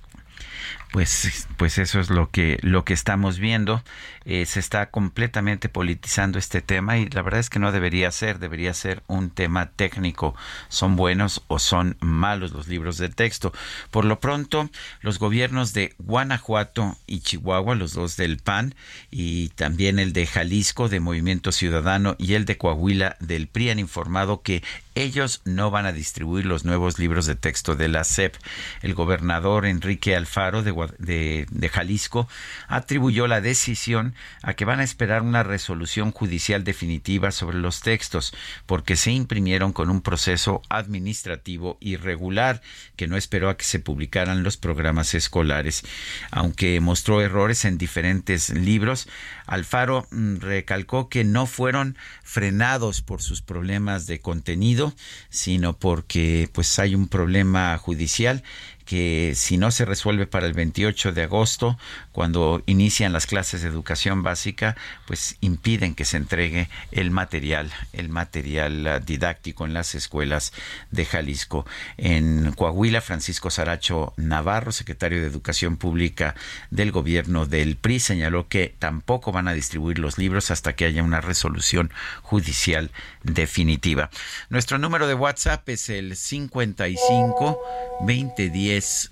Pues, 0.91 1.47
pues 1.57 1.77
eso 1.77 1.99
es 1.99 2.09
lo 2.09 2.29
que, 2.29 2.59
lo 2.61 2.83
que 2.83 2.93
estamos 2.93 3.39
viendo. 3.39 3.83
Eh, 4.23 4.45
se 4.45 4.59
está 4.59 4.91
completamente 4.91 5.67
politizando 5.67 6.37
este 6.37 6.61
tema 6.61 6.99
y 6.99 7.09
la 7.09 7.23
verdad 7.23 7.39
es 7.39 7.49
que 7.49 7.57
no 7.57 7.71
debería 7.71 8.11
ser, 8.11 8.37
debería 8.37 8.73
ser 8.73 9.01
un 9.07 9.31
tema 9.31 9.71
técnico. 9.71 10.35
¿Son 10.69 10.95
buenos 10.95 11.43
o 11.47 11.57
son 11.57 11.97
malos 12.01 12.51
los 12.51 12.67
libros 12.67 12.97
de 12.97 13.09
texto? 13.09 13.51
Por 13.89 14.05
lo 14.05 14.19
pronto, 14.19 14.69
los 15.01 15.17
gobiernos 15.17 15.73
de 15.73 15.95
Guanajuato 15.97 16.97
y 17.07 17.21
Chihuahua, 17.21 17.73
los 17.75 17.93
dos 17.93 18.15
del 18.15 18.37
PAN, 18.37 18.75
y 19.09 19.49
también 19.49 19.97
el 19.97 20.13
de 20.13 20.27
Jalisco 20.27 20.87
de 20.87 20.99
Movimiento 20.99 21.51
Ciudadano 21.51 22.15
y 22.19 22.33
el 22.33 22.45
de 22.45 22.57
Coahuila 22.57 23.15
del 23.19 23.47
PRI 23.47 23.71
han 23.71 23.79
informado 23.79 24.41
que 24.41 24.61
ellos 24.95 25.41
no 25.45 25.71
van 25.71 25.85
a 25.85 25.93
distribuir 25.93 26.45
los 26.45 26.65
nuevos 26.65 26.99
libros 26.99 27.25
de 27.25 27.35
texto 27.35 27.75
de 27.75 27.87
la 27.87 28.03
SEP. 28.03 28.35
El 28.81 28.93
gobernador 28.93 29.65
Enrique 29.65 30.15
Alfaro 30.15 30.63
de, 30.63 31.45
de, 31.49 31.69
Jalisco 31.69 32.27
atribuyó 32.67 33.27
la 33.27 33.41
decisión 33.41 34.15
a 34.43 34.53
que 34.53 34.65
van 34.65 34.79
a 34.79 34.83
esperar 34.83 35.21
una 35.21 35.43
resolución 35.43 36.11
judicial 36.11 36.63
definitiva 36.63 37.31
sobre 37.31 37.57
los 37.57 37.81
textos, 37.81 38.33
porque 38.65 38.95
se 38.95 39.11
imprimieron 39.11 39.71
con 39.71 39.89
un 39.89 40.01
proceso 40.01 40.61
administrativo 40.69 41.77
irregular 41.79 42.61
que 42.95 43.07
no 43.07 43.17
esperó 43.17 43.49
a 43.49 43.57
que 43.57 43.65
se 43.65 43.79
publicaran 43.79 44.43
los 44.43 44.57
programas 44.57 45.13
escolares. 45.13 45.83
Aunque 46.31 46.79
mostró 46.81 47.21
errores 47.21 47.65
en 47.65 47.77
diferentes 47.77 48.49
libros, 48.49 49.07
Alfaro 49.47 50.07
mm, 50.11 50.37
recalcó 50.37 51.09
que 51.09 51.23
no 51.23 51.45
fueron 51.45 51.97
frenados 52.23 53.01
por 53.01 53.21
sus 53.21 53.41
problemas 53.41 54.07
de 54.07 54.19
contenido, 54.21 54.80
sino 55.29 55.77
porque 55.77 56.49
pues 56.53 56.79
hay 56.79 56.95
un 56.95 57.07
problema 57.07 57.77
judicial 57.77 58.43
que 58.85 59.33
si 59.35 59.57
no 59.57 59.71
se 59.71 59.85
resuelve 59.85 60.27
para 60.27 60.47
el 60.47 60.53
28 60.53 61.13
de 61.13 61.23
agosto, 61.23 61.77
cuando 62.11 62.61
inician 62.65 63.13
las 63.13 63.25
clases 63.25 63.61
de 63.61 63.69
educación 63.69 64.23
básica, 64.23 64.75
pues 65.07 65.37
impiden 65.41 65.95
que 65.95 66.05
se 66.05 66.17
entregue 66.17 66.69
el 66.91 67.11
material, 67.11 67.71
el 67.93 68.09
material 68.09 68.87
ah, 68.87 68.99
didáctico 68.99 69.65
en 69.65 69.73
las 69.73 69.95
escuelas 69.95 70.53
de 70.91 71.05
Jalisco. 71.05 71.65
En 71.97 72.51
Coahuila, 72.53 73.01
Francisco 73.01 73.49
Saracho 73.49 74.13
Navarro, 74.17 74.71
secretario 74.71 75.21
de 75.21 75.27
Educación 75.27 75.77
Pública 75.77 76.35
del 76.69 76.91
gobierno 76.91 77.45
del 77.45 77.77
PRI, 77.77 77.99
señaló 77.99 78.47
que 78.47 78.75
tampoco 78.77 79.31
van 79.31 79.47
a 79.47 79.53
distribuir 79.53 79.99
los 79.99 80.17
libros 80.17 80.51
hasta 80.51 80.73
que 80.73 80.85
haya 80.85 81.03
una 81.03 81.21
resolución 81.21 81.91
judicial 82.21 82.91
definitiva. 83.23 84.09
Nuestro 84.49 84.77
número 84.77 85.07
de 85.07 85.13
WhatsApp 85.13 85.67
es 85.69 85.89
el 85.89 86.15
55 86.15 87.59
2010 88.01 89.11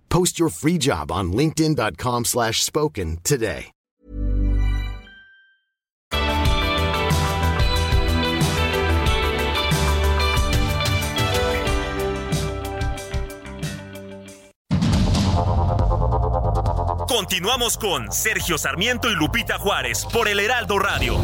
Post 0.11 0.37
your 0.37 0.49
free 0.49 0.77
job 0.77 1.11
on 1.11 1.31
linkedin.com/spoken 1.31 3.17
today. 3.23 3.71
Continuamos 17.07 17.77
con 17.77 18.11
Sergio 18.11 18.57
Sarmiento 18.57 19.09
y 19.09 19.15
Lupita 19.15 19.59
Juárez 19.59 20.07
por 20.11 20.27
el 20.27 20.39
Heraldo 20.39 20.79
Radio. 20.79 21.17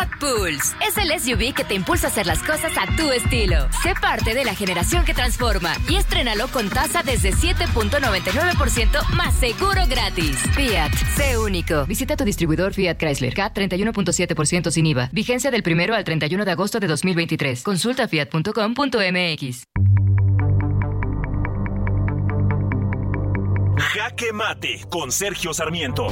Fiat 0.00 0.18
Pulse 0.18 0.74
es 0.86 0.96
el 0.96 1.20
SUV 1.20 1.52
que 1.54 1.64
te 1.64 1.74
impulsa 1.74 2.06
a 2.06 2.10
hacer 2.10 2.26
las 2.26 2.42
cosas 2.42 2.72
a 2.78 2.86
tu 2.96 3.10
estilo. 3.10 3.68
Sé 3.82 3.92
parte 4.00 4.34
de 4.34 4.44
la 4.44 4.54
generación 4.54 5.04
que 5.04 5.12
transforma 5.12 5.74
y 5.88 5.96
estrénalo 5.96 6.48
con 6.48 6.70
tasa 6.70 7.02
desde 7.02 7.32
7.99% 7.32 9.08
más 9.10 9.34
seguro 9.34 9.82
gratis. 9.88 10.38
Fiat, 10.54 10.92
sé 11.16 11.36
único. 11.36 11.84
Visita 11.86 12.16
tu 12.16 12.24
distribuidor 12.24 12.72
Fiat 12.72 12.96
Chrysler. 12.96 13.34
CAT 13.34 13.58
31.7% 13.58 14.70
sin 14.70 14.86
IVA. 14.86 15.10
Vigencia 15.12 15.50
del 15.50 15.62
1 15.66 15.94
al 15.94 16.04
31 16.04 16.44
de 16.44 16.50
agosto 16.50 16.80
de 16.80 16.86
2023. 16.86 17.62
Consulta 17.62 18.08
fiat.com.mx. 18.08 19.64
Jaque 23.76 24.32
Mate 24.32 24.86
con 24.88 25.12
Sergio 25.12 25.52
Sarmiento. 25.52 26.06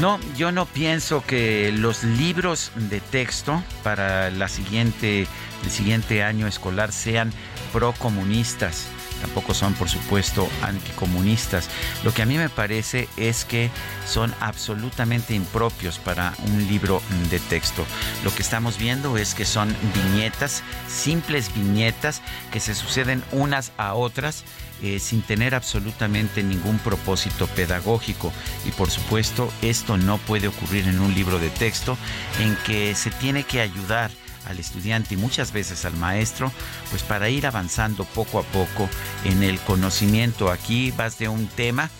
No, 0.00 0.20
yo 0.36 0.52
no 0.52 0.64
pienso 0.64 1.24
que 1.26 1.72
los 1.72 2.04
libros 2.04 2.70
de 2.76 3.00
texto 3.00 3.60
para 3.82 4.30
la 4.30 4.46
siguiente, 4.46 5.26
el 5.64 5.70
siguiente 5.70 6.22
año 6.22 6.46
escolar 6.46 6.92
sean 6.92 7.32
procomunistas. 7.72 8.86
Tampoco 9.20 9.54
son, 9.54 9.74
por 9.74 9.88
supuesto, 9.88 10.48
anticomunistas. 10.62 11.68
Lo 12.04 12.14
que 12.14 12.22
a 12.22 12.26
mí 12.26 12.38
me 12.38 12.48
parece 12.48 13.08
es 13.16 13.44
que 13.44 13.70
son 14.06 14.32
absolutamente 14.38 15.34
impropios 15.34 15.98
para 15.98 16.32
un 16.46 16.68
libro 16.68 17.02
de 17.28 17.40
texto. 17.40 17.84
Lo 18.22 18.32
que 18.32 18.42
estamos 18.42 18.78
viendo 18.78 19.16
es 19.16 19.34
que 19.34 19.44
son 19.44 19.74
viñetas, 19.94 20.62
simples 20.86 21.52
viñetas 21.52 22.22
que 22.52 22.60
se 22.60 22.76
suceden 22.76 23.24
unas 23.32 23.72
a 23.76 23.94
otras 23.94 24.44
eh, 24.82 24.98
sin 24.98 25.22
tener 25.22 25.54
absolutamente 25.54 26.42
ningún 26.42 26.78
propósito 26.78 27.46
pedagógico. 27.48 28.32
Y 28.64 28.70
por 28.70 28.90
supuesto, 28.90 29.52
esto 29.62 29.96
no 29.98 30.18
puede 30.18 30.48
ocurrir 30.48 30.86
en 30.88 31.00
un 31.00 31.14
libro 31.14 31.38
de 31.38 31.50
texto 31.50 31.96
en 32.40 32.56
que 32.66 32.94
se 32.94 33.10
tiene 33.10 33.44
que 33.44 33.60
ayudar 33.60 34.10
al 34.46 34.58
estudiante 34.58 35.14
y 35.14 35.16
muchas 35.16 35.52
veces 35.52 35.84
al 35.84 35.96
maestro, 35.96 36.52
pues 36.90 37.02
para 37.02 37.28
ir 37.28 37.46
avanzando 37.46 38.04
poco 38.04 38.38
a 38.38 38.42
poco 38.42 38.88
en 39.24 39.42
el 39.42 39.58
conocimiento. 39.60 40.50
Aquí 40.50 40.90
vas 40.92 41.18
de 41.18 41.28
un 41.28 41.48
tema 41.48 41.90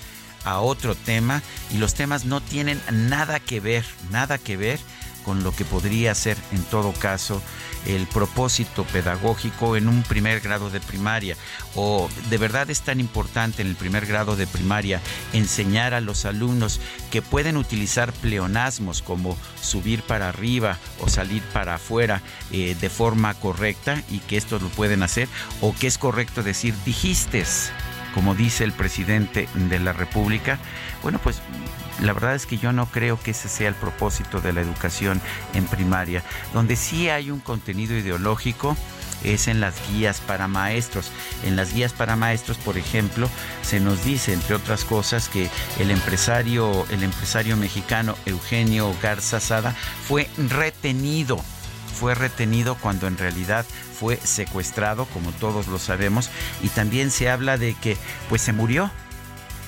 a 0.45 0.61
otro 0.61 0.95
tema 0.95 1.43
y 1.73 1.79
los 1.79 1.95
temas 1.95 2.25
no 2.25 2.41
tienen 2.41 2.81
nada 2.91 3.41
que 3.41 3.61
ver, 3.61 3.85
nada 4.11 4.39
que 4.39 4.57
ver 4.57 4.81
con 5.29 5.45
lo 5.45 5.55
que 5.55 5.67
podría 5.67 6.15
ser 6.15 6.39
en 6.53 6.63
todo 6.65 6.95
caso 6.95 7.43
el 7.85 8.07
propósito 8.07 8.85
pedagógico 8.85 9.77
en 9.77 9.87
un 9.87 10.03
primer 10.03 10.41
grado 10.41 10.71
de 10.71 10.81
primaria. 10.81 11.37
O 11.75 12.09
de 12.31 12.39
verdad 12.39 12.71
es 12.71 12.81
tan 12.81 12.99
importante 12.99 13.61
en 13.61 13.69
el 13.69 13.77
primer 13.77 14.07
grado 14.07 14.37
de 14.37 14.47
primaria 14.47 15.03
enseñar 15.35 15.93
a 15.93 16.01
los 16.01 16.25
alumnos 16.25 16.81
que 17.11 17.21
pueden 17.21 17.59
utilizar 17.59 18.11
pleonasmos 18.15 19.03
como 19.03 19.37
subir 19.61 20.01
para 20.01 20.31
arriba 20.31 20.79
o 21.01 21.11
salir 21.11 21.43
para 21.53 21.75
afuera 21.75 22.23
eh, 22.51 22.75
de 22.81 22.89
forma 22.89 23.35
correcta 23.35 24.03
y 24.11 24.21
que 24.21 24.39
esto 24.39 24.59
lo 24.59 24.69
pueden 24.71 25.03
hacer 25.03 25.29
o 25.61 25.75
que 25.75 25.89
es 25.89 25.99
correcto 25.99 26.43
decir 26.43 26.73
dijistes 26.87 27.71
como 28.15 28.35
dice 28.35 28.65
el 28.65 28.73
presidente 28.73 29.47
de 29.55 29.79
la 29.79 29.93
República, 29.93 30.59
bueno, 31.03 31.21
pues 31.23 31.43
la 32.01 32.13
verdad 32.13 32.35
es 32.35 32.47
que 32.47 32.59
yo 32.59 32.73
no 32.73 32.87
creo 32.87 33.21
que 33.21 33.33
ese 33.33 33.49
sea 33.49 33.69
el 33.69 33.75
propósito 33.75 34.41
de 34.41 34.53
la 34.53 34.61
educación 34.61 35.21
en 35.55 35.67
primaria, 35.67 36.23
donde 36.53 36.77
sí 36.77 37.09
hay 37.09 37.31
un 37.31 37.41
contenido 37.41 37.97
ideológico 37.97 38.77
es 39.25 39.49
en 39.49 39.61
las 39.61 39.75
guías 39.91 40.21
para 40.21 40.49
maestros. 40.49 41.11
En 41.45 41.57
las 41.57 41.73
guías 41.73 41.93
para 41.93 42.17
maestros, 42.17 42.57
por 42.59 42.79
ejemplo, 42.79 43.29
se 43.63 43.81
nos 43.81 44.05
dice, 44.05 44.33
entre 44.33 44.55
otras 44.55 44.85
cosas, 44.85 45.29
que 45.29 45.51
el 45.79 45.91
empresario, 45.91 46.87
el 46.91 47.03
empresario 47.03 47.57
mexicano 47.57 48.17
Eugenio 48.27 48.95
Garza 49.03 49.41
Sada 49.41 49.75
fue 50.07 50.29
retenido 50.37 51.43
fue 51.99 52.15
retenido 52.15 52.77
cuando 52.77 53.09
en 53.09 53.19
realidad 53.19 53.67
fue 53.99 54.19
secuestrado, 54.19 55.07
como 55.07 55.33
todos 55.33 55.67
lo 55.67 55.81
sabemos, 55.81 56.31
y 56.63 56.69
también 56.69 57.11
se 57.11 57.29
habla 57.29 57.59
de 57.59 57.75
que 57.75 57.97
pues 58.29 58.41
se 58.41 58.53
murió 58.53 58.93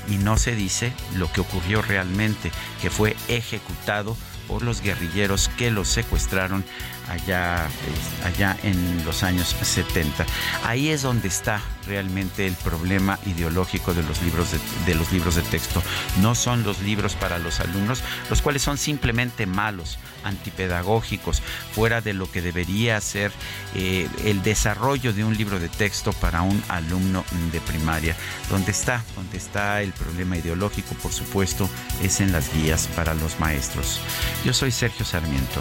y 0.09 0.17
no 0.17 0.37
se 0.37 0.55
dice 0.55 0.93
lo 1.17 1.31
que 1.33 1.41
ocurrió 1.41 1.83
realmente, 1.83 2.51
que 2.81 2.91
fue 2.91 3.17
ejecutado 3.29 4.17
por 4.49 4.63
los 4.63 4.81
guerrilleros 4.81 5.49
que 5.57 5.71
los 5.71 5.89
secuestraron 5.89 6.65
allá, 7.11 7.67
eh, 7.67 8.27
allá 8.27 8.57
en 8.63 9.05
los 9.05 9.23
años 9.23 9.57
70. 9.61 10.25
Ahí 10.65 10.89
es 10.89 11.03
donde 11.03 11.29
está 11.29 11.61
realmente 11.87 12.47
el 12.47 12.55
problema 12.55 13.19
ideológico 13.27 13.95
de 13.95 14.03
los 14.03 14.23
libros 14.23 14.53
de, 14.53 14.59
de, 14.87 14.95
los 14.95 15.11
libros 15.13 15.35
de 15.35 15.43
texto. 15.43 15.83
No 16.21 16.35
son 16.35 16.63
los 16.63 16.81
libros 16.81 17.15
para 17.15 17.39
los 17.39 17.61
alumnos, 17.61 18.03
los 18.29 18.43
cuales 18.43 18.63
son 18.63 18.79
simplemente 18.79 19.47
malos, 19.47 19.99
antipedagógicos, 20.25 21.43
fuera 21.75 22.01
de 22.01 22.15
lo 22.15 22.31
que 22.31 22.43
debería 22.43 23.01
ser 23.01 23.33
eh, 23.75 24.09
el 24.25 24.43
desarrollo 24.43 25.13
de 25.13 25.25
un 25.25 25.37
libro 25.37 25.59
de 25.59 25.69
texto 25.69 26.13
para 26.13 26.43
un 26.43 26.63
alumno 26.69 27.25
de 27.53 27.61
primaria. 27.61 28.17
Donde 28.49 28.71
está, 28.71 29.03
donde 29.17 29.39
está 29.39 29.83
el 29.83 29.93
problema 29.93 30.37
ideológico, 30.37 30.95
por 31.03 31.13
supuesto, 31.13 31.69
es 32.03 32.21
en 32.21 32.33
las 32.33 32.53
guías 32.55 32.89
para 32.95 33.15
los 33.15 33.41
maestros. 33.41 34.01
Yo 34.45 34.53
soy 34.53 34.71
Sergio 34.71 35.05
Sarmiento 35.05 35.61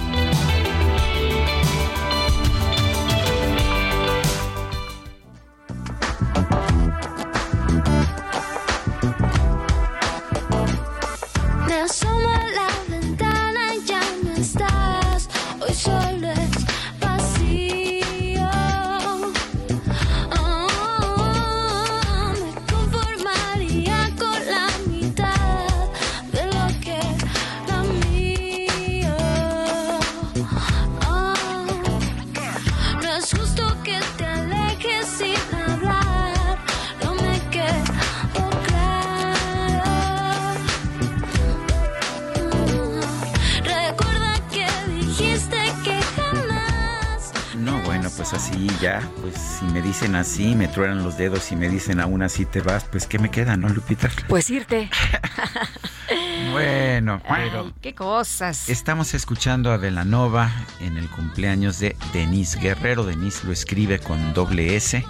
Ya, 48.81 49.07
pues 49.21 49.35
si 49.35 49.65
me 49.65 49.81
dicen 49.81 50.15
así, 50.15 50.55
me 50.55 50.67
truenan 50.67 51.03
los 51.03 51.15
dedos 51.15 51.51
y 51.51 51.55
me 51.55 51.69
dicen 51.69 51.99
aún 51.99 52.23
así 52.23 52.45
te 52.45 52.61
vas, 52.61 52.83
pues 52.85 53.05
¿qué 53.05 53.19
me 53.19 53.29
queda, 53.29 53.55
no, 53.55 53.69
Lupita? 53.69 54.09
Pues 54.27 54.49
irte. 54.49 54.89
bueno, 56.51 57.21
pero... 57.29 57.71
qué 57.79 57.93
cosas. 57.93 58.69
Estamos 58.69 59.13
escuchando 59.13 59.71
a 59.71 59.77
Velanova 59.77 60.51
en 60.79 60.97
el 60.97 61.07
cumpleaños 61.09 61.79
de 61.79 61.95
Denise 62.11 62.59
Guerrero. 62.59 63.03
Denise 63.03 63.45
lo 63.45 63.53
escribe 63.53 63.99
con 63.99 64.33
doble 64.33 64.75
S 64.75 65.05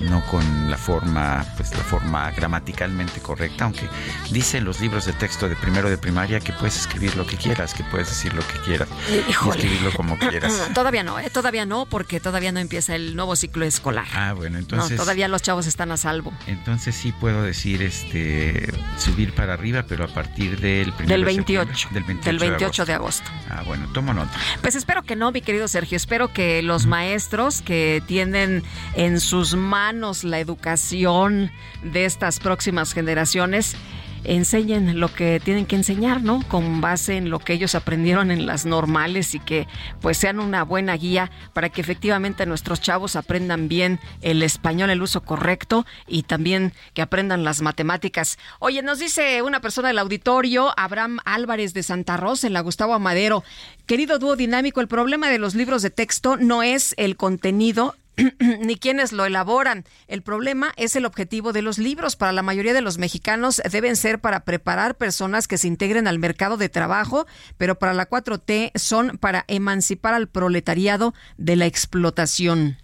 no 0.00 0.24
con 0.26 0.70
la 0.70 0.76
forma, 0.76 1.44
pues 1.56 1.72
la 1.76 1.84
forma 1.84 2.30
gramaticalmente 2.30 3.20
correcta, 3.20 3.64
aunque 3.64 3.88
dicen 4.30 4.64
los 4.64 4.80
libros 4.80 5.06
de 5.06 5.12
texto 5.12 5.48
de 5.48 5.56
primero 5.56 5.90
de 5.90 5.98
primaria 5.98 6.40
que 6.40 6.52
puedes 6.52 6.76
escribir 6.76 7.16
lo 7.16 7.26
que 7.26 7.36
quieras, 7.36 7.74
que 7.74 7.84
puedes 7.84 8.08
decir 8.08 8.32
lo 8.34 8.46
que 8.46 8.58
quieras, 8.64 8.88
y 9.08 9.48
escribirlo 9.48 9.92
como 9.92 10.18
quieras. 10.18 10.70
Todavía 10.74 11.02
no, 11.02 11.18
¿eh? 11.18 11.30
todavía 11.30 11.66
no, 11.66 11.86
porque 11.86 12.20
todavía 12.20 12.52
no 12.52 12.60
empieza 12.60 12.94
el 12.94 13.16
nuevo 13.16 13.36
ciclo 13.36 13.64
escolar. 13.64 14.06
Ah, 14.14 14.32
bueno, 14.32 14.58
entonces. 14.58 14.92
No, 14.92 14.96
todavía 14.98 15.28
los 15.28 15.42
chavos 15.42 15.66
están 15.66 15.92
a 15.92 15.96
salvo. 15.96 16.32
Entonces 16.46 16.94
sí 16.94 17.12
puedo 17.12 17.42
decir, 17.42 17.82
este, 17.82 18.72
subir 18.98 19.34
para 19.34 19.54
arriba, 19.54 19.84
pero 19.86 20.04
a 20.04 20.08
partir 20.08 20.60
del 20.60 20.92
del 21.06 21.24
28, 21.24 21.88
del 21.92 22.04
28, 22.04 22.28
del 22.30 22.38
28 22.38 22.58
de, 22.58 22.64
agosto. 22.64 22.84
de, 22.84 22.92
agosto. 22.92 23.30
Ah, 23.50 23.62
bueno, 23.66 23.88
tomo 23.92 24.14
nota. 24.14 24.32
Pues 24.60 24.74
espero 24.74 25.02
que 25.02 25.16
no, 25.16 25.32
mi 25.32 25.40
querido 25.40 25.68
Sergio. 25.68 25.96
Espero 25.96 26.32
que 26.32 26.62
los 26.62 26.86
maestros 26.86 27.62
que 27.62 28.02
tienen 28.06 28.62
en 28.94 29.20
sus 29.20 29.54
manos 29.54 29.89
la 29.90 30.38
educación 30.38 31.50
de 31.82 32.04
estas 32.04 32.38
próximas 32.38 32.92
generaciones 32.92 33.74
enseñen 34.22 35.00
lo 35.00 35.12
que 35.12 35.40
tienen 35.42 35.66
que 35.66 35.76
enseñar, 35.76 36.22
¿no? 36.22 36.46
Con 36.46 36.80
base 36.80 37.16
en 37.16 37.30
lo 37.30 37.38
que 37.38 37.54
ellos 37.54 37.74
aprendieron 37.74 38.30
en 38.30 38.46
las 38.46 38.66
normales 38.66 39.34
y 39.34 39.40
que 39.40 39.66
pues 40.00 40.18
sean 40.18 40.38
una 40.38 40.62
buena 40.62 40.96
guía 40.96 41.30
para 41.54 41.70
que 41.70 41.80
efectivamente 41.80 42.46
nuestros 42.46 42.80
chavos 42.80 43.16
aprendan 43.16 43.68
bien 43.68 43.98
el 44.20 44.42
español, 44.42 44.90
el 44.90 45.02
uso 45.02 45.22
correcto 45.22 45.86
y 46.06 46.22
también 46.22 46.72
que 46.94 47.02
aprendan 47.02 47.42
las 47.42 47.62
matemáticas. 47.62 48.38
Oye, 48.58 48.82
nos 48.82 48.98
dice 48.98 49.42
una 49.42 49.60
persona 49.60 49.88
del 49.88 49.98
auditorio, 49.98 50.72
Abraham 50.76 51.18
Álvarez 51.24 51.74
de 51.74 51.82
Santa 51.82 52.16
Rosa, 52.16 52.46
en 52.46 52.52
la 52.52 52.60
Gustavo 52.60 52.94
Amadero, 52.94 53.42
querido 53.86 54.18
dúo 54.18 54.36
dinámico, 54.36 54.80
el 54.80 54.88
problema 54.88 55.30
de 55.30 55.38
los 55.38 55.54
libros 55.54 55.82
de 55.82 55.90
texto 55.90 56.36
no 56.36 56.62
es 56.62 56.94
el 56.96 57.16
contenido 57.16 57.96
ni 58.60 58.76
quienes 58.76 59.12
lo 59.12 59.24
elaboran. 59.24 59.84
El 60.08 60.22
problema 60.22 60.72
es 60.76 60.96
el 60.96 61.04
objetivo 61.04 61.52
de 61.52 61.62
los 61.62 61.78
libros. 61.78 62.16
Para 62.16 62.32
la 62.32 62.42
mayoría 62.42 62.74
de 62.74 62.80
los 62.80 62.98
mexicanos 62.98 63.60
deben 63.70 63.96
ser 63.96 64.20
para 64.20 64.44
preparar 64.44 64.96
personas 64.96 65.48
que 65.48 65.58
se 65.58 65.68
integren 65.68 66.06
al 66.06 66.18
mercado 66.18 66.56
de 66.56 66.68
trabajo, 66.68 67.26
pero 67.56 67.78
para 67.78 67.94
la 67.94 68.08
4T 68.08 68.72
son 68.76 69.18
para 69.18 69.44
emancipar 69.48 70.14
al 70.14 70.28
proletariado 70.28 71.14
de 71.36 71.56
la 71.56 71.66
explotación. 71.66 72.78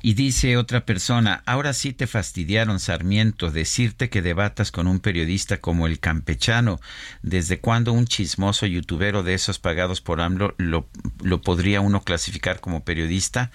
Y 0.00 0.14
dice 0.14 0.56
otra 0.56 0.86
persona, 0.86 1.42
ahora 1.44 1.72
sí 1.72 1.92
te 1.92 2.06
fastidiaron, 2.06 2.78
Sarmiento, 2.78 3.50
decirte 3.50 4.10
que 4.10 4.22
debatas 4.22 4.70
con 4.70 4.86
un 4.86 5.00
periodista 5.00 5.60
como 5.60 5.88
el 5.88 5.98
campechano. 5.98 6.80
¿Desde 7.22 7.58
cuándo 7.58 7.92
un 7.92 8.06
chismoso 8.06 8.66
youtubero 8.66 9.24
de 9.24 9.34
esos 9.34 9.58
pagados 9.58 10.00
por 10.00 10.20
AMLO 10.20 10.54
lo, 10.56 10.88
lo 11.20 11.42
podría 11.42 11.80
uno 11.80 12.02
clasificar 12.02 12.60
como 12.60 12.84
periodista? 12.84 13.50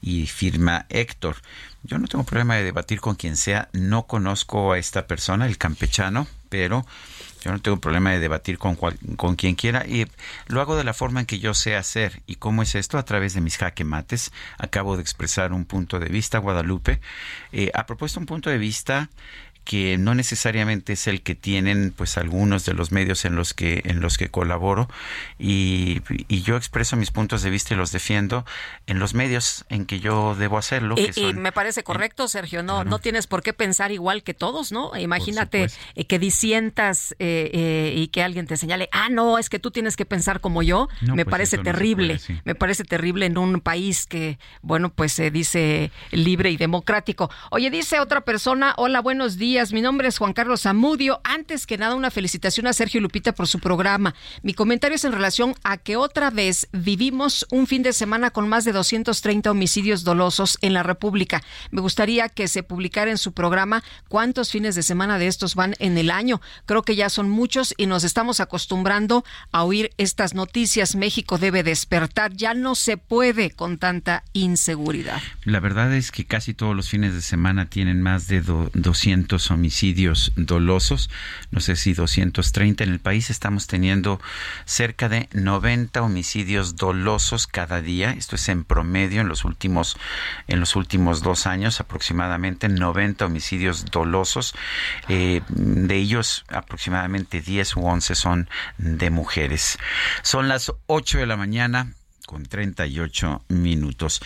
Y 0.00 0.26
firma 0.26 0.86
Héctor. 0.88 1.36
Yo 1.82 1.98
no 1.98 2.08
tengo 2.08 2.24
problema 2.24 2.56
de 2.56 2.64
debatir 2.64 3.00
con 3.00 3.14
quien 3.14 3.36
sea, 3.36 3.68
no 3.72 4.06
conozco 4.06 4.72
a 4.72 4.78
esta 4.78 5.06
persona, 5.06 5.46
el 5.46 5.58
campechano, 5.58 6.26
pero 6.48 6.84
yo 7.40 7.52
no 7.52 7.60
tengo 7.60 7.78
problema 7.78 8.10
de 8.10 8.18
debatir 8.18 8.58
con, 8.58 8.74
con 8.74 9.36
quien 9.36 9.54
quiera 9.54 9.86
y 9.86 10.06
lo 10.48 10.60
hago 10.60 10.76
de 10.76 10.84
la 10.84 10.92
forma 10.92 11.20
en 11.20 11.26
que 11.26 11.38
yo 11.38 11.54
sé 11.54 11.76
hacer. 11.76 12.22
¿Y 12.26 12.36
cómo 12.36 12.62
es 12.62 12.74
esto? 12.74 12.98
A 12.98 13.04
través 13.04 13.34
de 13.34 13.40
mis 13.40 13.56
jaque 13.56 13.84
mates. 13.84 14.32
Acabo 14.58 14.96
de 14.96 15.02
expresar 15.02 15.52
un 15.52 15.64
punto 15.64 16.00
de 16.00 16.08
vista, 16.08 16.38
Guadalupe. 16.38 17.00
Eh, 17.52 17.70
ha 17.74 17.86
propuesto 17.86 18.18
un 18.18 18.26
punto 18.26 18.50
de 18.50 18.58
vista 18.58 19.08
que 19.68 19.98
no 19.98 20.14
necesariamente 20.14 20.94
es 20.94 21.06
el 21.08 21.20
que 21.20 21.34
tienen 21.34 21.92
pues 21.94 22.16
algunos 22.16 22.64
de 22.64 22.72
los 22.72 22.90
medios 22.90 23.26
en 23.26 23.36
los 23.36 23.52
que 23.52 23.82
en 23.84 24.00
los 24.00 24.16
que 24.16 24.30
colaboro 24.30 24.88
y, 25.38 26.00
yo 26.42 26.56
expreso 26.56 26.96
mis 26.96 27.10
puntos 27.10 27.42
de 27.42 27.50
vista 27.50 27.74
y 27.74 27.76
los 27.76 27.92
defiendo 27.92 28.46
en 28.86 28.98
los 28.98 29.12
medios 29.12 29.66
en 29.68 29.84
que 29.84 30.00
yo 30.00 30.34
debo 30.34 30.56
hacerlo 30.56 30.94
y, 30.96 31.34
me 31.34 31.52
parece 31.52 31.82
correcto 31.82 32.28
Sergio 32.28 32.62
no 32.62 32.84
no 32.84 32.98
tienes 32.98 33.26
por 33.26 33.42
qué 33.42 33.52
pensar 33.52 33.92
igual 33.92 34.22
que 34.22 34.32
todos 34.32 34.72
no 34.72 34.96
imagínate 34.96 35.66
eh, 35.94 36.06
que 36.06 36.18
disientas 36.18 37.12
eh, 37.18 37.50
eh, 37.52 37.92
y 37.94 38.08
que 38.08 38.22
alguien 38.22 38.46
te 38.46 38.56
señale 38.56 38.88
ah 38.90 39.10
no 39.10 39.36
es 39.36 39.50
que 39.50 39.58
tú 39.58 39.70
tienes 39.70 39.96
que 39.96 40.06
pensar 40.06 40.40
como 40.40 40.62
yo 40.62 40.88
me 41.02 41.26
pues 41.26 41.32
parece 41.32 41.58
terrible 41.58 42.18
me 42.46 42.54
parece 42.54 42.84
terrible 42.84 43.26
en 43.26 43.36
un 43.36 43.60
país 43.60 44.06
que 44.06 44.38
bueno 44.62 44.88
pues 44.88 45.12
se 45.12 45.30
dice 45.30 45.92
libre 46.10 46.50
y 46.50 46.56
democrático. 46.56 47.30
Oye 47.50 47.68
dice 47.70 48.00
otra 48.00 48.22
persona 48.22 48.72
hola 48.78 49.02
buenos 49.02 49.36
días 49.36 49.57
Mi 49.58 49.82
nombre 49.82 50.06
es 50.06 50.18
Juan 50.18 50.34
Carlos 50.34 50.62
Zamudio. 50.62 51.20
Antes 51.24 51.66
que 51.66 51.78
nada, 51.78 51.96
una 51.96 52.12
felicitación 52.12 52.68
a 52.68 52.72
Sergio 52.72 53.00
Lupita 53.00 53.32
por 53.32 53.48
su 53.48 53.58
programa. 53.58 54.14
Mi 54.42 54.54
comentario 54.54 54.94
es 54.94 55.04
en 55.04 55.10
relación 55.10 55.56
a 55.64 55.78
que 55.78 55.96
otra 55.96 56.30
vez 56.30 56.68
vivimos 56.70 57.44
un 57.50 57.66
fin 57.66 57.82
de 57.82 57.92
semana 57.92 58.30
con 58.30 58.48
más 58.48 58.64
de 58.64 58.70
230 58.70 59.50
homicidios 59.50 60.04
dolosos 60.04 60.58
en 60.60 60.74
la 60.74 60.84
República. 60.84 61.42
Me 61.72 61.80
gustaría 61.80 62.28
que 62.28 62.46
se 62.46 62.62
publicara 62.62 63.10
en 63.10 63.18
su 63.18 63.32
programa 63.32 63.82
cuántos 64.06 64.52
fines 64.52 64.76
de 64.76 64.84
semana 64.84 65.18
de 65.18 65.26
estos 65.26 65.56
van 65.56 65.74
en 65.80 65.98
el 65.98 66.12
año. 66.12 66.40
Creo 66.64 66.84
que 66.84 66.94
ya 66.94 67.10
son 67.10 67.28
muchos 67.28 67.74
y 67.76 67.86
nos 67.86 68.04
estamos 68.04 68.38
acostumbrando 68.38 69.24
a 69.50 69.64
oír 69.64 69.90
estas 69.98 70.34
noticias. 70.34 70.94
México 70.94 71.36
debe 71.36 71.64
despertar. 71.64 72.32
Ya 72.32 72.54
no 72.54 72.76
se 72.76 72.96
puede 72.96 73.50
con 73.50 73.78
tanta 73.78 74.22
inseguridad. 74.34 75.20
La 75.42 75.58
verdad 75.58 75.92
es 75.92 76.12
que 76.12 76.26
casi 76.26 76.54
todos 76.54 76.76
los 76.76 76.88
fines 76.88 77.12
de 77.12 77.22
semana 77.22 77.68
tienen 77.68 78.02
más 78.02 78.28
de 78.28 78.40
200 78.40 79.47
homicidios 79.50 80.32
dolosos, 80.36 81.10
no 81.50 81.60
sé 81.60 81.76
si 81.76 81.94
230 81.94 82.84
en 82.84 82.90
el 82.90 83.00
país. 83.00 83.30
Estamos 83.30 83.66
teniendo 83.66 84.20
cerca 84.64 85.08
de 85.08 85.28
90 85.32 86.02
homicidios 86.02 86.76
dolosos 86.76 87.46
cada 87.46 87.80
día. 87.80 88.10
Esto 88.10 88.36
es 88.36 88.48
en 88.48 88.64
promedio 88.64 89.20
en 89.20 89.28
los 89.28 89.44
últimos 89.44 89.96
en 90.46 90.60
los 90.60 90.76
últimos 90.76 91.22
dos 91.22 91.46
años 91.46 91.80
aproximadamente 91.80 92.68
90 92.68 93.26
homicidios 93.26 93.86
dolosos. 93.86 94.54
Eh, 95.08 95.42
de 95.48 95.96
ellos 95.96 96.44
aproximadamente 96.48 97.40
10 97.40 97.76
u 97.76 97.86
11 97.86 98.14
son 98.14 98.48
de 98.78 99.10
mujeres. 99.10 99.78
Son 100.22 100.48
las 100.48 100.72
8 100.86 101.18
de 101.18 101.26
la 101.26 101.36
mañana 101.36 101.92
con 102.26 102.44
38 102.44 103.42
minutos. 103.48 104.20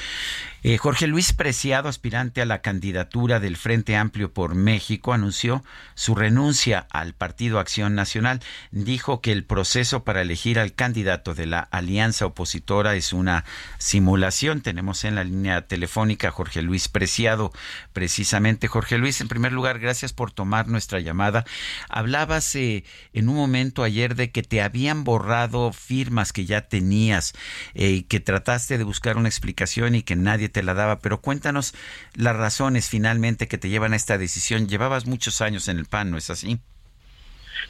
Eh, 0.65 0.79
Jorge 0.79 1.09
Luis 1.09 1.33
Preciado, 1.33 1.89
aspirante 1.89 2.41
a 2.41 2.47
la 2.47 2.63
candidatura 2.63 3.41
del 3.41 3.57
Frente 3.57 3.97
Amplio 3.97 4.33
por 4.33 4.55
México, 4.55 5.13
anunció 5.13 5.65
su 5.97 6.15
renuncia 6.15 6.87
al 6.91 7.15
Partido 7.15 7.59
Acción 7.59 7.97
Nacional. 7.97 8.39
Dijo 8.71 9.21
que 9.21 9.33
el 9.33 9.43
proceso 9.43 10.05
para 10.05 10.23
elegir 10.23 10.61
al 10.61 10.73
candidato 10.73 11.35
de 11.35 11.47
la 11.47 11.59
alianza 11.59 12.27
opositora 12.27 12.95
es 12.95 13.13
una 13.13 13.45
simulación. 13.79 14.61
Tenemos 14.61 15.03
en 15.03 15.17
la 15.17 15.25
línea 15.25 15.67
telefónica 15.67 16.29
a 16.29 16.31
Jorge 16.31 16.63
Luis 16.63 16.87
Preciado. 16.87 17.51
Precisamente, 17.93 18.69
Jorge 18.69 18.99
Luis, 18.99 19.21
en 19.21 19.27
primer 19.27 19.51
lugar, 19.51 19.81
gracias 19.81 20.13
por 20.13 20.31
tomar 20.31 20.69
nuestra 20.69 21.01
llamada. 21.01 21.45
Hablabas 21.89 22.55
eh, 22.55 22.85
en 23.13 23.29
un 23.29 23.35
momento 23.35 23.83
ayer 23.83 24.15
de 24.15 24.31
que 24.31 24.45
te 24.45 24.63
habían 24.63 25.03
borrado 25.03 25.73
firmas 25.73 26.33
que 26.33 26.45
ya 26.45 26.69
tenías 26.69 27.33
eh, 27.75 27.89
y 27.89 28.03
que 28.05 28.21
trataste 28.21 28.79
de 28.79 28.85
buscar 28.85 29.17
una 29.17 29.29
explicación 29.29 29.97
y 29.97 30.05
que 30.05 30.15
nadie 30.15 30.52
te 30.53 30.63
la 30.63 30.75
daba, 30.75 31.01
pero 31.01 31.21
cuéntanos 31.21 31.75
las 32.15 32.37
razones 32.37 32.89
finalmente 32.89 33.49
que 33.49 33.59
te 33.59 33.69
llevan 33.69 33.93
a 33.93 33.97
esta 33.97 34.19
decisión. 34.19 34.69
Llevabas 34.69 35.07
muchos 35.07 35.41
años 35.41 35.69
en 35.69 35.79
el 35.79 35.87
PAN, 35.87 36.11
¿no 36.11 36.19
es 36.19 36.31
así? 36.31 36.61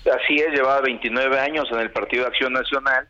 Así 0.04 0.36
es, 0.36 0.48
llevaba 0.48 0.80
29 0.80 1.38
años 1.38 1.68
en 1.72 1.78
el 1.78 1.90
Partido 1.90 2.24
de 2.24 2.28
Acción 2.28 2.52
Nacional. 2.52 3.08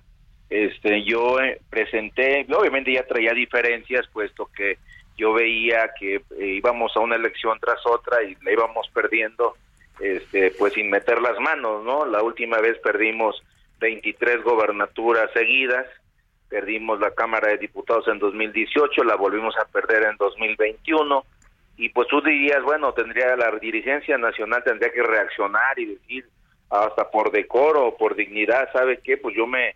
Este, 0.50 1.02
yo 1.04 1.40
eh, 1.40 1.60
presenté, 1.70 2.46
obviamente 2.54 2.92
ya 2.92 3.06
traía 3.06 3.32
diferencias, 3.32 4.06
puesto 4.12 4.50
que 4.54 4.78
yo 5.16 5.32
veía 5.32 5.90
que 5.98 6.16
eh, 6.16 6.46
íbamos 6.46 6.94
a 6.96 7.00
una 7.00 7.16
elección 7.16 7.58
tras 7.58 7.78
otra 7.86 8.22
y 8.22 8.36
la 8.42 8.52
íbamos 8.52 8.86
perdiendo, 8.92 9.56
este, 10.00 10.50
pues 10.58 10.74
sin 10.74 10.90
meter 10.90 11.22
las 11.22 11.38
manos, 11.40 11.84
¿no? 11.84 12.04
La 12.04 12.22
última 12.22 12.58
vez 12.58 12.78
perdimos 12.80 13.42
23 13.80 14.42
gobernaturas 14.42 15.30
seguidas, 15.32 15.86
perdimos 16.52 17.00
la 17.00 17.12
Cámara 17.12 17.48
de 17.48 17.56
Diputados 17.56 18.06
en 18.08 18.18
2018, 18.18 19.04
la 19.04 19.16
volvimos 19.16 19.56
a 19.56 19.64
perder 19.64 20.04
en 20.04 20.18
2021 20.18 21.24
y 21.78 21.88
pues 21.88 22.06
tú 22.08 22.20
dirías, 22.20 22.62
bueno, 22.62 22.92
tendría 22.92 23.34
la 23.36 23.50
dirigencia 23.52 24.18
nacional 24.18 24.62
tendría 24.62 24.92
que 24.92 25.02
reaccionar 25.02 25.78
y 25.78 25.86
decir 25.86 26.26
hasta 26.68 27.10
por 27.10 27.32
decoro 27.32 27.96
por 27.96 28.14
dignidad, 28.14 28.68
¿sabe 28.70 29.00
qué? 29.02 29.16
Pues 29.16 29.34
yo 29.34 29.46
me 29.46 29.74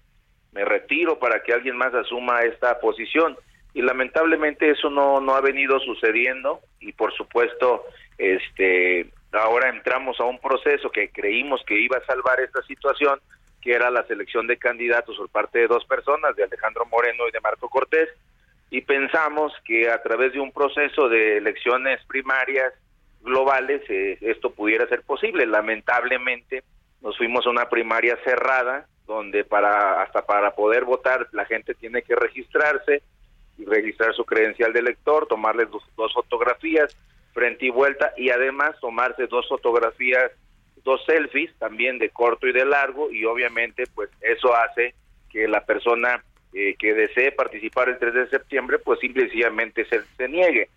me 0.52 0.66
retiro 0.66 1.18
para 1.18 1.42
que 1.42 1.54
alguien 1.54 1.78
más 1.78 1.94
asuma 1.94 2.42
esta 2.42 2.78
posición 2.78 3.38
y 3.72 3.80
lamentablemente 3.80 4.70
eso 4.70 4.90
no 4.90 5.18
no 5.18 5.34
ha 5.34 5.40
venido 5.40 5.80
sucediendo 5.80 6.60
y 6.78 6.92
por 6.92 7.10
supuesto 7.14 7.84
este 8.18 9.10
ahora 9.32 9.70
entramos 9.70 10.20
a 10.20 10.24
un 10.24 10.38
proceso 10.38 10.90
que 10.90 11.08
creímos 11.08 11.62
que 11.66 11.80
iba 11.80 11.96
a 11.96 12.04
salvar 12.04 12.38
esta 12.40 12.60
situación 12.64 13.18
que 13.66 13.72
era 13.72 13.90
la 13.90 14.06
selección 14.06 14.46
de 14.46 14.58
candidatos 14.58 15.16
por 15.16 15.28
parte 15.28 15.58
de 15.58 15.66
dos 15.66 15.84
personas, 15.86 16.36
de 16.36 16.44
Alejandro 16.44 16.86
Moreno 16.86 17.26
y 17.26 17.32
de 17.32 17.40
Marco 17.40 17.68
Cortés, 17.68 18.08
y 18.70 18.80
pensamos 18.82 19.52
que 19.64 19.90
a 19.90 20.00
través 20.02 20.34
de 20.34 20.38
un 20.38 20.52
proceso 20.52 21.08
de 21.08 21.38
elecciones 21.38 21.98
primarias 22.06 22.72
globales 23.22 23.82
eh, 23.88 24.18
esto 24.20 24.50
pudiera 24.50 24.86
ser 24.86 25.02
posible. 25.02 25.46
Lamentablemente 25.46 26.62
nos 27.02 27.18
fuimos 27.18 27.44
a 27.44 27.50
una 27.50 27.68
primaria 27.68 28.16
cerrada 28.22 28.86
donde 29.04 29.42
para 29.42 30.00
hasta 30.00 30.24
para 30.24 30.54
poder 30.54 30.84
votar 30.84 31.26
la 31.32 31.44
gente 31.44 31.74
tiene 31.74 32.02
que 32.02 32.14
registrarse 32.14 33.02
y 33.58 33.64
registrar 33.64 34.14
su 34.14 34.24
credencial 34.24 34.72
de 34.72 34.78
elector, 34.78 35.26
tomarle 35.26 35.66
dos 35.96 36.12
fotografías 36.14 36.96
frente 37.34 37.66
y 37.66 37.70
vuelta 37.70 38.12
y 38.16 38.30
además 38.30 38.78
tomarse 38.80 39.26
dos 39.26 39.48
fotografías 39.48 40.30
dos 40.86 41.04
selfies 41.04 41.52
también 41.58 41.98
de 41.98 42.10
corto 42.10 42.46
y 42.46 42.52
de 42.52 42.64
largo 42.64 43.10
y 43.10 43.24
obviamente 43.24 43.84
pues 43.92 44.08
eso 44.20 44.54
hace 44.54 44.94
que 45.28 45.48
la 45.48 45.66
persona 45.66 46.22
eh, 46.54 46.76
que 46.78 46.94
desee 46.94 47.32
participar 47.32 47.88
el 47.88 47.98
3 47.98 48.14
de 48.14 48.28
septiembre 48.28 48.78
pues 48.78 49.00
simplemente 49.00 49.84
se, 49.86 50.02
se 50.16 50.28
niegue. 50.28 50.70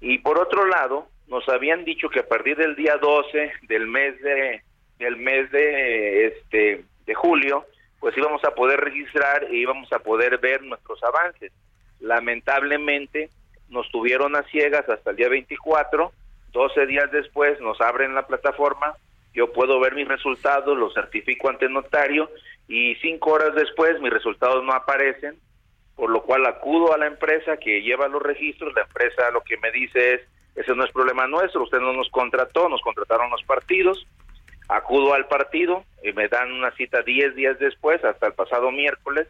Y 0.00 0.18
por 0.18 0.38
otro 0.38 0.66
lado, 0.66 1.08
nos 1.28 1.48
habían 1.48 1.84
dicho 1.84 2.10
que 2.10 2.20
a 2.20 2.28
partir 2.28 2.56
del 2.58 2.76
día 2.76 2.98
12 2.98 3.52
del 3.62 3.86
mes 3.88 4.20
de 4.20 4.62
del 4.98 5.16
mes 5.16 5.50
de 5.50 6.26
este 6.26 6.84
de 7.06 7.14
julio, 7.14 7.64
pues 8.00 8.16
íbamos 8.16 8.44
a 8.44 8.54
poder 8.54 8.80
registrar 8.80 9.44
e 9.44 9.56
íbamos 9.56 9.90
a 9.92 9.98
poder 9.98 10.38
ver 10.38 10.62
nuestros 10.62 11.02
avances. 11.02 11.52
Lamentablemente 12.00 13.30
nos 13.70 13.90
tuvieron 13.90 14.36
a 14.36 14.42
ciegas 14.44 14.88
hasta 14.88 15.10
el 15.10 15.16
día 15.16 15.28
24, 15.28 16.12
12 16.52 16.86
días 16.86 17.10
después 17.10 17.58
nos 17.60 17.80
abren 17.80 18.14
la 18.14 18.26
plataforma, 18.26 18.94
yo 19.34 19.52
puedo 19.52 19.80
ver 19.80 19.94
mis 19.94 20.08
resultados, 20.08 20.78
los 20.78 20.94
certifico 20.94 21.50
ante 21.50 21.68
notario 21.68 22.30
y 22.68 22.94
cinco 22.96 23.32
horas 23.32 23.54
después 23.54 24.00
mis 24.00 24.12
resultados 24.12 24.64
no 24.64 24.72
aparecen, 24.72 25.36
por 25.96 26.10
lo 26.10 26.22
cual 26.22 26.46
acudo 26.46 26.94
a 26.94 26.98
la 26.98 27.06
empresa 27.06 27.56
que 27.56 27.82
lleva 27.82 28.08
los 28.08 28.22
registros, 28.22 28.72
la 28.74 28.82
empresa 28.82 29.30
lo 29.32 29.42
que 29.42 29.56
me 29.58 29.70
dice 29.70 30.14
es, 30.14 30.20
ese 30.54 30.74
no 30.74 30.84
es 30.84 30.92
problema 30.92 31.26
nuestro, 31.26 31.64
usted 31.64 31.80
no 31.80 31.92
nos 31.92 32.08
contrató, 32.10 32.68
nos 32.68 32.80
contrataron 32.80 33.30
los 33.30 33.42
partidos, 33.42 34.06
acudo 34.68 35.14
al 35.14 35.26
partido, 35.26 35.84
y 36.02 36.12
me 36.12 36.28
dan 36.28 36.52
una 36.52 36.70
cita 36.72 37.02
diez 37.02 37.34
días 37.34 37.58
después, 37.58 38.04
hasta 38.04 38.28
el 38.28 38.34
pasado 38.34 38.70
miércoles, 38.70 39.28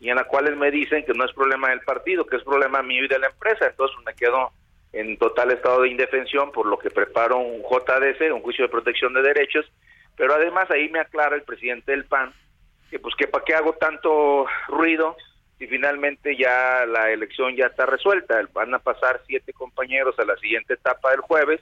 y 0.00 0.10
en 0.10 0.16
la 0.16 0.24
cual 0.24 0.54
me 0.56 0.70
dicen 0.70 1.04
que 1.04 1.14
no 1.14 1.24
es 1.24 1.32
problema 1.32 1.70
del 1.70 1.80
partido, 1.80 2.26
que 2.26 2.36
es 2.36 2.42
problema 2.42 2.82
mío 2.82 3.04
y 3.04 3.08
de 3.08 3.20
la 3.20 3.28
empresa, 3.28 3.66
entonces 3.66 3.96
me 4.04 4.14
quedo 4.14 4.50
en 4.94 5.16
total 5.18 5.50
estado 5.50 5.82
de 5.82 5.90
indefensión, 5.90 6.52
por 6.52 6.66
lo 6.66 6.78
que 6.78 6.90
preparo 6.90 7.38
un 7.38 7.62
JDC, 7.62 8.32
un 8.32 8.42
juicio 8.42 8.64
de 8.64 8.70
protección 8.70 9.12
de 9.12 9.22
derechos, 9.22 9.66
pero 10.16 10.34
además 10.34 10.70
ahí 10.70 10.88
me 10.88 11.00
aclara 11.00 11.36
el 11.36 11.42
presidente 11.42 11.92
del 11.92 12.04
PAN 12.04 12.32
que 12.94 13.00
pues 13.00 13.16
que 13.16 13.26
para 13.26 13.44
qué 13.44 13.54
hago 13.54 13.72
tanto 13.72 14.46
ruido 14.68 15.16
si 15.58 15.66
finalmente 15.66 16.36
ya 16.36 16.86
la 16.86 17.10
elección 17.10 17.56
ya 17.56 17.66
está 17.66 17.86
resuelta, 17.86 18.40
van 18.52 18.72
a 18.72 18.78
pasar 18.78 19.20
siete 19.26 19.52
compañeros 19.52 20.16
a 20.18 20.24
la 20.24 20.36
siguiente 20.36 20.74
etapa 20.74 21.10
del 21.10 21.20
jueves 21.20 21.60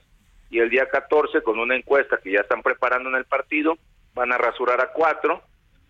y 0.51 0.59
el 0.59 0.69
día 0.69 0.87
14 0.89 1.41
con 1.41 1.57
una 1.57 1.75
encuesta 1.75 2.19
que 2.23 2.31
ya 2.31 2.41
están 2.41 2.61
preparando 2.61 3.09
en 3.09 3.15
el 3.15 3.25
partido, 3.25 3.77
van 4.13 4.31
a 4.31 4.37
rasurar 4.37 4.79
a 4.81 4.91
cuatro, 4.93 5.41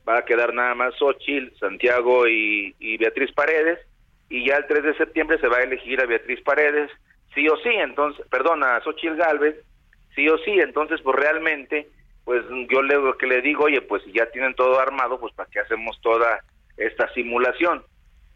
va 0.07 0.20
a 0.20 0.26
quedar 0.26 0.53
nada 0.53 0.76
más 0.76 0.95
Xochitl, 0.95 1.57
Santiago 1.60 2.26
y, 2.28 2.74
y 2.80 2.95
Beatriz 2.95 3.34
Paredes, 3.34 3.80
y 4.30 4.48
ya 4.48 4.56
el 4.56 4.68
3 4.68 4.84
de 4.84 4.98
septiembre 4.98 5.38
se 5.40 5.49
va 5.49 5.57
a 5.57 5.64
elegir 5.64 5.99
a 5.99 6.06
Beatriz 6.06 6.41
Paredes, 6.41 6.90
sí 7.34 7.47
o 7.47 7.57
sí, 7.57 7.69
entonces, 7.69 8.26
perdona, 8.30 8.76
a 8.76 8.81
Xochitl 8.81 9.15
Galvez, 9.15 9.55
sí 10.15 10.27
o 10.30 10.38
sí, 10.39 10.51
entonces 10.60 11.01
pues 11.01 11.15
realmente, 11.15 11.88
pues 12.23 12.43
yo 12.69 12.81
le, 12.81 12.95
que 13.18 13.27
le 13.27 13.41
digo, 13.41 13.65
oye, 13.65 13.81
pues 13.81 14.03
ya 14.14 14.26
tienen 14.27 14.53
todo 14.55 14.80
armado, 14.80 15.19
pues 15.19 15.34
para 15.34 15.49
qué 15.49 15.60
hacemos 15.60 15.99
toda 16.01 16.39
esta 16.77 17.11
simulación. 17.14 17.84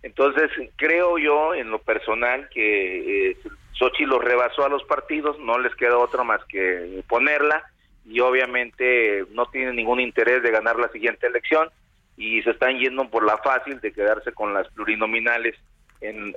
Entonces 0.03 0.52
creo 0.76 1.18
yo 1.18 1.53
en 1.53 1.72
lo 1.72 1.80
personal 1.80 2.48
que 2.49 3.32
eh, 3.32 3.38
Xochitl 3.74 4.10
lo 4.10 4.19
rebasó 4.19 4.65
a 4.65 4.69
los 4.69 4.84
partidos, 4.84 5.40
no 5.40 5.57
les 5.60 5.76
queda 5.76 5.98
otro 5.98 6.24
más 6.24 6.44
que 6.45 7.03
ponerla 7.07 7.64
y 8.06 8.19
obviamente 8.19 9.26
no 9.32 9.48
tienen 9.48 9.76
ningún 9.76 9.99
interés 9.99 10.41
de 10.44 10.52
ganar 10.52 10.78
la 10.78 10.90
siguiente 10.90 11.28
elección 11.28 11.69
y 12.15 12.41
se 12.41 12.52
están 12.52 12.80
yendo 12.80 13.10
por 13.10 13.26
la 13.26 13.38
fácil 13.38 13.80
de 13.80 13.91
quedarse 13.91 14.32
con 14.32 14.53
las 14.53 14.68
plurinominales 14.69 15.56
en, 16.02 16.36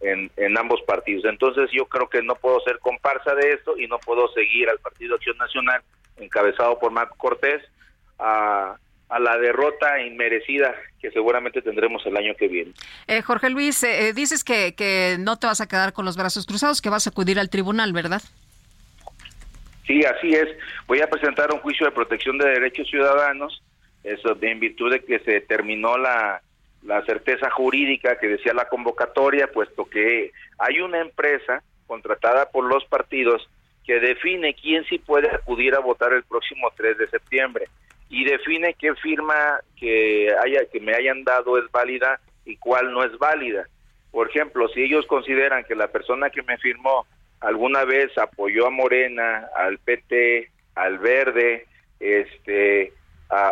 en, 0.00 0.30
en, 0.36 0.58
ambos 0.58 0.82
partidos. 0.82 1.24
Entonces 1.24 1.70
yo 1.72 1.86
creo 1.86 2.08
que 2.08 2.22
no 2.22 2.34
puedo 2.34 2.60
ser 2.60 2.78
comparsa 2.78 3.34
de 3.34 3.52
esto 3.52 3.78
y 3.78 3.86
no 3.86 3.98
puedo 3.98 4.28
seguir 4.32 4.68
al 4.68 4.78
Partido 4.78 5.14
Acción 5.16 5.36
Nacional 5.38 5.82
encabezado 6.16 6.78
por 6.78 6.90
Marco 6.90 7.16
Cortés 7.16 7.62
a, 8.18 8.76
a 9.08 9.20
la 9.20 9.36
derrota 9.38 10.00
inmerecida 10.02 10.74
que 11.00 11.10
seguramente 11.10 11.62
tendremos 11.62 12.04
el 12.06 12.16
año 12.16 12.34
que 12.36 12.48
viene. 12.48 12.72
Eh, 13.06 13.22
Jorge 13.22 13.50
Luis, 13.50 13.82
eh, 13.84 14.12
dices 14.14 14.42
que, 14.42 14.74
que 14.74 15.16
no 15.20 15.36
te 15.38 15.46
vas 15.46 15.60
a 15.60 15.68
quedar 15.68 15.92
con 15.92 16.04
los 16.04 16.16
brazos 16.16 16.46
cruzados, 16.46 16.80
que 16.80 16.90
vas 16.90 17.06
a 17.06 17.10
acudir 17.10 17.38
al 17.38 17.50
tribunal, 17.50 17.92
¿verdad? 17.92 18.22
Sí, 19.86 20.04
así 20.04 20.34
es. 20.34 20.48
Voy 20.88 21.00
a 21.00 21.08
presentar 21.08 21.52
un 21.52 21.60
juicio 21.60 21.86
de 21.86 21.92
protección 21.92 22.38
de 22.38 22.48
derechos 22.48 22.88
ciudadanos, 22.88 23.62
eso 24.02 24.36
en 24.40 24.58
virtud 24.58 24.90
de 24.90 25.04
que 25.04 25.20
se 25.20 25.40
terminó 25.42 25.96
la, 25.96 26.42
la 26.86 27.04
certeza 27.04 27.50
jurídica 27.50 28.16
que 28.18 28.28
decía 28.28 28.54
la 28.54 28.68
convocatoria, 28.68 29.50
puesto 29.50 29.84
que 29.84 30.30
hay 30.58 30.80
una 30.80 31.00
empresa 31.00 31.62
contratada 31.86 32.48
por 32.50 32.64
los 32.64 32.84
partidos 32.84 33.48
que 33.84 34.00
define 34.00 34.54
quién 34.54 34.84
sí 34.84 34.98
puede 34.98 35.28
acudir 35.28 35.74
a 35.74 35.80
votar 35.80 36.12
el 36.12 36.22
próximo 36.24 36.70
3 36.76 36.98
de 36.98 37.08
septiembre 37.08 37.66
y 38.08 38.24
define 38.24 38.74
qué 38.74 38.94
firma 38.94 39.60
que 39.76 40.32
haya 40.44 40.64
que 40.70 40.80
me 40.80 40.94
hayan 40.94 41.24
dado 41.24 41.58
es 41.58 41.70
válida 41.72 42.20
y 42.44 42.56
cuál 42.56 42.92
no 42.92 43.04
es 43.04 43.16
válida. 43.18 43.68
Por 44.12 44.28
ejemplo, 44.30 44.68
si 44.68 44.82
ellos 44.82 45.06
consideran 45.06 45.64
que 45.64 45.74
la 45.74 45.88
persona 45.88 46.30
que 46.30 46.42
me 46.42 46.56
firmó 46.58 47.06
alguna 47.40 47.84
vez 47.84 48.16
apoyó 48.16 48.66
a 48.66 48.70
Morena, 48.70 49.48
al 49.56 49.78
PT, 49.78 50.50
al 50.76 50.98
Verde, 50.98 51.66
este 51.98 52.92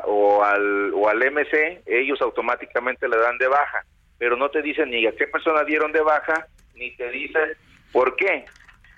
o 0.06 0.42
al 0.42 0.92
o 0.94 1.08
al 1.08 1.18
MC, 1.18 1.82
ellos 1.86 2.20
automáticamente 2.22 3.08
le 3.08 3.16
dan 3.16 3.38
de 3.38 3.48
baja, 3.48 3.84
pero 4.18 4.36
no 4.36 4.48
te 4.50 4.62
dicen 4.62 4.90
ni 4.90 5.06
a 5.06 5.12
qué 5.12 5.26
persona 5.26 5.64
dieron 5.64 5.92
de 5.92 6.00
baja 6.00 6.46
ni 6.74 6.94
te 6.96 7.10
dicen 7.10 7.56
por 7.92 8.16
qué. 8.16 8.44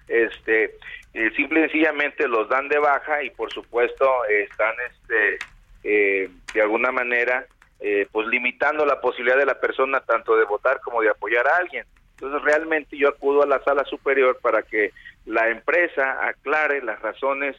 Este, 0.09 0.77
eh, 1.15 1.31
simple 1.35 1.61
y 1.61 1.63
sencillamente 1.65 2.29
los 2.29 2.49
dan 2.49 2.69
de 2.69 2.79
baja 2.79 3.23
y 3.23 3.31
por 3.31 3.53
supuesto 3.53 4.25
están 4.27 4.75
este 4.91 5.39
eh, 5.83 6.31
de 6.53 6.63
alguna 6.63 6.93
manera 6.93 7.47
eh, 7.81 8.07
pues 8.13 8.27
limitando 8.29 8.85
la 8.87 9.01
posibilidad 9.01 9.37
de 9.37 9.47
la 9.47 9.61
persona 9.61 10.01
tanto 10.01 10.37
de 10.37 10.45
votar 10.45 10.81
como 10.81 11.03
de 11.03 11.11
apoyar 11.11 11.47
a 11.47 11.57
alguien. 11.57 11.85
Entonces 12.13 12.43
realmente 12.43 12.97
yo 12.97 13.09
acudo 13.09 13.43
a 13.43 13.47
la 13.47 13.63
sala 13.63 13.85
superior 13.85 14.39
para 14.41 14.63
que 14.63 14.93
la 15.27 15.49
empresa 15.49 16.27
aclare 16.27 16.83
las 16.83 17.01
razones 17.01 17.57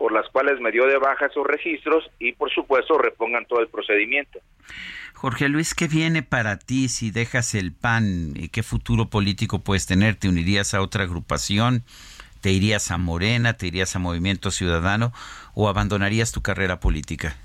por 0.00 0.12
las 0.12 0.26
cuales 0.30 0.58
me 0.60 0.72
dio 0.72 0.86
de 0.86 0.96
baja 0.96 1.26
esos 1.26 1.46
registros 1.46 2.10
y 2.18 2.32
por 2.32 2.50
supuesto 2.50 2.96
repongan 2.96 3.44
todo 3.44 3.60
el 3.60 3.68
procedimiento. 3.68 4.38
Jorge 5.12 5.50
Luis, 5.50 5.74
¿qué 5.74 5.88
viene 5.88 6.22
para 6.22 6.58
ti 6.58 6.88
si 6.88 7.10
dejas 7.10 7.54
el 7.54 7.74
PAN? 7.74 8.32
¿Qué 8.50 8.62
futuro 8.62 9.10
político 9.10 9.58
puedes 9.58 9.86
tener? 9.86 10.14
¿Te 10.14 10.30
unirías 10.30 10.72
a 10.72 10.80
otra 10.80 11.04
agrupación? 11.04 11.82
¿Te 12.40 12.50
irías 12.50 12.90
a 12.90 12.96
Morena? 12.96 13.58
¿Te 13.58 13.66
irías 13.66 13.94
a 13.94 13.98
Movimiento 13.98 14.50
Ciudadano? 14.50 15.12
¿O 15.54 15.68
abandonarías 15.68 16.32
tu 16.32 16.40
carrera 16.40 16.80
política? 16.80 17.36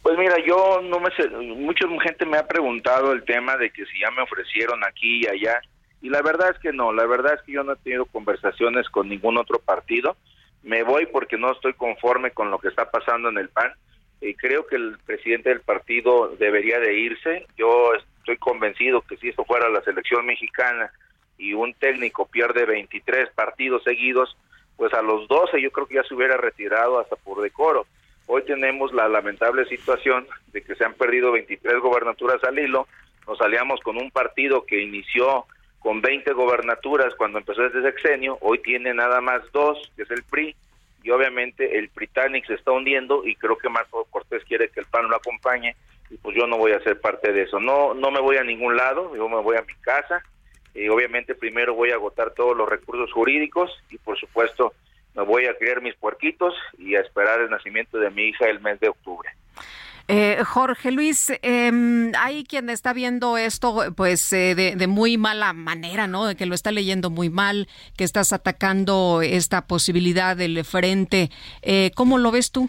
Pues 0.00 0.16
mira, 0.16 0.36
yo 0.46 0.80
no 0.82 0.98
me 0.98 1.10
sé, 1.14 1.28
mucha 1.28 1.86
gente 2.02 2.24
me 2.24 2.38
ha 2.38 2.48
preguntado 2.48 3.12
el 3.12 3.22
tema 3.24 3.58
de 3.58 3.68
que 3.68 3.84
si 3.84 4.00
ya 4.00 4.10
me 4.12 4.22
ofrecieron 4.22 4.82
aquí 4.82 5.24
y 5.24 5.26
allá, 5.26 5.60
y 6.00 6.08
la 6.08 6.22
verdad 6.22 6.52
es 6.54 6.58
que 6.60 6.72
no, 6.72 6.90
la 6.90 7.04
verdad 7.04 7.34
es 7.34 7.42
que 7.42 7.52
yo 7.52 7.64
no 7.64 7.74
he 7.74 7.76
tenido 7.76 8.06
conversaciones 8.06 8.88
con 8.88 9.10
ningún 9.10 9.36
otro 9.36 9.58
partido, 9.58 10.16
me 10.62 10.82
voy 10.82 11.06
porque 11.06 11.38
no 11.38 11.52
estoy 11.52 11.74
conforme 11.74 12.30
con 12.32 12.50
lo 12.50 12.58
que 12.58 12.68
está 12.68 12.90
pasando 12.90 13.28
en 13.28 13.38
el 13.38 13.48
PAN, 13.48 13.72
y 14.20 14.34
creo 14.34 14.66
que 14.66 14.76
el 14.76 14.98
presidente 15.06 15.48
del 15.48 15.60
partido 15.60 16.36
debería 16.38 16.78
de 16.78 16.98
irse, 16.98 17.46
yo 17.56 17.92
estoy 17.94 18.36
convencido 18.36 19.00
que 19.02 19.16
si 19.16 19.28
esto 19.28 19.44
fuera 19.44 19.68
la 19.68 19.82
selección 19.82 20.26
mexicana, 20.26 20.90
y 21.38 21.54
un 21.54 21.72
técnico 21.74 22.26
pierde 22.26 22.66
23 22.66 23.30
partidos 23.30 23.82
seguidos, 23.82 24.36
pues 24.76 24.92
a 24.92 25.02
los 25.02 25.26
12 25.26 25.60
yo 25.60 25.70
creo 25.70 25.86
que 25.86 25.94
ya 25.94 26.04
se 26.04 26.14
hubiera 26.14 26.36
retirado 26.36 27.00
hasta 27.00 27.16
por 27.16 27.40
decoro. 27.40 27.86
Hoy 28.26 28.42
tenemos 28.44 28.92
la 28.92 29.08
lamentable 29.08 29.64
situación 29.64 30.26
de 30.52 30.62
que 30.62 30.74
se 30.74 30.84
han 30.84 30.94
perdido 30.94 31.32
23 31.32 31.80
gobernaturas 31.80 32.44
al 32.44 32.58
hilo, 32.58 32.86
nos 33.26 33.40
aliamos 33.40 33.80
con 33.80 33.96
un 33.96 34.10
partido 34.10 34.64
que 34.66 34.82
inició 34.82 35.46
con 35.80 36.00
20 36.00 36.32
gobernaturas 36.32 37.14
cuando 37.16 37.38
empezó 37.38 37.64
este 37.64 37.82
sexenio, 37.82 38.38
hoy 38.40 38.58
tiene 38.60 38.94
nada 38.94 39.20
más 39.20 39.42
dos, 39.52 39.90
que 39.96 40.02
es 40.02 40.10
el 40.10 40.22
PRI, 40.22 40.54
y 41.02 41.10
obviamente 41.10 41.78
el 41.78 41.88
Britannic 41.88 42.46
se 42.46 42.54
está 42.54 42.72
hundiendo 42.72 43.26
y 43.26 43.34
creo 43.34 43.56
que 43.56 43.68
Marco 43.68 44.06
Cortés 44.10 44.44
quiere 44.44 44.68
que 44.68 44.80
el 44.80 44.86
PAN 44.86 45.08
lo 45.08 45.16
acompañe 45.16 45.74
y 46.10 46.16
pues 46.16 46.36
yo 46.36 46.46
no 46.46 46.58
voy 46.58 46.72
a 46.72 46.80
ser 46.80 47.00
parte 47.00 47.32
de 47.32 47.42
eso. 47.42 47.58
No 47.58 47.94
no 47.94 48.10
me 48.10 48.20
voy 48.20 48.36
a 48.36 48.44
ningún 48.44 48.76
lado, 48.76 49.14
yo 49.16 49.28
me 49.28 49.40
voy 49.40 49.56
a 49.56 49.62
mi 49.62 49.74
casa 49.80 50.22
y 50.74 50.88
obviamente 50.88 51.34
primero 51.34 51.74
voy 51.74 51.90
a 51.90 51.94
agotar 51.94 52.32
todos 52.32 52.56
los 52.56 52.68
recursos 52.68 53.10
jurídicos 53.12 53.70
y 53.90 53.98
por 53.98 54.18
supuesto 54.18 54.74
me 55.14 55.22
voy 55.22 55.46
a 55.46 55.54
criar 55.56 55.80
mis 55.80 55.96
puerquitos 55.96 56.54
y 56.78 56.94
a 56.94 57.00
esperar 57.00 57.40
el 57.40 57.50
nacimiento 57.50 57.98
de 57.98 58.10
mi 58.10 58.28
hija 58.28 58.46
el 58.46 58.60
mes 58.60 58.78
de 58.80 58.88
octubre. 58.88 59.30
Eh, 60.12 60.42
Jorge 60.44 60.90
Luis, 60.90 61.30
eh, 61.30 61.70
hay 62.18 62.42
quien 62.42 62.68
está 62.68 62.92
viendo 62.92 63.36
esto 63.36 63.94
pues 63.96 64.32
eh, 64.32 64.56
de, 64.56 64.74
de, 64.74 64.86
muy 64.88 65.16
mala 65.16 65.52
manera, 65.52 66.08
¿no? 66.08 66.34
Que 66.34 66.46
lo 66.46 66.56
está 66.56 66.72
leyendo 66.72 67.10
muy 67.10 67.30
mal, 67.30 67.68
que 67.96 68.02
estás 68.02 68.32
atacando 68.32 69.22
esta 69.22 69.68
posibilidad 69.68 70.36
del 70.36 70.64
frente. 70.64 71.30
Eh, 71.62 71.92
¿Cómo 71.94 72.18
lo 72.18 72.32
ves 72.32 72.50
tú? 72.50 72.68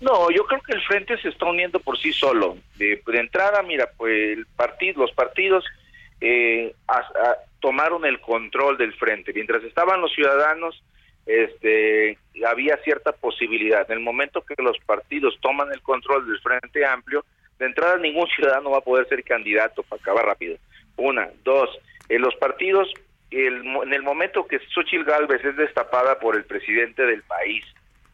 No, 0.00 0.30
yo 0.30 0.46
creo 0.46 0.62
que 0.62 0.72
el 0.72 0.80
frente 0.84 1.20
se 1.20 1.28
está 1.28 1.44
uniendo 1.44 1.80
por 1.80 1.98
sí 1.98 2.14
solo. 2.14 2.56
De, 2.76 3.02
de 3.06 3.20
entrada, 3.20 3.62
mira, 3.62 3.90
pues 3.98 4.38
el 4.38 4.46
partido, 4.46 5.02
los 5.02 5.12
partidos 5.12 5.66
eh, 6.22 6.74
tomaron 7.60 8.06
el 8.06 8.22
control 8.22 8.78
del 8.78 8.94
frente. 8.94 9.34
Mientras 9.34 9.62
estaban 9.64 10.00
los 10.00 10.14
ciudadanos, 10.14 10.82
este, 11.26 12.18
había 12.46 12.76
cierta 12.78 13.12
posibilidad. 13.12 13.88
En 13.90 13.98
el 13.98 14.04
momento 14.04 14.42
que 14.42 14.60
los 14.62 14.78
partidos 14.86 15.38
toman 15.40 15.72
el 15.72 15.80
control 15.82 16.26
del 16.26 16.40
frente 16.40 16.84
amplio, 16.84 17.24
de 17.58 17.66
entrada 17.66 17.96
ningún 17.96 18.26
ciudadano 18.28 18.70
va 18.70 18.78
a 18.78 18.82
poder 18.82 19.08
ser 19.08 19.22
candidato 19.22 19.82
para 19.84 20.00
acabar 20.00 20.26
rápido. 20.26 20.56
Una, 20.96 21.28
dos, 21.44 21.70
en 22.08 22.20
los 22.22 22.34
partidos, 22.36 22.92
el, 23.30 23.64
en 23.64 23.92
el 23.92 24.02
momento 24.02 24.46
que 24.46 24.58
Xochitl 24.74 25.04
Galvez 25.04 25.44
es 25.44 25.56
destapada 25.56 26.18
por 26.18 26.36
el 26.36 26.44
presidente 26.44 27.06
del 27.06 27.22
país, 27.22 27.64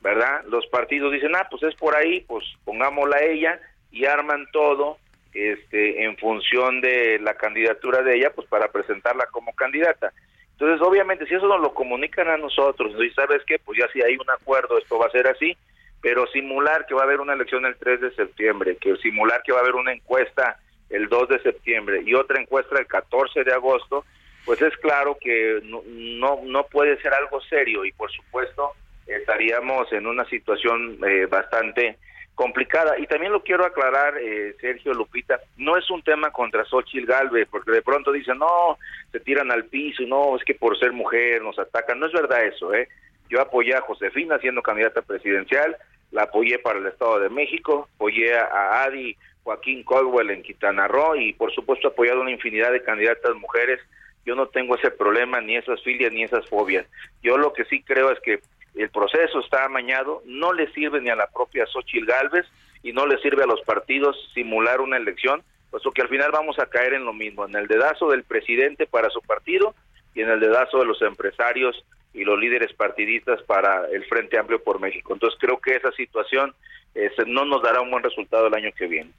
¿verdad? 0.01 0.45
Los 0.49 0.67
partidos 0.67 1.13
dicen, 1.13 1.35
ah, 1.35 1.47
pues 1.51 1.63
es 1.63 1.75
por 1.75 1.97
ahí, 1.97 2.21
pues 2.21 2.45
pongámosla 2.65 3.23
ella 3.23 3.61
y 3.91 4.05
arman 4.05 4.47
todo 4.53 4.99
este, 5.33 6.05
en 6.05 6.17
función 6.19 6.81
de 6.81 7.19
la 7.21 7.35
candidatura 7.35 8.03
de 8.03 8.17
ella, 8.17 8.33
pues 8.35 8.47
para 8.49 8.71
presentarla 8.71 9.27
como 9.27 9.55
candidata. 9.55 10.13
Entonces, 10.61 10.85
obviamente, 10.85 11.25
si 11.27 11.35
eso 11.35 11.47
nos 11.47 11.61
lo 11.61 11.73
comunican 11.73 12.27
a 12.27 12.37
nosotros, 12.37 12.93
y 12.99 13.11
sabes 13.11 13.43
qué, 13.47 13.61
pues 13.61 13.79
ya 13.79 13.87
si 13.93 14.03
hay 14.03 14.17
un 14.17 14.29
acuerdo, 14.29 14.77
esto 14.77 14.99
va 14.99 15.07
a 15.07 15.11
ser 15.11 15.29
así, 15.29 15.57
pero 16.01 16.27
simular 16.27 16.85
que 16.87 16.95
va 16.95 17.03
a 17.03 17.05
haber 17.05 17.21
una 17.21 17.35
elección 17.35 17.65
el 17.65 17.77
3 17.77 18.01
de 18.01 18.11
septiembre, 18.17 18.77
que 18.77 18.97
simular 18.97 19.41
que 19.45 19.53
va 19.53 19.59
a 19.59 19.63
haber 19.63 19.77
una 19.77 19.93
encuesta 19.93 20.59
el 20.91 21.09
2 21.09 21.29
de 21.29 21.43
septiembre 21.43 22.03
y 22.05 22.15
otra 22.15 22.41
encuesta 22.41 22.77
el 22.77 22.89
14 22.89 23.45
de 23.45 23.53
agosto, 23.53 24.05
pues 24.45 24.61
es 24.61 24.77
claro 24.79 25.17
que 25.21 25.61
no, 25.63 25.83
no, 25.87 26.41
no 26.45 26.67
puede 26.67 27.01
ser 27.03 27.15
algo 27.15 27.41
serio 27.43 27.85
y 27.85 27.93
por 27.93 28.11
supuesto 28.11 28.73
estaríamos 29.07 29.93
en 29.93 30.09
una 30.09 30.25
situación 30.25 30.99
eh, 31.07 31.27
bastante 31.27 31.99
complicada. 32.39 32.97
Y 33.01 33.07
también 33.09 33.33
lo 33.33 33.43
quiero 33.43 33.67
aclarar, 33.67 34.17
eh, 34.17 34.55
Sergio 34.61 34.95
Lupita, 34.95 35.41
no 35.57 35.77
es 35.77 35.91
un 35.91 36.05
tema 36.05 36.31
contra 36.31 36.65
Xochitl 36.65 37.05
Galvez, 37.05 37.49
porque 37.51 37.73
de 37.73 37.83
pronto 37.83 38.13
dicen, 38.13 38.39
no, 38.39 38.79
se 39.11 39.19
tiran 39.19 39.51
al 39.51 39.65
piso, 39.65 40.05
no, 40.07 40.37
es 40.37 40.45
que 40.45 40.55
por 40.55 40.79
ser 40.79 40.93
mujer 40.93 41.43
nos 41.43 41.59
atacan. 41.59 41.99
No 41.99 42.07
es 42.07 42.13
verdad 42.13 42.45
eso, 42.45 42.73
¿eh? 42.73 42.89
Yo 43.29 43.41
apoyé 43.41 43.75
a 43.75 43.81
Josefina 43.81 44.39
siendo 44.39 44.63
candidata 44.63 45.03
presidencial, 45.03 45.77
la 46.13 46.23
apoyé 46.23 46.61
para 46.61 46.79
el 46.79 46.87
Estado 46.87 47.19
de 47.19 47.29
México, 47.29 47.89
apoyé 47.97 48.33
a 48.39 48.85
Adi 48.85 49.17
Joaquín 49.43 49.83
Caldwell 49.83 50.31
en 50.31 50.45
Quintana 50.45 50.87
Roo 50.87 51.17
y 51.17 51.33
por 51.33 51.53
supuesto 51.53 51.89
apoyado 51.89 52.21
una 52.21 52.31
infinidad 52.31 52.71
de 52.71 52.85
candidatas 52.85 53.35
mujeres. 53.35 53.81
Yo 54.25 54.37
no 54.37 54.47
tengo 54.47 54.77
ese 54.77 54.93
problema, 54.93 55.41
ni 55.41 55.57
esas 55.57 55.83
filias, 55.83 56.13
ni 56.13 56.23
esas 56.23 56.49
fobias. 56.49 56.87
Yo 57.21 57.37
lo 57.37 57.53
que 57.53 57.65
sí 57.65 57.83
creo 57.83 58.13
es 58.13 58.21
que 58.21 58.39
el 58.83 58.91
proceso 58.91 59.41
está 59.41 59.65
amañado, 59.65 60.23
no 60.25 60.53
le 60.53 60.73
sirve 60.73 61.01
ni 61.01 61.11
a 61.11 61.17
la 61.17 61.27
propia 61.27 61.67
Xochitl 61.67 62.07
Galvez 62.07 62.47
y 62.83 62.93
no 62.93 63.07
le 63.07 63.19
sirve 63.19 63.43
a 63.43 63.47
los 63.47 63.61
partidos 63.63 64.17
simular 64.35 64.81
una 64.81 64.97
elección, 64.97 65.43
puesto 65.71 65.91
que 65.91 66.03
al 66.03 66.09
final 66.09 66.31
vamos 66.33 66.59
a 66.59 66.67
caer 66.67 66.95
en 66.95 67.05
lo 67.05 67.13
mismo, 67.13 67.45
en 67.45 67.57
el 67.57 67.67
dedazo 67.67 68.09
del 68.09 68.25
presidente 68.25 68.87
para 68.87 69.11
su 69.11 69.21
partido 69.23 69.75
y 70.15 70.23
en 70.23 70.31
el 70.31 70.41
dedazo 70.41 70.79
de 70.79 70.87
los 70.87 71.03
empresarios 71.03 71.85
y 72.15 72.25
los 72.25 72.39
líderes 72.39 72.73
partidistas 72.73 73.43
para 73.43 73.89
el 73.91 74.05
Frente 74.07 74.39
Amplio 74.39 74.63
por 74.63 74.81
México. 74.81 75.13
Entonces 75.13 75.39
creo 75.41 75.61
que 75.61 75.75
esa 75.75 75.93
situación 75.93 76.55
eh, 76.95 77.11
no 77.27 77.45
nos 77.45 77.63
dará 77.63 77.81
un 77.81 77.91
buen 77.91 78.03
resultado 78.03 78.47
el 78.47 78.55
año 78.55 78.71
que 78.77 78.87
viene. 78.87 79.11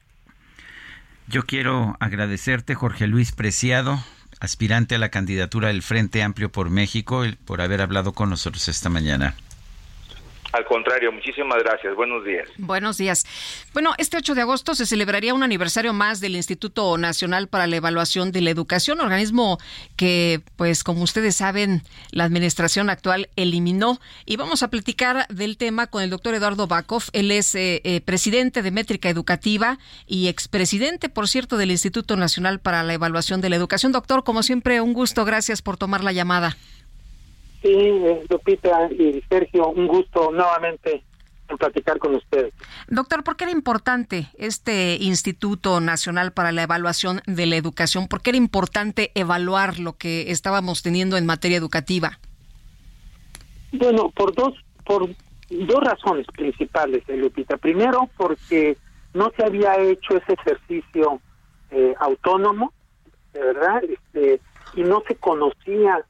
Yo 1.28 1.44
quiero 1.44 1.96
agradecerte, 2.00 2.76
Jorge 2.76 3.08
Luis 3.08 3.34
Preciado, 3.34 3.98
aspirante 4.40 4.96
a 4.96 5.00
la 5.00 5.10
candidatura 5.10 5.68
del 5.68 5.82
Frente 5.82 6.24
Amplio 6.24 6.50
por 6.50 6.70
México, 6.70 7.24
por 7.46 7.62
haber 7.62 7.82
hablado 7.82 8.14
con 8.14 8.30
nosotros 8.30 8.68
esta 8.68 8.90
mañana. 8.90 9.36
Al 10.52 10.66
contrario, 10.66 11.12
muchísimas 11.12 11.60
gracias. 11.64 11.96
Buenos 11.96 12.26
días. 12.26 12.50
Buenos 12.58 12.98
días. 12.98 13.26
Bueno, 13.72 13.94
este 14.00 14.18
8 14.18 14.34
de 14.34 14.42
agosto 14.42 14.74
se 14.74 14.88
celebraría 14.88 15.36
un 15.36 15.44
aniversario 15.44 15.94
más 15.94 16.22
del 16.22 16.36
Instituto 16.36 16.98
Nacional 16.98 17.48
para 17.48 17.68
la 17.68 17.76
Evaluación 17.76 18.32
de 18.32 18.42
la 18.42 18.50
Educación, 18.50 19.00
organismo 19.00 19.60
que, 19.96 20.42
pues, 20.56 20.84
como 20.84 21.04
ustedes 21.04 21.36
saben, 21.36 21.84
la 22.12 22.24
administración 22.24 22.90
actual 22.90 23.30
eliminó. 23.36 24.00
Y 24.26 24.38
vamos 24.38 24.64
a 24.64 24.70
platicar 24.70 25.28
del 25.28 25.58
tema 25.58 25.86
con 25.86 26.02
el 26.02 26.10
doctor 26.10 26.34
Eduardo 26.34 26.66
Bakov. 26.66 27.04
Él 27.14 27.30
es 27.30 27.54
eh, 27.54 27.82
eh, 27.84 28.02
presidente 28.02 28.64
de 28.64 28.72
Métrica 28.72 29.10
Educativa 29.10 29.78
y 30.08 30.30
expresidente, 30.30 31.10
por 31.10 31.28
cierto, 31.28 31.58
del 31.58 31.70
Instituto 31.70 32.16
Nacional 32.16 32.60
para 32.60 32.82
la 32.82 32.96
Evaluación 32.96 33.40
de 33.42 33.50
la 33.50 33.56
Educación. 33.56 33.92
Doctor, 33.92 34.24
como 34.24 34.42
siempre, 34.42 34.82
un 34.82 34.94
gusto. 34.94 35.26
Gracias 35.26 35.62
por 35.62 35.78
tomar 35.78 36.04
la 36.04 36.12
llamada. 36.12 36.58
Sí, 37.62 37.74
eh, 37.74 38.26
Lupita 38.30 38.90
y 38.92 39.22
Sergio, 39.30 39.70
un 39.70 39.88
gusto 39.88 40.32
nuevamente 40.32 41.04
en 41.50 41.58
platicar 41.58 41.98
con 41.98 42.16
ustedes. 42.16 42.54
Doctor, 42.88 43.24
¿por 43.24 43.36
qué 43.36 43.46
era 43.46 43.52
importante 43.52 44.28
este 44.38 44.98
Instituto 45.00 45.82
Nacional 45.82 46.32
para 46.32 46.52
la 46.52 46.64
Evaluación 46.64 47.22
de 47.26 47.46
la 47.48 47.56
Educación? 47.56 48.08
¿Por 48.08 48.22
qué 48.22 48.32
era 48.32 48.38
importante 48.38 49.12
evaluar 49.16 49.80
lo 49.80 49.94
que 49.94 50.32
estábamos 50.32 50.84
teniendo 50.84 51.18
en 51.18 51.26
materia 51.26 51.58
educativa? 51.58 52.20
Bueno, 53.72 54.10
por 54.10 54.34
dos, 54.36 54.54
por 54.86 55.10
dos 55.50 55.84
razones 55.84 56.28
principales, 56.28 57.04
eh, 57.08 57.18
Lupita. 57.18 57.58
Primero, 57.58 58.10
porque 58.16 58.78
no 59.14 59.32
se 59.36 59.44
había 59.44 59.78
hecho 59.80 60.18
ese 60.18 60.34
ejercicio 60.34 61.20
eh, 61.72 61.94
autónomo, 62.00 62.74
verdad, 63.34 63.82
este, 63.84 64.40
y 64.76 64.82
no 64.82 65.04
se 65.08 65.16
conocía 65.16 66.04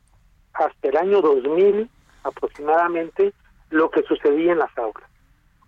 hasta 0.53 0.87
el 0.87 0.97
año 0.97 1.21
2000 1.21 1.89
aproximadamente 2.23 3.33
lo 3.69 3.89
que 3.89 4.03
sucedía 4.03 4.51
en 4.53 4.59
las 4.59 4.77
aulas 4.77 5.09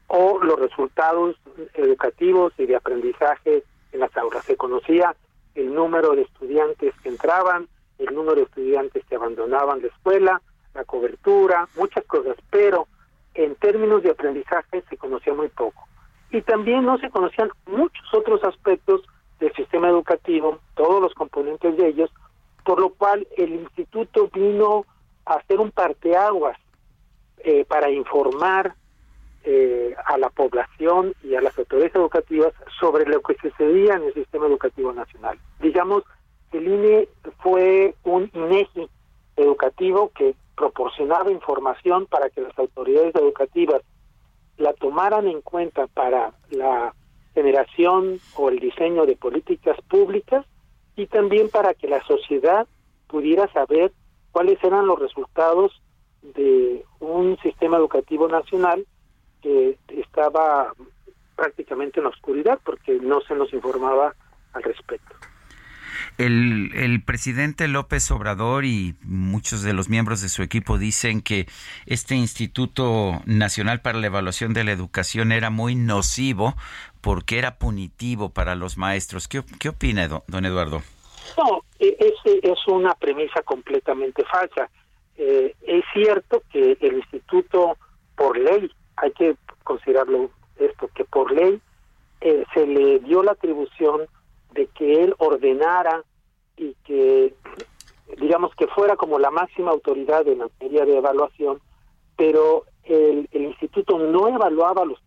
o 0.08 0.40
los 0.44 0.60
resultados 0.60 1.38
educativos 1.74 2.54
y 2.58 2.66
de 2.66 2.76
aprendizaje 2.76 3.64
en 3.94 4.00
las 4.00 4.16
aulas. 4.18 4.44
Se 4.44 4.58
conocía 4.58 5.16
el 5.56 5.74
número 5.74 6.16
de 6.16 6.24
estudiantes 6.24 6.94
que 7.02 7.10
entraban, 7.10 7.68
el 7.98 8.14
número 8.14 8.36
de 8.36 8.44
estudiantes 8.44 9.06
que 9.06 9.16
abandonaban 9.16 9.82
la 9.82 9.88
escuela, 9.88 10.42
la 10.74 10.84
cobertura, 10.84 11.68
muchas 11.78 12.04
cosas, 12.06 12.36
pero 12.50 12.88
en 13.34 13.56
términos 13.56 14.04
de 14.04 14.12
aprendizaje 14.12 14.84
se 14.90 14.98
conocía 14.98 15.34
muy 15.34 15.48
poco. 15.48 15.88
Y 16.30 16.42
también 16.42 16.86
no 16.86 16.98
se 16.98 17.10
conocían 17.10 17.50
muchos 17.66 18.14
otros 18.14 18.44
aspectos 18.44 19.02
del 19.40 19.54
sistema 19.54 19.90
educativo, 19.90 20.60
todos 20.76 21.02
los 21.02 21.14
componentes 21.14 21.78
de 21.78 21.88
ellos, 21.88 22.12
por 22.64 22.80
lo 22.80 22.90
cual 22.90 23.28
el 23.38 23.54
instituto 23.54 24.30
vino 24.34 24.86
a 25.26 25.36
hacer 25.36 25.60
un 25.60 25.72
parteaguas 25.72 26.58
eh, 27.40 27.66
para 27.66 27.90
informar 27.90 28.76
eh, 29.44 29.96
a 30.06 30.18
la 30.18 30.30
población 30.30 31.16
y 31.24 31.36
a 31.36 31.42
las 31.42 31.58
autoridades 31.58 31.96
educativas 31.96 32.54
sobre 32.80 33.06
lo 33.06 33.22
que 33.22 33.36
sucedía 33.42 33.96
en 33.96 34.04
el 34.04 34.14
sistema 34.14 34.46
educativo 34.46 34.94
nacional. 34.94 35.40
Digamos, 35.60 36.04
el 36.52 36.68
INE 36.68 37.08
fue 37.40 37.96
un 38.04 38.30
INEGI 38.34 38.88
educativo 39.38 40.12
que 40.14 40.36
proporcionaba 40.56 41.32
información 41.32 42.06
para 42.06 42.30
que 42.30 42.42
las 42.42 42.58
autoridades 42.60 43.16
educativas 43.16 43.82
la 44.58 44.74
tomaran 44.74 45.28
en 45.28 45.42
cuenta 45.42 45.88
para 45.88 46.34
la 46.52 46.94
generación 47.34 48.20
o 48.36 48.50
el 48.50 48.60
diseño 48.60 49.06
de 49.06 49.16
políticas 49.16 49.78
públicas 49.90 50.46
y 50.96 51.08
también 51.08 51.50
para 51.50 51.74
que 51.74 51.88
la 51.88 52.04
sociedad 52.04 52.68
pudiera 53.08 53.52
saber 53.54 53.92
cuáles 54.32 54.64
eran 54.64 54.88
los 54.88 55.00
resultados 55.00 55.82
de 56.22 56.86
un 57.00 57.38
sistema 57.42 57.78
educativo 57.78 58.28
nacional 58.28 58.86
que 59.42 59.78
estaba 59.90 60.74
prácticamente 61.36 62.00
en 62.00 62.04
la 62.04 62.10
oscuridad 62.10 62.60
porque 62.64 63.00
no 63.02 63.22
se 63.22 63.36
nos 63.36 63.52
informaba 63.54 64.14
al 64.54 64.64
respecto. 64.64 65.16
El, 66.18 66.72
el, 66.76 67.04
presidente 67.04 67.68
López 67.68 68.12
Obrador 68.12 68.66
y 68.66 68.96
muchos 69.02 69.64
de 69.64 69.74
los 69.74 69.90
miembros 69.90 70.22
de 70.22 70.30
su 70.30 70.44
equipo 70.44 70.78
dicen 70.78 71.22
que 71.22 71.48
este 71.86 72.16
Instituto 72.16 73.22
Nacional 73.26 73.82
para 73.82 74.00
la 74.00 74.08
Evaluación 74.08 74.54
de 74.54 74.64
la 74.64 74.72
Educación 74.72 75.32
era 75.32 75.50
muy 75.50 75.76
nocivo 75.76 76.56
porque 77.02 77.40
era 77.40 77.58
punitivo 77.58 78.30
para 78.30 78.56
los 78.56 78.78
maestros. 78.78 79.28
¿Qué, 79.28 79.70
opina, 79.70 80.08
don, 80.08 80.46
Eduardo? 80.46 80.82
No, 81.38 81.64
e, 81.80 81.98
es, 82.00 82.14
es 82.44 82.68
una 82.68 82.94
premisa 82.96 83.42
completamente 83.42 84.24
falsa. 84.26 84.70
Eh, 85.18 85.56
es 85.64 85.84
cierto 85.94 86.44
que 86.52 86.78
el 86.80 86.98
instituto, 86.98 87.78
por 88.16 88.38
ley, 88.38 88.72
hay 88.98 89.12
que 89.12 89.36
considerarlo 89.64 90.30
esto, 90.58 90.90
que 90.94 91.06
por 91.06 91.32
ley 91.32 91.60
eh, 92.22 92.46
se 92.54 92.68
le 92.68 93.00
dio 93.00 93.24
la 93.24 93.32
atribución 93.32 94.02
de 94.54 94.68
que 94.68 95.04
él 95.04 95.16
ordenara 95.18 96.04
y 96.56 96.76
que, 96.86 97.34
digamos, 98.18 98.54
que 98.56 98.68
fuera 98.68 98.96
como 98.96 99.18
la 99.18 99.32
máxima 99.32 99.72
autoridad 99.72 100.28
en 100.28 100.40
materia 100.40 100.86
de 100.86 100.98
evaluación, 100.98 101.60
pero 102.16 102.66
el, 102.84 103.28
el 103.32 103.44
instituto 103.44 103.98
no 103.98 104.28
evaluaba 104.28 104.86
los. 104.86 105.00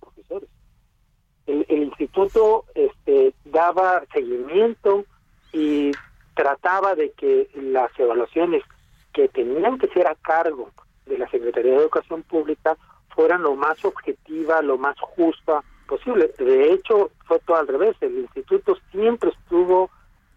El, 1.46 1.64
instituto 1.68 2.64
este, 2.74 3.34
daba 3.44 4.02
seguimiento 4.12 5.04
y 5.52 5.92
trataba 6.34 6.94
de 6.94 7.10
que 7.12 7.48
las 7.54 7.90
evaluaciones 7.98 8.62
que 9.12 9.28
tenían 9.28 9.78
que 9.78 9.88
ser 9.88 10.06
a 10.06 10.14
cargo 10.16 10.70
de 11.06 11.18
la 11.18 11.28
Secretaría 11.28 11.72
de 11.72 11.78
Educación 11.78 12.22
Pública 12.22 12.76
fueran 13.14 13.42
lo 13.42 13.54
más 13.54 13.84
objetiva, 13.84 14.62
lo 14.62 14.78
más 14.78 14.98
justa 15.00 15.62
posible. 15.86 16.32
De 16.38 16.72
hecho, 16.72 17.10
fue 17.26 17.38
todo 17.40 17.56
al 17.56 17.68
revés. 17.68 17.96
El 18.00 18.18
instituto 18.18 18.76
siempre 18.90 19.30
estuvo 19.30 19.90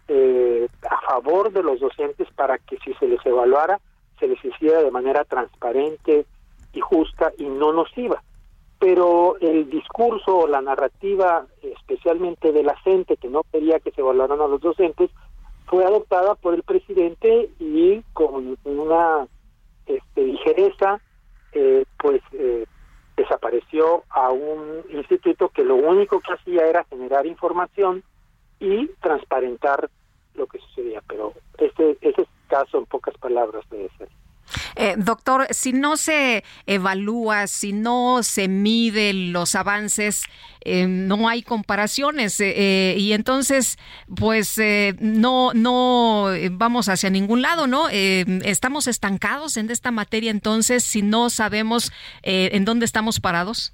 eh, 0.06 0.68
a 0.88 1.00
favor 1.02 1.52
de 1.52 1.62
los 1.62 1.80
docentes 1.80 2.28
para 2.34 2.58
que 2.58 2.78
si 2.78 2.94
se 2.94 3.08
les 3.08 3.24
evaluara, 3.26 3.80
se 4.18 4.28
les 4.28 4.42
hiciera 4.44 4.82
de 4.82 4.90
manera 4.90 5.24
transparente 5.24 6.26
y 6.72 6.80
justa 6.80 7.32
y 7.38 7.44
no 7.44 7.72
nociva. 7.72 8.22
Pero 8.78 9.36
el 9.40 9.68
discurso 9.70 10.38
o 10.38 10.46
la 10.46 10.60
narrativa, 10.60 11.46
especialmente 11.62 12.52
de 12.52 12.62
la 12.62 12.76
gente 12.78 13.16
que 13.16 13.28
no 13.28 13.42
quería 13.50 13.80
que 13.80 13.90
se 13.90 14.00
evaluaran 14.00 14.40
a 14.40 14.46
los 14.46 14.60
docentes, 14.60 15.10
fue 15.66 15.84
adoptada 15.84 16.34
por 16.34 16.54
el 16.54 16.62
presidente 16.62 17.50
y 17.58 18.02
con 18.12 18.56
una 18.64 19.26
este, 19.86 20.22
ligereza 20.22 21.00
eh, 21.52 21.84
pues 21.98 22.22
eh, 22.32 22.66
desapareció 23.16 24.04
a 24.10 24.30
un 24.30 24.84
instituto 24.90 25.48
que 25.48 25.64
lo 25.64 25.74
único 25.76 26.20
que 26.20 26.32
hacía 26.32 26.66
era 26.66 26.84
generar 26.84 27.26
información 27.26 28.04
y 28.60 28.86
transparentar 29.00 29.90
lo 30.34 30.46
que 30.46 30.58
sucedía. 30.58 31.02
Pero 31.08 31.32
ese, 31.58 31.98
ese 32.00 32.22
es 32.22 32.28
caso, 32.48 32.78
en 32.78 32.86
pocas 32.86 33.16
palabras, 33.18 33.68
de 33.70 33.90
ser. 33.98 34.08
Eh, 34.76 34.94
doctor, 34.96 35.46
si 35.50 35.72
no 35.72 35.96
se 35.96 36.44
evalúa, 36.66 37.46
si 37.46 37.72
no 37.72 38.22
se 38.22 38.48
miden 38.48 39.32
los 39.32 39.54
avances, 39.54 40.24
eh, 40.62 40.86
no 40.86 41.28
hay 41.28 41.42
comparaciones 41.42 42.40
eh, 42.40 42.94
y 42.98 43.12
entonces, 43.12 43.78
pues 44.14 44.60
no, 45.00 45.52
no 45.54 46.26
vamos 46.52 46.88
hacia 46.88 47.10
ningún 47.10 47.42
lado, 47.42 47.66
¿no? 47.66 47.88
estamos 47.88 48.86
estancados 48.86 49.56
en 49.56 49.70
esta 49.70 49.90
materia, 49.90 50.30
entonces, 50.30 50.84
si 50.84 51.02
no 51.02 51.30
sabemos 51.30 51.92
en 52.22 52.64
dónde 52.64 52.84
estamos 52.84 53.20
parados. 53.20 53.72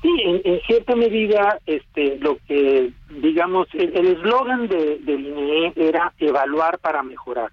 Sí, 0.00 0.10
en, 0.24 0.60
cierta 0.66 0.96
medida, 0.96 1.58
este, 1.66 2.16
lo 2.18 2.38
que 2.46 2.92
digamos, 3.20 3.68
el 3.74 4.06
eslogan 4.06 4.68
de, 4.68 4.98
del 4.98 5.26
INE 5.26 5.72
era 5.76 6.12
evaluar 6.18 6.78
para 6.78 7.02
mejorar. 7.02 7.50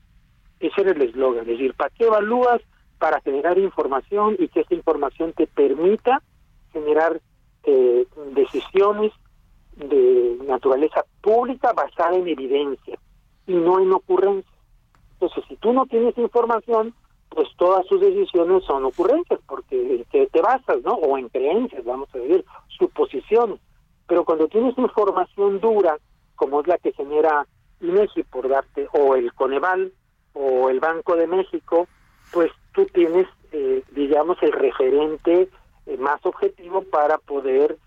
Ese 0.64 0.82
era 0.82 0.92
el 0.92 1.02
eslogan, 1.02 1.42
es 1.42 1.48
decir, 1.48 1.74
¿para 1.74 1.90
qué 1.90 2.06
evalúas? 2.06 2.62
Para 2.98 3.20
generar 3.20 3.58
información 3.58 4.38
y 4.40 4.48
que 4.48 4.62
esa 4.62 4.74
información 4.74 5.34
te 5.34 5.46
permita 5.46 6.22
generar 6.72 7.20
eh, 7.64 8.08
decisiones 8.34 9.12
de 9.76 10.38
naturaleza 10.48 11.04
pública 11.22 11.74
basada 11.74 12.16
en 12.16 12.30
evidencia 12.30 12.98
y 13.46 13.54
no 13.56 13.80
en 13.80 13.92
ocurrencias. 13.92 14.54
Entonces, 15.14 15.44
si 15.50 15.58
tú 15.58 15.74
no 15.74 15.86
tienes 15.86 16.18
información, 16.18 16.94
pues 17.28 17.50
todas 17.58 17.86
sus 17.88 18.00
decisiones 18.00 18.64
son 18.64 18.86
ocurrencias, 18.86 19.42
porque 19.48 20.06
te, 20.12 20.28
te 20.28 20.42
basas, 20.42 20.82
¿no? 20.84 20.94
O 20.94 21.18
en 21.18 21.28
creencias, 21.28 21.84
vamos 21.84 22.08
a 22.16 22.20
decir, 22.20 22.46
suposiciones. 22.78 23.60
Pero 24.08 24.24
cuando 24.24 24.48
tienes 24.48 24.78
información 24.78 25.60
dura, 25.60 25.98
como 26.36 26.62
es 26.62 26.68
la 26.68 26.78
que 26.78 26.94
genera 26.94 27.48
INEGI, 27.82 28.24
por 28.24 28.48
darte, 28.48 28.88
o 28.94 29.16
el 29.16 29.34
Coneval, 29.34 29.92
o 30.34 30.70
el 30.70 30.80
Banco 30.80 31.16
de 31.16 31.28
México, 31.28 31.88
pues 32.32 32.52
tú 32.74 32.86
tienes, 32.88 33.28
eh, 33.52 33.84
digamos, 33.92 34.38
el 34.42 34.52
referente 34.52 35.50
eh, 35.86 35.98
más 35.98 36.26
objetivo 36.26 36.84
para 36.84 37.18
poder 37.20 37.78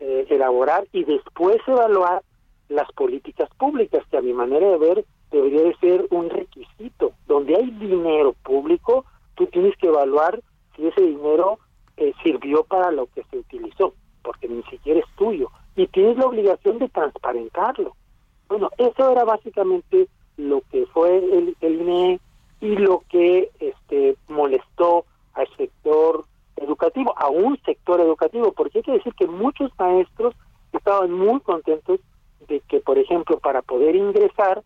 eh, 0.00 0.26
elaborar 0.28 0.86
y 0.92 1.04
después 1.04 1.58
evaluar 1.66 2.22
las 2.68 2.90
políticas 2.92 3.48
públicas, 3.56 4.04
que 4.10 4.16
a 4.16 4.22
mi 4.22 4.32
manera 4.32 4.68
de 4.68 4.78
ver 4.78 5.04
debería 5.30 5.62
de 5.62 5.76
ser 5.76 6.06
un 6.10 6.28
requisito. 6.28 7.12
Donde 7.26 7.56
hay 7.56 7.70
dinero 7.70 8.34
público, 8.42 9.04
tú 9.34 9.46
tienes 9.46 9.76
que 9.76 9.86
evaluar 9.86 10.40
si 10.76 10.86
ese 10.86 11.02
dinero 11.02 11.58
sirvió 12.22 12.64
para 12.64 12.90
lo 12.90 13.06
que 13.06 13.22
se 13.30 13.38
utilizó, 13.38 13.94
porque 14.22 14.48
ni 14.48 14.62
siquiera 14.64 15.00
es 15.00 15.06
tuyo. 15.16 15.50
Y 15.76 15.86
tienes 15.86 16.16
la 16.16 16.26
obligación 16.26 16.78
de 16.78 16.88
transparentarlo. 16.88 17.94
Bueno, 18.48 18.70
eso 18.76 19.10
era 19.10 19.24
básicamente 19.24 20.08
lo 20.36 20.62
que 20.70 20.86
fue 20.86 21.18
el, 21.18 21.56
el 21.60 21.80
INE 21.80 22.20
y 22.60 22.76
lo 22.76 23.02
que 23.08 23.50
este 23.60 24.16
molestó 24.28 25.04
al 25.34 25.48
sector 25.56 26.24
educativo, 26.56 27.14
a 27.16 27.28
un 27.28 27.58
sector 27.64 28.00
educativo, 28.00 28.52
porque 28.52 28.78
hay 28.78 28.84
que 28.84 28.92
decir 28.92 29.14
que 29.14 29.26
muchos 29.26 29.70
maestros 29.78 30.34
estaban 30.72 31.12
muy 31.12 31.40
contentos 31.40 32.00
de 32.48 32.60
que, 32.60 32.80
por 32.80 32.98
ejemplo, 32.98 33.38
para 33.38 33.62
poder 33.62 33.96
ingresar 33.96 34.62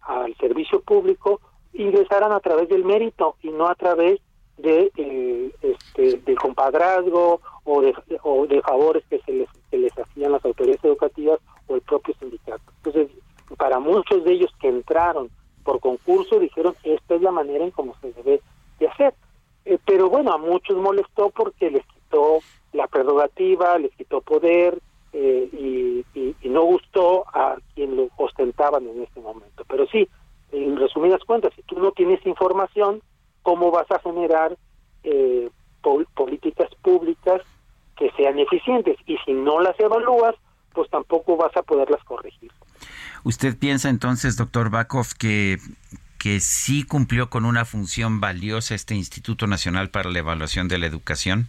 al 0.00 0.34
servicio 0.36 0.80
público 0.80 1.40
ingresaran 1.72 2.32
a 2.32 2.40
través 2.40 2.68
del 2.68 2.84
mérito 2.84 3.36
y 3.42 3.50
no 3.50 3.68
a 3.68 3.74
través 3.74 4.20
de 4.56 4.90
eh, 4.96 5.52
este, 5.62 6.18
del 6.18 6.38
compadrazgo 6.38 7.40
o 7.64 7.80
de, 7.80 7.94
o 8.22 8.46
de 8.46 8.60
favores 8.62 9.04
que 9.08 9.20
se 9.20 9.32
les, 9.32 9.48
que 9.70 9.78
les 9.78 9.96
hacían 9.96 10.32
las 10.32 10.44
autoridades 10.44 10.84
educativas 10.84 11.38
o 11.68 11.76
el 11.76 11.82
propio 11.82 12.14
sindicato. 12.18 12.62
Entonces, 12.78 13.10
para 13.56 13.78
muchos 13.78 14.24
de 14.24 14.32
ellos 14.32 14.50
que 14.60 14.68
entraron 14.68 15.30
por 15.64 15.80
concurso 15.80 16.38
dijeron 16.38 16.74
esta 16.82 17.14
es 17.14 17.22
la 17.22 17.30
manera 17.30 17.64
en 17.64 17.70
cómo 17.70 17.94
se 18.00 18.12
debe 18.12 18.40
de 18.78 18.88
hacer. 18.88 19.14
Eh, 19.64 19.78
pero 19.84 20.08
bueno, 20.08 20.32
a 20.32 20.38
muchos 20.38 20.76
molestó 20.78 21.30
porque 21.30 21.70
les 21.70 21.84
quitó 21.86 22.38
la 22.72 22.86
prerrogativa, 22.86 23.76
les 23.78 23.94
quitó 23.94 24.20
poder 24.22 24.78
eh, 25.12 25.48
y, 25.52 26.04
y, 26.14 26.48
no 26.48 26.64
gustó 26.64 27.24
a 27.28 27.56
quien 27.74 27.96
lo 27.96 28.08
ostentaban 28.16 28.86
en 28.86 29.02
este 29.02 29.20
momento. 29.20 29.64
Pero 29.68 29.86
sí, 29.88 30.08
en 30.52 30.76
resumidas 30.76 31.22
cuentas, 31.24 31.52
si 31.54 31.62
tú 31.62 31.78
no 31.78 31.92
tienes 31.92 32.24
información, 32.24 33.02
¿cómo 33.42 33.70
vas 33.70 33.90
a 33.90 33.98
generar 33.98 34.56
eh, 35.04 35.50
políticas 36.14 36.74
públicas 36.82 37.42
que 37.96 38.10
sean 38.12 38.38
eficientes? 38.38 38.96
Y 39.06 39.18
si 39.18 39.32
no 39.32 39.60
las 39.60 39.78
evalúas, 39.78 40.34
pues 40.72 40.88
tampoco 40.90 41.36
vas 41.36 41.54
a 41.56 41.62
poderlas 41.62 42.02
corregir. 42.04 42.50
¿Usted 43.28 43.58
piensa 43.58 43.90
entonces, 43.90 44.38
doctor 44.38 44.70
Bakov, 44.70 45.08
que, 45.18 45.58
que 46.18 46.40
sí 46.40 46.82
cumplió 46.82 47.28
con 47.28 47.44
una 47.44 47.66
función 47.66 48.22
valiosa 48.22 48.74
este 48.74 48.94
Instituto 48.94 49.46
Nacional 49.46 49.90
para 49.90 50.08
la 50.08 50.20
Evaluación 50.20 50.66
de 50.66 50.78
la 50.78 50.86
Educación? 50.86 51.46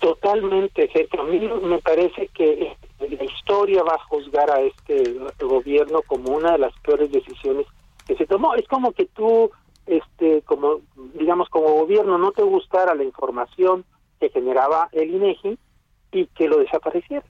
Totalmente, 0.00 0.86
Sergio. 0.92 1.22
A 1.22 1.24
mí 1.24 1.40
me 1.62 1.78
parece 1.78 2.28
que 2.34 2.76
la 3.00 3.24
historia 3.24 3.84
va 3.84 3.94
a 3.94 4.04
juzgar 4.04 4.50
a 4.50 4.60
este 4.60 5.16
gobierno 5.40 6.02
como 6.02 6.36
una 6.36 6.52
de 6.52 6.58
las 6.58 6.78
peores 6.80 7.10
decisiones 7.10 7.64
que 8.06 8.14
se 8.14 8.26
tomó. 8.26 8.54
Es 8.54 8.68
como 8.68 8.92
que 8.92 9.06
tú, 9.06 9.50
este, 9.86 10.42
como 10.42 10.80
digamos, 11.14 11.48
como 11.48 11.72
gobierno 11.72 12.18
no 12.18 12.32
te 12.32 12.42
gustara 12.42 12.94
la 12.94 13.04
información 13.04 13.86
que 14.20 14.28
generaba 14.28 14.90
el 14.92 15.08
INEGI 15.08 15.58
y 16.12 16.26
que 16.26 16.48
lo 16.48 16.58
desapareciera. 16.58 17.24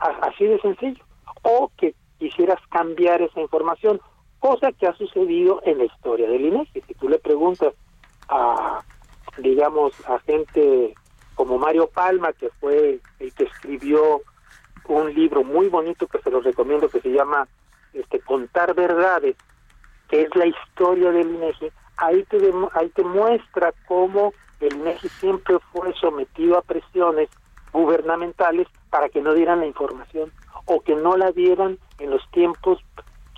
Así 0.00 0.46
de 0.46 0.60
sencillo. 0.60 1.04
O 1.42 1.70
que 1.76 1.94
quisieras 2.18 2.60
cambiar 2.70 3.22
esa 3.22 3.40
información, 3.40 4.00
cosa 4.38 4.72
que 4.72 4.86
ha 4.86 4.96
sucedido 4.96 5.60
en 5.64 5.78
la 5.78 5.84
historia 5.84 6.28
del 6.28 6.46
INEGI. 6.46 6.82
Si 6.82 6.94
tú 6.94 7.08
le 7.08 7.18
preguntas 7.18 7.74
a, 8.28 8.82
digamos, 9.38 9.92
a 10.08 10.18
gente 10.20 10.94
como 11.34 11.58
Mario 11.58 11.88
Palma, 11.88 12.32
que 12.32 12.48
fue 12.60 13.00
el 13.18 13.34
que 13.34 13.44
escribió 13.44 14.22
un 14.88 15.12
libro 15.14 15.42
muy 15.44 15.68
bonito 15.68 16.06
que 16.06 16.20
se 16.20 16.30
lo 16.30 16.40
recomiendo, 16.40 16.88
que 16.88 17.00
se 17.00 17.10
llama 17.10 17.46
este 17.92 18.20
Contar 18.20 18.74
Verdades, 18.74 19.36
que 20.08 20.22
es 20.22 20.34
la 20.36 20.46
historia 20.46 21.10
del 21.10 21.34
INEGI, 21.34 21.70
ahí 21.96 22.22
te, 22.24 22.38
ahí 22.74 22.88
te 22.90 23.02
muestra 23.04 23.72
cómo 23.86 24.32
el 24.60 24.74
INEGI 24.74 25.08
siempre 25.08 25.58
fue 25.72 25.92
sometido 25.94 26.56
a 26.56 26.62
presiones 26.62 27.28
gubernamentales 27.76 28.66
para 28.88 29.10
que 29.10 29.20
no 29.20 29.34
dieran 29.34 29.60
la 29.60 29.66
información 29.66 30.32
o 30.64 30.80
que 30.80 30.96
no 30.96 31.16
la 31.16 31.30
dieran 31.32 31.78
en 31.98 32.10
los 32.10 32.22
tiempos 32.30 32.78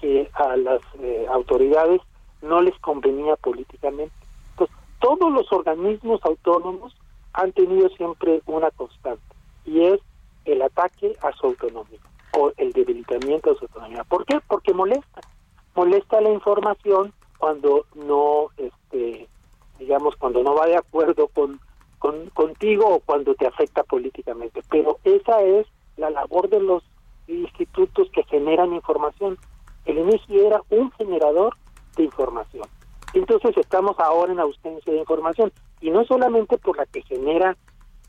que 0.01 0.31
a 0.35 0.57
las 0.57 0.81
eh, 1.01 1.27
autoridades 1.29 2.01
no 2.41 2.63
les 2.63 2.79
convenía 2.79 3.35
políticamente. 3.35 4.15
Entonces, 4.53 4.77
todos 5.01 5.33
los 5.33 5.53
organismos 5.53 6.21
autónomos 6.25 6.97
han 7.33 7.53
tenido 7.53 7.89
siempre 7.91 8.41
una 8.47 8.71
constante 8.71 9.35
y 9.65 9.85
es 9.85 10.01
el 10.45 10.63
ataque 10.63 11.17
a 11.21 11.33
su 11.33 11.47
autonomía 11.49 11.99
o 12.39 12.53
el 12.57 12.73
debilitamiento 12.73 13.51
de 13.51 13.59
su 13.59 13.65
autonomía. 13.65 14.05
¿Por 14.05 14.25
qué? 14.25 14.41
Porque 14.47 14.73
molesta. 14.73 15.21
Molesta 15.75 16.21
la 16.21 16.31
información 16.31 17.13
cuando 17.39 17.87
no, 17.95 18.51
este, 18.57 19.29
digamos, 19.81 20.15
cuando 20.17 20.45
no 20.45 20.55
va 20.55 20.67
de 20.67 20.77
acuerdo 20.77 21.27
con, 21.29 21.61
con 21.99 22.31
contigo 22.31 22.87
o 22.89 23.01
cuando 23.01 23.35
te 23.35 23.47
afecta 23.47 23.83
políticamente. 23.83 24.63
Pero 24.71 24.99
esa 25.05 25.43
es 25.43 25.67
la 25.97 26.11
labor 26.11 26.49
de 26.49 26.61
los 26.61 26.83
institutos 27.27 28.09
que 28.13 28.23
generan 28.25 28.73
información. 28.73 29.39
El 29.85 29.99
INEGI 29.99 30.41
era 30.41 30.63
un 30.71 30.91
generador 30.93 31.55
de 31.97 32.05
información. 32.05 32.67
Entonces 33.15 33.57
estamos 33.57 33.99
ahora 33.99 34.33
en 34.33 34.41
ausencia 34.41 34.93
de 34.93 34.99
información 34.99 35.53
y 35.81 35.91
no 35.91 36.05
solamente 36.05 36.59
por 36.59 36.77
la 36.77 36.87
que 36.87 37.03
genera 37.03 37.57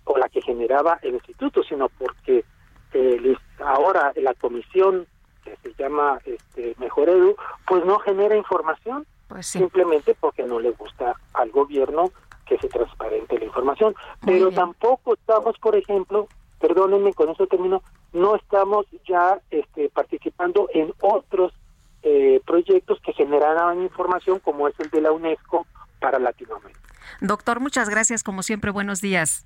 o 0.04 0.18
la 0.18 0.30
que 0.30 0.42
generaba 0.42 1.00
el 1.02 1.16
instituto, 1.16 1.64
sino 1.64 1.90
porque 1.90 2.44
eh, 2.94 3.36
ahora 3.60 4.12
la 4.16 4.34
comisión 4.34 5.08
que 5.44 5.56
se 5.58 5.74
llama 5.82 6.20
este, 6.26 6.76
Mejor 6.80 7.10
Edu, 7.10 7.36
pues 7.68 7.86
no 7.86 8.00
genera 8.00 8.36
información, 8.36 9.06
pues 9.28 9.48
sí. 9.48 9.60
simplemente 9.60 10.16
porque 10.20 10.44
no 10.44 10.60
le 10.60 10.72
gusta 10.72 11.16
al 11.34 11.52
gobierno 11.52 12.12
que 12.50 12.58
se 12.58 12.68
transparente 12.68 13.38
la 13.38 13.46
información. 13.46 13.96
Pero 14.26 14.52
tampoco 14.52 15.14
estamos, 15.14 15.58
por 15.60 15.76
ejemplo, 15.76 16.28
perdónenme, 16.60 17.14
con 17.14 17.30
eso 17.30 17.48
termino, 17.48 17.84
no 18.12 18.36
estamos 18.36 18.88
ya 19.08 19.40
este, 19.52 19.90
participando 19.90 20.68
en 20.74 20.92
otros 21.02 21.54
eh, 22.02 22.42
proyectos 22.46 23.00
que 23.02 23.14
generaran 23.14 23.82
información 23.82 24.40
como 24.40 24.68
es 24.68 24.78
el 24.80 24.90
de 24.90 25.02
la 25.02 25.12
UNESCO 25.12 25.68
para 26.02 26.18
Latinoamérica. 26.18 26.80
Doctor, 27.22 27.60
muchas 27.60 27.90
gracias, 27.90 28.24
como 28.24 28.42
siempre, 28.44 28.72
buenos 28.72 29.00
días. 29.00 29.46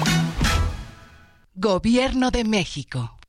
Gobierno 1.53 2.31
de 2.31 2.45
México. 2.45 3.19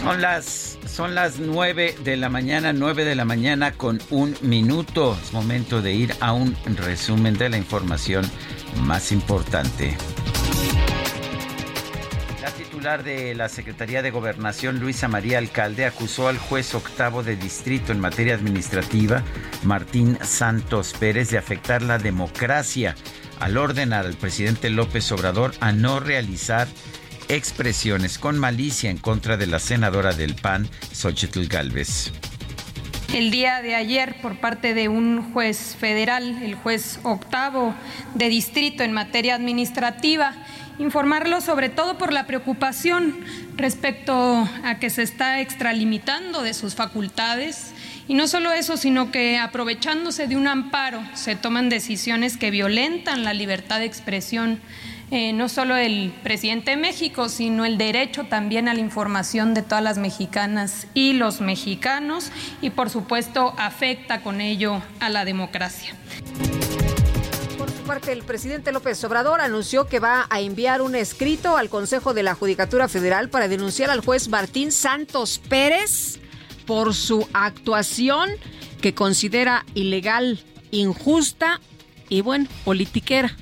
Son 0.00 0.22
las, 0.22 0.78
son 0.86 1.16
las 1.16 1.40
9 1.40 1.96
de 2.04 2.16
la 2.16 2.28
mañana, 2.28 2.72
9 2.72 3.04
de 3.04 3.16
la 3.16 3.24
mañana 3.24 3.72
con 3.72 4.00
un 4.10 4.36
minuto. 4.40 5.18
Es 5.20 5.32
momento 5.32 5.82
de 5.82 5.94
ir 5.94 6.14
a 6.20 6.32
un 6.32 6.56
resumen 6.76 7.34
de 7.34 7.48
la 7.48 7.58
información 7.58 8.24
más 8.82 9.10
importante. 9.10 9.96
La 12.78 12.82
titular 12.82 13.02
de 13.02 13.34
la 13.34 13.48
Secretaría 13.48 14.02
de 14.02 14.12
Gobernación, 14.12 14.78
Luisa 14.78 15.08
María 15.08 15.38
Alcalde, 15.38 15.84
acusó 15.84 16.28
al 16.28 16.38
juez 16.38 16.76
octavo 16.76 17.24
de 17.24 17.34
distrito 17.34 17.90
en 17.90 17.98
materia 17.98 18.36
administrativa, 18.36 19.24
Martín 19.64 20.16
Santos 20.22 20.94
Pérez, 20.96 21.28
de 21.30 21.38
afectar 21.38 21.82
la 21.82 21.98
democracia 21.98 22.94
al 23.40 23.56
ordenar 23.56 24.06
al 24.06 24.14
presidente 24.14 24.70
López 24.70 25.10
Obrador 25.10 25.54
a 25.58 25.72
no 25.72 25.98
realizar 25.98 26.68
expresiones 27.28 28.16
con 28.16 28.38
malicia 28.38 28.90
en 28.90 28.98
contra 28.98 29.36
de 29.36 29.48
la 29.48 29.58
senadora 29.58 30.12
del 30.12 30.36
PAN, 30.36 30.68
Xochitl 30.92 31.48
Galvez. 31.48 32.12
El 33.12 33.32
día 33.32 33.60
de 33.60 33.74
ayer, 33.74 34.20
por 34.20 34.38
parte 34.38 34.74
de 34.74 34.88
un 34.88 35.32
juez 35.32 35.74
federal, 35.74 36.42
el 36.44 36.54
juez 36.54 37.00
octavo 37.02 37.74
de 38.14 38.28
distrito 38.28 38.84
en 38.84 38.92
materia 38.92 39.34
administrativa, 39.34 40.34
informarlo 40.78 41.40
sobre 41.40 41.68
todo 41.68 41.98
por 41.98 42.12
la 42.12 42.26
preocupación 42.26 43.16
respecto 43.56 44.48
a 44.64 44.78
que 44.78 44.90
se 44.90 45.02
está 45.02 45.40
extralimitando 45.40 46.42
de 46.42 46.54
sus 46.54 46.74
facultades. 46.74 47.72
Y 48.06 48.14
no 48.14 48.26
solo 48.26 48.52
eso, 48.52 48.76
sino 48.76 49.10
que 49.10 49.38
aprovechándose 49.38 50.26
de 50.26 50.36
un 50.36 50.48
amparo 50.48 51.02
se 51.14 51.36
toman 51.36 51.68
decisiones 51.68 52.36
que 52.36 52.50
violentan 52.50 53.24
la 53.24 53.34
libertad 53.34 53.80
de 53.80 53.84
expresión 53.84 54.60
eh, 55.10 55.32
no 55.32 55.48
solo 55.48 55.74
el 55.76 56.12
presidente 56.22 56.72
de 56.72 56.76
México, 56.76 57.30
sino 57.30 57.64
el 57.64 57.78
derecho 57.78 58.24
también 58.24 58.68
a 58.68 58.74
la 58.74 58.80
información 58.80 59.54
de 59.54 59.62
todas 59.62 59.82
las 59.82 59.96
mexicanas 59.96 60.86
y 60.92 61.14
los 61.14 61.40
mexicanos 61.40 62.30
y 62.60 62.70
por 62.70 62.90
supuesto 62.90 63.54
afecta 63.56 64.20
con 64.20 64.42
ello 64.42 64.82
a 65.00 65.08
la 65.08 65.24
democracia. 65.24 65.94
Parte, 67.88 68.12
el 68.12 68.22
presidente 68.22 68.70
López 68.70 69.02
Obrador 69.04 69.40
anunció 69.40 69.86
que 69.86 69.98
va 69.98 70.26
a 70.28 70.42
enviar 70.42 70.82
un 70.82 70.94
escrito 70.94 71.56
al 71.56 71.70
Consejo 71.70 72.12
de 72.12 72.22
la 72.22 72.34
Judicatura 72.34 72.86
Federal 72.86 73.30
para 73.30 73.48
denunciar 73.48 73.88
al 73.88 74.02
juez 74.04 74.28
Martín 74.28 74.72
Santos 74.72 75.40
Pérez 75.48 76.18
por 76.66 76.92
su 76.92 77.26
actuación 77.32 78.28
que 78.82 78.92
considera 78.92 79.64
ilegal, 79.72 80.38
injusta 80.70 81.62
y, 82.10 82.20
bueno, 82.20 82.46
politiquera. 82.66 83.34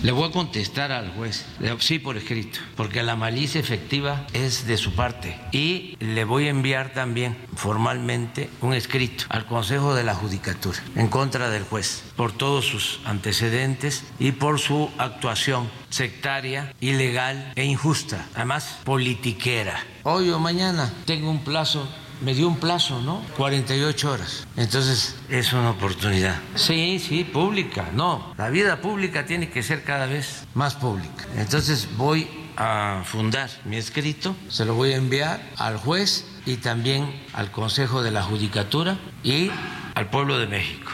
Le 0.00 0.12
voy 0.12 0.28
a 0.28 0.32
contestar 0.32 0.92
al 0.92 1.10
juez, 1.10 1.44
sí 1.80 1.98
por 1.98 2.16
escrito, 2.16 2.60
porque 2.76 3.02
la 3.02 3.16
malicia 3.16 3.60
efectiva 3.60 4.26
es 4.32 4.64
de 4.64 4.76
su 4.76 4.94
parte. 4.94 5.36
Y 5.50 5.96
le 5.98 6.22
voy 6.22 6.46
a 6.46 6.50
enviar 6.50 6.92
también 6.92 7.36
formalmente 7.56 8.48
un 8.60 8.74
escrito 8.74 9.24
al 9.28 9.44
Consejo 9.44 9.94
de 9.94 10.04
la 10.04 10.14
Judicatura 10.14 10.78
en 10.94 11.08
contra 11.08 11.50
del 11.50 11.64
juez 11.64 12.04
por 12.14 12.30
todos 12.30 12.64
sus 12.64 13.00
antecedentes 13.04 14.04
y 14.20 14.30
por 14.30 14.60
su 14.60 14.88
actuación 14.98 15.68
sectaria, 15.90 16.72
ilegal 16.80 17.52
e 17.56 17.64
injusta, 17.64 18.24
además 18.36 18.78
politiquera. 18.84 19.82
Hoy 20.04 20.30
o 20.30 20.38
mañana 20.38 20.92
tengo 21.06 21.28
un 21.28 21.42
plazo 21.42 21.88
me 22.20 22.34
dio 22.34 22.48
un 22.48 22.56
plazo, 22.56 23.00
¿no? 23.02 23.22
48 23.36 24.10
horas. 24.10 24.46
Entonces, 24.56 25.16
es 25.28 25.52
una 25.52 25.70
oportunidad. 25.70 26.36
Sí, 26.54 26.98
sí, 26.98 27.24
pública. 27.24 27.90
No, 27.94 28.34
la 28.36 28.50
vida 28.50 28.80
pública 28.80 29.26
tiene 29.26 29.50
que 29.50 29.62
ser 29.62 29.84
cada 29.84 30.06
vez 30.06 30.46
más 30.54 30.74
pública. 30.74 31.26
Entonces, 31.36 31.88
voy 31.96 32.28
a 32.56 33.02
fundar 33.04 33.48
mi 33.64 33.76
escrito, 33.76 34.34
se 34.48 34.64
lo 34.64 34.74
voy 34.74 34.92
a 34.92 34.96
enviar 34.96 35.40
al 35.56 35.76
juez 35.76 36.26
y 36.44 36.56
también 36.56 37.22
al 37.32 37.52
Consejo 37.52 38.02
de 38.02 38.10
la 38.10 38.22
Judicatura 38.22 38.98
y 39.22 39.50
al 39.94 40.10
pueblo 40.10 40.38
de 40.38 40.48
México. 40.48 40.90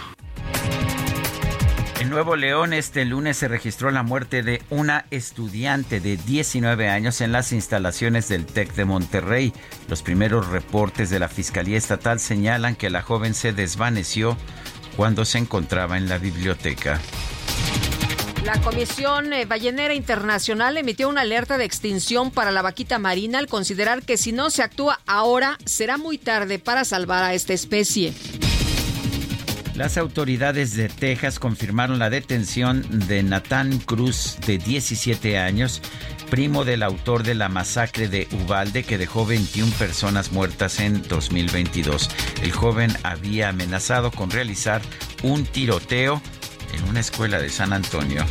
En 2.04 2.10
Nuevo 2.10 2.36
León 2.36 2.74
este 2.74 3.06
lunes 3.06 3.38
se 3.38 3.48
registró 3.48 3.90
la 3.90 4.02
muerte 4.02 4.42
de 4.42 4.60
una 4.68 5.06
estudiante 5.10 6.00
de 6.00 6.18
19 6.18 6.90
años 6.90 7.22
en 7.22 7.32
las 7.32 7.50
instalaciones 7.50 8.28
del 8.28 8.44
TEC 8.44 8.74
de 8.74 8.84
Monterrey. 8.84 9.54
Los 9.88 10.02
primeros 10.02 10.48
reportes 10.48 11.08
de 11.08 11.18
la 11.18 11.30
Fiscalía 11.30 11.78
Estatal 11.78 12.20
señalan 12.20 12.76
que 12.76 12.90
la 12.90 13.00
joven 13.00 13.32
se 13.32 13.54
desvaneció 13.54 14.36
cuando 14.98 15.24
se 15.24 15.38
encontraba 15.38 15.96
en 15.96 16.10
la 16.10 16.18
biblioteca. 16.18 17.00
La 18.44 18.60
Comisión 18.60 19.32
eh, 19.32 19.46
Ballenera 19.46 19.94
Internacional 19.94 20.76
emitió 20.76 21.08
una 21.08 21.22
alerta 21.22 21.56
de 21.56 21.64
extinción 21.64 22.30
para 22.30 22.50
la 22.50 22.60
vaquita 22.60 22.98
marina 22.98 23.38
al 23.38 23.46
considerar 23.46 24.02
que 24.02 24.18
si 24.18 24.32
no 24.32 24.50
se 24.50 24.62
actúa 24.62 25.00
ahora 25.06 25.56
será 25.64 25.96
muy 25.96 26.18
tarde 26.18 26.58
para 26.58 26.84
salvar 26.84 27.24
a 27.24 27.32
esta 27.32 27.54
especie. 27.54 28.12
Las 29.74 29.98
autoridades 29.98 30.76
de 30.76 30.88
Texas 30.88 31.40
confirmaron 31.40 31.98
la 31.98 32.08
detención 32.08 32.86
de 33.08 33.24
Nathan 33.24 33.78
Cruz, 33.78 34.38
de 34.46 34.58
17 34.58 35.36
años, 35.36 35.82
primo 36.30 36.64
del 36.64 36.84
autor 36.84 37.24
de 37.24 37.34
la 37.34 37.48
masacre 37.48 38.06
de 38.06 38.28
Ubalde 38.44 38.84
que 38.84 38.98
dejó 38.98 39.26
21 39.26 39.72
personas 39.72 40.30
muertas 40.30 40.78
en 40.78 41.02
2022. 41.02 42.08
El 42.42 42.52
joven 42.52 42.92
había 43.02 43.48
amenazado 43.48 44.12
con 44.12 44.30
realizar 44.30 44.80
un 45.24 45.44
tiroteo 45.44 46.22
en 46.72 46.88
una 46.88 47.00
escuela 47.00 47.40
de 47.40 47.50
San 47.50 47.72
Antonio. 47.72 48.24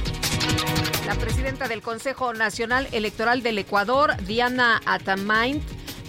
La 1.06 1.16
presidenta 1.16 1.68
del 1.68 1.82
Consejo 1.82 2.34
Nacional 2.34 2.88
Electoral 2.94 3.44
del 3.44 3.58
Ecuador, 3.58 4.16
Diana 4.26 4.82
Atamaint, 4.86 5.62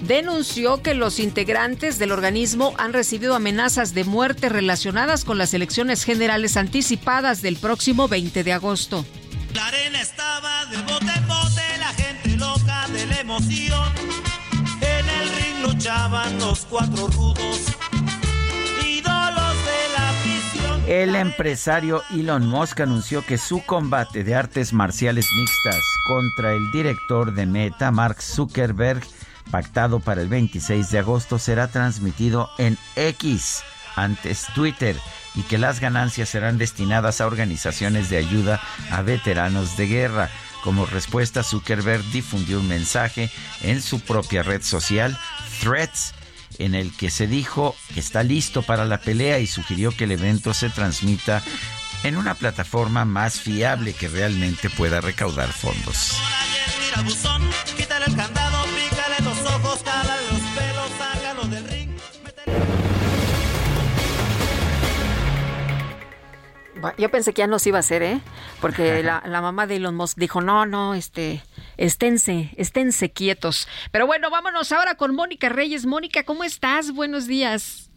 denunció 0.07 0.83
que 0.83 0.95
los 0.95 1.19
integrantes 1.19 1.99
del 1.99 2.13
organismo 2.13 2.75
han 2.79 2.93
recibido 2.93 3.35
amenazas 3.35 3.95
de 3.95 4.05
muerte 4.05 4.49
relacionadas 4.49 5.25
con 5.25 5.39
las 5.39 5.55
elecciones 5.55 6.05
generales 6.05 6.57
anticipadas 6.57 7.41
del 7.43 7.57
próximo 7.57 8.07
20 8.09 8.45
de 8.45 8.53
agosto. 8.53 9.05
La 9.55 9.67
arena 9.69 10.01
estaba 10.01 10.67
del 10.67 10.83
bote 10.83 11.13
en 11.17 11.29
bote, 11.29 11.63
la 11.79 11.93
gente 11.95 12.37
loca 12.37 12.87
de 12.93 13.07
la 13.07 13.21
emoción. 13.21 13.93
En 14.81 15.09
el 15.09 15.29
ring 15.29 15.63
luchaban 15.63 16.39
los 16.39 16.67
cuatro 16.67 17.07
rudos, 17.07 17.61
ídolos 18.85 19.57
de 19.65 19.93
la 19.97 20.11
afición. 20.11 20.83
El 20.87 21.15
empresario 21.15 22.03
Elon 22.11 22.47
Musk 22.47 22.81
anunció 22.81 23.25
que 23.25 23.39
su 23.39 23.65
combate 23.65 24.23
de 24.25 24.35
artes 24.35 24.73
marciales 24.73 25.27
mixtas 25.37 25.83
contra 26.09 26.53
el 26.53 26.71
director 26.73 27.33
de 27.33 27.47
Meta, 27.47 27.91
Mark 27.91 28.21
Zuckerberg, 28.21 29.03
pactado 29.51 30.01
para 30.01 30.23
el 30.23 30.29
26 30.29 30.91
de 30.91 30.99
agosto 30.99 31.39
será 31.39 31.69
transmitido 31.69 32.51
en 32.59 32.79
X, 32.97 33.63
antes 33.97 34.47
Twitter, 34.55 34.97
y 35.35 35.43
que 35.43 35.59
las 35.59 35.81
ganancias 35.81 36.29
serán 36.29 36.59
destinadas 36.59 37.21
a 37.21 37.27
organizaciones 37.27 38.11
de 38.11 38.19
ayuda 38.19 38.61
a 38.91 39.03
veteranos 39.03 39.77
de 39.77 39.87
guerra. 39.87 40.31
Como 40.63 40.87
respuesta, 40.87 41.43
Zuckerberg 41.43 42.05
difundió 42.13 42.61
un 42.61 42.69
mensaje 42.69 43.31
en 43.63 43.83
su 43.83 44.01
propia 44.01 44.43
red 44.43 44.63
social, 44.63 45.19
Threads, 45.61 46.15
en 46.59 46.75
el 46.75 46.97
que 46.97 47.11
se 47.11 47.27
dijo 47.27 47.75
que 47.93 48.01
está 48.01 48.23
listo 48.23 48.63
para 48.63 48.85
la 48.85 49.01
pelea 49.01 49.41
y 49.41 49.47
sugirió 49.47 49.91
que 49.91 50.05
el 50.05 50.13
evento 50.13 50.55
se 50.55 50.71
transmita 50.71 51.43
en 52.05 52.17
una 52.17 52.35
plataforma 52.35 53.05
más 53.05 53.41
fiable 53.41 53.93
que 53.93 54.09
realmente 54.09 54.71
pueda 54.71 55.01
recaudar 55.01 55.53
fondos. 55.53 56.17
Yo 66.99 67.11
pensé 67.11 67.33
que 67.33 67.41
ya 67.41 67.47
no 67.47 67.59
se 67.59 67.71
iba 67.71 67.79
a 67.79 67.81
hacer, 67.81 68.03
¿eh? 68.03 68.21
Porque 68.61 69.03
la, 69.03 69.23
la, 69.27 69.41
mamá 69.41 69.67
de 69.67 69.77
Elon 69.77 69.95
Musk 69.95 70.19
dijo, 70.19 70.41
no, 70.41 70.67
no, 70.67 70.95
este, 70.95 71.43
esténse, 71.77 72.51
esténse 72.57 73.11
quietos. 73.11 73.69
Pero 73.91 74.07
bueno, 74.07 74.31
vámonos 74.31 74.73
ahora 74.73 74.97
con 74.97 75.15
Mónica 75.15 75.49
Reyes. 75.49 75.87
Mónica, 75.87 76.25
¿cómo 76.25 76.45
estás? 76.45 76.93
Buenos 76.93 77.27
días. 77.27 77.84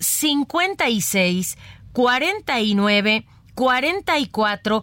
56 0.00 1.56
49 1.92 3.24
44 3.54 4.82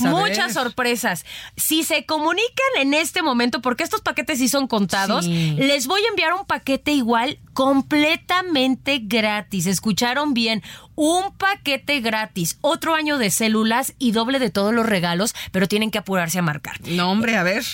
A 0.00 0.10
muchas 0.10 0.46
ver. 0.46 0.52
sorpresas. 0.52 1.24
Si 1.56 1.82
se 1.84 2.04
comunican 2.06 2.44
en 2.80 2.94
este 2.94 3.22
momento, 3.22 3.60
porque 3.60 3.84
estos 3.84 4.00
paquetes 4.00 4.38
sí 4.38 4.48
son 4.48 4.66
contados, 4.68 5.24
Sí. 5.24 5.54
les 5.58 5.86
voy 5.86 6.02
a 6.04 6.08
enviar 6.08 6.32
un 6.34 6.44
paquete 6.46 6.92
igual 6.92 7.38
completamente 7.54 9.00
gratis. 9.02 9.66
Escucharon 9.66 10.34
bien, 10.34 10.62
un 10.94 11.32
paquete 11.36 12.00
gratis, 12.00 12.58
otro 12.60 12.94
año 12.94 13.18
de 13.18 13.30
células 13.30 13.94
y 13.98 14.12
doble 14.12 14.38
de 14.38 14.50
todos 14.50 14.72
los 14.74 14.86
regalos, 14.86 15.34
pero 15.52 15.66
tienen 15.68 15.90
que 15.90 15.98
apurarse 15.98 16.38
a 16.38 16.42
marcar. 16.42 16.80
No, 16.88 17.10
hombre, 17.10 17.36
a 17.36 17.42
ver. 17.42 17.64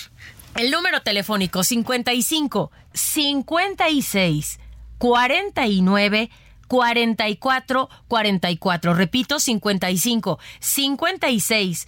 El 0.55 0.71
número 0.71 1.01
telefónico 1.01 1.63
55 1.63 2.71
56 2.93 4.59
49 4.97 6.29
44 6.67 7.89
44. 8.07 8.93
Repito, 8.93 9.39
55 9.39 10.39
56 10.59 11.87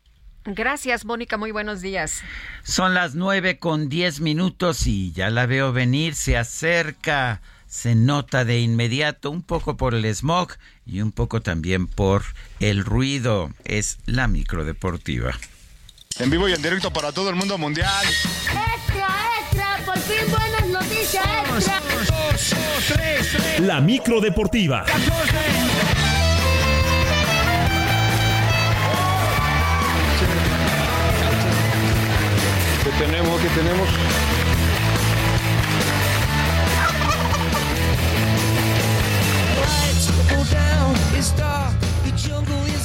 Gracias, 0.45 1.05
Mónica, 1.05 1.37
muy 1.37 1.51
buenos 1.51 1.81
días. 1.81 2.21
Son 2.63 2.93
las 2.93 3.13
nueve 3.13 3.59
con 3.59 3.89
diez 3.89 4.19
minutos 4.19 4.87
y 4.87 5.11
ya 5.11 5.29
la 5.29 5.45
veo 5.45 5.71
venir, 5.71 6.15
se 6.15 6.35
acerca, 6.35 7.41
se 7.67 7.93
nota 7.93 8.43
de 8.43 8.59
inmediato, 8.59 9.29
un 9.29 9.43
poco 9.43 9.77
por 9.77 9.93
el 9.93 10.05
smog 10.15 10.53
y 10.85 11.01
un 11.01 11.11
poco 11.11 11.41
también 11.41 11.85
por 11.87 12.23
el 12.59 12.83
ruido. 12.83 13.51
Es 13.65 13.99
la 14.05 14.27
microdeportiva. 14.27 15.31
En 16.19 16.29
vivo 16.29 16.49
y 16.49 16.53
en 16.53 16.61
directo 16.61 16.91
para 16.91 17.11
todo 17.11 17.29
el 17.29 17.35
mundo 17.35 17.57
mundial. 17.57 18.05
Extra, 18.05 19.07
extra, 19.41 19.77
por 19.85 19.97
fin 19.99 20.29
buenas 20.29 20.67
noticias, 20.67 21.25
extra. 21.55 21.81
La 23.59 23.79
micro 23.79 24.19
deportiva. 24.19 24.85
¿Qué 32.97 33.05
tenemos? 33.05 33.41
¿Qué 33.41 33.49
tenemos? 33.49 33.89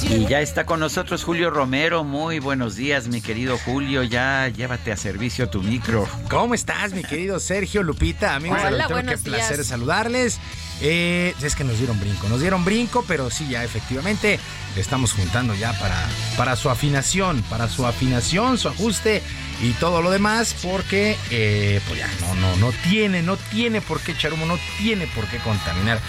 Y 0.09 0.25
ya 0.25 0.39
está 0.41 0.65
con 0.65 0.79
nosotros 0.79 1.23
Julio 1.23 1.49
Romero. 1.49 2.03
Muy 2.03 2.39
buenos 2.39 2.75
días, 2.75 3.07
mi 3.07 3.21
querido 3.21 3.57
Julio. 3.57 4.03
Ya 4.03 4.47
llévate 4.47 4.91
a 4.91 4.97
servicio 4.97 5.49
tu 5.49 5.61
micro. 5.61 6.07
¿Cómo 6.29 6.53
estás, 6.53 6.93
mi 6.93 7.03
querido 7.03 7.39
Sergio 7.39 7.83
Lupita? 7.83 8.35
Amigos 8.35 8.59
Hola, 8.65 8.87
qué 8.87 8.93
buenos 8.93 9.21
placer 9.21 9.63
saludarles. 9.65 10.39
Eh, 10.81 11.33
es 11.41 11.55
que 11.55 11.63
nos 11.63 11.77
dieron 11.77 11.99
brinco, 11.99 12.29
nos 12.29 12.41
dieron 12.41 12.63
brinco, 12.63 13.03
pero 13.07 13.29
sí, 13.29 13.47
ya 13.49 13.63
efectivamente 13.63 14.39
estamos 14.75 15.13
juntando 15.13 15.55
ya 15.55 15.73
para, 15.79 15.97
para 16.37 16.55
su 16.55 16.69
afinación, 16.69 17.41
para 17.49 17.67
su 17.67 17.85
afinación, 17.87 18.57
su 18.57 18.67
ajuste 18.69 19.23
y 19.61 19.71
todo 19.73 20.01
lo 20.01 20.11
demás, 20.11 20.55
porque 20.61 21.17
eh, 21.31 21.81
pues 21.87 21.99
ya 21.99 22.09
no, 22.21 22.35
no, 22.35 22.55
no 22.57 22.71
tiene, 22.83 23.23
no 23.23 23.37
tiene 23.37 23.81
por 23.81 23.99
qué 24.01 24.11
echar 24.11 24.33
humo, 24.33 24.45
no 24.45 24.59
tiene 24.77 25.07
por 25.07 25.25
qué 25.25 25.37
contaminar. 25.37 25.99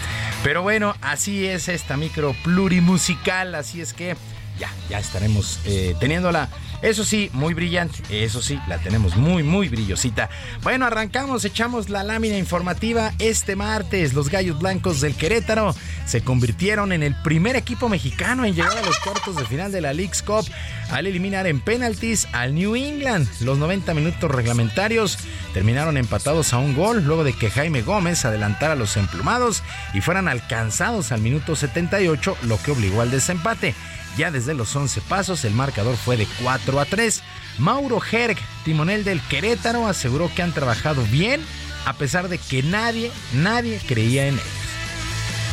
Pero 0.42 0.62
bueno, 0.62 0.94
así 1.00 1.46
es 1.46 1.68
esta 1.68 1.96
micro 1.96 2.34
plurimusical, 2.44 3.54
así 3.54 3.80
es 3.80 3.92
que 3.92 4.16
ya, 4.58 4.70
ya 4.88 4.98
estaremos 4.98 5.60
eh, 5.64 5.94
teniéndola. 6.00 6.48
Eso 6.80 7.04
sí, 7.04 7.28
muy 7.32 7.54
brillante. 7.54 7.98
Eso 8.24 8.40
sí, 8.40 8.60
la 8.68 8.78
tenemos 8.78 9.16
muy, 9.16 9.42
muy 9.42 9.68
brillosita. 9.68 10.30
Bueno, 10.62 10.86
arrancamos, 10.86 11.44
echamos 11.44 11.88
la 11.88 12.04
lámina 12.04 12.38
informativa. 12.38 13.12
Este 13.18 13.56
martes, 13.56 14.14
los 14.14 14.28
Gallos 14.28 14.60
Blancos 14.60 15.00
del 15.00 15.16
Querétaro 15.16 15.74
se 16.06 16.20
convirtieron 16.22 16.92
en 16.92 17.02
el 17.02 17.16
primer 17.22 17.56
equipo 17.56 17.88
mexicano 17.88 18.44
en 18.44 18.54
llegar 18.54 18.78
a 18.78 18.82
los 18.82 18.98
cuartos 19.00 19.34
de 19.36 19.44
final 19.44 19.72
de 19.72 19.80
la 19.80 19.92
League's 19.92 20.22
Cup 20.22 20.46
al 20.90 21.06
eliminar 21.06 21.48
en 21.48 21.60
penaltis 21.60 22.28
al 22.32 22.54
New 22.54 22.76
England. 22.76 23.28
Los 23.40 23.58
90 23.58 23.92
minutos 23.94 24.30
reglamentarios 24.30 25.18
terminaron 25.52 25.96
empatados 25.96 26.52
a 26.52 26.58
un 26.58 26.76
gol 26.76 27.04
luego 27.04 27.24
de 27.24 27.32
que 27.32 27.50
Jaime 27.50 27.82
Gómez 27.82 28.24
adelantara 28.24 28.74
a 28.74 28.76
los 28.76 28.96
emplumados 28.96 29.64
y 29.94 30.00
fueran 30.00 30.28
alcanzados 30.28 31.10
al 31.10 31.20
minuto 31.20 31.56
78, 31.56 32.36
lo 32.42 32.62
que 32.62 32.70
obligó 32.70 33.02
al 33.02 33.10
desempate. 33.10 33.74
Ya 34.18 34.32
desde 34.32 34.52
los 34.52 34.74
11 34.74 35.00
pasos 35.02 35.44
el 35.44 35.54
marcador 35.54 35.96
fue 35.96 36.16
de 36.16 36.26
4 36.42 36.80
a 36.80 36.84
3. 36.84 37.22
Mauro 37.60 38.00
Herg, 38.02 38.36
timonel 38.64 39.04
del 39.04 39.20
Querétaro, 39.20 39.86
aseguró 39.86 40.28
que 40.34 40.42
han 40.42 40.52
trabajado 40.52 41.04
bien 41.04 41.40
a 41.86 41.92
pesar 41.92 42.28
de 42.28 42.38
que 42.38 42.64
nadie, 42.64 43.12
nadie 43.32 43.80
creía 43.86 44.26
en 44.26 44.34
ellos. 44.34 44.44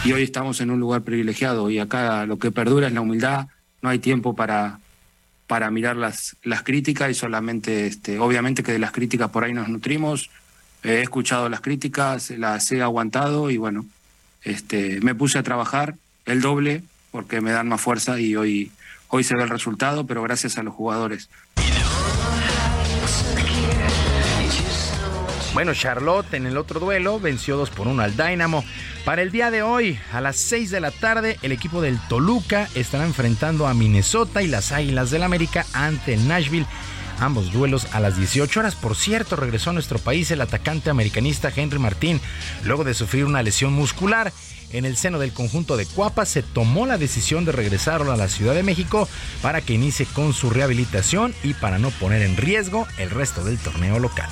y 0.03 0.13
hoy 0.13 0.23
estamos 0.23 0.61
en 0.61 0.71
un 0.71 0.79
lugar 0.79 1.03
privilegiado 1.03 1.69
y 1.69 1.77
acá 1.77 2.25
lo 2.25 2.39
que 2.39 2.51
perdura 2.51 2.87
es 2.87 2.93
la 2.93 3.01
humildad, 3.01 3.47
no 3.83 3.89
hay 3.89 3.99
tiempo 3.99 4.35
para, 4.35 4.79
para 5.45 5.69
mirar 5.69 5.95
las, 5.95 6.35
las 6.41 6.63
críticas 6.63 7.11
y 7.11 7.13
solamente, 7.13 7.85
este, 7.85 8.17
obviamente 8.17 8.63
que 8.63 8.71
de 8.71 8.79
las 8.79 8.91
críticas 8.91 9.29
por 9.29 9.43
ahí 9.43 9.53
nos 9.53 9.69
nutrimos, 9.69 10.31
he 10.83 11.01
escuchado 11.01 11.49
las 11.49 11.61
críticas, 11.61 12.31
las 12.31 12.71
he 12.71 12.81
aguantado 12.81 13.51
y 13.51 13.57
bueno, 13.57 13.85
este, 14.43 14.99
me 15.01 15.13
puse 15.13 15.37
a 15.37 15.43
trabajar 15.43 15.95
el 16.25 16.41
doble 16.41 16.81
porque 17.15 17.39
me 17.39 17.53
dan 17.53 17.69
más 17.69 17.79
fuerza 17.79 18.19
y 18.19 18.35
hoy, 18.35 18.73
hoy 19.07 19.23
se 19.23 19.37
ve 19.37 19.43
el 19.43 19.49
resultado, 19.49 20.05
pero 20.05 20.21
gracias 20.21 20.57
a 20.57 20.63
los 20.63 20.73
jugadores. 20.73 21.29
Bueno, 25.53 25.73
Charlotte 25.73 26.33
en 26.33 26.45
el 26.45 26.57
otro 26.57 26.81
duelo 26.81 27.17
venció 27.17 27.55
2 27.55 27.69
por 27.69 27.87
1 27.87 28.03
al 28.03 28.17
Dynamo. 28.17 28.65
Para 29.05 29.21
el 29.21 29.31
día 29.31 29.49
de 29.49 29.63
hoy, 29.63 29.97
a 30.11 30.19
las 30.19 30.35
6 30.35 30.71
de 30.71 30.81
la 30.81 30.91
tarde, 30.91 31.39
el 31.41 31.53
equipo 31.53 31.79
del 31.81 31.97
Toluca 32.09 32.67
estará 32.75 33.05
enfrentando 33.05 33.65
a 33.65 33.73
Minnesota 33.73 34.43
y 34.43 34.47
las 34.47 34.73
Águilas 34.73 35.09
del 35.09 35.23
América 35.23 35.65
ante 35.71 36.17
Nashville. 36.17 36.67
Ambos 37.19 37.51
duelos 37.51 37.87
a 37.93 37.99
las 37.99 38.17
18 38.17 38.59
horas. 38.59 38.75
Por 38.75 38.95
cierto, 38.95 39.35
regresó 39.35 39.69
a 39.69 39.73
nuestro 39.73 39.99
país 39.99 40.31
el 40.31 40.41
atacante 40.41 40.89
americanista 40.89 41.51
Henry 41.55 41.79
Martín 41.79 42.19
luego 42.63 42.83
de 42.83 42.93
sufrir 42.93 43.25
una 43.25 43.43
lesión 43.43 43.73
muscular. 43.73 44.33
En 44.71 44.83
el 44.83 44.97
seno 44.97 45.19
del 45.19 45.31
conjunto 45.31 45.77
de 45.77 45.85
Cuapa 45.85 46.25
se 46.25 46.43
tomó 46.43 46.85
la 46.85 46.97
decisión 46.97 47.45
de 47.45 47.53
regresarlo 47.53 48.11
a 48.11 48.17
la 48.17 48.27
Ciudad 48.27 48.53
de 48.53 48.63
México 48.63 49.07
para 49.41 49.61
que 49.61 49.73
inicie 49.73 50.05
con 50.05 50.33
su 50.33 50.49
rehabilitación 50.49 51.33
y 51.43 51.53
para 51.53 51.77
no 51.77 51.91
poner 51.91 52.23
en 52.23 52.35
riesgo 52.35 52.85
el 52.97 53.09
resto 53.09 53.45
del 53.45 53.57
torneo 53.57 53.99
local. 53.99 54.29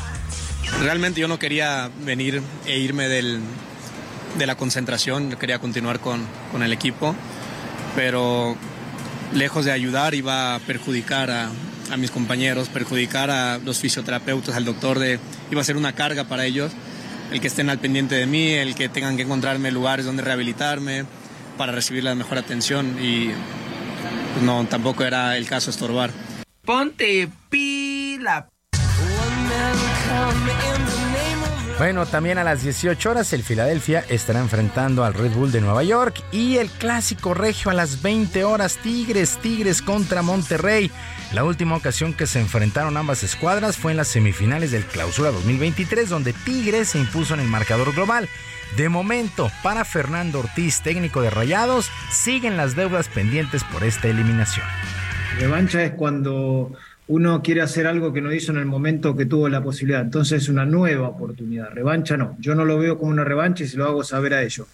Realmente 0.82 1.22
yo 1.22 1.28
no 1.28 1.40
quería 1.40 1.90
venir 2.04 2.42
e 2.66 2.78
irme 2.80 3.08
del, 3.08 3.40
de 4.38 4.46
la 4.46 4.56
concentración, 4.56 5.30
yo 5.30 5.40
quería 5.40 5.60
continuar 5.60 6.00
con, 6.00 6.26
con 6.52 6.64
el 6.64 6.74
equipo, 6.74 7.16
pero 7.96 8.58
lejos 9.34 9.66
de 9.66 9.72
ayudar 9.72 10.14
iba 10.16 10.56
a 10.56 10.60
perjudicar 10.60 11.32
a, 11.32 11.52
a 11.92 11.98
mis 11.98 12.12
compañeros, 12.12 12.70
perjudicar 12.70 13.30
a 13.30 13.58
los 13.58 13.80
fisioterapeutas, 13.80 14.56
al 14.56 14.66
doctor, 14.66 15.00
de, 15.00 15.20
iba 15.52 15.62
a 15.62 15.64
ser 15.64 15.78
una 15.78 15.94
carga 15.94 16.26
para 16.26 16.46
ellos, 16.46 16.72
el 17.32 17.42
que 17.42 17.48
estén 17.48 17.70
al 17.70 17.80
pendiente 17.80 18.16
de 18.16 18.26
mí, 18.26 18.52
el 18.52 18.76
que 18.76 18.90
tengan 18.90 19.18
que 19.18 19.24
encontrarme 19.24 19.72
lugares 19.72 20.06
donde 20.06 20.24
rehabilitarme 20.24 21.06
para 21.58 21.72
recibir 21.72 22.04
la 22.04 22.16
mejor 22.16 22.38
atención 22.38 22.98
y 23.02 23.28
pues, 24.34 24.44
no, 24.44 24.66
tampoco 24.66 25.04
era 25.04 25.38
el 25.38 25.48
caso 25.48 25.70
estorbar. 25.70 26.12
Ponte 26.66 27.30
pila. 27.50 28.48
Bueno, 31.78 32.06
también 32.06 32.38
a 32.38 32.44
las 32.44 32.62
18 32.62 33.10
horas 33.10 33.34
el 33.34 33.42
Filadelfia 33.42 34.06
estará 34.08 34.40
enfrentando 34.40 35.04
al 35.04 35.16
Red 35.16 35.32
Bull 35.32 35.52
de 35.52 35.60
Nueva 35.60 35.84
York 35.84 36.24
y 36.32 36.58
el 36.58 36.70
clásico 36.70 37.34
regio 37.34 37.72
a 37.72 37.74
las 37.74 38.04
20 38.04 38.44
horas 38.44 38.78
Tigres, 38.78 39.40
Tigres 39.42 39.82
contra 39.82 40.22
Monterrey. 40.22 40.92
La 41.34 41.44
última 41.44 41.76
ocasión 41.76 42.14
que 42.14 42.28
se 42.28 42.40
enfrentaron 42.40 42.96
ambas 42.96 43.24
escuadras 43.24 43.78
fue 43.78 43.92
en 43.92 43.98
las 43.98 44.08
semifinales 44.08 44.72
del 44.72 44.86
Clausura 44.86 45.32
2023 45.32 46.10
donde 46.10 46.34
Tigres 46.34 46.90
se 46.90 47.00
impuso 47.00 47.34
en 47.34 47.40
el 47.40 47.48
marcador 47.48 47.94
global. 47.94 48.30
De 48.78 48.88
momento, 48.88 49.52
para 49.64 49.84
Fernando 49.84 50.40
Ortiz, 50.40 50.82
técnico 50.82 51.22
de 51.22 51.32
Rayados, 51.32 51.90
siguen 52.12 52.56
las 52.56 52.76
deudas 52.76 53.08
pendientes 53.08 53.64
por 53.64 53.84
esta 53.84 54.08
eliminación. 54.08 54.66
Revancha 55.40 55.84
es 55.84 55.92
cuando 55.92 56.72
uno 57.14 57.44
quiere 57.44 57.62
hacer 57.62 57.86
algo 57.86 58.12
que 58.12 58.22
no 58.22 58.34
hizo 58.34 58.52
en 58.52 58.58
el 58.58 58.66
momento 58.66 59.16
que 59.16 59.28
tuvo 59.28 59.48
la 59.48 59.62
posibilidad. 59.62 60.02
Entonces 60.02 60.42
es 60.42 60.50
una 60.50 60.66
nueva 60.66 61.10
oportunidad. 61.10 61.70
Revancha 61.70 62.18
no. 62.18 62.36
Yo 62.40 62.56
no 62.56 62.66
lo 62.66 62.80
veo 62.80 62.98
como 62.98 63.12
una 63.12 63.24
revancha 63.24 63.64
y 63.64 63.68
se 63.68 63.78
lo 63.78 63.86
hago 63.86 64.04
saber 64.04 64.34
a 64.34 64.42
ellos. 64.42 64.66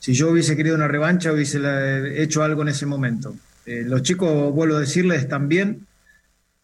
Si 0.00 0.12
yo 0.12 0.30
hubiese 0.30 0.56
querido 0.56 0.74
una 0.74 0.88
revancha, 0.88 1.32
hubiese 1.32 2.20
hecho 2.20 2.42
algo 2.42 2.62
en 2.62 2.68
ese 2.68 2.84
momento. 2.84 3.36
Eh, 3.64 3.84
los 3.86 4.02
chicos, 4.02 4.52
vuelvo 4.52 4.74
a 4.74 4.80
decirles, 4.80 5.28
bien 5.42 5.86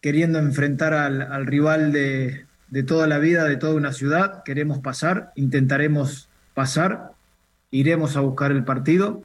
queriendo 0.00 0.40
enfrentar 0.40 0.94
al, 0.94 1.22
al 1.22 1.46
rival 1.46 1.92
de, 1.92 2.46
de 2.66 2.82
toda 2.82 3.06
la 3.06 3.18
vida, 3.18 3.44
de 3.44 3.56
toda 3.56 3.74
una 3.74 3.92
ciudad. 3.92 4.42
Queremos 4.42 4.80
pasar, 4.80 5.30
intentaremos 5.36 6.28
pasar, 6.54 7.12
iremos 7.70 8.16
a 8.16 8.20
buscar 8.20 8.50
el 8.50 8.64
partido. 8.64 9.22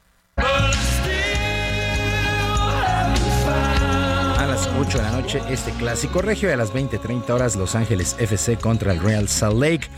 8 4.76 4.98
de 4.98 5.04
la 5.04 5.12
noche 5.12 5.40
este 5.50 5.70
clásico 5.72 6.20
regio 6.20 6.48
y 6.48 6.52
a 6.52 6.56
las 6.56 6.72
20:30 6.72 7.30
horas 7.32 7.54
Los 7.54 7.76
Ángeles 7.76 8.16
FC 8.18 8.56
contra 8.56 8.92
el 8.92 9.00
Real 9.00 9.28
Salt 9.28 9.56
Lake. 9.56 9.88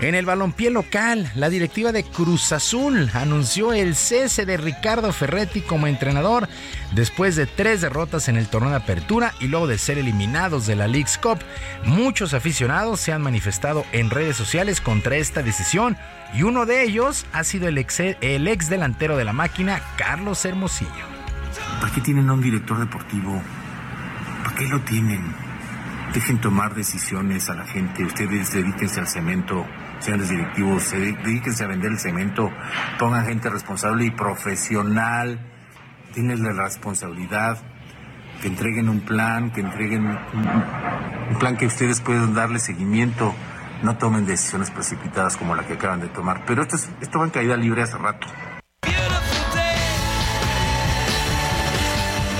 En 0.00 0.14
el 0.14 0.26
balompié 0.26 0.70
local, 0.70 1.30
la 1.34 1.48
directiva 1.48 1.90
de 1.90 2.04
Cruz 2.04 2.52
Azul 2.52 3.10
anunció 3.14 3.72
el 3.72 3.96
cese 3.96 4.44
de 4.44 4.58
Ricardo 4.58 5.10
Ferretti 5.12 5.62
como 5.62 5.86
entrenador 5.86 6.48
después 6.92 7.34
de 7.34 7.46
tres 7.46 7.80
derrotas 7.80 8.28
en 8.28 8.36
el 8.36 8.48
torneo 8.48 8.70
de 8.70 8.76
apertura 8.76 9.32
y 9.40 9.46
luego 9.46 9.66
de 9.66 9.78
ser 9.78 9.96
eliminados 9.96 10.66
de 10.66 10.76
la 10.76 10.86
League's 10.86 11.16
Cup. 11.16 11.38
Muchos 11.84 12.34
aficionados 12.34 13.00
se 13.00 13.12
han 13.12 13.22
manifestado 13.22 13.86
en 13.92 14.10
redes 14.10 14.36
sociales 14.36 14.82
contra 14.82 15.16
esta 15.16 15.42
decisión 15.42 15.96
y 16.34 16.42
uno 16.42 16.66
de 16.66 16.82
ellos 16.82 17.24
ha 17.32 17.42
sido 17.42 17.68
el 17.68 17.78
ex, 17.78 18.00
el 18.00 18.48
ex 18.48 18.68
delantero 18.68 19.16
de 19.16 19.24
la 19.24 19.32
máquina, 19.32 19.80
Carlos 19.96 20.44
Hermosillo. 20.44 20.90
¿Para 21.80 21.92
qué 21.92 22.02
tienen 22.02 22.28
a 22.28 22.34
un 22.34 22.42
director 22.42 22.78
deportivo? 22.78 23.42
¿Para 24.46 24.58
qué 24.58 24.68
lo 24.68 24.80
tienen? 24.82 25.22
Dejen 26.14 26.40
tomar 26.40 26.72
decisiones 26.74 27.50
a 27.50 27.54
la 27.54 27.64
gente. 27.64 28.04
Ustedes 28.04 28.52
dedíquense 28.52 29.00
al 29.00 29.08
cemento, 29.08 29.66
los 30.06 30.28
directivos, 30.28 30.84
se 30.84 31.00
de- 31.00 31.12
dedíquense 31.14 31.64
a 31.64 31.66
vender 31.66 31.90
el 31.90 31.98
cemento, 31.98 32.52
pongan 32.96 33.26
gente 33.26 33.50
responsable 33.50 34.04
y 34.04 34.10
profesional. 34.12 35.40
Tienen 36.14 36.44
la 36.44 36.52
responsabilidad 36.52 37.58
que 38.40 38.46
entreguen 38.46 38.88
un 38.88 39.00
plan, 39.00 39.50
que 39.50 39.62
entreguen 39.62 40.06
un, 40.06 40.18
un 41.32 41.38
plan 41.40 41.56
que 41.56 41.66
ustedes 41.66 42.00
puedan 42.00 42.32
darle 42.32 42.60
seguimiento. 42.60 43.34
No 43.82 43.96
tomen 43.98 44.26
decisiones 44.26 44.70
precipitadas 44.70 45.36
como 45.36 45.56
la 45.56 45.64
que 45.66 45.72
acaban 45.74 46.00
de 46.00 46.06
tomar. 46.08 46.44
Pero 46.46 46.62
esto, 46.62 46.76
es- 46.76 46.88
esto 47.00 47.18
va 47.18 47.24
en 47.24 47.30
caída 47.32 47.56
libre 47.56 47.82
hace 47.82 47.98
rato. 47.98 48.28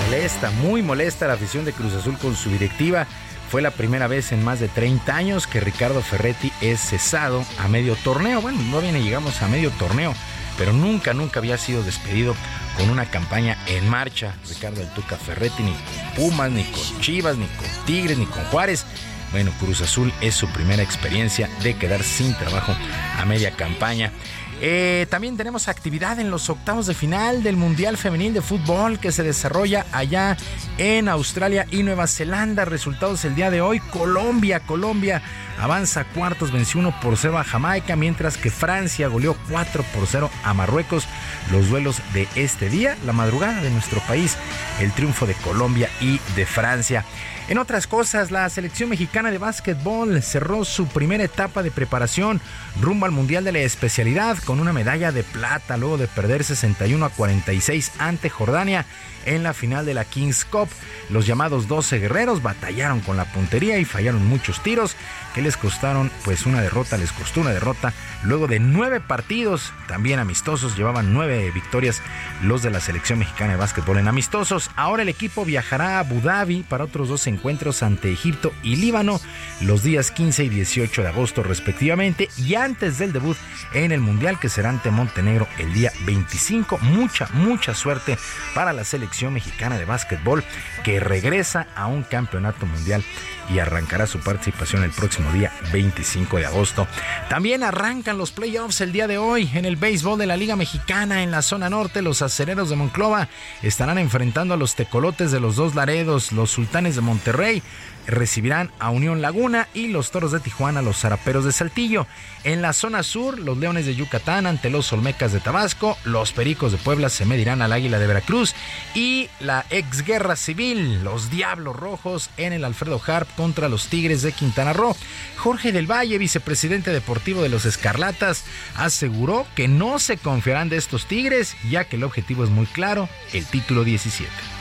Molesta, 0.07 0.53
muy 0.63 0.83
molesta 0.83 1.27
la 1.27 1.33
afición 1.33 1.65
de 1.65 1.73
Cruz 1.73 1.93
Azul 1.93 2.17
con 2.17 2.37
su 2.37 2.49
directiva. 2.49 3.09
Fue 3.51 3.61
la 3.61 3.73
primera 3.73 4.07
vez 4.07 4.31
en 4.31 4.45
más 4.45 4.61
de 4.61 4.69
30 4.69 5.17
años 5.17 5.49
que 5.49 5.59
Ricardo 5.59 6.01
Ferretti 6.01 6.53
es 6.61 6.79
cesado 6.79 7.45
a 7.59 7.67
medio 7.67 7.97
torneo. 7.97 8.41
Bueno, 8.41 8.61
no 8.71 8.81
bien 8.81 9.03
llegamos 9.03 9.43
a 9.43 9.49
medio 9.49 9.73
torneo, 9.73 10.15
pero 10.57 10.73
nunca, 10.73 11.13
nunca 11.13 11.41
había 11.41 11.59
sido 11.59 11.83
despedido 11.83 12.37
con 12.77 12.89
una 12.89 13.07
campaña 13.07 13.59
en 13.67 13.89
marcha. 13.89 14.37
Ricardo 14.49 14.81
El 14.81 14.89
Tuca 14.91 15.17
Ferretti, 15.17 15.65
ni 15.65 15.73
con 15.73 16.15
Pumas, 16.15 16.53
ni 16.53 16.63
con 16.63 17.01
Chivas, 17.01 17.37
ni 17.37 17.47
con 17.47 17.67
Tigres, 17.85 18.17
ni 18.17 18.27
con 18.27 18.45
Juárez. 18.45 18.87
Bueno, 19.33 19.51
Cruz 19.59 19.81
Azul 19.81 20.13
es 20.21 20.37
su 20.37 20.47
primera 20.49 20.85
experiencia 20.85 21.51
de 21.65 21.75
quedar 21.75 22.05
sin 22.05 22.33
trabajo 22.35 22.77
a 23.19 23.25
media 23.25 23.51
campaña. 23.51 24.13
Eh, 24.61 25.07
también 25.11 25.37
tenemos 25.37 25.69
actividad 25.69 26.19
en 26.19 26.31
los 26.31 26.49
octavos 26.49 26.87
de 26.87 26.95
final 26.95 27.43
del 27.43 27.57
Mundial 27.57 27.99
Femenil 27.99 28.33
de 28.33 28.41
Fútbol 28.41 28.99
que 28.99 29.13
se 29.13 29.23
desarrolla 29.23 29.85
allá 29.93 30.37
en 30.79 31.09
Australia 31.09 31.67
y 31.71 31.83
Nueva 31.83 32.07
Zelanda. 32.07 32.65
Resultados 32.65 33.25
el 33.27 33.35
día 33.35 33.51
de 33.51 33.61
hoy. 33.61 33.81
Colombia, 33.81 34.61
Colombia 34.61 35.21
avanza 35.59 36.01
a 36.01 36.05
cuartos, 36.05 36.53
venció 36.53 36.81
1 36.81 37.01
por 37.01 37.19
0 37.19 37.39
a 37.39 37.45
Jamaica, 37.45 37.97
mientras 37.97 38.39
que 38.39 38.51
Francia 38.51 39.09
goleó 39.09 39.37
4 39.51 39.85
por 39.95 40.07
0 40.07 40.31
a 40.43 40.55
Marruecos. 40.55 41.07
Los 41.53 41.69
duelos 41.69 42.01
de 42.15 42.27
este 42.35 42.71
día, 42.71 42.97
la 43.05 43.13
madrugada 43.13 43.61
de 43.61 43.71
nuestro 43.71 44.01
país, 44.01 44.37
el 44.81 44.91
triunfo 44.93 45.27
de 45.27 45.35
Colombia 45.35 45.91
y 46.01 46.19
de 46.35 46.47
Francia. 46.47 47.05
En 47.49 47.59
otras 47.59 47.87
cosas, 47.87 48.33
la 48.33 48.49
selección 48.51 48.89
mexicana 48.89 49.31
de 49.31 49.39
básquetbol 49.39 50.21
cerró 50.21 50.65
su 50.65 50.89
primera 50.89 51.23
etapa 51.23 51.63
de 51.63 51.71
preparación 51.71 52.41
rumbo 52.81 53.07
al 53.07 53.13
Mundial 53.13 53.45
de 53.45 53.53
la 53.53 53.61
Especialidad 53.61 54.37
con 54.39 54.59
una 54.59 54.73
medalla 54.73 55.13
de 55.13 55.23
plata 55.23 55.77
luego 55.77 55.97
de 55.97 56.09
perder 56.09 56.43
61 56.43 57.05
a 57.05 57.09
46 57.11 57.93
ante 57.99 58.31
Jordania 58.31 58.85
en 59.27 59.43
la 59.43 59.53
final 59.53 59.85
de 59.85 59.95
la 59.95 60.05
Kings 60.05 60.45
Cup. 60.45 60.69
Los 61.11 61.27
llamados 61.27 61.69
12 61.69 61.99
guerreros 61.99 62.43
batallaron 62.43 63.01
con 63.01 63.17
la 63.17 63.27
puntería 63.27 63.79
y 63.79 63.85
fallaron 63.85 64.27
muchos 64.27 64.63
tiros 64.63 64.97
que 65.35 65.43
les 65.43 65.57
costaron 65.59 66.11
pues 66.25 66.47
una 66.47 66.63
derrota, 66.63 66.97
les 66.97 67.13
costó 67.13 67.43
una 67.43 67.51
derrota 67.51 67.93
luego 68.25 68.47
de 68.47 68.59
nueve 68.59 69.01
partidos, 69.01 69.73
también 69.87 70.19
amistosos, 70.19 70.77
llevaban 70.77 71.13
nueve 71.13 71.51
victorias 71.51 72.01
los 72.43 72.63
de 72.63 72.71
la 72.71 72.81
selección 72.81 73.19
mexicana 73.19 73.53
de 73.53 73.59
básquetbol 73.59 73.99
en 73.99 74.09
amistosos. 74.09 74.71
Ahora 74.77 75.03
el 75.03 75.11
equipo 75.11 75.45
viajará 75.45 75.97
a 75.97 75.99
Abu 76.01 76.23
Dhabi 76.23 76.63
para 76.63 76.85
otros 76.85 77.09
dos 77.09 77.27
encuentros 77.27 77.83
ante 77.83 78.11
Egipto 78.11 78.53
y 78.63 78.77
Líbano 78.77 79.21
los 79.61 79.83
días 79.83 80.11
15 80.11 80.45
y 80.45 80.49
18 80.49 81.03
de 81.03 81.09
agosto 81.09 81.43
respectivamente 81.43 82.31
y 82.39 82.55
antes 82.55 82.99
del 82.99 83.13
debut 83.13 83.37
en 83.75 83.93
el 83.93 84.01
Mundial 84.01 84.41
que 84.41 84.49
será 84.49 84.71
ante 84.71 84.91
Montenegro 84.91 85.47
el 85.59 85.73
día 85.75 85.93
25. 86.07 86.79
Mucha, 86.79 87.29
mucha 87.35 87.75
suerte 87.75 88.17
para 88.55 88.73
la 88.73 88.85
selección 88.85 89.16
mexicana 89.25 89.79
de 89.79 89.85
básquetbol 89.85 90.45
que 90.85 91.01
regresa 91.01 91.67
a 91.75 91.87
un 91.87 92.03
campeonato 92.03 92.67
mundial 92.67 93.03
y 93.49 93.59
arrancará 93.59 94.07
su 94.07 94.21
participación 94.21 94.83
el 94.83 94.91
próximo 94.91 95.33
día 95.33 95.53
25 95.73 96.39
de 96.39 96.47
agosto. 96.47 96.87
También 97.29 97.63
arrancan 97.63 98.19
los 98.19 98.33
playoffs 98.33 98.81
el 98.81 98.93
día 98.93 99.07
de 99.07 99.19
hoy 99.19 99.51
en 99.55 99.65
el 99.65 99.77
béisbol 99.77 100.19
de 100.19 100.27
la 100.27 100.37
Liga 100.37 100.57
Mexicana 100.57 101.23
en 101.23 101.31
la 101.31 101.43
zona 101.43 101.71
norte. 101.71 102.03
Los 102.03 102.23
acereros 102.23 102.71
de 102.71 102.77
Monclova 102.77 103.29
estarán 103.63 103.99
enfrentando 103.99 104.55
a 104.55 104.57
los 104.57 104.75
tecolotes 104.75 105.31
de 105.31 105.41
los 105.41 105.57
dos 105.57 105.75
Laredos, 105.75 106.33
los 106.33 106.51
sultanes 106.51 106.97
de 106.97 107.03
Monterrey 107.03 107.63
recibirán 108.07 108.71
a 108.79 108.91
Unión 108.91 109.23
Laguna 109.23 109.69
y 109.75 109.89
los 109.89 110.11
Toros 110.11 110.33
de 110.33 110.41
Tijuana 110.41 110.83
los 110.83 110.99
Zaraperos 110.99 111.45
de 111.45 111.53
Saltillo. 111.53 112.07
En 112.45 112.63
la 112.63 112.73
zona 112.73 113.03
sur, 113.03 113.39
los 113.39 113.59
Leones 113.59 113.87
de 113.87 113.95
Yucatán 113.95 114.47
ante 114.47 114.71
los 114.71 114.93
Olmecas 114.93 115.33
de 115.33 115.41
Tabasco, 115.41 115.99
los 116.05 116.33
Pericos 116.33 116.73
de 116.73 116.79
Puebla 116.79 117.09
se 117.09 117.25
medirán 117.25 117.63
al 117.63 117.73
Águila 117.73 117.99
de 117.99 118.07
Veracruz 118.07 118.55
y 118.95 119.29
la 119.41 119.67
exguerra 119.71 120.37
civil, 120.37 121.03
los 121.03 121.31
Diablos 121.31 121.77
Rojos 121.77 122.31
en 122.37 122.53
el 122.53 122.65
Alfredo 122.65 123.01
Harp 123.07 123.29
contra 123.35 123.69
los 123.69 123.89
Tigres 123.89 124.23
de 124.23 124.33
Quintana 124.33 124.73
Roo. 124.73 124.97
Jorge 125.37 125.73
del 125.73 125.91
Valle, 125.91 126.19
vicepresidente 126.19 126.93
deportivo 126.93 127.43
de 127.43 127.49
los 127.49 127.65
Escarlatas, 127.65 128.45
aseguró 128.77 129.47
que 129.55 129.69
no 129.69 129.99
se 129.99 130.17
confiarán 130.17 130.69
de 130.69 130.77
estos 130.77 131.07
Tigres 131.07 131.57
ya 131.69 131.85
que 131.85 131.97
el 131.97 132.05
objetivo 132.05 132.45
es 132.45 132.51
muy 132.51 132.67
claro, 132.67 133.09
el 133.33 133.45
título 133.47 133.85
17. 133.85 134.56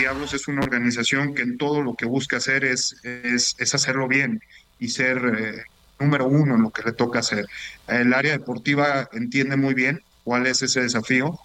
Diablos 0.00 0.32
es 0.32 0.48
una 0.48 0.62
organización 0.62 1.34
que 1.34 1.42
en 1.42 1.58
todo 1.58 1.82
lo 1.82 1.94
que 1.94 2.06
busca 2.06 2.38
hacer 2.38 2.64
es, 2.64 2.96
es, 3.04 3.74
hacerlo 3.74 4.08
bien 4.08 4.40
y 4.78 4.88
ser 4.88 5.18
eh, 5.18 5.64
número 5.98 6.26
uno 6.26 6.54
en 6.54 6.62
lo 6.62 6.70
que 6.70 6.82
le 6.82 6.92
toca 6.92 7.18
hacer. 7.18 7.44
El 7.86 8.14
área 8.14 8.32
deportiva 8.32 9.10
entiende 9.12 9.56
muy 9.56 9.74
bien 9.74 10.00
cuál 10.24 10.46
es 10.46 10.62
ese 10.62 10.80
desafío. 10.80 11.38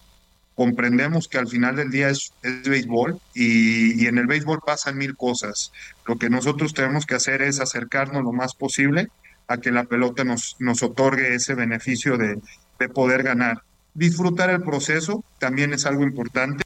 Comprendemos 0.56 1.28
que 1.28 1.38
al 1.38 1.50
final 1.50 1.76
del 1.76 1.92
día 1.92 2.10
es, 2.10 2.32
es 2.44 2.64
béisbol 2.64 3.20
y, 3.34 4.02
y, 4.02 4.08
en 4.08 4.20
el 4.20 4.26
béisbol 4.26 4.62
pasan 4.66 4.98
mil 4.98 5.18
cosas. 5.18 5.74
Lo 6.08 6.18
que 6.18 6.30
nosotros 6.30 6.74
tenemos 6.74 7.06
que 7.06 7.16
hacer 7.16 7.42
es 7.42 7.60
acercarnos 7.60 8.24
lo 8.24 8.32
más 8.32 8.56
posible 8.56 9.10
a 9.50 9.58
que 9.58 9.72
la 9.72 9.84
pelota 9.84 10.24
nos, 10.24 10.56
nos 10.60 10.82
otorgue 10.82 11.36
ese 11.36 11.56
beneficio 11.56 12.18
de, 12.18 12.40
de 12.80 12.88
poder 12.88 13.24
ganar. 13.24 13.64
Disfrutar 13.94 14.50
el 14.50 14.64
proceso 14.64 15.26
también 15.40 15.74
es 15.74 15.86
algo 15.86 16.04
importante. 16.04 16.64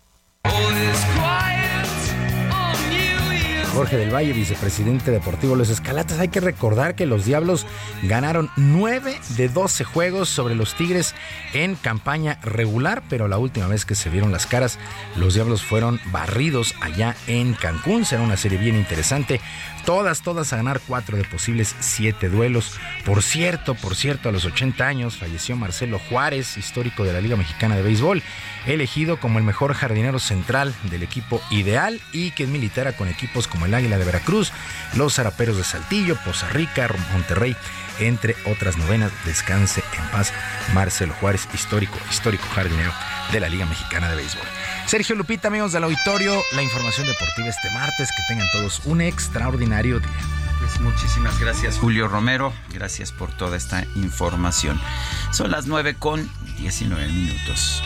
Jorge 3.79 3.95
del 3.95 4.13
Valle, 4.13 4.33
vicepresidente 4.33 5.09
deportivo 5.09 5.53
de 5.53 5.59
los 5.59 5.69
Escalatas. 5.69 6.19
Hay 6.19 6.27
que 6.27 6.41
recordar 6.41 6.95
que 6.95 7.05
los 7.05 7.23
Diablos 7.23 7.65
ganaron 8.03 8.49
9 8.57 9.17
de 9.37 9.47
12 9.47 9.85
juegos 9.85 10.27
sobre 10.27 10.53
los 10.53 10.75
Tigres 10.75 11.15
en 11.53 11.75
campaña 11.75 12.39
regular, 12.43 13.03
pero 13.07 13.29
la 13.29 13.37
última 13.37 13.67
vez 13.67 13.85
que 13.85 13.95
se 13.95 14.09
vieron 14.09 14.33
las 14.33 14.47
caras, 14.47 14.77
los 15.15 15.33
Diablos 15.33 15.63
fueron 15.63 16.01
barridos 16.11 16.75
allá 16.81 17.15
en 17.27 17.53
Cancún. 17.53 18.03
Será 18.03 18.21
una 18.21 18.35
serie 18.35 18.57
bien 18.57 18.75
interesante. 18.75 19.39
Todas, 19.85 20.21
todas 20.21 20.53
a 20.53 20.57
ganar 20.57 20.81
cuatro 20.85 21.17
de 21.17 21.23
posibles 21.23 21.75
siete 21.79 22.29
duelos. 22.29 22.79
Por 23.05 23.23
cierto, 23.23 23.75
por 23.75 23.95
cierto, 23.95 24.29
a 24.29 24.31
los 24.31 24.45
80 24.45 24.85
años 24.85 25.17
falleció 25.17 25.55
Marcelo 25.55 25.99
Juárez, 25.99 26.57
histórico 26.57 27.03
de 27.03 27.13
la 27.13 27.21
Liga 27.21 27.35
Mexicana 27.35 27.75
de 27.75 27.81
Béisbol, 27.81 28.21
elegido 28.65 29.19
como 29.19 29.39
el 29.39 29.45
mejor 29.45 29.73
jardinero 29.73 30.19
central 30.19 30.73
del 30.83 31.03
equipo 31.03 31.41
ideal 31.49 31.99
y 32.11 32.31
que 32.31 32.43
es 32.43 32.49
militar 32.49 32.95
con 32.95 33.07
equipos 33.07 33.47
como 33.47 33.65
el 33.65 33.73
Águila 33.73 33.97
de 33.97 34.05
Veracruz, 34.05 34.51
los 34.95 35.15
Zaraperos 35.15 35.57
de 35.57 35.63
Saltillo, 35.63 36.17
Poza 36.23 36.49
Rica, 36.49 36.87
Monterrey, 37.11 37.55
entre 37.99 38.35
otras 38.45 38.77
novenas. 38.77 39.11
Descanse 39.25 39.83
en 39.97 40.05
paz, 40.11 40.33
Marcelo 40.73 41.13
Juárez, 41.19 41.47
histórico, 41.53 41.97
histórico 42.09 42.45
jardinero 42.53 42.93
de 43.31 43.39
la 43.39 43.49
Liga 43.49 43.65
Mexicana 43.65 44.09
de 44.09 44.15
Béisbol. 44.17 44.58
Sergio 44.89 45.15
Lupita, 45.15 45.49
amigos 45.49 45.71
del 45.71 45.83
auditorio, 45.83 46.41
la 46.55 46.63
información 46.63 47.05
deportiva 47.05 47.47
este 47.47 47.69
martes. 47.69 48.09
Que 48.09 48.23
tengan 48.27 48.47
todos 48.51 48.81
un 48.85 49.01
extraordinario 49.01 49.99
día. 49.99 50.09
Pues 50.57 50.79
muchísimas 50.81 51.39
gracias, 51.39 51.77
Julio 51.77 52.07
Romero. 52.07 52.51
Gracias 52.73 53.11
por 53.11 53.31
toda 53.31 53.55
esta 53.55 53.83
información. 53.93 54.81
Son 55.29 55.51
las 55.51 55.67
9 55.67 55.93
con 55.93 56.27
19 56.57 57.07
minutos. 57.07 57.83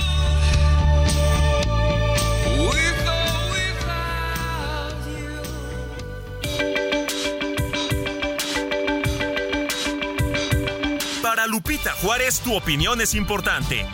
Para 11.21 11.47
Lupita 11.47 11.91
Juárez, 12.01 12.39
tu 12.39 12.55
opinión 12.55 13.01
es 13.01 13.13
importante. 13.13 13.85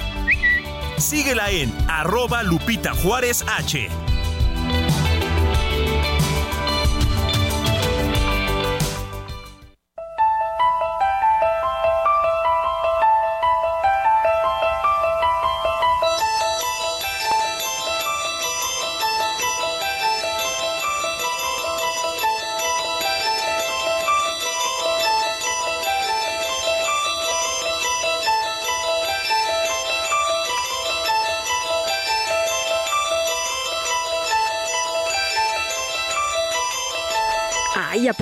Síguela 1.01 1.49
en 1.49 1.73
arroba 1.88 2.43
Lupita 2.43 2.93
Juárez 2.93 3.43
H. 3.47 3.89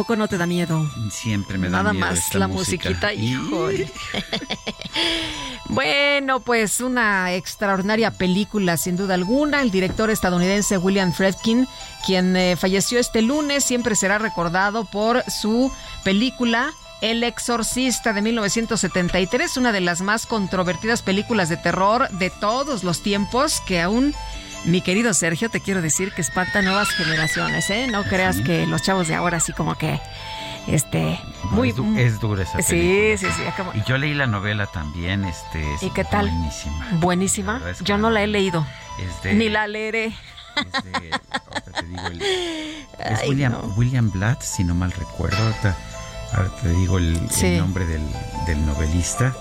poco 0.08 0.16
no 0.16 0.30
te 0.30 0.38
da 0.38 0.46
miedo? 0.46 0.90
Siempre 1.12 1.58
me 1.58 1.70
da 1.70 1.80
Nada 1.80 1.92
miedo 1.92 2.06
más 2.08 2.20
esta 2.20 2.40
la 2.40 2.48
música. 2.48 2.88
musiquita, 2.88 3.14
híjole. 3.14 3.92
bueno, 5.66 6.40
pues 6.40 6.80
una 6.80 7.34
extraordinaria 7.34 8.12
película, 8.12 8.78
sin 8.78 8.96
duda 8.96 9.16
alguna. 9.16 9.62
El 9.62 9.70
director 9.70 10.10
estadounidense 10.10 10.78
William 10.78 11.12
Friedkin, 11.12 11.68
quien 12.06 12.38
eh, 12.38 12.56
falleció 12.56 13.00
este 13.00 13.22
lunes, 13.22 13.66
siempre 13.66 13.96
será 13.96 14.18
recordado 14.18 14.86
por 14.86 15.30
su 15.30 15.74
película 16.06 16.72
el 17.02 17.22
Exorcista 17.26 18.14
de 18.14 18.22
1973, 18.22 19.58
una 19.58 19.74
de 19.74 19.82
las 19.82 20.00
más 20.00 20.26
controvertidas 20.26 21.02
películas 21.02 21.50
de 21.50 21.58
terror 21.58 22.08
de 22.12 22.30
todos 22.30 22.86
los 22.86 23.04
tiempos, 23.04 23.60
que 23.68 23.82
aún, 23.82 24.16
mi 24.68 24.82
querido 24.82 25.14
Sergio, 25.14 25.50
te 25.50 25.62
quiero 25.62 25.82
decir 25.82 26.12
que 26.14 26.22
espanta 26.22 26.62
nuevas 26.62 26.90
generaciones, 26.90 27.70
¿eh? 27.70 27.88
No 27.88 28.04
creas 28.04 28.38
que 28.42 28.68
los 28.68 28.82
chavos 28.82 29.08
de 29.08 29.16
ahora 29.16 29.38
así 29.38 29.54
como 29.54 29.78
que, 29.78 30.00
este, 30.68 31.20
muy... 31.52 31.70
es, 31.70 31.76
du- 31.76 31.98
es 31.98 32.20
dura 32.20 32.44
esa 32.44 32.62
Sí, 32.62 32.74
película. 32.76 33.18
sí, 33.34 33.38
sí, 33.42 33.48
acabo- 33.48 33.72
Y 33.74 33.82
yo 33.88 33.98
leí 33.98 34.14
la 34.14 34.28
novela 34.28 34.68
también, 34.68 35.24
este, 35.26 35.74
es 35.76 35.84
¿Y 35.84 35.90
qué 35.92 36.04
tal? 36.04 36.30
buenísima. 36.30 36.88
Buenísima. 37.00 37.62
Es 37.70 37.78
que 37.80 37.84
Yo 37.86 37.98
no 37.98 38.10
la 38.10 38.22
he 38.24 38.28
leído. 38.28 38.66
Es 39.00 39.24
de- 39.24 39.34
Ni 39.34 39.50
la 39.50 39.68
leeré. 39.68 40.14
ahorita 40.56 40.82
te 41.74 41.86
digo 41.86 42.08
el- 42.08 42.22
es 42.22 43.20
Ay, 43.22 43.30
William, 43.30 43.52
no. 43.54 43.60
William 43.78 44.12
Blatt, 44.12 44.42
si 44.42 44.64
no 44.64 44.76
mal 44.76 44.92
recuerdo. 44.92 45.38
Ahorita, 45.38 45.76
ahora 46.34 46.50
te 46.62 46.70
digo 46.70 46.98
el, 46.98 47.16
el 47.16 47.30
Sí. 47.30 47.58
nombre 47.58 47.86
del, 47.86 48.02
del 48.46 48.66
novelista. 48.66 49.34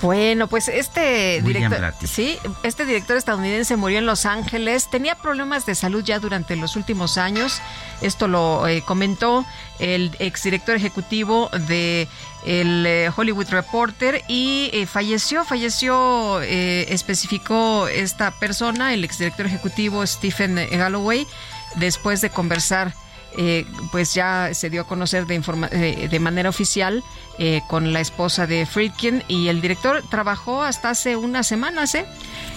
Bueno, 0.00 0.48
pues 0.48 0.68
este 0.68 1.40
director, 1.42 1.94
sí, 2.04 2.38
este 2.62 2.84
director 2.86 3.16
estadounidense 3.16 3.76
murió 3.76 3.98
en 3.98 4.06
Los 4.06 4.26
Ángeles. 4.26 4.88
Tenía 4.90 5.16
problemas 5.16 5.66
de 5.66 5.74
salud 5.74 6.02
ya 6.02 6.18
durante 6.18 6.56
los 6.56 6.76
últimos 6.76 7.18
años. 7.18 7.60
Esto 8.00 8.26
lo 8.26 8.66
eh, 8.66 8.82
comentó 8.82 9.44
el 9.78 10.16
exdirector 10.18 10.76
ejecutivo 10.76 11.50
de 11.68 12.08
el 12.46 12.86
eh, 12.86 13.10
Hollywood 13.14 13.48
Reporter 13.50 14.22
y 14.28 14.70
eh, 14.72 14.86
falleció, 14.86 15.44
falleció, 15.44 16.40
eh, 16.42 16.86
especificó 16.90 17.88
esta 17.88 18.30
persona, 18.30 18.94
el 18.94 19.04
exdirector 19.04 19.46
ejecutivo 19.46 20.06
Stephen 20.06 20.56
Galloway, 20.70 21.26
después 21.74 22.20
de 22.20 22.30
conversar 22.30 22.94
eh, 23.38 23.66
pues 23.92 24.14
ya 24.14 24.50
se 24.54 24.70
dio 24.70 24.82
a 24.82 24.86
conocer 24.86 25.26
de, 25.26 25.34
informa- 25.40 25.68
de 25.70 26.20
manera 26.20 26.48
oficial 26.48 27.02
eh, 27.38 27.60
con 27.68 27.92
la 27.92 28.00
esposa 28.00 28.46
de 28.46 28.64
Friedkin 28.66 29.22
y 29.28 29.48
el 29.48 29.60
director 29.60 30.02
trabajó 30.10 30.62
hasta 30.62 30.90
hace 30.90 31.16
unas 31.16 31.46
semanas, 31.46 31.94
¿eh? 31.94 32.06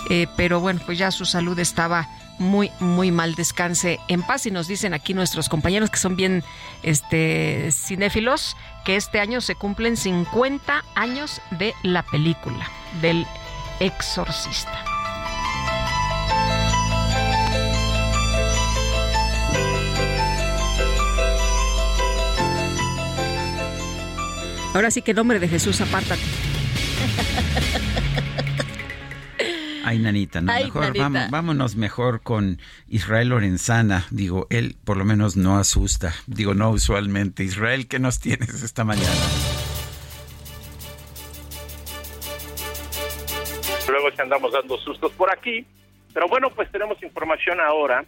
Eh, 0.10 0.28
pero 0.38 0.60
bueno, 0.62 0.80
pues 0.86 0.98
ya 0.98 1.12
su 1.12 1.26
salud 1.26 1.58
estaba 1.60 2.08
muy, 2.40 2.72
muy 2.80 3.12
mal. 3.12 3.36
Descanse 3.36 4.00
en 4.08 4.22
paz 4.24 4.46
y 4.46 4.52
nos 4.52 4.68
dicen 4.70 4.94
aquí 4.94 5.14
nuestros 5.14 5.50
compañeros 5.50 5.90
que 5.90 5.98
son 6.00 6.16
bien 6.16 6.44
este, 6.84 7.70
cinéfilos 7.74 8.56
que 8.86 8.96
este 8.96 9.20
año 9.20 9.42
se 9.42 9.56
cumplen 9.56 9.98
50 9.98 10.86
años 10.96 11.42
de 11.52 11.74
la 11.84 12.04
película 12.04 12.66
del 13.02 13.28
exorcista. 13.82 14.86
Ahora 24.74 24.92
sí 24.92 25.02
que 25.02 25.14
nombre 25.14 25.40
de 25.40 25.48
Jesús, 25.48 25.82
apártate. 25.82 26.22
Ay, 29.84 29.98
nanita, 29.98 30.42
no, 30.42 30.52
Ay, 30.52 30.66
mejor 30.66 30.82
nanita. 30.84 31.04
vamos- 31.04 31.32
vámonos 31.32 31.76
mejor 31.76 32.22
con 32.22 32.60
Israel 32.88 33.30
Lorenzana. 33.30 34.06
Digo, 34.12 34.46
él 34.52 34.76
por 34.84 34.98
lo 34.98 35.06
menos 35.06 35.36
no 35.36 35.58
asusta. 35.58 36.14
Digo, 36.28 36.54
no 36.54 36.70
usualmente. 36.70 37.44
Israel, 37.44 37.88
¿qué 37.88 37.98
nos 38.00 38.20
tienes 38.20 38.62
esta 38.64 38.84
mañana? 38.84 39.10
luego 43.90 44.16
se 44.16 44.22
andamos 44.22 44.52
dando 44.54 44.78
sustos 44.78 45.12
por 45.14 45.34
aquí. 45.34 45.66
Pero 46.14 46.28
bueno, 46.28 46.52
pues 46.52 46.72
tenemos 46.72 47.02
información 47.02 47.60
ahora 47.60 48.06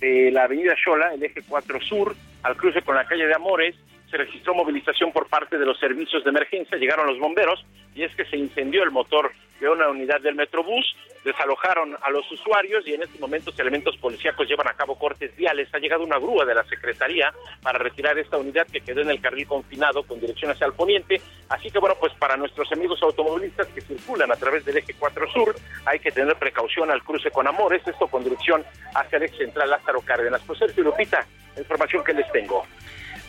de 0.00 0.30
la 0.32 0.42
avenida 0.44 0.72
Xola, 0.84 1.14
el 1.14 1.22
eje 1.22 1.42
4 1.46 1.80
Sur, 1.80 2.16
al 2.42 2.56
cruce 2.56 2.82
con 2.82 2.96
la 2.96 3.06
calle 3.06 3.26
de 3.26 3.34
Amores. 3.34 3.76
Se 4.10 4.16
registró 4.16 4.54
movilización 4.54 5.12
por 5.12 5.28
parte 5.28 5.56
de 5.56 5.64
los 5.64 5.78
servicios 5.78 6.24
de 6.24 6.30
emergencia, 6.30 6.76
llegaron 6.76 7.06
los 7.06 7.18
bomberos 7.18 7.64
y 7.94 8.02
es 8.02 8.14
que 8.16 8.24
se 8.24 8.36
incendió 8.36 8.82
el 8.82 8.90
motor 8.90 9.32
de 9.60 9.68
una 9.68 9.88
unidad 9.88 10.20
del 10.20 10.34
Metrobús, 10.34 10.96
desalojaron 11.24 11.96
a 12.00 12.10
los 12.10 12.30
usuarios 12.32 12.86
y 12.86 12.94
en 12.94 13.02
estos 13.02 13.20
momentos 13.20 13.58
elementos 13.58 13.96
policíacos 13.98 14.48
llevan 14.48 14.68
a 14.68 14.72
cabo 14.72 14.98
cortes 14.98 15.36
viales. 15.36 15.68
Ha 15.72 15.78
llegado 15.78 16.02
una 16.02 16.18
grúa 16.18 16.44
de 16.46 16.54
la 16.54 16.64
Secretaría 16.64 17.32
para 17.62 17.78
retirar 17.78 18.18
esta 18.18 18.38
unidad 18.38 18.66
que 18.66 18.80
quedó 18.80 19.02
en 19.02 19.10
el 19.10 19.20
carril 19.20 19.46
confinado 19.46 20.02
con 20.02 20.18
dirección 20.18 20.50
hacia 20.50 20.66
el 20.66 20.72
poniente. 20.72 21.20
Así 21.50 21.70
que 21.70 21.78
bueno, 21.78 21.94
pues 22.00 22.12
para 22.14 22.36
nuestros 22.36 22.72
amigos 22.72 23.02
automovilistas 23.02 23.66
que 23.68 23.82
circulan 23.82 24.32
a 24.32 24.36
través 24.36 24.64
del 24.64 24.78
eje 24.78 24.94
4 24.98 25.30
Sur, 25.30 25.54
hay 25.84 25.98
que 25.98 26.10
tener 26.10 26.34
precaución 26.36 26.90
al 26.90 27.02
cruce 27.02 27.30
con 27.30 27.46
Amores, 27.46 27.86
esto 27.86 28.08
con 28.08 28.24
dirección 28.24 28.64
hacia 28.94 29.18
el 29.18 29.24
eje 29.24 29.36
central 29.36 29.70
Lázaro 29.70 30.00
Cárdenas. 30.00 30.42
Pues 30.46 30.58
Sergio 30.58 30.84
Lupita, 30.84 31.26
información 31.58 32.02
que 32.02 32.14
les 32.14 32.30
tengo. 32.32 32.64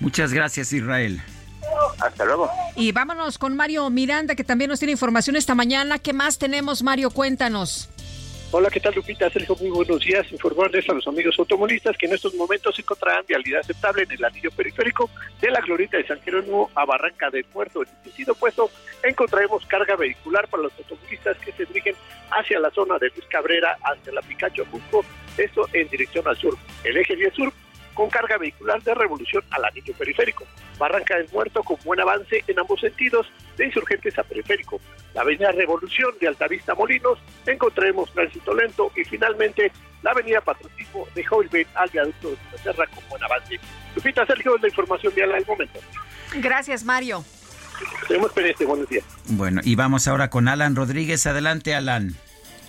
Muchas 0.01 0.33
gracias, 0.33 0.73
Israel. 0.73 1.21
Hasta 1.99 2.25
luego. 2.25 2.49
Y 2.75 2.91
vámonos 2.91 3.37
con 3.37 3.55
Mario 3.55 3.89
Miranda, 3.89 4.35
que 4.35 4.43
también 4.43 4.69
nos 4.69 4.79
tiene 4.79 4.91
información 4.93 5.35
esta 5.35 5.55
mañana. 5.55 5.99
¿Qué 5.99 6.11
más 6.11 6.39
tenemos, 6.39 6.81
Mario? 6.81 7.11
Cuéntanos. 7.11 7.87
Hola, 8.53 8.69
¿qué 8.69 8.81
tal 8.81 8.93
Lupita? 8.93 9.29
Sergio, 9.29 9.55
muy 9.61 9.69
buenos 9.69 10.01
días. 10.01 10.29
Informarles 10.29 10.89
a 10.89 10.93
los 10.93 11.07
amigos 11.07 11.39
automovilistas 11.39 11.95
que 11.97 12.07
en 12.07 12.13
estos 12.13 12.33
momentos 12.33 12.75
se 12.75 12.81
encontrarán 12.81 13.23
vialidad 13.25 13.61
aceptable 13.61 14.03
en 14.03 14.11
el 14.11 14.25
anillo 14.25 14.51
periférico 14.51 15.09
de 15.39 15.51
la 15.51 15.61
Glorita 15.61 15.95
de 15.95 16.05
San 16.05 16.19
Jerónimo 16.19 16.69
a 16.75 16.83
Barranca 16.83 17.29
del 17.29 17.45
Muerto. 17.53 17.83
En 17.83 17.87
el 17.87 18.03
sentido 18.03 18.33
opuesto 18.33 18.69
encontraremos 19.03 19.65
carga 19.67 19.95
vehicular 19.95 20.49
para 20.49 20.63
los 20.63 20.73
automovilistas 20.79 21.37
que 21.37 21.53
se 21.53 21.65
dirigen 21.65 21.95
hacia 22.31 22.59
la 22.59 22.71
zona 22.71 22.97
de 22.97 23.07
Luis 23.09 23.25
Cabrera, 23.29 23.77
hacia 23.83 24.11
la 24.11 24.21
Picacho 24.21 24.65
Junco, 24.69 25.05
esto 25.37 25.69
en 25.71 25.87
dirección 25.87 26.27
al 26.27 26.35
sur. 26.35 26.57
El 26.83 26.97
eje 26.97 27.15
10 27.15 27.33
sur 27.33 27.53
con 27.93 28.09
carga 28.09 28.37
vehicular 28.37 28.81
de 28.83 28.93
revolución 28.93 29.43
al 29.51 29.65
anillo 29.65 29.93
periférico. 29.93 30.45
Barranca 30.77 31.17
del 31.17 31.29
Muerto 31.31 31.63
con 31.63 31.77
buen 31.83 31.99
avance 31.99 32.43
en 32.47 32.59
ambos 32.59 32.79
sentidos, 32.79 33.27
de 33.57 33.65
insurgentes 33.65 34.17
a 34.17 34.23
periférico. 34.23 34.79
La 35.13 35.21
avenida 35.21 35.51
Revolución 35.51 36.11
de 36.19 36.27
Altavista 36.27 36.73
Molinos, 36.73 37.19
encontraremos 37.45 38.11
tránsito 38.13 38.53
lento 38.53 38.91
y 38.95 39.03
finalmente 39.03 39.71
la 40.01 40.11
avenida 40.11 40.41
Patriotismo 40.41 41.07
de 41.13 41.23
Joilbait 41.23 41.67
al 41.75 41.89
viaducto 41.89 42.31
de 42.31 42.57
Serra 42.63 42.87
con 42.87 43.03
buen 43.09 43.23
avance. 43.23 43.59
Lupita 43.95 44.25
Sergio, 44.25 44.57
la 44.57 44.67
información 44.67 45.13
vial 45.13 45.33
al 45.33 45.45
momento. 45.45 45.79
Gracias, 46.35 46.83
Mario. 46.83 47.23
Tenemos 48.07 48.31
pendiente, 48.31 48.65
buenos 48.65 48.87
días. 48.87 49.03
Bueno, 49.25 49.61
y 49.63 49.75
vamos 49.75 50.07
ahora 50.07 50.29
con 50.29 50.47
Alan 50.47 50.75
Rodríguez. 50.75 51.25
Adelante, 51.27 51.73
Alan. 51.73 52.15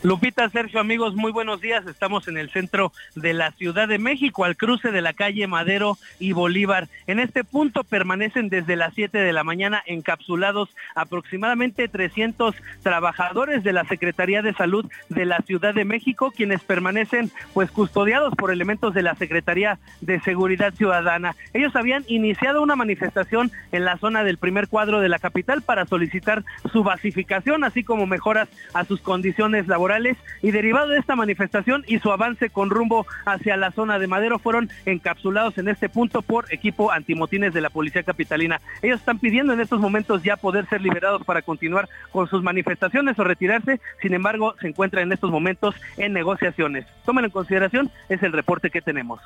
Lupita, 0.05 0.49
Sergio, 0.49 0.81
amigos, 0.81 1.15
muy 1.15 1.31
buenos 1.31 1.61
días. 1.61 1.87
Estamos 1.87 2.27
en 2.27 2.37
el 2.37 2.51
centro 2.51 2.93
de 3.15 3.35
la 3.35 3.53
Ciudad 3.53 3.87
de 3.87 4.01
México, 4.01 4.45
al 4.45 4.57
cruce 4.57 4.91
de 4.91 5.01
la 5.01 5.13
calle 5.13 5.47
Madero 5.47 5.97
y 6.19 6.33
Bolívar. 6.33 6.89
En 7.07 7.21
este 7.21 7.45
punto 7.45 7.85
permanecen 7.85 8.49
desde 8.49 8.75
las 8.75 8.95
7 8.95 9.17
de 9.17 9.33
la 9.33 9.45
mañana 9.45 9.81
encapsulados 9.87 10.71
aproximadamente 10.97 11.87
300 11.87 12.57
trabajadores 12.83 13.63
de 13.63 13.73
la 13.73 13.85
Secretaría 13.85 14.43
de 14.43 14.55
Salud 14.55 14.91
de 15.09 15.25
la 15.25 15.39
Ciudad 15.43 15.73
de 15.73 15.85
México, 15.85 16.33
quienes 16.33 16.65
permanecen 16.65 17.31
pues 17.55 17.71
custodiados 17.71 18.35
por 18.35 18.51
elementos 18.51 18.95
de 18.95 19.03
la 19.03 19.15
Secretaría 19.15 19.79
de 20.01 20.19
Seguridad 20.23 20.75
Ciudadana. 20.75 21.37
Ellos 21.53 21.77
habían 21.77 22.05
iniciado 22.09 22.61
una 22.61 22.75
manifestación 22.75 23.53
en 23.71 23.85
la 23.85 23.99
zona 23.99 24.25
del 24.25 24.39
primer 24.39 24.67
cuadro 24.67 24.99
de 24.99 25.09
la 25.09 25.21
capital 25.21 25.63
para 25.63 25.87
solicitar 25.87 26.43
su 26.73 26.83
basificación, 26.83 27.63
así 27.63 27.85
como 27.85 28.07
mejoras 28.07 28.49
a 28.75 28.85
sus 28.85 29.01
condiciones 29.01 29.69
laborales 29.69 29.92
y 30.41 30.51
derivado 30.51 30.89
de 30.89 30.99
esta 30.99 31.17
manifestación 31.17 31.85
y 31.87 31.99
su 31.99 32.11
avance 32.11 32.51
con 32.51 32.71
rumbo 32.71 33.07
hacia 33.27 33.57
la 33.57 33.71
zona 33.73 33.99
de 33.99 34.07
Madero 34.07 34.39
fueron 34.39 34.71
encapsulados 34.87 35.59
en 35.59 35.69
este 35.69 35.89
punto 35.89 36.23
por 36.23 36.53
equipo 36.53 36.91
antimotines 36.91 37.53
de 37.53 37.61
la 37.61 37.71
Policía 37.71 38.03
Capitalina. 38.03 38.61
Ellos 38.81 39.01
están 39.01 39.19
pidiendo 39.19 39.53
en 39.53 39.61
estos 39.61 39.81
momentos 39.81 40.23
ya 40.23 40.37
poder 40.37 40.67
ser 40.69 40.81
liberados 40.81 41.25
para 41.25 41.43
continuar 41.43 41.89
con 42.11 42.29
sus 42.29 42.43
manifestaciones 42.43 43.19
o 43.19 43.25
retirarse, 43.25 43.81
sin 44.01 44.15
embargo 44.15 44.55
se 44.61 44.69
encuentran 44.69 45.05
en 45.05 45.13
estos 45.13 45.31
momentos 45.31 45.75
en 45.99 46.13
negociaciones. 46.13 46.87
Tomen 47.05 47.27
en 47.27 47.31
consideración, 47.31 47.91
es 48.09 48.23
el 48.23 48.33
reporte 48.33 48.71
que 48.71 48.81
tenemos. 48.81 49.21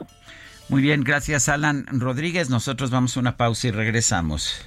Muy 0.68 0.82
bien, 0.82 1.04
gracias, 1.04 1.48
Alan 1.48 1.86
Rodríguez. 1.86 2.50
Nosotros 2.50 2.90
vamos 2.90 3.16
a 3.16 3.20
una 3.20 3.36
pausa 3.36 3.68
y 3.68 3.70
regresamos. 3.70 4.66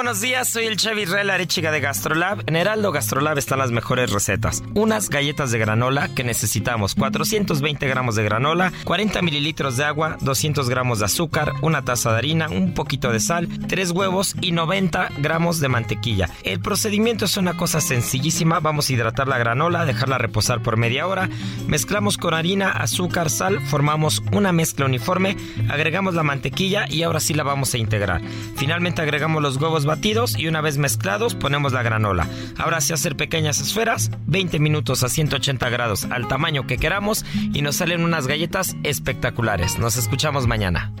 Buenos 0.00 0.22
días. 0.22 0.48
Soy 0.48 0.64
el 0.64 0.78
chef 0.78 0.96
Israel 0.96 1.28
Arechiga 1.28 1.70
de 1.70 1.78
Gastrolab. 1.78 2.44
En 2.46 2.56
Heraldo 2.56 2.90
Gastrolab 2.90 3.36
están 3.36 3.58
las 3.58 3.70
mejores 3.70 4.10
recetas. 4.10 4.62
Unas 4.72 5.10
galletas 5.10 5.50
de 5.50 5.58
granola 5.58 6.08
que 6.14 6.24
necesitamos 6.24 6.94
420 6.94 7.86
gramos 7.86 8.14
de 8.14 8.24
granola, 8.24 8.72
40 8.84 9.20
mililitros 9.20 9.76
de 9.76 9.84
agua, 9.84 10.16
200 10.22 10.70
gramos 10.70 11.00
de 11.00 11.04
azúcar, 11.04 11.52
una 11.60 11.84
taza 11.84 12.12
de 12.12 12.16
harina, 12.16 12.48
un 12.48 12.72
poquito 12.72 13.12
de 13.12 13.20
sal, 13.20 13.46
3 13.68 13.90
huevos 13.90 14.36
y 14.40 14.52
90 14.52 15.10
gramos 15.18 15.60
de 15.60 15.68
mantequilla. 15.68 16.30
El 16.44 16.60
procedimiento 16.60 17.26
es 17.26 17.36
una 17.36 17.58
cosa 17.58 17.82
sencillísima. 17.82 18.58
Vamos 18.58 18.88
a 18.88 18.94
hidratar 18.94 19.28
la 19.28 19.36
granola, 19.36 19.84
dejarla 19.84 20.16
reposar 20.16 20.62
por 20.62 20.78
media 20.78 21.06
hora. 21.06 21.28
Mezclamos 21.66 22.16
con 22.16 22.32
harina, 22.32 22.70
azúcar, 22.70 23.28
sal, 23.28 23.60
formamos 23.60 24.22
una 24.32 24.50
mezcla 24.50 24.86
uniforme, 24.86 25.36
agregamos 25.68 26.14
la 26.14 26.22
mantequilla 26.22 26.86
y 26.88 27.02
ahora 27.02 27.20
sí 27.20 27.34
la 27.34 27.42
vamos 27.42 27.74
a 27.74 27.78
integrar. 27.78 28.22
Finalmente 28.56 29.02
agregamos 29.02 29.42
los 29.42 29.58
huevos 29.58 29.84
batidos 29.90 30.38
y 30.38 30.46
una 30.46 30.60
vez 30.60 30.78
mezclados 30.78 31.34
ponemos 31.34 31.72
la 31.72 31.82
granola. 31.82 32.28
Ahora 32.56 32.80
sí 32.80 32.92
hacer 32.92 33.16
pequeñas 33.16 33.60
esferas, 33.60 34.12
20 34.28 34.60
minutos 34.60 35.02
a 35.02 35.08
180 35.08 35.68
grados 35.68 36.04
al 36.04 36.28
tamaño 36.28 36.64
que 36.68 36.78
queramos 36.78 37.24
y 37.52 37.60
nos 37.62 37.76
salen 37.76 38.04
unas 38.04 38.28
galletas 38.28 38.76
espectaculares. 38.84 39.80
Nos 39.80 39.96
escuchamos 39.96 40.46
mañana. 40.46 40.92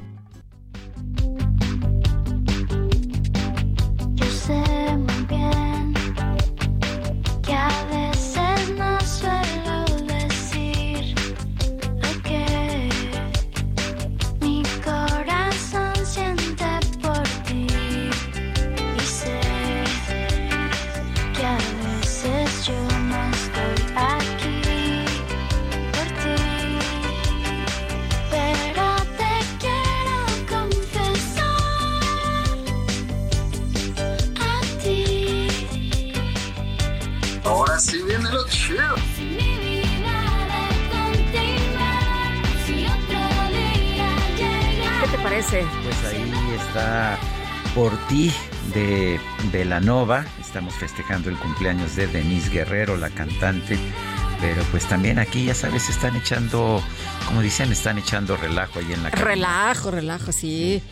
Ti 48.10 48.32
de 48.74 49.20
Velanova. 49.52 50.26
Estamos 50.40 50.74
festejando 50.74 51.30
el 51.30 51.36
cumpleaños 51.36 51.94
de 51.94 52.08
Denise 52.08 52.50
Guerrero, 52.50 52.96
la 52.96 53.08
cantante. 53.08 53.78
Pero 54.40 54.62
pues 54.72 54.86
también 54.86 55.18
aquí, 55.18 55.44
ya 55.46 55.54
sabes, 55.54 55.88
están 55.88 56.16
echando, 56.16 56.82
como 57.26 57.40
dicen, 57.40 57.70
están 57.70 57.98
echando 57.98 58.36
relajo 58.36 58.80
ahí 58.80 58.92
en 58.92 59.02
la 59.04 59.10
Relajo, 59.10 59.90
relajo, 59.92 60.32
sí. 60.32 60.82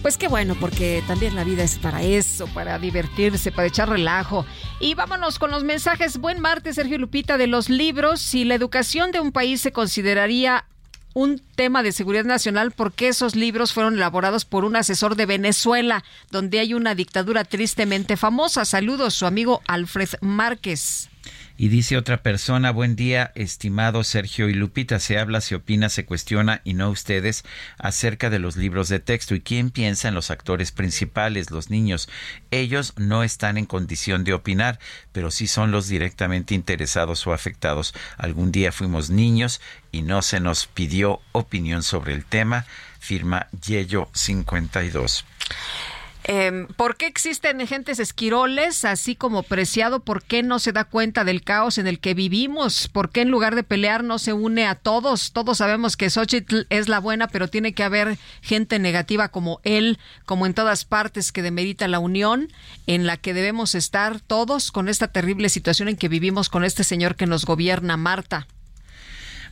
Pues 0.00 0.16
qué 0.16 0.28
bueno, 0.28 0.56
porque 0.58 1.04
también 1.06 1.36
la 1.36 1.44
vida 1.44 1.62
es 1.62 1.78
para 1.78 2.02
eso, 2.02 2.46
para 2.46 2.78
divertirse, 2.78 3.52
para 3.52 3.68
echar 3.68 3.90
relajo. 3.90 4.46
Y 4.78 4.94
vámonos 4.94 5.38
con 5.38 5.50
los 5.50 5.62
mensajes. 5.62 6.16
Buen 6.16 6.40
martes, 6.40 6.76
Sergio 6.76 6.96
Lupita, 6.96 7.36
de 7.36 7.48
los 7.48 7.68
libros. 7.68 8.20
Si 8.20 8.44
la 8.44 8.54
educación 8.54 9.12
de 9.12 9.20
un 9.20 9.30
país 9.30 9.60
se 9.60 9.72
consideraría 9.72 10.64
un 11.12 11.42
tema 11.54 11.82
de 11.82 11.92
seguridad 11.92 12.24
nacional 12.24 12.70
porque 12.72 13.08
esos 13.08 13.36
libros 13.36 13.72
fueron 13.72 13.94
elaborados 13.94 14.44
por 14.44 14.64
un 14.64 14.76
asesor 14.76 15.16
de 15.16 15.26
Venezuela, 15.26 16.04
donde 16.30 16.60
hay 16.60 16.74
una 16.74 16.94
dictadura 16.94 17.44
tristemente 17.44 18.16
famosa. 18.16 18.64
Saludos, 18.64 19.14
su 19.14 19.26
amigo 19.26 19.60
Alfred 19.66 20.08
Márquez. 20.20 21.09
Y 21.62 21.68
dice 21.68 21.98
otra 21.98 22.22
persona, 22.22 22.70
buen 22.70 22.96
día, 22.96 23.32
estimado 23.34 24.02
Sergio 24.02 24.48
y 24.48 24.54
Lupita, 24.54 24.98
se 24.98 25.18
habla, 25.18 25.42
se 25.42 25.56
opina, 25.56 25.90
se 25.90 26.06
cuestiona 26.06 26.62
y 26.64 26.72
no 26.72 26.88
ustedes 26.88 27.44
acerca 27.76 28.30
de 28.30 28.38
los 28.38 28.56
libros 28.56 28.88
de 28.88 28.98
texto. 28.98 29.34
¿Y 29.34 29.42
quién 29.42 29.68
piensa 29.68 30.08
en 30.08 30.14
los 30.14 30.30
actores 30.30 30.72
principales, 30.72 31.50
los 31.50 31.68
niños? 31.68 32.08
Ellos 32.50 32.94
no 32.96 33.22
están 33.22 33.58
en 33.58 33.66
condición 33.66 34.24
de 34.24 34.32
opinar, 34.32 34.78
pero 35.12 35.30
sí 35.30 35.46
son 35.46 35.70
los 35.70 35.86
directamente 35.86 36.54
interesados 36.54 37.26
o 37.26 37.34
afectados. 37.34 37.92
Algún 38.16 38.52
día 38.52 38.72
fuimos 38.72 39.10
niños 39.10 39.60
y 39.92 40.00
no 40.00 40.22
se 40.22 40.40
nos 40.40 40.66
pidió 40.66 41.20
opinión 41.32 41.82
sobre 41.82 42.14
el 42.14 42.24
tema, 42.24 42.64
firma 43.00 43.48
Yello 43.66 44.08
52. 44.14 45.26
Eh, 46.24 46.66
¿Por 46.76 46.96
qué 46.96 47.06
existen 47.06 47.60
agentes 47.60 47.98
esquiroles, 47.98 48.84
así 48.84 49.16
como 49.16 49.42
Preciado? 49.42 50.00
¿Por 50.00 50.22
qué 50.22 50.42
no 50.42 50.58
se 50.58 50.72
da 50.72 50.84
cuenta 50.84 51.24
del 51.24 51.42
caos 51.42 51.78
en 51.78 51.86
el 51.86 51.98
que 51.98 52.14
vivimos? 52.14 52.88
¿Por 52.88 53.10
qué 53.10 53.22
en 53.22 53.30
lugar 53.30 53.54
de 53.54 53.62
pelear 53.62 54.04
no 54.04 54.18
se 54.18 54.32
une 54.32 54.66
a 54.66 54.74
todos? 54.74 55.32
Todos 55.32 55.58
sabemos 55.58 55.96
que 55.96 56.10
Xochitl 56.10 56.66
es 56.68 56.88
la 56.88 57.00
buena, 57.00 57.28
pero 57.28 57.48
tiene 57.48 57.72
que 57.72 57.82
haber 57.82 58.18
gente 58.42 58.78
negativa 58.78 59.28
como 59.28 59.60
él, 59.64 59.98
como 60.26 60.46
en 60.46 60.54
todas 60.54 60.84
partes, 60.84 61.32
que 61.32 61.42
demerita 61.42 61.88
la 61.88 61.98
unión 61.98 62.48
en 62.86 63.06
la 63.06 63.16
que 63.16 63.34
debemos 63.34 63.74
estar 63.74 64.20
todos 64.20 64.72
con 64.72 64.88
esta 64.88 65.08
terrible 65.08 65.48
situación 65.48 65.88
en 65.88 65.96
que 65.96 66.08
vivimos 66.08 66.48
con 66.48 66.64
este 66.64 66.84
señor 66.84 67.16
que 67.16 67.26
nos 67.26 67.44
gobierna, 67.44 67.96
Marta. 67.96 68.46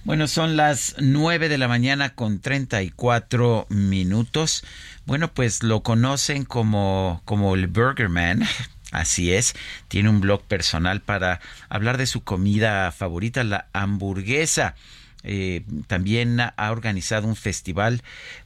Bueno, 0.05 0.27
son 0.27 0.57
las 0.57 0.95
nueve 0.99 1.49
de 1.49 1.59
la 1.59 1.69
mañana 1.69 2.15
con 2.15 2.41
treinta 2.41 2.83
y 2.83 2.91
cuatro 2.91 3.67
minutos. 3.69 4.65
Bueno, 5.05 5.29
pues 5.29 5.63
lo 5.63 5.83
conocen 5.83 6.45
como, 6.45 7.21
como 7.25 7.55
el 7.55 7.67
Burger 7.67 8.09
Man. 8.09 8.43
Así 8.91 9.33
es, 9.33 9.55
tiene 9.89 10.09
un 10.09 10.21
blog 10.21 10.43
personal 10.43 11.03
para 11.03 11.41
hablar 11.69 11.99
de 11.99 12.07
su 12.07 12.25
comida 12.25 12.91
favorita, 12.91 13.45
la 13.45 13.67
hamburguesa. 13.75 14.77
Eh, 15.25 15.63
también 15.89 16.39
ha 16.41 16.71
organizado 16.71 17.27
un 17.27 17.35
festival 17.35 18.03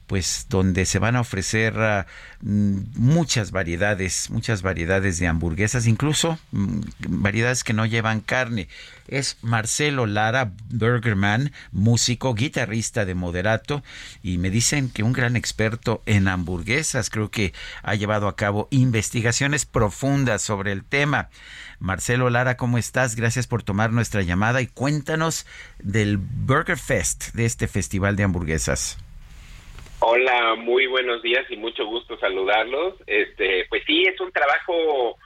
pues 0.07 0.47
donde 0.49 0.85
se 0.85 0.99
van 0.99 1.15
a 1.15 1.21
ofrecer 1.21 1.79
ah, 1.79 2.05
mm, 2.41 2.79
muchas 2.95 3.51
variedades, 3.51 4.29
muchas 4.29 4.61
variedades 4.61 5.17
de 5.19 5.27
hamburguesas, 5.27 5.87
incluso 5.87 6.37
mm, 6.51 6.81
variedades 7.07 7.63
que 7.63 7.73
no 7.73 7.85
llevan 7.85 8.21
carne. 8.21 8.67
Es 9.07 9.37
Marcelo 9.41 10.05
Lara 10.05 10.51
Burgerman, 10.69 11.51
músico, 11.71 12.33
guitarrista 12.33 13.05
de 13.05 13.15
Moderato, 13.15 13.83
y 14.21 14.37
me 14.37 14.49
dicen 14.49 14.89
que 14.89 15.03
un 15.03 15.13
gran 15.13 15.35
experto 15.35 16.01
en 16.05 16.27
hamburguesas, 16.27 17.09
creo 17.09 17.29
que 17.31 17.53
ha 17.81 17.95
llevado 17.95 18.27
a 18.27 18.35
cabo 18.35 18.67
investigaciones 18.71 19.65
profundas 19.65 20.41
sobre 20.41 20.71
el 20.71 20.83
tema. 20.83 21.29
Marcelo 21.83 22.29
Lara, 22.29 22.55
¿cómo 22.55 22.77
estás? 22.77 23.17
Gracias 23.17 23.45
por 23.45 23.61
tomar 23.61 23.91
nuestra 23.91 24.21
llamada 24.21 24.61
y 24.61 24.67
cuéntanos 24.67 25.45
del 25.79 26.15
Burger 26.17 26.77
Fest, 26.77 27.35
de 27.35 27.43
este 27.43 27.67
festival 27.67 28.15
de 28.15 28.23
hamburguesas. 28.23 28.97
Hola, 29.99 30.55
muy 30.55 30.87
buenos 30.87 31.21
días 31.21 31.43
y 31.49 31.57
mucho 31.57 31.85
gusto 31.85 32.17
saludarlos. 32.19 32.95
Este, 33.05 33.65
pues 33.67 33.83
sí, 33.85 34.03
es 34.03 34.17
un 34.21 34.31
trabajo 34.31 35.17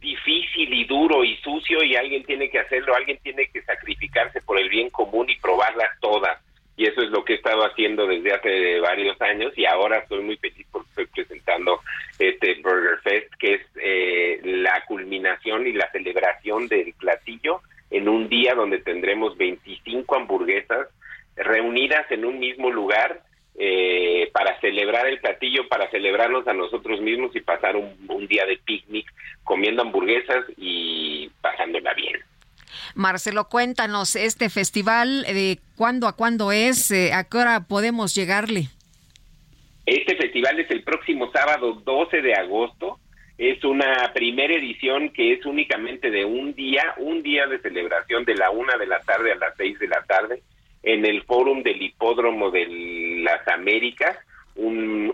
difícil 0.00 0.74
y 0.74 0.84
duro 0.84 1.24
y 1.24 1.34
sucio 1.38 1.82
y 1.82 1.96
alguien 1.96 2.24
tiene 2.24 2.50
que 2.50 2.58
hacerlo, 2.58 2.94
alguien 2.94 3.18
tiene 3.22 3.48
que 3.48 3.62
sacrificarse 3.62 4.42
por 4.42 4.58
el 4.58 4.68
bien 4.68 4.90
común 4.90 5.30
y 5.30 5.38
probarlas 5.38 5.98
todas. 6.02 6.38
Y 6.76 6.86
eso 6.86 7.02
es 7.02 7.10
lo 7.10 7.24
que 7.24 7.34
he 7.34 7.36
estado 7.36 7.64
haciendo 7.64 8.06
desde 8.06 8.32
hace 8.32 8.80
varios 8.80 9.20
años 9.20 9.52
y 9.56 9.66
ahora 9.66 9.98
estoy 9.98 10.22
muy 10.22 10.36
feliz 10.38 10.66
porque 10.72 10.88
estoy 10.88 11.06
presentando 11.06 11.80
este 12.18 12.54
Burger 12.62 12.98
Fest, 13.02 13.32
que 13.38 13.54
es 13.54 13.60
eh, 13.76 14.40
la 14.42 14.84
culminación 14.86 15.66
y 15.66 15.72
la 15.72 15.90
celebración 15.90 16.68
del 16.68 16.94
platillo 16.94 17.60
en 17.90 18.08
un 18.08 18.28
día 18.28 18.54
donde 18.54 18.78
tendremos 18.78 19.36
25 19.36 20.16
hamburguesas 20.16 20.88
reunidas 21.36 22.10
en 22.10 22.24
un 22.24 22.38
mismo 22.38 22.70
lugar 22.70 23.22
eh, 23.54 24.30
para 24.32 24.58
celebrar 24.60 25.06
el 25.06 25.20
platillo, 25.20 25.68
para 25.68 25.90
celebrarnos 25.90 26.46
a 26.48 26.54
nosotros 26.54 27.00
mismos 27.02 27.36
y 27.36 27.40
pasar 27.40 27.76
un, 27.76 28.26
día 28.26 28.46
de 28.46 28.56
picnic 28.56 29.12
comiendo 29.44 29.82
hamburguesas 29.82 30.46
y 30.56 31.30
pasándola 31.42 31.92
bien. 31.92 32.18
Marcelo, 32.94 33.48
cuéntanos, 33.48 34.16
este 34.16 34.50
festival, 34.50 35.22
¿de 35.22 35.58
cuándo 35.76 36.06
a 36.06 36.16
cuándo 36.16 36.52
es? 36.52 36.90
Eh, 36.90 37.12
¿A 37.12 37.24
qué 37.24 37.38
hora 37.38 37.66
podemos 37.68 38.14
llegarle? 38.14 38.68
Este 39.86 40.16
festival 40.16 40.60
es 40.60 40.70
el 40.70 40.82
próximo 40.84 41.30
sábado 41.32 41.74
12 41.84 42.22
de 42.22 42.34
agosto. 42.34 42.98
Es 43.38 43.64
una 43.64 44.12
primera 44.14 44.54
edición 44.54 45.10
que 45.10 45.32
es 45.32 45.44
únicamente 45.44 46.10
de 46.10 46.24
un 46.24 46.54
día, 46.54 46.94
un 46.98 47.22
día 47.22 47.46
de 47.46 47.58
celebración 47.58 48.24
de 48.24 48.36
la 48.36 48.50
una 48.50 48.76
de 48.76 48.86
la 48.86 49.00
tarde 49.00 49.32
a 49.32 49.36
las 49.36 49.56
seis 49.56 49.78
de 49.78 49.88
la 49.88 50.02
tarde 50.04 50.42
en 50.82 51.04
el 51.04 51.22
Fórum 51.24 51.62
del 51.62 51.80
Hipódromo 51.80 52.50
de 52.50 52.66
las 53.22 53.46
Américas, 53.48 54.16
un, 54.56 55.12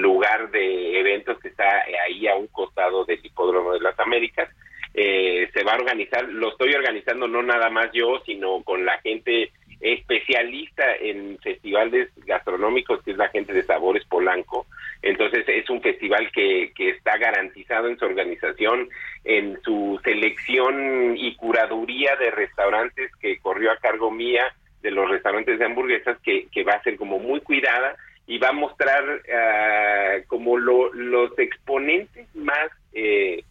lugar 0.00 0.50
de 0.50 1.00
eventos 1.00 1.38
que 1.40 1.48
está 1.48 1.64
ahí 2.06 2.26
a 2.28 2.36
un 2.36 2.46
costado 2.48 3.04
del 3.04 3.18
Hipódromo 3.24 3.72
de 3.72 3.80
las 3.80 3.98
Américas. 3.98 4.48
Eh, 4.94 5.50
se 5.52 5.64
va 5.64 5.72
a 5.72 5.76
organizar, 5.76 6.28
lo 6.28 6.50
estoy 6.50 6.72
organizando 6.72 7.26
no 7.26 7.42
nada 7.42 7.68
más 7.68 7.90
yo, 7.92 8.22
sino 8.24 8.62
con 8.62 8.84
la 8.84 9.00
gente 9.00 9.50
especialista 9.80 10.94
en 10.96 11.36
festivales 11.38 12.08
gastronómicos, 12.24 13.02
que 13.02 13.10
es 13.10 13.16
la 13.16 13.28
gente 13.28 13.52
de 13.52 13.64
Sabores 13.64 14.04
Polanco. 14.06 14.66
Entonces 15.02 15.44
es 15.48 15.68
un 15.68 15.82
festival 15.82 16.30
que, 16.32 16.72
que 16.74 16.90
está 16.90 17.18
garantizado 17.18 17.88
en 17.88 17.98
su 17.98 18.04
organización, 18.06 18.88
en 19.24 19.60
su 19.62 20.00
selección 20.02 21.16
y 21.18 21.34
curaduría 21.34 22.16
de 22.16 22.30
restaurantes 22.30 23.10
que 23.16 23.38
corrió 23.38 23.72
a 23.72 23.76
cargo 23.76 24.10
mía 24.10 24.44
de 24.80 24.90
los 24.90 25.10
restaurantes 25.10 25.58
de 25.58 25.64
hamburguesas, 25.64 26.18
que, 26.22 26.46
que 26.52 26.62
va 26.62 26.74
a 26.74 26.82
ser 26.82 26.96
como 26.96 27.18
muy 27.18 27.40
cuidada 27.40 27.96
y 28.26 28.38
va 28.38 28.48
a 28.48 28.52
mostrar 28.52 29.04
ah, 29.34 30.18
como 30.28 30.56
los 30.56 31.38
exponentes 31.38 32.34
más... 32.34 32.70
Eh, 32.92 33.42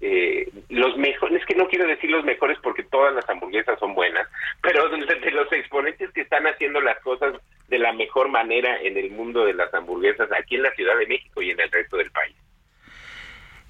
eh, 0.00 0.48
los 0.68 0.96
mejores, 0.96 1.40
es 1.40 1.46
que 1.46 1.56
no 1.56 1.66
quiero 1.66 1.86
decir 1.86 2.10
los 2.10 2.24
mejores 2.24 2.56
porque 2.62 2.84
todas 2.84 3.12
las 3.14 3.28
hamburguesas 3.28 3.78
son 3.80 3.94
buenas, 3.94 4.28
pero 4.62 4.88
de, 4.90 5.30
los 5.32 5.52
exponentes 5.52 6.10
que 6.12 6.20
están 6.20 6.46
haciendo 6.46 6.80
las 6.80 6.98
cosas 7.00 7.34
de 7.68 7.78
la 7.78 7.92
mejor 7.92 8.28
manera 8.28 8.80
en 8.80 8.96
el 8.96 9.10
mundo 9.10 9.44
de 9.44 9.54
las 9.54 9.72
hamburguesas 9.74 10.28
aquí 10.32 10.54
en 10.54 10.62
la 10.62 10.72
Ciudad 10.72 10.96
de 10.98 11.06
México 11.06 11.42
y 11.42 11.50
en 11.50 11.60
el 11.60 11.70
resto 11.70 11.96
del 11.96 12.10
país. 12.10 12.36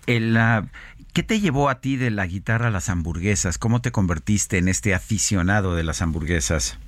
El, 0.06 0.38
¿Qué 1.14 1.22
te 1.22 1.40
llevó 1.40 1.68
a 1.68 1.80
ti 1.80 1.96
de 1.96 2.10
la 2.10 2.26
guitarra 2.26 2.68
a 2.68 2.70
las 2.70 2.88
hamburguesas? 2.88 3.59
¿Cómo 3.59 3.80
te 3.80 3.90
convertiste 3.90 4.59
en 4.59 4.68
este 4.68 4.94
aficionado 4.94 5.76
de 5.76 5.84
las 5.84 6.00
hamburguesas? 6.00 6.78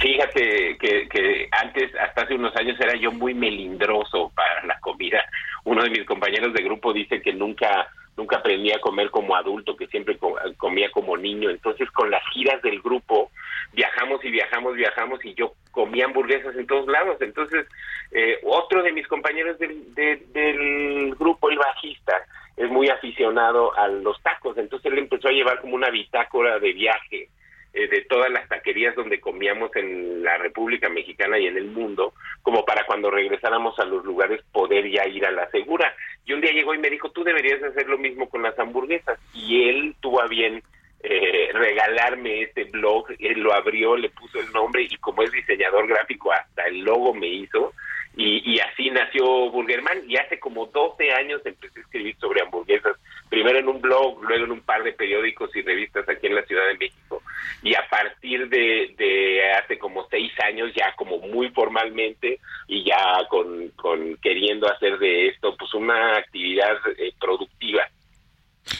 Fíjate 0.00 0.76
que, 0.78 1.08
que 1.08 1.48
antes, 1.50 1.90
hasta 1.96 2.22
hace 2.22 2.34
unos 2.34 2.54
años, 2.56 2.78
era 2.80 2.94
yo 2.96 3.12
muy 3.12 3.34
melindroso 3.34 4.32
para 4.34 4.64
la 4.66 4.78
comida. 4.80 5.24
Uno 5.64 5.82
de 5.82 5.90
mis 5.90 6.04
compañeros 6.04 6.52
de 6.52 6.62
grupo 6.62 6.92
dice 6.92 7.20
que 7.22 7.32
nunca 7.32 7.88
nunca 8.16 8.36
aprendí 8.36 8.72
a 8.72 8.80
comer 8.80 9.10
como 9.10 9.36
adulto, 9.36 9.76
que 9.76 9.86
siempre 9.86 10.18
comía 10.56 10.90
como 10.90 11.16
niño. 11.16 11.50
Entonces, 11.50 11.90
con 11.90 12.10
las 12.10 12.22
giras 12.32 12.60
del 12.62 12.80
grupo, 12.80 13.30
viajamos 13.72 14.24
y 14.24 14.30
viajamos, 14.30 14.74
viajamos, 14.74 15.24
y 15.24 15.34
yo 15.34 15.54
comía 15.70 16.04
hamburguesas 16.04 16.54
en 16.56 16.66
todos 16.66 16.86
lados. 16.86 17.16
Entonces, 17.20 17.66
eh, 18.10 18.38
otro 18.44 18.82
de 18.82 18.92
mis 18.92 19.06
compañeros 19.08 19.58
del, 19.58 19.94
del 19.94 21.14
grupo, 21.14 21.50
el 21.50 21.58
bajista, 21.58 22.14
es 22.56 22.70
muy 22.70 22.88
aficionado 22.88 23.76
a 23.76 23.88
los 23.88 24.20
tacos. 24.22 24.58
Entonces, 24.58 24.92
él 24.92 24.98
empezó 24.98 25.28
a 25.28 25.32
llevar 25.32 25.60
como 25.60 25.74
una 25.74 25.90
bitácora 25.90 26.58
de 26.58 26.72
viaje 26.72 27.28
eh, 27.74 27.88
de 27.88 28.02
todas 28.02 28.30
las 28.30 28.48
taquerías 28.48 28.94
donde 28.94 29.20
comíamos 29.20 29.74
en 29.76 30.22
la 30.22 30.36
República 30.38 30.88
Mexicana 30.88 31.38
y 31.38 31.46
en 31.46 31.56
el 31.56 31.66
mundo, 31.66 32.12
como 32.42 32.64
para 32.64 32.84
cuando 32.84 33.10
regresáramos 33.10 33.78
a 33.78 33.84
los 33.84 34.04
lugares 34.04 34.42
poder 34.52 34.90
ya 34.90 35.06
ir 35.06 35.24
a 35.24 35.30
la 35.30 35.50
segura. 35.50 35.94
Y 36.24 36.34
un 36.34 36.40
día 36.40 36.52
llegó 36.52 36.74
y 36.74 36.78
me 36.78 36.90
dijo, 36.90 37.10
tú 37.10 37.24
deberías 37.24 37.62
hacer 37.62 37.88
lo 37.88 37.98
mismo 37.98 38.28
con 38.28 38.42
las 38.42 38.58
hamburguesas. 38.58 39.18
Y 39.32 39.68
él 39.68 39.94
tuvo 40.00 40.20
a 40.20 40.28
bien 40.28 40.62
eh, 41.02 41.48
regalarme 41.52 42.42
este 42.42 42.64
blog, 42.64 43.06
él 43.18 43.40
lo 43.40 43.52
abrió, 43.52 43.96
le 43.96 44.10
puso 44.10 44.38
el 44.38 44.52
nombre 44.52 44.82
y 44.82 44.96
como 44.98 45.22
es 45.22 45.32
diseñador 45.32 45.88
gráfico, 45.88 46.30
hasta 46.30 46.64
el 46.66 46.80
logo 46.80 47.12
me 47.14 47.26
hizo. 47.26 47.72
Y, 48.16 48.52
y 48.52 48.60
así 48.60 48.90
nació 48.90 49.50
Burgerman 49.50 50.02
y 50.06 50.16
hace 50.16 50.38
como 50.38 50.66
12 50.66 51.12
años 51.12 51.40
empecé 51.44 51.80
a 51.80 51.82
escribir 51.82 52.16
sobre 52.18 52.42
hamburguesas 52.42 52.96
primero 53.32 53.58
en 53.58 53.66
un 53.66 53.80
blog, 53.80 54.22
luego 54.22 54.44
en 54.44 54.52
un 54.52 54.60
par 54.60 54.82
de 54.82 54.92
periódicos 54.92 55.48
y 55.56 55.62
revistas 55.62 56.06
aquí 56.06 56.26
en 56.26 56.34
la 56.34 56.42
Ciudad 56.42 56.66
de 56.66 56.76
México. 56.76 57.22
Y 57.62 57.74
a 57.74 57.88
partir 57.88 58.46
de, 58.50 59.40
hace 59.54 59.78
como 59.78 60.06
seis 60.10 60.30
años, 60.44 60.70
ya 60.76 60.94
como 60.96 61.16
muy 61.16 61.48
formalmente 61.48 62.40
y 62.68 62.84
ya 62.84 63.26
con, 63.30 63.70
con 63.70 64.16
queriendo 64.16 64.70
hacer 64.70 64.98
de 64.98 65.28
esto 65.28 65.56
pues 65.56 65.72
una 65.72 66.18
actividad 66.18 66.76
eh, 66.98 67.14
productiva. 67.18 67.88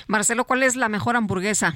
Marcelo, 0.06 0.44
¿cuál 0.44 0.64
es 0.64 0.76
la 0.76 0.90
mejor 0.90 1.16
hamburguesa? 1.16 1.72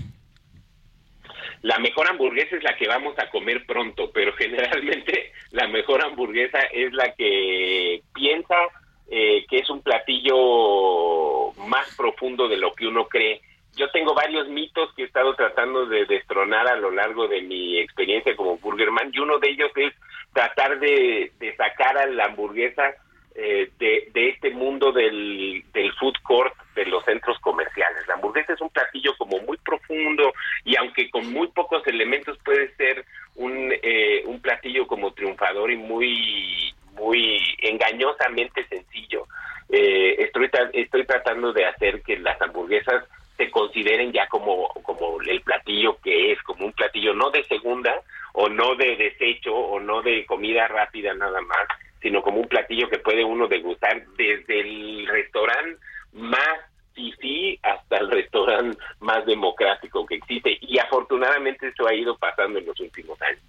La 1.67 1.81
mejor 1.81 2.09
hamburguesa 2.09 2.55
es 2.55 2.63
la 2.63 2.77
que 2.77 2.87
vamos 2.87 3.19
a 3.19 3.29
comer 3.29 3.67
pronto, 3.67 4.13
pero 4.13 4.33
generalmente 4.39 5.33
la 5.51 5.67
mejor 5.67 6.01
hamburguesa 6.05 6.61
es 6.73 6.93
la 6.93 7.13
que 7.17 8.03
piensa 8.15 8.55
eh, 9.11 9.45
que 9.51 9.59
es 9.59 9.69
un 9.69 9.83
platillo 9.83 11.53
más 11.67 11.93
profundo 11.97 12.47
de 12.47 12.57
lo 12.57 12.73
que 12.73 12.87
uno 12.87 13.09
cree. 13.09 13.41
Yo 13.75 13.91
tengo 13.91 14.15
varios 14.15 14.49
mitos 14.49 14.95
que 14.95 15.03
he 15.03 15.07
estado 15.07 15.35
tratando 15.35 15.87
de 15.87 16.07
destronar 16.07 16.69
a 16.69 16.77
lo 16.77 16.93
largo 16.93 17.27
de 17.27 17.43
mi 17.43 17.81
experiencia 17.81 18.37
como 18.37 18.59
burgerman 18.59 19.11
y 19.13 19.19
uno 19.19 19.41
de 19.41 19.51
ellos 19.51 19.73
es 19.75 19.93
tratar 20.33 20.79
de, 20.79 21.33
sacar 21.57 21.99
a 21.99 22.07
la 22.07 22.27
hamburguesa 22.27 22.95
eh, 23.39 23.71
de, 23.79 24.29
este 24.29 24.51
mundo 24.51 24.93
del, 24.93 25.63
del 25.73 25.93
food 25.95 26.15
court 26.23 26.55
de 26.75 26.87
los 26.87 27.05
centros 27.05 27.39
comerciales. 27.41 28.07
La 28.09 28.15
hamburguesa 28.15 28.55
es 28.55 28.61
un 28.61 28.71
platillo 28.71 29.15
como 29.19 29.39
muy 29.41 29.59
profundo 29.59 30.33
y 30.65 30.77
aunque 30.77 31.11
con 31.11 31.31
muy 31.33 31.49
pocos 31.49 31.87
elementos 31.87 32.39
puede 32.45 32.75
ser 32.77 33.05
un, 33.35 33.73
eh, 33.83 34.23
un 34.25 34.41
platillo 34.41 34.87
como 34.87 35.13
triunfador 35.13 35.71
y 35.71 35.77
muy 35.77 36.75
muy 36.95 37.39
engañosamente 37.59 38.67
sencillo. 38.69 39.27
Eh, 39.69 40.17
estoy, 40.19 40.49
estoy 40.73 41.05
tratando 41.05 41.53
de 41.53 41.67
hacer 41.67 42.03
que 42.03 42.19
las 42.19 42.41
hamburguesas 42.41 43.05
se 43.37 43.51
consideren 43.51 44.13
ya 44.13 44.27
como, 44.29 44.69
como 44.83 45.21
el 45.21 45.41
platillo 45.43 45.99
que 46.03 46.33
es, 46.33 46.43
como 46.43 46.67
un 46.67 46.73
platillo 46.73 47.13
no 47.13 47.31
de 47.31 47.45
segunda 47.45 48.01
o 48.33 48.49
no 48.49 48.75
de 48.77 48.97
desecho 48.97 49.55
o 49.55 49.79
no 49.79 50.03
de 50.03 50.25
comida 50.25 50.67
rápida 50.69 51.13
nada 51.15 51.41
más, 51.43 51.67
sino 52.07 52.23
como 52.23 52.39
un 52.39 52.47
platillo 52.47 52.89
que 52.89 52.99
puede 52.99 53.25
uno 53.25 53.49
degustar 53.49 54.07
desde 54.17 54.61
el 54.61 55.09
restaurante 55.09 55.77
más 56.13 56.61
sí 57.21 57.59
hasta 57.65 57.97
el 57.97 58.11
restaurante 58.11 58.79
más 59.01 59.27
democrático 59.27 60.07
que 60.07 60.15
existe. 60.15 60.57
Y 60.61 60.79
afortunadamente 60.79 61.67
eso 61.69 61.89
ha 61.89 61.95
ido 61.95 62.17
pasando 62.17 62.61
en 62.61 62.67
los 62.67 62.79
últimos 62.79 63.21
años. 63.23 63.43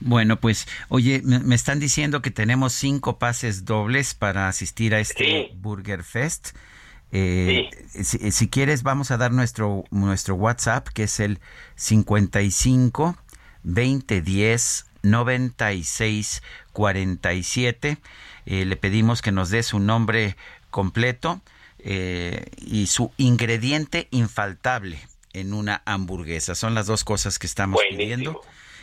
Bueno, 0.00 0.40
pues, 0.40 0.66
oye, 0.88 1.22
me, 1.24 1.54
están 1.54 1.78
diciendo 1.78 2.20
que 2.20 2.32
tenemos 2.32 2.72
cinco 2.72 3.18
pases 3.20 3.64
dobles 3.64 4.14
para 4.14 4.48
asistir 4.48 4.92
a 4.92 4.98
este 4.98 5.52
Burger 5.54 6.02
Fest. 6.02 6.56
Eh, 7.12 7.70
si, 7.92 8.50
quieres, 8.50 8.82
vamos 8.82 9.12
a 9.12 9.18
dar 9.18 9.30
nuestro, 9.30 9.84
nuestro 9.92 10.34
WhatsApp, 10.34 10.88
que 10.88 11.04
es 11.04 11.20
el 11.20 11.38
55 11.76 13.16
2010 13.62 14.89
96 15.02 16.42
47. 16.72 17.98
le 18.46 18.76
pedimos 18.76 19.22
que 19.22 19.32
nos 19.32 19.50
dé 19.50 19.62
su 19.62 19.78
nombre 19.80 20.36
completo 20.70 21.40
eh, 21.82 22.46
y 22.58 22.86
su 22.88 23.10
ingrediente 23.16 24.08
infaltable 24.10 24.98
en 25.32 25.54
una 25.54 25.82
hamburguesa. 25.84 26.54
Son 26.54 26.74
las 26.74 26.86
dos 26.86 27.04
cosas 27.04 27.38
que 27.38 27.46
estamos 27.46 27.80
pidiendo 27.88 28.40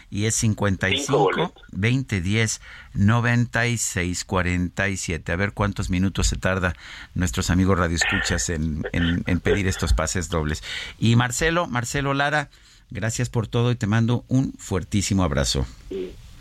y 0.10 0.26
es 0.26 0.35
55 0.35 1.53
2010 1.72 2.61
96 2.94 4.26
47. 4.26 5.31
A 5.31 5.35
ver 5.35 5.53
cuántos 5.53 5.89
minutos 5.89 6.27
se 6.27 6.38
tarda 6.38 6.76
nuestros 7.14 7.49
amigos 7.49 7.77
radioescuchas 7.77 8.49
en, 8.49 8.84
en, 8.94 9.23
en 9.27 9.39
pedir 9.41 9.68
estos 9.68 9.94
pases 9.94 10.30
dobles. 10.30 10.64
Y 10.98 11.15
Marcelo, 11.15 11.68
Marcelo 11.68 12.14
Lara, 12.14 12.49
gracias 12.89 13.30
por 13.30 13.47
todo 13.47 13.72
y 13.72 13.76
te 13.76 13.88
mando 13.88 14.23
un 14.27 14.53
fuertísimo 14.53 15.23
abrazo. 15.23 15.65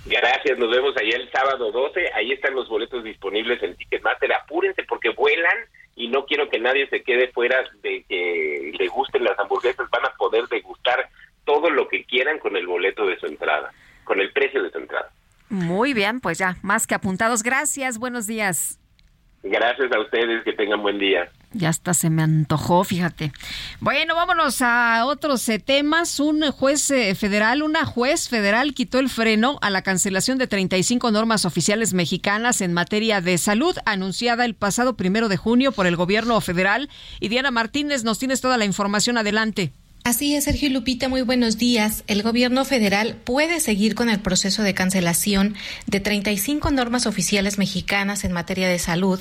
Gracias, 0.06 0.58
nos 0.58 0.70
vemos 0.70 0.94
ahí 1.00 1.10
el 1.10 1.30
sábado 1.30 1.72
12. 1.72 2.12
Ahí 2.14 2.32
están 2.32 2.54
los 2.54 2.68
boletos 2.68 3.02
disponibles 3.02 3.62
en 3.62 3.74
Ticketmaster. 3.76 4.32
Apúrense 4.32 4.84
porque 4.84 5.10
vuelan 5.10 5.56
y 5.96 6.08
no 6.08 6.26
quiero 6.26 6.48
que 6.48 6.60
nadie 6.60 6.88
se 6.88 7.02
quede 7.02 7.28
fuera 7.28 7.56
de 7.82 8.04
que 8.08 8.72
le 8.78 8.88
gusten 8.88 9.24
las 9.24 9.38
hamburguesas. 9.38 9.90
Van 9.90 10.06
a 10.06 10.14
poder 10.16 10.46
degustar 10.48 11.08
todo 11.44 11.70
lo 11.70 11.88
que 11.88 12.04
quieran 12.04 12.38
con 12.38 12.56
el 12.56 12.66
boleto 12.66 13.06
de 13.06 13.18
su 13.18 13.26
entrada, 13.26 13.72
con 14.04 14.20
el 14.20 14.32
precio 14.32 14.62
de 14.62 14.70
su 14.70 14.78
entrada. 14.78 15.10
Muy 15.48 15.94
bien, 15.94 16.20
pues 16.20 16.38
ya, 16.38 16.56
más 16.62 16.86
que 16.86 16.94
apuntados. 16.94 17.42
Gracias, 17.42 17.98
buenos 17.98 18.26
días. 18.26 18.78
Gracias 19.42 19.90
a 19.92 20.00
ustedes, 20.00 20.44
que 20.44 20.52
tengan 20.52 20.82
buen 20.82 20.98
día. 20.98 21.30
Ya 21.52 21.70
hasta 21.70 21.94
se 21.94 22.10
me 22.10 22.22
antojó, 22.22 22.84
fíjate. 22.84 23.32
Bueno, 23.80 24.14
vámonos 24.14 24.60
a 24.60 25.04
otros 25.06 25.48
eh, 25.48 25.58
temas. 25.58 26.20
Un 26.20 26.42
juez 26.50 26.90
eh, 26.90 27.14
federal, 27.14 27.62
una 27.62 27.84
juez 27.84 28.28
federal 28.28 28.74
quitó 28.74 28.98
el 28.98 29.08
freno 29.08 29.58
a 29.62 29.70
la 29.70 29.82
cancelación 29.82 30.38
de 30.38 30.46
35 30.46 31.10
normas 31.12 31.44
oficiales 31.44 31.94
mexicanas 31.94 32.60
en 32.60 32.72
materia 32.72 33.20
de 33.20 33.38
salud, 33.38 33.76
anunciada 33.86 34.44
el 34.44 34.54
pasado 34.54 34.96
primero 34.96 35.28
de 35.28 35.36
junio 35.36 35.72
por 35.72 35.86
el 35.86 35.96
gobierno 35.96 36.40
federal. 36.40 36.90
Y 37.20 37.28
Diana 37.28 37.50
Martínez, 37.50 38.04
nos 38.04 38.18
tienes 38.18 38.40
toda 38.40 38.58
la 38.58 38.64
información. 38.64 39.16
Adelante. 39.16 39.72
Así 40.06 40.36
es, 40.36 40.44
Sergio 40.44 40.70
Lupita, 40.70 41.08
muy 41.08 41.22
buenos 41.22 41.58
días. 41.58 42.04
El 42.06 42.22
gobierno 42.22 42.64
federal 42.64 43.16
puede 43.24 43.58
seguir 43.58 43.96
con 43.96 44.08
el 44.08 44.20
proceso 44.20 44.62
de 44.62 44.72
cancelación 44.72 45.56
de 45.88 45.98
35 45.98 46.70
normas 46.70 47.06
oficiales 47.06 47.58
mexicanas 47.58 48.22
en 48.22 48.30
materia 48.30 48.68
de 48.68 48.78
salud. 48.78 49.18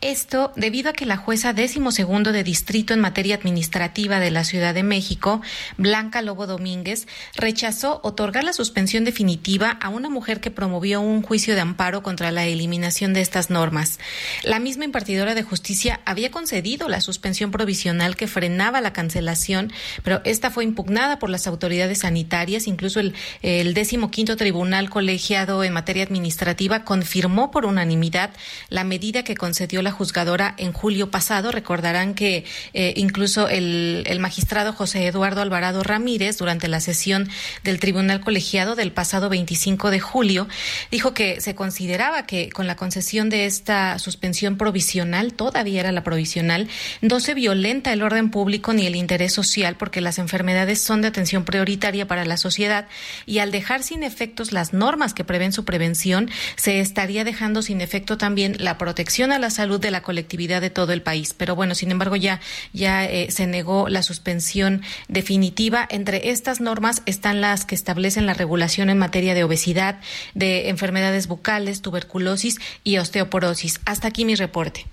Esto 0.00 0.52
debido 0.54 0.90
a 0.90 0.92
que 0.92 1.06
la 1.06 1.16
jueza 1.16 1.54
décimo 1.54 1.90
segundo 1.90 2.30
de 2.30 2.44
distrito 2.44 2.94
en 2.94 3.00
materia 3.00 3.34
administrativa 3.34 4.20
de 4.20 4.30
la 4.30 4.44
Ciudad 4.44 4.74
de 4.74 4.84
México, 4.84 5.42
Blanca 5.76 6.22
Lobo 6.22 6.46
Domínguez, 6.46 7.08
rechazó 7.34 8.00
otorgar 8.04 8.44
la 8.44 8.52
suspensión 8.52 9.02
definitiva 9.02 9.70
a 9.70 9.88
una 9.88 10.08
mujer 10.08 10.40
que 10.40 10.52
promovió 10.52 11.00
un 11.00 11.22
juicio 11.22 11.56
de 11.56 11.62
amparo 11.62 12.04
contra 12.04 12.30
la 12.30 12.46
eliminación 12.46 13.12
de 13.12 13.22
estas 13.22 13.50
normas. 13.50 13.98
La 14.44 14.60
misma 14.60 14.84
impartidora 14.84 15.34
de 15.34 15.42
justicia 15.42 15.98
había 16.04 16.30
concedido 16.30 16.88
la 16.88 17.00
suspensión 17.00 17.50
provisional 17.50 18.14
que 18.14 18.28
frenaba 18.28 18.80
la 18.80 18.92
cancelación, 18.92 19.72
pero 20.04 20.22
esta 20.30 20.50
fue 20.50 20.64
impugnada 20.64 21.18
por 21.18 21.30
las 21.30 21.46
autoridades 21.46 22.00
sanitarias, 22.00 22.66
incluso 22.66 23.00
el, 23.00 23.14
el 23.42 23.74
quinto 24.10 24.36
tribunal 24.36 24.90
colegiado 24.90 25.64
en 25.64 25.72
materia 25.72 26.02
administrativa 26.02 26.84
confirmó 26.84 27.50
por 27.50 27.64
unanimidad 27.64 28.30
la 28.68 28.84
medida 28.84 29.22
que 29.22 29.36
concedió 29.36 29.82
la 29.82 29.92
juzgadora 29.92 30.54
en 30.58 30.72
julio 30.72 31.10
pasado. 31.10 31.52
Recordarán 31.52 32.14
que 32.14 32.44
eh, 32.74 32.94
incluso 32.96 33.48
el, 33.48 34.04
magistrado 34.20 34.72
José 34.72 35.06
Eduardo 35.06 35.40
Alvarado 35.40 35.82
Ramírez, 35.82 36.38
durante 36.38 36.68
la 36.68 36.80
sesión 36.80 37.28
del 37.64 37.80
tribunal 37.80 38.20
colegiado 38.20 38.74
del 38.74 38.92
pasado 38.92 39.28
25 39.28 39.90
de 39.90 40.00
julio, 40.00 40.48
dijo 40.90 41.14
que 41.14 41.40
se 41.40 41.54
consideraba 41.54 42.26
que 42.26 42.50
con 42.50 42.66
la 42.66 42.76
concesión 42.76 43.30
de 43.30 43.46
esta 43.46 43.98
suspensión 43.98 44.56
provisional, 44.56 45.32
todavía 45.32 45.80
era 45.80 45.92
la 45.92 46.04
provisional, 46.04 46.68
no 47.00 47.20
se 47.20 47.34
violenta 47.34 47.92
el 47.92 48.02
orden 48.02 48.30
público 48.30 48.72
ni 48.72 48.86
el 48.86 48.96
interés 48.96 49.32
social 49.32 49.76
porque 49.76 50.00
enfermedades 50.18 50.80
son 50.80 51.02
de 51.02 51.08
atención 51.08 51.44
prioritaria 51.44 52.06
para 52.06 52.24
la 52.24 52.36
sociedad 52.36 52.86
y 53.26 53.38
al 53.38 53.50
dejar 53.50 53.82
sin 53.82 54.02
efectos 54.02 54.52
las 54.52 54.72
normas 54.72 55.14
que 55.14 55.24
prevén 55.24 55.52
su 55.52 55.64
prevención, 55.64 56.30
se 56.56 56.80
estaría 56.80 57.24
dejando 57.24 57.62
sin 57.62 57.80
efecto 57.80 58.18
también 58.18 58.56
la 58.58 58.78
protección 58.78 59.32
a 59.32 59.38
la 59.38 59.50
salud 59.50 59.80
de 59.80 59.90
la 59.90 60.02
colectividad 60.02 60.60
de 60.60 60.70
todo 60.70 60.92
el 60.92 61.02
país. 61.02 61.34
Pero 61.34 61.54
bueno, 61.54 61.74
sin 61.74 61.90
embargo, 61.90 62.16
ya, 62.16 62.40
ya 62.72 63.04
eh, 63.04 63.30
se 63.30 63.46
negó 63.46 63.88
la 63.88 64.02
suspensión 64.02 64.82
definitiva. 65.08 65.86
Entre 65.90 66.30
estas 66.30 66.60
normas 66.60 67.02
están 67.06 67.40
las 67.40 67.64
que 67.64 67.74
establecen 67.74 68.26
la 68.26 68.34
regulación 68.34 68.90
en 68.90 68.98
materia 68.98 69.34
de 69.34 69.44
obesidad, 69.44 70.00
de 70.34 70.68
enfermedades 70.68 71.26
bucales, 71.26 71.82
tuberculosis 71.82 72.58
y 72.84 72.98
osteoporosis. 72.98 73.80
Hasta 73.84 74.08
aquí 74.08 74.24
mi 74.24 74.34
reporte. 74.34 74.86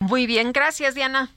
Muy 0.00 0.26
bien, 0.26 0.52
gracias, 0.52 0.94
Diana. 0.94 1.30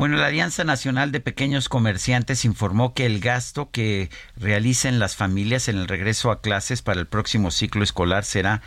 Bueno, 0.00 0.16
la 0.16 0.28
Alianza 0.28 0.64
Nacional 0.64 1.12
de 1.12 1.20
Pequeños 1.20 1.68
Comerciantes 1.68 2.46
informó 2.46 2.94
que 2.94 3.04
el 3.04 3.20
gasto 3.20 3.68
que 3.70 4.08
realicen 4.34 4.98
las 4.98 5.14
familias 5.14 5.68
en 5.68 5.76
el 5.76 5.88
regreso 5.88 6.30
a 6.30 6.40
clases 6.40 6.80
para 6.80 7.00
el 7.00 7.06
próximo 7.06 7.50
ciclo 7.50 7.82
escolar 7.82 8.24
será 8.24 8.62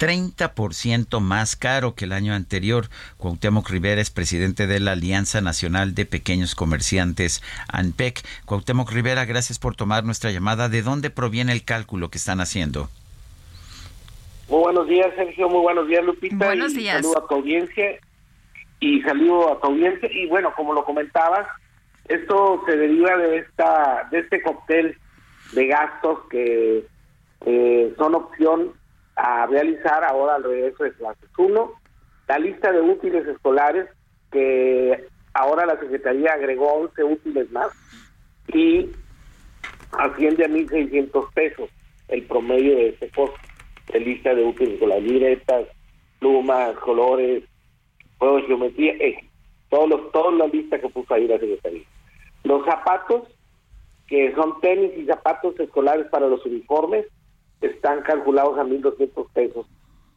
30% 0.00 1.20
más 1.20 1.54
caro 1.54 1.94
que 1.94 2.06
el 2.06 2.12
año 2.12 2.34
anterior. 2.34 2.88
Cuauhtémoc 3.18 3.70
Rivera 3.70 4.00
es 4.00 4.10
presidente 4.10 4.66
de 4.66 4.80
la 4.80 4.90
Alianza 4.92 5.40
Nacional 5.40 5.94
de 5.94 6.06
Pequeños 6.06 6.56
Comerciantes, 6.56 7.40
ANPEC. 7.68 8.26
Cuauhtémoc 8.44 8.90
Rivera, 8.90 9.26
gracias 9.26 9.60
por 9.60 9.76
tomar 9.76 10.02
nuestra 10.02 10.32
llamada. 10.32 10.68
¿De 10.68 10.82
dónde 10.82 11.10
proviene 11.10 11.52
el 11.52 11.62
cálculo 11.62 12.10
que 12.10 12.18
están 12.18 12.40
haciendo? 12.40 12.88
Muy 14.48 14.58
buenos 14.58 14.88
días, 14.88 15.06
Sergio. 15.14 15.48
Muy 15.48 15.60
buenos 15.60 15.86
días, 15.86 16.04
Lupita. 16.04 16.34
Buenos 16.34 16.74
días. 16.74 16.96
Saludo 16.96 17.18
a 17.24 17.28
tu 17.28 17.34
audiencia 17.36 18.00
y 18.84 19.00
saludo 19.00 19.50
a 19.50 19.60
tu 19.60 19.68
audiencia. 19.68 20.10
Y 20.12 20.26
bueno, 20.26 20.52
como 20.54 20.74
lo 20.74 20.84
comentabas, 20.84 21.48
esto 22.06 22.62
se 22.66 22.76
deriva 22.76 23.16
de 23.16 23.38
esta 23.38 24.06
de 24.10 24.18
este 24.18 24.42
cóctel 24.42 24.98
de 25.54 25.66
gastos 25.66 26.18
que 26.28 26.84
eh, 27.46 27.94
son 27.96 28.14
opción 28.14 28.72
a 29.16 29.46
realizar 29.46 30.04
ahora 30.04 30.34
al 30.34 30.44
regreso 30.44 30.84
de 30.84 30.92
clases. 30.92 31.30
Uno, 31.38 31.72
la 32.28 32.38
lista 32.38 32.72
de 32.72 32.82
útiles 32.82 33.26
escolares, 33.26 33.86
que 34.30 35.06
ahora 35.32 35.64
la 35.64 35.80
Secretaría 35.80 36.32
agregó 36.32 36.74
11 36.74 37.04
útiles 37.04 37.50
más 37.52 37.68
y 38.48 38.90
asciende 39.92 40.44
a 40.44 40.48
1.600 40.48 41.32
pesos 41.32 41.70
el 42.08 42.22
promedio 42.24 42.76
de 42.76 42.88
este 42.90 43.08
costo 43.10 43.38
de 43.92 44.00
lista 44.00 44.34
de 44.34 44.44
útiles 44.44 44.74
escolares, 44.74 45.04
libretas, 45.04 45.68
plumas, 46.18 46.74
colores, 46.80 47.44
de 48.32 48.42
geometría, 48.42 48.92
eh, 48.94 49.30
todos 49.70 49.88
los, 49.88 50.12
toda 50.12 50.32
la 50.32 50.46
lista 50.46 50.80
que 50.80 50.88
puso 50.88 51.14
ahí 51.14 51.26
la 51.26 51.38
Secretaría. 51.38 51.84
Los 52.44 52.64
zapatos, 52.64 53.22
que 54.06 54.34
son 54.34 54.60
tenis 54.60 54.92
y 54.96 55.06
zapatos 55.06 55.58
escolares 55.58 56.06
para 56.08 56.28
los 56.28 56.44
uniformes, 56.44 57.06
están 57.60 58.02
calculados 58.02 58.58
a 58.58 58.64
1.200 58.64 59.26
pesos. 59.32 59.66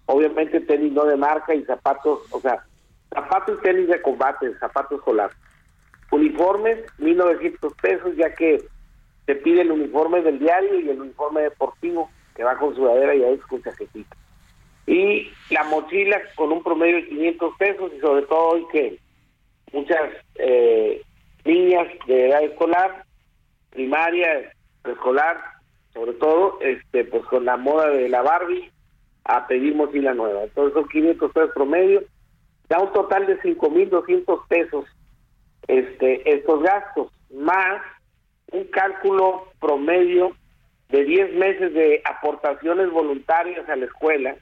Obviamente 0.06 0.62
tenis 0.62 0.94
no 0.94 1.06
de 1.06 1.18
marca 1.18 1.54
y 1.54 1.64
zapatos, 1.64 2.20
o 2.32 2.40
sea, 2.40 2.64
zapatos 3.10 3.58
y 3.60 3.64
tenis 3.64 3.88
de 3.88 4.02
combate, 4.02 4.54
zapatos 4.60 5.00
escolar. 5.00 5.32
Uniformes, 6.12 6.86
1.900 7.00 7.76
pesos, 7.82 8.16
ya 8.16 8.34
que 8.34 8.64
se 9.26 9.36
pide 9.36 9.62
el 9.62 9.72
uniforme 9.72 10.22
del 10.22 10.40
diario 10.40 10.80
y 10.80 10.90
el 10.90 11.02
uniforme 11.02 11.42
deportivo, 11.42 12.10
que 12.36 12.44
va 12.44 12.58
con 12.58 12.76
sudadera 12.76 13.14
y 13.16 13.24
ahí 13.24 13.38
con 13.50 13.62
chaquetita. 13.62 14.16
Y 14.88 15.30
la 15.50 15.64
mochila 15.66 16.20
con 16.36 16.52
un 16.52 16.64
promedio 16.64 16.96
de 16.96 17.10
500 17.10 17.54
pesos 17.58 17.92
y 17.96 18.00
sobre 18.00 18.26
todo 18.26 18.50
hoy 18.50 18.66
que 18.72 18.98
muchas 19.74 20.12
eh, 20.36 21.02
niñas 21.44 21.88
de 22.08 22.30
edad 22.30 22.44
escolar, 22.44 23.04
primaria, 23.70 24.52
preescolar, 24.82 25.38
sobre 25.94 26.14
todo, 26.14 26.60
este, 26.62 27.04
pues 27.06 27.24
con 27.26 27.46
la 27.46 27.58
moda 27.58 27.90
de 27.90 28.08
la 28.08 28.22
Barbie, 28.22 28.72
a 29.26 29.46
pedir 29.48 29.76
mochila 29.76 30.14
nueva. 30.14 30.44
Entonces 30.44 30.74
son 30.74 30.88
500 30.88 31.32
pesos 31.32 31.52
promedio, 31.54 32.04
da 32.70 32.80
un 32.80 32.94
total 32.94 33.26
de 33.28 33.40
5.200 33.42 34.48
pesos 34.48 34.86
este, 35.68 36.34
estos 36.34 36.64
gastos, 36.64 37.12
más 37.34 37.82
un 38.52 38.64
cálculo 38.66 39.48
promedio 39.60 40.32
de 40.90 41.04
10 41.04 41.34
meses 41.36 41.74
de 41.74 42.02
aportaciones 42.06 42.90
voluntarias 42.92 43.68
a 43.68 43.76
la 43.76 43.86
escuela, 43.86 44.36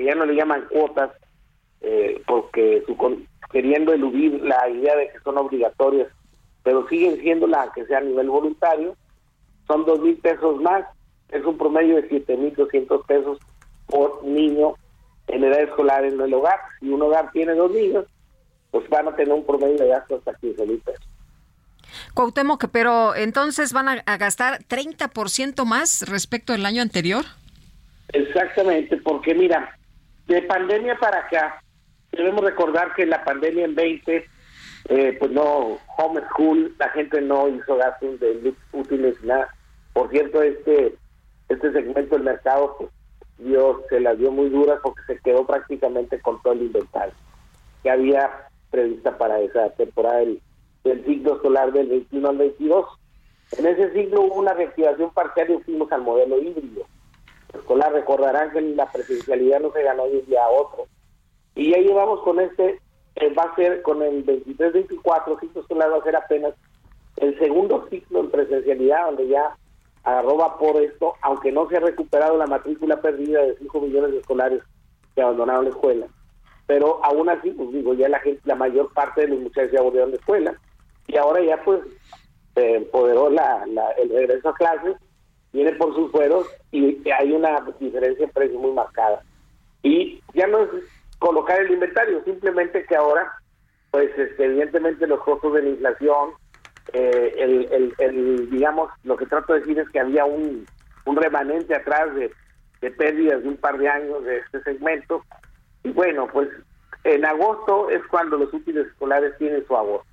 que 0.00 0.06
ya 0.06 0.14
no 0.14 0.24
le 0.24 0.34
llaman 0.34 0.66
cuotas, 0.70 1.10
eh, 1.82 2.22
porque 2.26 2.82
su, 2.86 2.96
queriendo 3.52 3.92
eludir 3.92 4.40
la 4.42 4.68
idea 4.68 4.96
de 4.96 5.10
que 5.10 5.20
son 5.20 5.36
obligatorias, 5.36 6.08
pero 6.62 6.88
siguen 6.88 7.20
siendo 7.20 7.46
la 7.46 7.70
que 7.74 7.84
sea 7.84 7.98
a 7.98 8.02
nivel 8.02 8.30
voluntario, 8.30 8.96
son 9.66 9.84
dos 9.84 10.00
mil 10.00 10.16
pesos 10.16 10.60
más 10.60 10.86
es 11.30 11.44
un 11.44 11.56
promedio 11.56 11.96
de 11.96 12.08
7.200 12.08 13.06
pesos 13.06 13.38
por 13.86 14.24
niño 14.24 14.74
en 15.28 15.44
edad 15.44 15.60
escolar 15.60 16.04
en 16.04 16.20
el 16.20 16.34
hogar. 16.34 16.58
Si 16.80 16.88
un 16.88 17.02
hogar 17.02 17.30
tiene 17.30 17.54
dos 17.54 17.70
niños, 17.70 18.06
pues 18.70 18.88
van 18.88 19.08
a 19.08 19.14
tener 19.14 19.32
un 19.32 19.46
promedio 19.46 19.76
de 19.76 19.88
gasto 19.88 20.16
hasta 20.16 20.34
15 20.34 20.66
mil 20.66 20.78
pesos. 20.80 21.06
Cuauhtémoc, 22.14 22.66
pero 22.72 23.14
entonces 23.14 23.72
van 23.72 23.88
a, 23.88 24.16
gastar 24.16 24.64
30% 24.64 25.64
más 25.64 26.08
respecto 26.08 26.52
al 26.52 26.66
año 26.66 26.82
anterior. 26.82 27.24
Exactamente, 28.12 28.96
porque 28.96 29.34
mira, 29.34 29.76
de 30.34 30.42
pandemia 30.42 30.96
para 30.96 31.18
acá, 31.18 31.62
debemos 32.12 32.44
recordar 32.44 32.94
que 32.94 33.06
la 33.06 33.24
pandemia 33.24 33.64
en 33.64 33.74
20, 33.74 34.24
eh, 34.88 35.16
pues 35.18 35.30
no, 35.30 35.78
homeschool, 35.98 36.74
la 36.78 36.88
gente 36.90 37.20
no 37.20 37.48
hizo 37.48 37.76
gastos 37.76 38.20
de 38.20 38.54
útiles 38.72 39.22
nada. 39.22 39.48
Por 39.92 40.10
cierto, 40.10 40.42
este 40.42 40.96
este 41.50 41.72
segmento 41.72 42.14
del 42.14 42.24
mercado 42.24 42.76
pues 42.78 42.90
dio, 43.38 43.82
se 43.88 44.00
las 44.00 44.16
dio 44.18 44.30
muy 44.30 44.48
duras 44.50 44.78
porque 44.82 45.02
se 45.06 45.18
quedó 45.18 45.44
prácticamente 45.44 46.20
con 46.20 46.40
todo 46.42 46.52
el 46.52 46.62
inventario 46.62 47.14
que 47.82 47.90
había 47.90 48.30
prevista 48.70 49.18
para 49.18 49.40
esa 49.40 49.70
temporada 49.70 50.18
del, 50.18 50.40
del 50.84 51.04
ciclo 51.04 51.40
solar 51.42 51.72
del 51.72 51.88
21 51.88 52.28
al 52.28 52.38
22. 52.38 52.86
En 53.58 53.66
ese 53.66 53.92
ciclo 53.92 54.22
hubo 54.22 54.34
una 54.34 54.52
reactivación 54.52 55.12
parcial 55.12 55.50
y 55.50 55.62
fuimos 55.64 55.90
al 55.90 56.02
modelo 56.02 56.38
híbrido. 56.38 56.86
Escolar, 57.52 57.92
recordarán 57.92 58.50
que 58.50 58.60
la 58.60 58.90
presencialidad 58.90 59.60
no 59.60 59.72
se 59.72 59.82
ganó 59.82 60.06
de 60.06 60.18
un 60.18 60.26
día 60.26 60.44
a 60.44 60.50
otro. 60.50 60.86
Y 61.54 61.70
ya 61.72 61.78
llevamos 61.78 62.20
con 62.22 62.40
este, 62.40 62.80
eh, 63.16 63.34
va 63.34 63.44
a 63.44 63.54
ser 63.56 63.82
con 63.82 64.02
el 64.02 64.24
23-24, 64.24 65.40
ciclo 65.40 65.62
solar 65.66 65.92
va 65.92 65.98
a 65.98 66.04
ser 66.04 66.16
apenas 66.16 66.54
el 67.16 67.38
segundo 67.38 67.86
ciclo 67.90 68.20
en 68.20 68.30
presencialidad, 68.30 69.06
donde 69.06 69.28
ya 69.28 69.56
agarró 70.04 70.38
por 70.58 70.76
esto, 70.80 71.14
aunque 71.22 71.52
no 71.52 71.68
se 71.68 71.76
ha 71.76 71.80
recuperado 71.80 72.36
la 72.36 72.46
matrícula 72.46 73.00
perdida 73.00 73.42
de 73.42 73.56
5 73.56 73.80
millones 73.80 74.12
de 74.12 74.18
escolares 74.18 74.62
que 75.14 75.22
abandonaron 75.22 75.64
la 75.64 75.70
escuela. 75.70 76.06
Pero 76.66 77.04
aún 77.04 77.28
así, 77.28 77.50
pues 77.50 77.72
digo, 77.72 77.94
ya 77.94 78.08
la 78.08 78.20
gente, 78.20 78.40
la 78.44 78.54
mayor 78.54 78.92
parte 78.92 79.22
de 79.22 79.28
los 79.28 79.40
muchachos 79.40 79.72
ya 79.72 79.82
volvieron 79.82 80.12
de 80.12 80.18
escuela 80.18 80.54
y 81.08 81.16
ahora 81.16 81.42
ya 81.42 81.62
pues 81.64 81.80
se 82.54 82.76
empoderó 82.76 83.28
la, 83.28 83.64
el 83.98 84.08
regreso 84.08 84.48
a 84.48 84.54
clases, 84.54 84.96
viene 85.52 85.72
por 85.72 85.94
sus 85.94 86.10
fueros 86.10 86.46
y 86.70 87.00
hay 87.10 87.32
una 87.32 87.60
diferencia 87.78 88.24
en 88.24 88.30
precio 88.30 88.58
muy 88.58 88.72
marcada. 88.72 89.22
Y 89.82 90.22
ya 90.34 90.46
no 90.46 90.62
es 90.62 90.68
colocar 91.18 91.60
el 91.60 91.72
inventario, 91.72 92.22
simplemente 92.24 92.84
que 92.84 92.96
ahora, 92.96 93.32
pues 93.90 94.10
este, 94.16 94.44
evidentemente 94.44 95.06
los 95.06 95.20
costos 95.20 95.54
de 95.54 95.62
la 95.62 95.68
inflación, 95.70 96.30
eh, 96.92 97.34
el, 97.38 97.94
el, 97.98 98.50
digamos, 98.50 98.90
lo 99.04 99.16
que 99.16 99.26
trato 99.26 99.52
de 99.52 99.60
decir 99.60 99.78
es 99.78 99.88
que 99.90 100.00
había 100.00 100.24
un, 100.24 100.66
un 101.04 101.16
remanente 101.16 101.74
atrás 101.74 102.14
de, 102.14 102.32
de 102.80 102.90
pérdidas 102.90 103.42
de 103.42 103.48
un 103.48 103.56
par 103.56 103.78
de 103.78 103.88
años 103.88 104.24
de 104.24 104.38
este 104.38 104.62
segmento. 104.62 105.24
Y 105.82 105.90
bueno, 105.90 106.28
pues 106.32 106.48
en 107.04 107.24
agosto 107.24 107.90
es 107.90 108.04
cuando 108.06 108.36
los 108.36 108.52
útiles 108.52 108.86
escolares 108.86 109.36
tienen 109.38 109.66
su 109.66 109.76
agosto. 109.76 110.06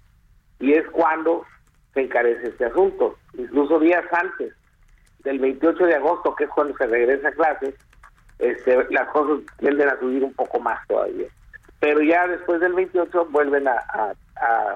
Y 0.59 0.73
es 0.73 0.87
cuando 0.89 1.45
se 1.93 2.01
encarece 2.01 2.49
este 2.49 2.65
asunto. 2.65 3.15
Incluso 3.37 3.79
días 3.79 4.03
antes 4.11 4.53
del 5.27 5.39
28 5.39 5.85
de 5.85 5.95
agosto, 5.95 6.33
que 6.35 6.45
es 6.45 6.49
cuando 6.49 6.75
se 6.77 6.87
regresa 6.87 7.27
a 7.27 7.31
clases, 7.31 7.75
este, 8.39 8.87
las 8.91 9.09
cosas 9.09 9.43
tienden 9.59 9.89
a 9.89 9.99
subir 9.99 10.23
un 10.23 10.33
poco 10.33 10.59
más 10.59 10.79
todavía. 10.87 11.27
Pero 11.81 12.01
ya 12.01 12.27
después 12.27 12.61
del 12.61 12.73
28 12.73 13.27
vuelven 13.29 13.67
a, 13.67 13.73
a, 13.73 14.13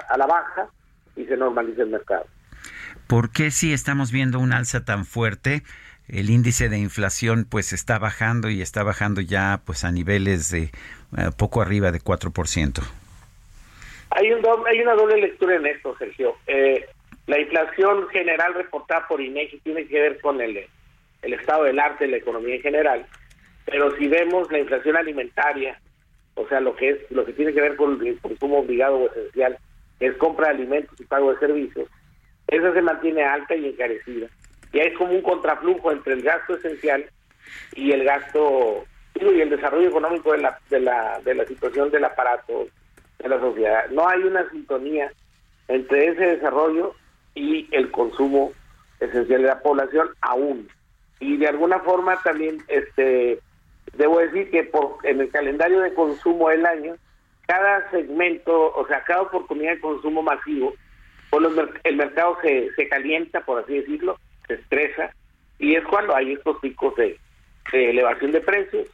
a 0.09 0.17
la 0.17 0.27
baja 0.27 0.67
y 1.15 1.25
se 1.25 1.37
normaliza 1.37 1.83
el 1.83 1.89
mercado. 1.89 2.25
¿Por 3.07 3.31
qué 3.31 3.49
si 3.49 3.71
estamos 3.71 4.11
viendo 4.11 4.39
un 4.39 4.51
alza 4.51 4.83
tan 4.83 5.05
fuerte? 5.05 5.63
El 6.09 6.29
índice 6.29 6.67
de 6.67 6.77
inflación 6.77 7.47
pues 7.49 7.71
está 7.71 7.97
bajando 7.97 8.49
y 8.49 8.61
está 8.61 8.83
bajando 8.83 9.21
ya 9.21 9.61
pues 9.65 9.85
a 9.85 9.91
niveles 9.91 10.51
de 10.51 10.63
eh, 10.63 11.29
poco 11.37 11.61
arriba 11.61 11.91
de 11.91 11.99
4%. 11.99 12.83
Hay, 14.09 14.31
un 14.33 14.45
hay 14.67 14.81
una 14.81 14.95
doble 14.95 15.21
lectura 15.21 15.55
en 15.55 15.65
esto, 15.65 15.95
Sergio. 15.97 16.35
Eh, 16.47 16.85
la 17.27 17.39
inflación 17.39 18.07
general 18.09 18.53
reportada 18.53 19.07
por 19.07 19.21
INEGI 19.21 19.59
tiene 19.59 19.87
que 19.87 20.01
ver 20.01 20.21
con 20.21 20.41
el, 20.41 20.65
el 21.21 21.33
estado 21.33 21.63
del 21.63 21.79
arte 21.79 22.05
de 22.05 22.11
la 22.11 22.17
economía 22.17 22.55
en 22.55 22.61
general, 22.61 23.05
pero 23.65 23.95
si 23.97 24.07
vemos 24.07 24.51
la 24.51 24.59
inflación 24.59 24.97
alimentaria, 24.97 25.79
o 26.35 26.47
sea, 26.47 26.59
lo 26.59 26.75
que 26.75 26.89
es 26.89 27.11
lo 27.11 27.25
que 27.25 27.33
tiene 27.33 27.53
que 27.53 27.61
ver 27.61 27.75
con 27.75 28.05
el 28.05 28.19
consumo 28.19 28.59
obligado 28.59 28.97
o 28.97 29.11
esencial, 29.11 29.57
es 29.99 30.15
compra 30.17 30.47
de 30.47 30.55
alimentos 30.55 30.99
y 30.99 31.05
pago 31.05 31.31
de 31.31 31.39
servicios, 31.39 31.87
esa 32.47 32.73
se 32.73 32.81
mantiene 32.81 33.23
alta 33.23 33.55
y 33.55 33.67
encarecida. 33.67 34.27
Y 34.73 34.79
hay 34.79 34.93
como 34.93 35.13
un 35.13 35.21
contraflujo 35.21 35.91
entre 35.91 36.13
el 36.13 36.21
gasto 36.21 36.55
esencial 36.55 37.05
y 37.75 37.91
el 37.91 38.03
gasto 38.03 38.85
y 39.15 39.41
el 39.41 39.49
desarrollo 39.49 39.89
económico 39.89 40.31
de 40.31 40.39
la, 40.39 40.59
de 40.69 40.79
la, 40.79 41.19
de 41.23 41.35
la 41.35 41.45
situación 41.45 41.91
del 41.91 42.05
aparato 42.05 42.67
de 43.19 43.29
la 43.29 43.39
sociedad. 43.39 43.89
No 43.91 44.07
hay 44.07 44.23
una 44.23 44.49
sintonía 44.49 45.11
entre 45.67 46.07
ese 46.07 46.25
desarrollo 46.37 46.95
y 47.35 47.67
el 47.71 47.91
consumo 47.91 48.51
esencial 48.99 49.41
de 49.41 49.47
la 49.47 49.61
población 49.61 50.09
aún. 50.21 50.67
Y 51.19 51.37
de 51.37 51.47
alguna 51.47 51.79
forma 51.79 52.21
también 52.23 52.63
este 52.67 53.39
debo 53.93 54.19
decir 54.19 54.49
que 54.51 54.63
por 54.63 54.97
en 55.03 55.21
el 55.21 55.29
calendario 55.29 55.81
de 55.81 55.93
consumo 55.93 56.49
del 56.49 56.65
año 56.65 56.95
cada 57.47 57.89
segmento, 57.91 58.73
o 58.73 58.87
sea, 58.87 59.03
cada 59.03 59.23
oportunidad 59.23 59.73
de 59.73 59.81
consumo 59.81 60.21
masivo, 60.21 60.73
pues 61.29 61.43
el 61.83 61.95
mercado 61.97 62.37
se, 62.41 62.71
se 62.75 62.87
calienta, 62.87 63.41
por 63.41 63.61
así 63.61 63.73
decirlo, 63.73 64.17
se 64.47 64.53
estresa, 64.53 65.13
y 65.59 65.75
es 65.75 65.83
cuando 65.85 66.15
hay 66.15 66.33
estos 66.33 66.57
picos 66.59 66.95
de, 66.95 67.19
elevación 67.73 68.31
de 68.31 68.41
precios, 68.41 68.87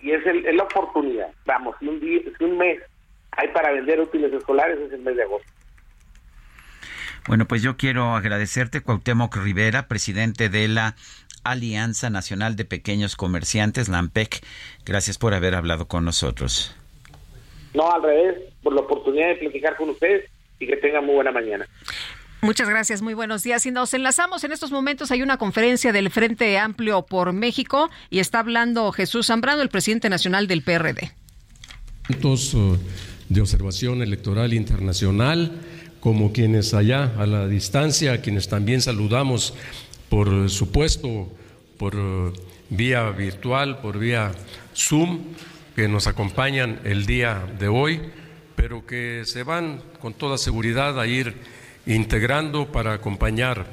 y 0.00 0.12
es, 0.12 0.26
el, 0.26 0.44
es 0.44 0.54
la 0.54 0.64
oportunidad. 0.64 1.28
Vamos, 1.46 1.74
si 1.78 1.88
un, 1.88 2.00
día, 2.00 2.20
si 2.36 2.44
un 2.44 2.58
mes 2.58 2.82
hay 3.32 3.48
para 3.48 3.72
vender 3.72 4.00
útiles 4.00 4.32
escolares, 4.32 4.78
es 4.78 4.92
el 4.92 5.00
mes 5.00 5.16
de 5.16 5.22
agosto. 5.22 5.50
Bueno, 7.26 7.46
pues 7.46 7.62
yo 7.62 7.76
quiero 7.76 8.16
agradecerte, 8.16 8.80
Cuauhtémoc 8.80 9.36
Rivera, 9.36 9.86
presidente 9.86 10.48
de 10.48 10.68
la 10.68 10.96
Alianza 11.44 12.10
Nacional 12.10 12.56
de 12.56 12.64
Pequeños 12.64 13.16
Comerciantes, 13.16 13.88
la 13.88 13.98
AMPEC. 13.98 14.44
Gracias 14.84 15.18
por 15.18 15.34
haber 15.34 15.54
hablado 15.54 15.86
con 15.86 16.04
nosotros. 16.04 16.74
No, 17.74 17.90
al 17.90 18.02
revés, 18.02 18.38
por 18.62 18.74
la 18.74 18.82
oportunidad 18.82 19.28
de 19.28 19.34
platicar 19.36 19.76
con 19.76 19.90
ustedes 19.90 20.30
y 20.58 20.66
que 20.66 20.76
tengan 20.76 21.04
muy 21.04 21.14
buena 21.14 21.32
mañana. 21.32 21.66
Muchas 22.42 22.68
gracias, 22.68 23.02
muy 23.02 23.14
buenos 23.14 23.44
días. 23.44 23.64
Y 23.66 23.70
nos 23.70 23.94
enlazamos 23.94 24.42
en 24.42 24.50
estos 24.50 24.72
momentos. 24.72 25.12
Hay 25.12 25.22
una 25.22 25.36
conferencia 25.36 25.92
del 25.92 26.10
Frente 26.10 26.58
Amplio 26.58 27.02
por 27.02 27.32
México 27.32 27.88
y 28.10 28.18
está 28.18 28.40
hablando 28.40 28.90
Jesús 28.90 29.28
Zambrano, 29.28 29.62
el 29.62 29.68
presidente 29.68 30.10
nacional 30.10 30.48
del 30.48 30.62
PRD. 30.62 31.12
Uh, 32.10 32.76
de 33.28 33.40
observación 33.40 34.02
electoral 34.02 34.52
internacional, 34.54 35.52
como 36.02 36.32
quienes 36.32 36.74
allá 36.74 37.12
a 37.16 37.26
la 37.26 37.46
distancia, 37.46 38.20
quienes 38.20 38.48
también 38.48 38.82
saludamos, 38.82 39.54
por 40.08 40.50
supuesto, 40.50 41.28
por 41.78 41.94
uh, 41.94 42.32
vía 42.70 43.08
virtual, 43.10 43.78
por 43.78 44.00
vía 44.00 44.32
Zoom 44.74 45.20
que 45.76 45.86
nos 45.86 46.08
acompañan 46.08 46.80
el 46.82 47.06
día 47.06 47.46
de 47.56 47.68
hoy, 47.68 48.00
pero 48.56 48.84
que 48.84 49.22
se 49.24 49.44
van 49.44 49.80
con 50.00 50.12
toda 50.12 50.38
seguridad 50.38 50.98
a 50.98 51.06
ir 51.06 51.36
integrando 51.86 52.72
para 52.72 52.94
acompañar 52.94 53.64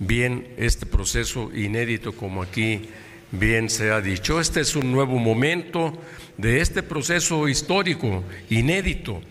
bien 0.00 0.48
este 0.56 0.86
proceso 0.86 1.52
inédito 1.54 2.12
como 2.16 2.42
aquí 2.42 2.88
bien 3.30 3.70
se 3.70 3.92
ha 3.92 4.00
dicho. 4.00 4.40
Este 4.40 4.60
es 4.60 4.74
un 4.74 4.90
nuevo 4.90 5.20
momento 5.20 5.92
de 6.36 6.60
este 6.60 6.82
proceso 6.82 7.48
histórico 7.48 8.24
inédito 8.50 9.22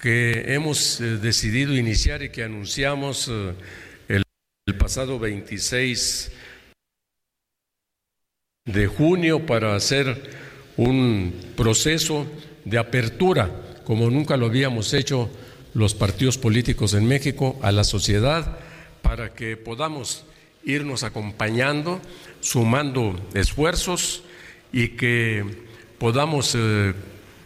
que 0.00 0.54
hemos 0.54 1.00
eh, 1.00 1.18
decidido 1.18 1.76
iniciar 1.76 2.22
y 2.22 2.30
que 2.30 2.44
anunciamos 2.44 3.28
eh, 3.28 3.54
el, 4.08 4.24
pasado 4.76 5.18
26 5.18 6.30
de 8.66 8.86
junio 8.86 9.44
para 9.46 9.74
hacer 9.74 10.30
un 10.76 11.34
proceso 11.56 12.26
de 12.64 12.78
apertura, 12.78 13.50
como 13.84 14.10
nunca 14.10 14.36
lo 14.36 14.46
habíamos 14.46 14.92
hecho 14.94 15.30
los 15.74 15.94
partidos 15.94 16.38
políticos 16.38 16.94
en 16.94 17.06
México, 17.06 17.58
a 17.62 17.72
la 17.72 17.84
sociedad, 17.84 18.58
para 19.02 19.34
que 19.34 19.56
podamos 19.56 20.24
irnos 20.64 21.02
acompañando, 21.02 22.00
sumando 22.40 23.18
esfuerzos 23.34 24.22
y 24.72 24.88
que 24.88 25.44
podamos 25.98 26.54
eh, 26.54 26.94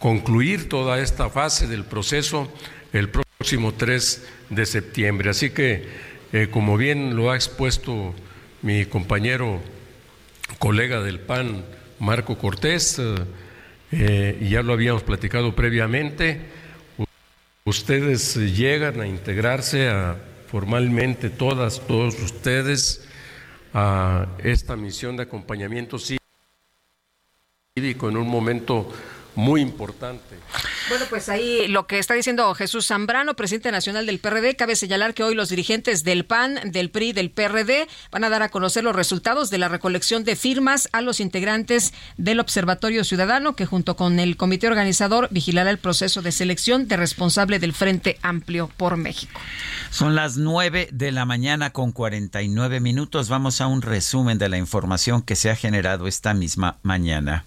concluir 0.03 0.67
toda 0.67 0.99
esta 0.99 1.29
fase 1.29 1.65
del 1.65 1.85
proceso 1.85 2.51
el 2.91 3.07
próximo 3.07 3.73
3 3.73 4.27
de 4.49 4.65
septiembre. 4.65 5.29
Así 5.29 5.51
que, 5.51 5.87
eh, 6.33 6.49
como 6.51 6.75
bien 6.75 7.15
lo 7.15 7.31
ha 7.31 7.35
expuesto 7.35 8.13
mi 8.63 8.85
compañero, 8.85 9.61
colega 10.59 10.99
del 10.99 11.21
PAN, 11.21 11.63
Marco 11.99 12.37
Cortés, 12.37 12.99
eh, 12.99 13.15
eh, 13.93 14.37
y 14.41 14.49
ya 14.49 14.61
lo 14.61 14.73
habíamos 14.73 15.03
platicado 15.03 15.55
previamente, 15.55 16.41
ustedes 17.63 18.35
llegan 18.35 18.99
a 18.99 19.07
integrarse 19.07 19.89
formalmente 20.51 21.29
todas, 21.29 21.79
todos 21.87 22.19
ustedes 22.19 23.07
a 23.73 24.27
esta 24.43 24.75
misión 24.75 25.15
de 25.15 25.23
acompañamiento 25.23 25.97
cívico 25.97 26.19
en 28.09 28.17
un 28.17 28.27
momento 28.27 28.91
muy 29.35 29.61
importante. 29.61 30.37
Bueno, 30.89 31.05
pues 31.09 31.29
ahí 31.29 31.67
lo 31.67 31.87
que 31.87 31.99
está 31.99 32.13
diciendo 32.13 32.53
Jesús 32.53 32.87
Zambrano, 32.87 33.35
presidente 33.35 33.71
nacional 33.71 34.05
del 34.05 34.19
PRD, 34.19 34.55
cabe 34.55 34.75
señalar 34.75 35.13
que 35.13 35.23
hoy 35.23 35.33
los 35.33 35.49
dirigentes 35.49 36.03
del 36.03 36.25
PAN, 36.25 36.59
del 36.65 36.89
PRI, 36.89 37.13
del 37.13 37.31
PRD 37.31 37.87
van 38.11 38.23
a 38.23 38.29
dar 38.29 38.43
a 38.43 38.49
conocer 38.49 38.83
los 38.83 38.95
resultados 38.95 39.49
de 39.49 39.57
la 39.57 39.69
recolección 39.69 40.23
de 40.23 40.35
firmas 40.35 40.89
a 40.91 41.01
los 41.01 41.19
integrantes 41.19 41.93
del 42.17 42.39
Observatorio 42.39 43.03
Ciudadano, 43.03 43.55
que 43.55 43.65
junto 43.65 43.95
con 43.95 44.19
el 44.19 44.37
comité 44.37 44.67
organizador 44.67 45.27
vigilará 45.31 45.69
el 45.69 45.77
proceso 45.77 46.21
de 46.21 46.31
selección 46.31 46.87
de 46.87 46.97
responsable 46.97 47.59
del 47.59 47.73
Frente 47.73 48.19
Amplio 48.21 48.69
por 48.77 48.97
México. 48.97 49.39
Son 49.89 50.15
las 50.15 50.37
9 50.37 50.89
de 50.91 51.11
la 51.11 51.25
mañana 51.25 51.71
con 51.71 51.91
49 51.91 52.79
minutos. 52.79 53.29
Vamos 53.29 53.61
a 53.61 53.67
un 53.67 53.81
resumen 53.81 54.37
de 54.37 54.49
la 54.49 54.57
información 54.57 55.21
que 55.21 55.35
se 55.35 55.49
ha 55.49 55.55
generado 55.55 56.07
esta 56.07 56.33
misma 56.33 56.77
mañana. 56.83 57.45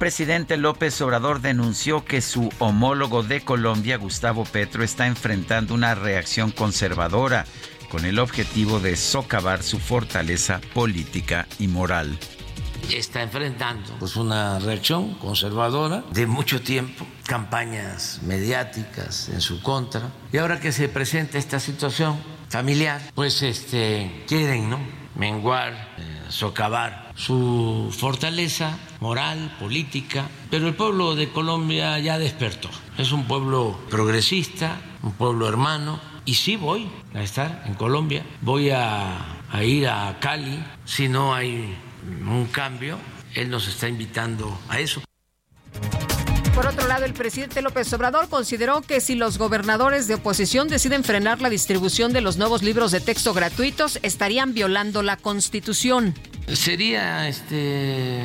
Presidente 0.00 0.56
López 0.56 0.98
Obrador 1.02 1.42
denunció 1.42 2.06
que 2.06 2.22
su 2.22 2.48
homólogo 2.58 3.22
de 3.22 3.42
Colombia, 3.42 3.98
Gustavo 3.98 4.46
Petro, 4.46 4.82
está 4.82 5.06
enfrentando 5.06 5.74
una 5.74 5.94
reacción 5.94 6.52
conservadora 6.52 7.44
con 7.90 8.06
el 8.06 8.18
objetivo 8.18 8.80
de 8.80 8.96
socavar 8.96 9.62
su 9.62 9.78
fortaleza 9.78 10.62
política 10.72 11.46
y 11.58 11.68
moral. 11.68 12.18
Está 12.90 13.22
enfrentando 13.22 13.94
pues, 13.98 14.16
una 14.16 14.58
reacción 14.58 15.16
conservadora 15.16 16.02
de 16.12 16.26
mucho 16.26 16.62
tiempo, 16.62 17.06
campañas 17.26 18.20
mediáticas 18.22 19.28
en 19.28 19.42
su 19.42 19.62
contra. 19.62 20.10
Y 20.32 20.38
ahora 20.38 20.60
que 20.60 20.72
se 20.72 20.88
presenta 20.88 21.36
esta 21.36 21.60
situación 21.60 22.18
familiar, 22.48 23.02
pues 23.14 23.42
este, 23.42 24.24
quieren 24.26 24.70
¿no? 24.70 24.78
menguar, 25.14 25.74
eh, 25.98 26.22
socavar 26.30 27.09
su 27.20 27.94
fortaleza 27.96 28.78
moral, 29.00 29.54
política, 29.60 30.28
pero 30.50 30.66
el 30.66 30.74
pueblo 30.74 31.14
de 31.14 31.28
Colombia 31.28 31.98
ya 31.98 32.18
despertó. 32.18 32.70
Es 32.96 33.12
un 33.12 33.26
pueblo 33.26 33.78
progresista, 33.90 34.80
un 35.02 35.12
pueblo 35.12 35.46
hermano, 35.46 36.00
y 36.24 36.34
sí 36.34 36.56
voy 36.56 36.88
a 37.14 37.22
estar 37.22 37.62
en 37.66 37.74
Colombia, 37.74 38.24
voy 38.40 38.70
a, 38.70 39.18
ir 39.62 39.88
a 39.88 40.18
Cali, 40.18 40.64
si 40.86 41.08
no 41.08 41.34
hay 41.34 41.76
un 42.26 42.46
cambio, 42.46 42.98
él 43.34 43.50
nos 43.50 43.68
está 43.68 43.86
invitando 43.86 44.58
a 44.68 44.80
eso. 44.80 45.02
Por 46.54 46.66
otro 46.66 46.88
lado, 46.88 47.04
el 47.04 47.12
presidente 47.12 47.62
López 47.62 47.92
Obrador 47.92 48.28
consideró 48.28 48.80
que 48.80 49.00
si 49.00 49.14
los 49.14 49.38
gobernadores 49.38 50.08
de 50.08 50.14
oposición 50.14 50.68
deciden 50.68 51.04
frenar 51.04 51.40
la 51.40 51.50
distribución 51.50 52.12
de 52.12 52.22
los 52.22 52.38
nuevos 52.38 52.62
libros 52.62 52.92
de 52.92 53.00
texto 53.00 53.34
gratuitos, 53.34 53.98
estarían 54.02 54.52
violando 54.52 55.02
la 55.02 55.16
Constitución. 55.16 56.14
Sería 56.52 57.28
este 57.28 58.22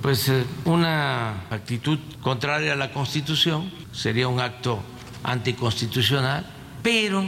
pues 0.00 0.28
eh, 0.28 0.44
una 0.64 1.46
actitud 1.50 1.98
contraria 2.22 2.72
a 2.72 2.76
la 2.76 2.92
Constitución, 2.92 3.70
sería 3.92 4.28
un 4.28 4.40
acto 4.40 4.80
anticonstitucional, 5.22 6.46
pero 6.82 7.24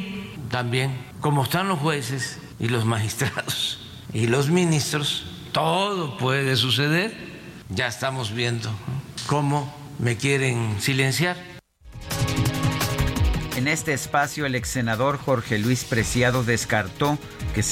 también 0.51 0.97
como 1.21 1.43
están 1.43 1.69
los 1.69 1.79
jueces 1.81 2.39
y 2.61 2.69
los 2.69 2.85
magistrados 2.85 3.81
y 4.13 4.27
los 4.27 4.49
ministros, 4.49 5.27
todo 5.53 6.17
puede 6.17 6.57
suceder. 6.57 7.15
Ya 7.69 7.87
estamos 7.87 8.33
viendo 8.33 8.71
cómo 9.27 9.75
me 9.99 10.17
quieren 10.17 10.77
silenciar. 10.81 11.58
En 13.59 13.67
este 13.67 13.93
espacio, 13.93 14.47
el 14.47 14.55
ex 14.55 14.69
senador 14.69 15.19
Jorge 15.19 15.59
Luis 15.59 15.85
Preciado 15.85 16.45
descartó 16.45 17.19
que 17.53 17.65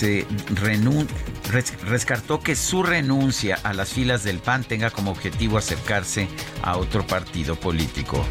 su 2.56 2.82
renuncia 2.82 3.58
a 3.62 3.72
las 3.72 3.92
filas 3.92 4.24
del 4.24 4.40
PAN 4.40 4.64
tenga 4.64 4.90
como 4.90 5.12
objetivo 5.12 5.58
acercarse 5.58 6.26
a 6.64 6.76
otro 6.76 7.06
partido 7.06 7.54
político. 7.54 8.26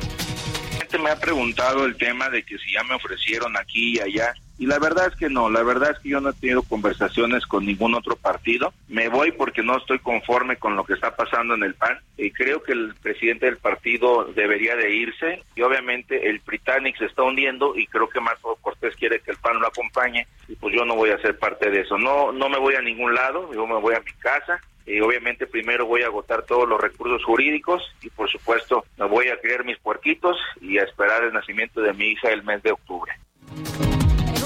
Me 1.01 1.09
ha 1.09 1.17
preguntado 1.17 1.85
el 1.85 1.95
tema 1.95 2.29
de 2.29 2.43
que 2.43 2.57
si 2.57 2.73
ya 2.73 2.83
me 2.83 2.95
ofrecieron 2.95 3.55
aquí 3.55 3.95
y 3.95 3.99
allá 4.01 4.33
y 4.57 4.67
la 4.67 4.79
verdad 4.79 5.07
es 5.07 5.15
que 5.15 5.29
no, 5.29 5.49
la 5.49 5.63
verdad 5.63 5.91
es 5.91 5.99
que 5.99 6.09
yo 6.09 6.21
no 6.21 6.29
he 6.29 6.33
tenido 6.33 6.63
conversaciones 6.63 7.45
con 7.45 7.65
ningún 7.65 7.93
otro 7.93 8.15
partido. 8.15 8.73
Me 8.87 9.09
voy 9.09 9.31
porque 9.31 9.61
no 9.61 9.77
estoy 9.77 9.99
conforme 9.99 10.55
con 10.55 10.75
lo 10.75 10.85
que 10.85 10.93
está 10.93 11.15
pasando 11.15 11.55
en 11.55 11.63
el 11.63 11.73
PAN 11.73 11.99
y 12.17 12.31
creo 12.31 12.63
que 12.63 12.71
el 12.71 12.95
presidente 12.95 13.47
del 13.47 13.57
partido 13.57 14.31
debería 14.33 14.75
de 14.75 14.93
irse 14.93 15.43
y 15.55 15.61
obviamente 15.61 16.29
el 16.29 16.39
Britannic 16.39 16.97
se 16.97 17.05
está 17.05 17.23
hundiendo 17.23 17.75
y 17.75 17.85
creo 17.87 18.07
que 18.07 18.21
Marco 18.21 18.57
Cortés 18.61 18.95
quiere 18.95 19.19
que 19.19 19.31
el 19.31 19.37
PAN 19.37 19.59
lo 19.59 19.67
acompañe 19.67 20.25
y 20.47 20.55
pues 20.55 20.73
yo 20.73 20.85
no 20.85 20.95
voy 20.95 21.09
a 21.09 21.19
ser 21.19 21.37
parte 21.37 21.69
de 21.69 21.81
eso. 21.81 21.97
No 21.97 22.31
no 22.31 22.47
me 22.47 22.57
voy 22.57 22.75
a 22.75 22.81
ningún 22.81 23.13
lado, 23.13 23.51
yo 23.53 23.67
me 23.67 23.79
voy 23.79 23.95
a 23.95 23.99
mi 23.99 24.13
casa 24.13 24.61
y 24.85 25.01
obviamente 25.01 25.47
primero 25.47 25.85
voy 25.85 26.03
a 26.03 26.07
agotar 26.07 26.43
todos 26.43 26.69
los 26.69 26.79
recursos 26.79 27.23
jurídicos 27.25 27.83
y 28.01 28.09
por 28.09 28.29
supuesto 28.29 28.85
me 28.97 29.05
voy 29.05 29.27
a 29.27 29.39
criar 29.41 29.65
mis 29.65 29.79
puerquitos 29.79 30.37
y 30.61 30.77
a 30.77 30.83
esperar 30.83 31.23
el 31.23 31.33
nacimiento 31.33 31.81
de 31.81 31.93
mi 31.93 32.11
hija 32.11 32.29
el 32.29 32.43
mes 32.43 32.61
de 32.63 32.71
octubre 32.71 33.11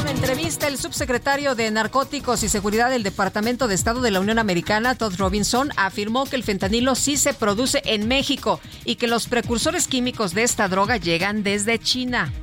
entrevista, 0.09 0.67
el 0.67 0.77
subsecretario 0.77 1.55
de 1.55 1.69
Narcóticos 1.71 2.43
y 2.43 2.49
Seguridad 2.49 2.89
del 2.89 3.03
Departamento 3.03 3.67
de 3.67 3.75
Estado 3.75 4.01
de 4.01 4.11
la 4.11 4.19
Unión 4.19 4.39
Americana, 4.39 4.95
Todd 4.95 5.15
Robinson, 5.17 5.71
afirmó 5.77 6.25
que 6.25 6.35
el 6.35 6.43
fentanilo 6.43 6.95
sí 6.95 7.17
se 7.17 7.33
produce 7.33 7.81
en 7.85 8.07
México 8.07 8.59
y 8.85 8.95
que 8.95 9.07
los 9.07 9.27
precursores 9.27 9.87
químicos 9.87 10.33
de 10.33 10.43
esta 10.43 10.67
droga 10.67 10.97
llegan 10.97 11.43
desde 11.43 11.79
China. 11.79 12.33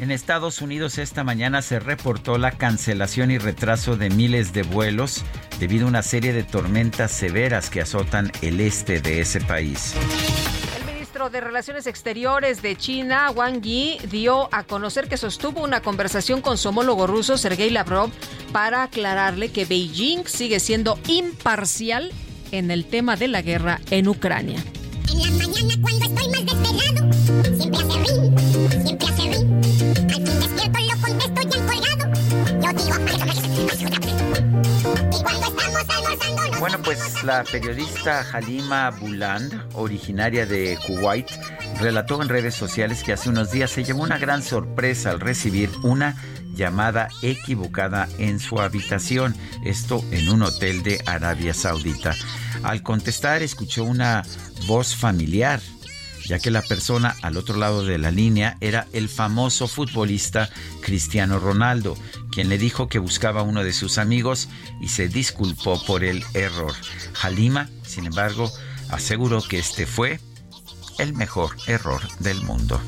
En 0.00 0.10
Estados 0.10 0.60
Unidos 0.60 0.98
esta 0.98 1.22
mañana 1.22 1.62
se 1.62 1.78
reportó 1.78 2.38
la 2.38 2.50
cancelación 2.50 3.30
y 3.30 3.38
retraso 3.38 3.96
de 3.96 4.10
miles 4.10 4.52
de 4.52 4.64
vuelos 4.64 5.22
debido 5.60 5.86
a 5.86 5.88
una 5.88 6.02
serie 6.02 6.32
de 6.32 6.42
tormentas 6.42 7.12
severas 7.12 7.70
que 7.70 7.80
azotan 7.80 8.32
el 8.42 8.60
este 8.60 9.00
de 9.00 9.20
ese 9.20 9.40
país 9.40 9.94
de 11.14 11.40
Relaciones 11.40 11.86
Exteriores 11.86 12.60
de 12.60 12.74
China, 12.74 13.30
Wang 13.30 13.62
Yi, 13.62 13.98
dio 14.10 14.48
a 14.52 14.64
conocer 14.64 15.08
que 15.08 15.16
sostuvo 15.16 15.62
una 15.62 15.80
conversación 15.80 16.40
con 16.40 16.58
su 16.58 16.70
homólogo 16.70 17.06
ruso, 17.06 17.38
Sergei 17.38 17.70
Lavrov, 17.70 18.10
para 18.52 18.82
aclararle 18.82 19.52
que 19.52 19.64
Beijing 19.64 20.26
sigue 20.26 20.58
siendo 20.58 20.98
imparcial 21.06 22.10
en 22.50 22.72
el 22.72 22.84
tema 22.84 23.14
de 23.14 23.28
la 23.28 23.42
guerra 23.42 23.80
en 23.90 24.08
Ucrania. 24.08 24.58
En 25.08 25.20
la 25.20 25.30
mañana 25.30 25.74
cuando 25.80 26.04
estoy 26.04 26.28
más 26.30 26.46
desvelado, 26.46 27.12
siempre 27.58 27.80
hace 27.80 27.98
ring, 28.10 28.84
siempre 28.84 29.08
hace 29.08 29.22
ring. 29.22 29.48
Al 30.10 30.14
fin 30.14 30.40
despierto 30.40 30.80
lo 30.80 31.00
contesto 31.00 31.40
y 31.42 31.60
colgado. 31.62 32.04
Yo 32.60 32.72
digo, 32.72 34.13
bueno, 36.60 36.78
pues 36.82 37.22
la 37.24 37.44
periodista 37.44 38.24
Halima 38.32 38.90
Buland, 38.90 39.68
originaria 39.74 40.46
de 40.46 40.78
Kuwait, 40.86 41.30
relató 41.80 42.22
en 42.22 42.28
redes 42.28 42.54
sociales 42.54 43.02
que 43.02 43.12
hace 43.12 43.28
unos 43.28 43.50
días 43.50 43.70
se 43.70 43.84
llevó 43.84 44.02
una 44.02 44.18
gran 44.18 44.42
sorpresa 44.42 45.10
al 45.10 45.20
recibir 45.20 45.70
una 45.82 46.16
llamada 46.54 47.08
equivocada 47.22 48.08
en 48.18 48.38
su 48.38 48.60
habitación, 48.60 49.34
esto 49.64 50.04
en 50.10 50.28
un 50.28 50.42
hotel 50.42 50.82
de 50.82 51.02
Arabia 51.06 51.52
Saudita. 51.52 52.14
Al 52.62 52.82
contestar 52.82 53.42
escuchó 53.42 53.84
una 53.84 54.22
voz 54.66 54.96
familiar 54.96 55.60
ya 56.26 56.38
que 56.38 56.50
la 56.50 56.62
persona 56.62 57.14
al 57.22 57.36
otro 57.36 57.56
lado 57.56 57.84
de 57.84 57.98
la 57.98 58.10
línea 58.10 58.56
era 58.60 58.86
el 58.92 59.08
famoso 59.08 59.68
futbolista 59.68 60.48
Cristiano 60.80 61.38
Ronaldo, 61.38 61.96
quien 62.32 62.48
le 62.48 62.58
dijo 62.58 62.88
que 62.88 62.98
buscaba 62.98 63.40
a 63.40 63.44
uno 63.44 63.64
de 63.64 63.72
sus 63.72 63.98
amigos 63.98 64.48
y 64.80 64.88
se 64.88 65.08
disculpó 65.08 65.82
por 65.84 66.04
el 66.04 66.24
error. 66.34 66.72
Halima, 67.22 67.68
sin 67.82 68.06
embargo, 68.06 68.50
aseguró 68.90 69.42
que 69.42 69.58
este 69.58 69.86
fue 69.86 70.20
el 70.98 71.12
mejor 71.14 71.50
error 71.66 72.00
del 72.20 72.40
mundo. 72.42 72.80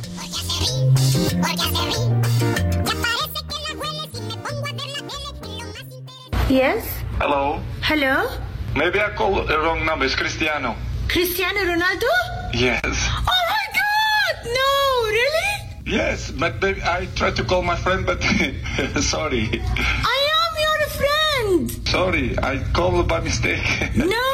Yes. 6.48 6.84
Hello. 7.20 7.60
Hello. 7.82 8.28
Maybe 8.76 9.00
I 9.00 9.10
called 9.16 9.48
the 9.48 9.58
wrong 9.58 9.84
number. 9.84 10.06
It's 10.06 10.14
Cristiano. 10.14 10.76
Cristiano 11.16 11.60
Ronaldo? 11.60 12.12
Yes. 12.52 12.84
Oh 12.84 13.42
my 13.48 13.66
God! 13.72 14.34
No, 14.52 15.08
really? 15.08 15.52
Yes, 15.86 16.30
but 16.30 16.60
baby, 16.60 16.82
I 16.82 17.06
tried 17.14 17.36
to 17.36 17.42
call 17.42 17.62
my 17.62 17.74
friend, 17.74 18.04
but 18.04 18.22
sorry. 19.00 19.48
I 19.48 20.18
am 20.36 20.52
your 20.60 20.78
friend. 21.00 21.88
Sorry, 21.88 22.38
I 22.38 22.62
called 22.74 23.08
by 23.08 23.20
mistake. 23.20 23.64
no, 23.96 24.28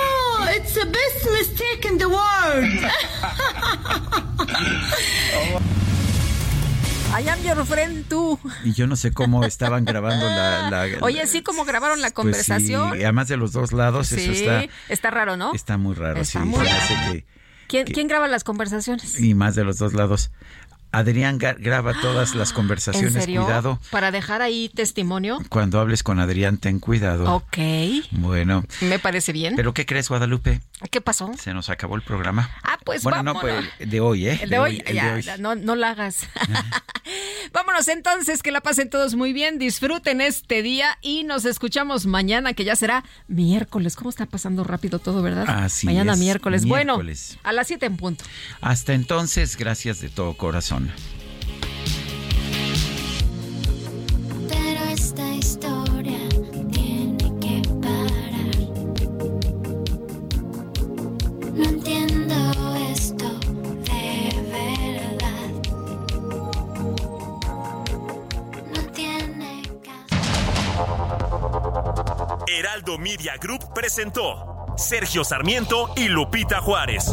it's 0.58 0.74
the 0.74 0.86
best 0.86 1.24
mistake 1.30 1.86
in 1.86 1.98
the 1.98 2.08
world. 2.08 2.66
Oh. 5.34 5.81
I 7.14 7.28
am 7.28 7.42
your 7.42 7.66
friend 7.66 8.08
tú. 8.08 8.38
Y 8.64 8.72
yo 8.72 8.86
no 8.86 8.96
sé 8.96 9.12
cómo 9.12 9.44
estaban 9.44 9.84
grabando 9.84 10.26
la... 10.26 10.86
Oye, 11.02 11.26
sí, 11.26 11.42
cómo 11.42 11.66
grabaron 11.66 12.00
la 12.00 12.10
conversación. 12.10 12.88
Pues 12.88 13.00
sí, 13.00 13.04
además 13.04 13.28
de 13.28 13.36
los 13.36 13.52
dos 13.52 13.72
lados, 13.72 14.08
sí, 14.08 14.16
eso 14.16 14.32
está... 14.32 14.64
está 14.88 15.10
raro, 15.10 15.36
¿no? 15.36 15.54
Está 15.54 15.76
muy 15.76 15.94
raro, 15.94 16.20
está 16.20 16.40
sí. 16.40 16.46
Muy 16.46 16.64
raro. 16.66 17.22
¿Quién, 17.68 17.86
¿Quién 17.86 18.08
graba 18.08 18.28
las 18.28 18.44
conversaciones? 18.44 19.20
Y 19.20 19.34
más 19.34 19.54
de 19.54 19.64
los 19.64 19.78
dos 19.78 19.92
lados. 19.92 20.30
Adrián 20.92 21.38
graba 21.38 21.94
todas 22.00 22.34
las 22.34 22.52
conversaciones. 22.52 23.14
¿En 23.14 23.20
serio? 23.20 23.44
Cuidado. 23.44 23.80
Para 23.90 24.10
dejar 24.10 24.42
ahí 24.42 24.70
testimonio. 24.74 25.38
Cuando 25.48 25.80
hables 25.80 26.02
con 26.02 26.20
Adrián, 26.20 26.58
ten 26.58 26.78
cuidado. 26.78 27.34
Ok. 27.34 27.58
Bueno. 28.12 28.64
Me 28.82 28.98
parece 28.98 29.32
bien. 29.32 29.56
¿Pero 29.56 29.74
qué 29.74 29.86
crees, 29.86 30.08
Guadalupe? 30.08 30.60
¿Qué 30.90 31.00
pasó? 31.00 31.32
Se 31.38 31.54
nos 31.54 31.70
acabó 31.70 31.96
el 31.96 32.02
programa. 32.02 32.50
Ah, 32.62 32.78
pues 32.84 33.02
bueno, 33.02 33.18
vámonos. 33.18 33.34
no, 33.34 33.40
pues 33.78 33.90
de 33.90 34.00
hoy, 34.00 34.28
¿eh? 34.28 34.38
El 34.42 34.50
de, 34.50 34.58
hoy, 34.58 34.82
ya, 34.92 35.36
No, 35.38 35.54
no 35.54 35.74
la 35.74 35.90
hagas. 35.90 36.28
vámonos 37.52 37.88
entonces, 37.88 38.42
que 38.42 38.50
la 38.50 38.60
pasen 38.60 38.90
todos 38.90 39.14
muy 39.14 39.32
bien, 39.32 39.58
disfruten 39.58 40.20
este 40.20 40.62
día 40.62 40.98
y 41.00 41.24
nos 41.24 41.44
escuchamos 41.44 42.06
mañana, 42.06 42.52
que 42.54 42.64
ya 42.64 42.76
será 42.76 43.04
miércoles. 43.28 43.96
¿Cómo 43.96 44.10
está 44.10 44.26
pasando 44.26 44.64
rápido 44.64 44.98
todo, 44.98 45.22
verdad? 45.22 45.44
Así 45.48 45.86
Mañana 45.86 46.12
es, 46.14 46.18
miércoles. 46.18 46.64
miércoles. 46.64 47.36
Bueno, 47.36 47.48
a 47.48 47.52
las 47.52 47.66
7 47.68 47.86
en 47.86 47.96
punto. 47.96 48.24
Hasta 48.60 48.94
entonces, 48.94 49.56
gracias 49.56 50.00
de 50.00 50.08
todo 50.08 50.36
corazón. 50.36 50.81
Pero 54.48 54.84
esta 54.90 55.34
historia 55.34 56.18
tiene 56.70 57.32
que 57.40 57.62
parar. 57.80 58.56
No 61.54 61.64
entiendo 61.64 62.34
esto 62.90 63.28
de 63.84 64.32
verdad. 64.50 65.50
No 68.74 68.82
tiene 68.92 69.62
caso. 69.82 70.16
Heraldo 72.46 72.98
Media 72.98 73.36
Group 73.36 73.72
presentó 73.74 74.74
Sergio 74.76 75.24
Sarmiento 75.24 75.92
y 75.96 76.08
Lupita 76.08 76.60
Juárez. 76.60 77.12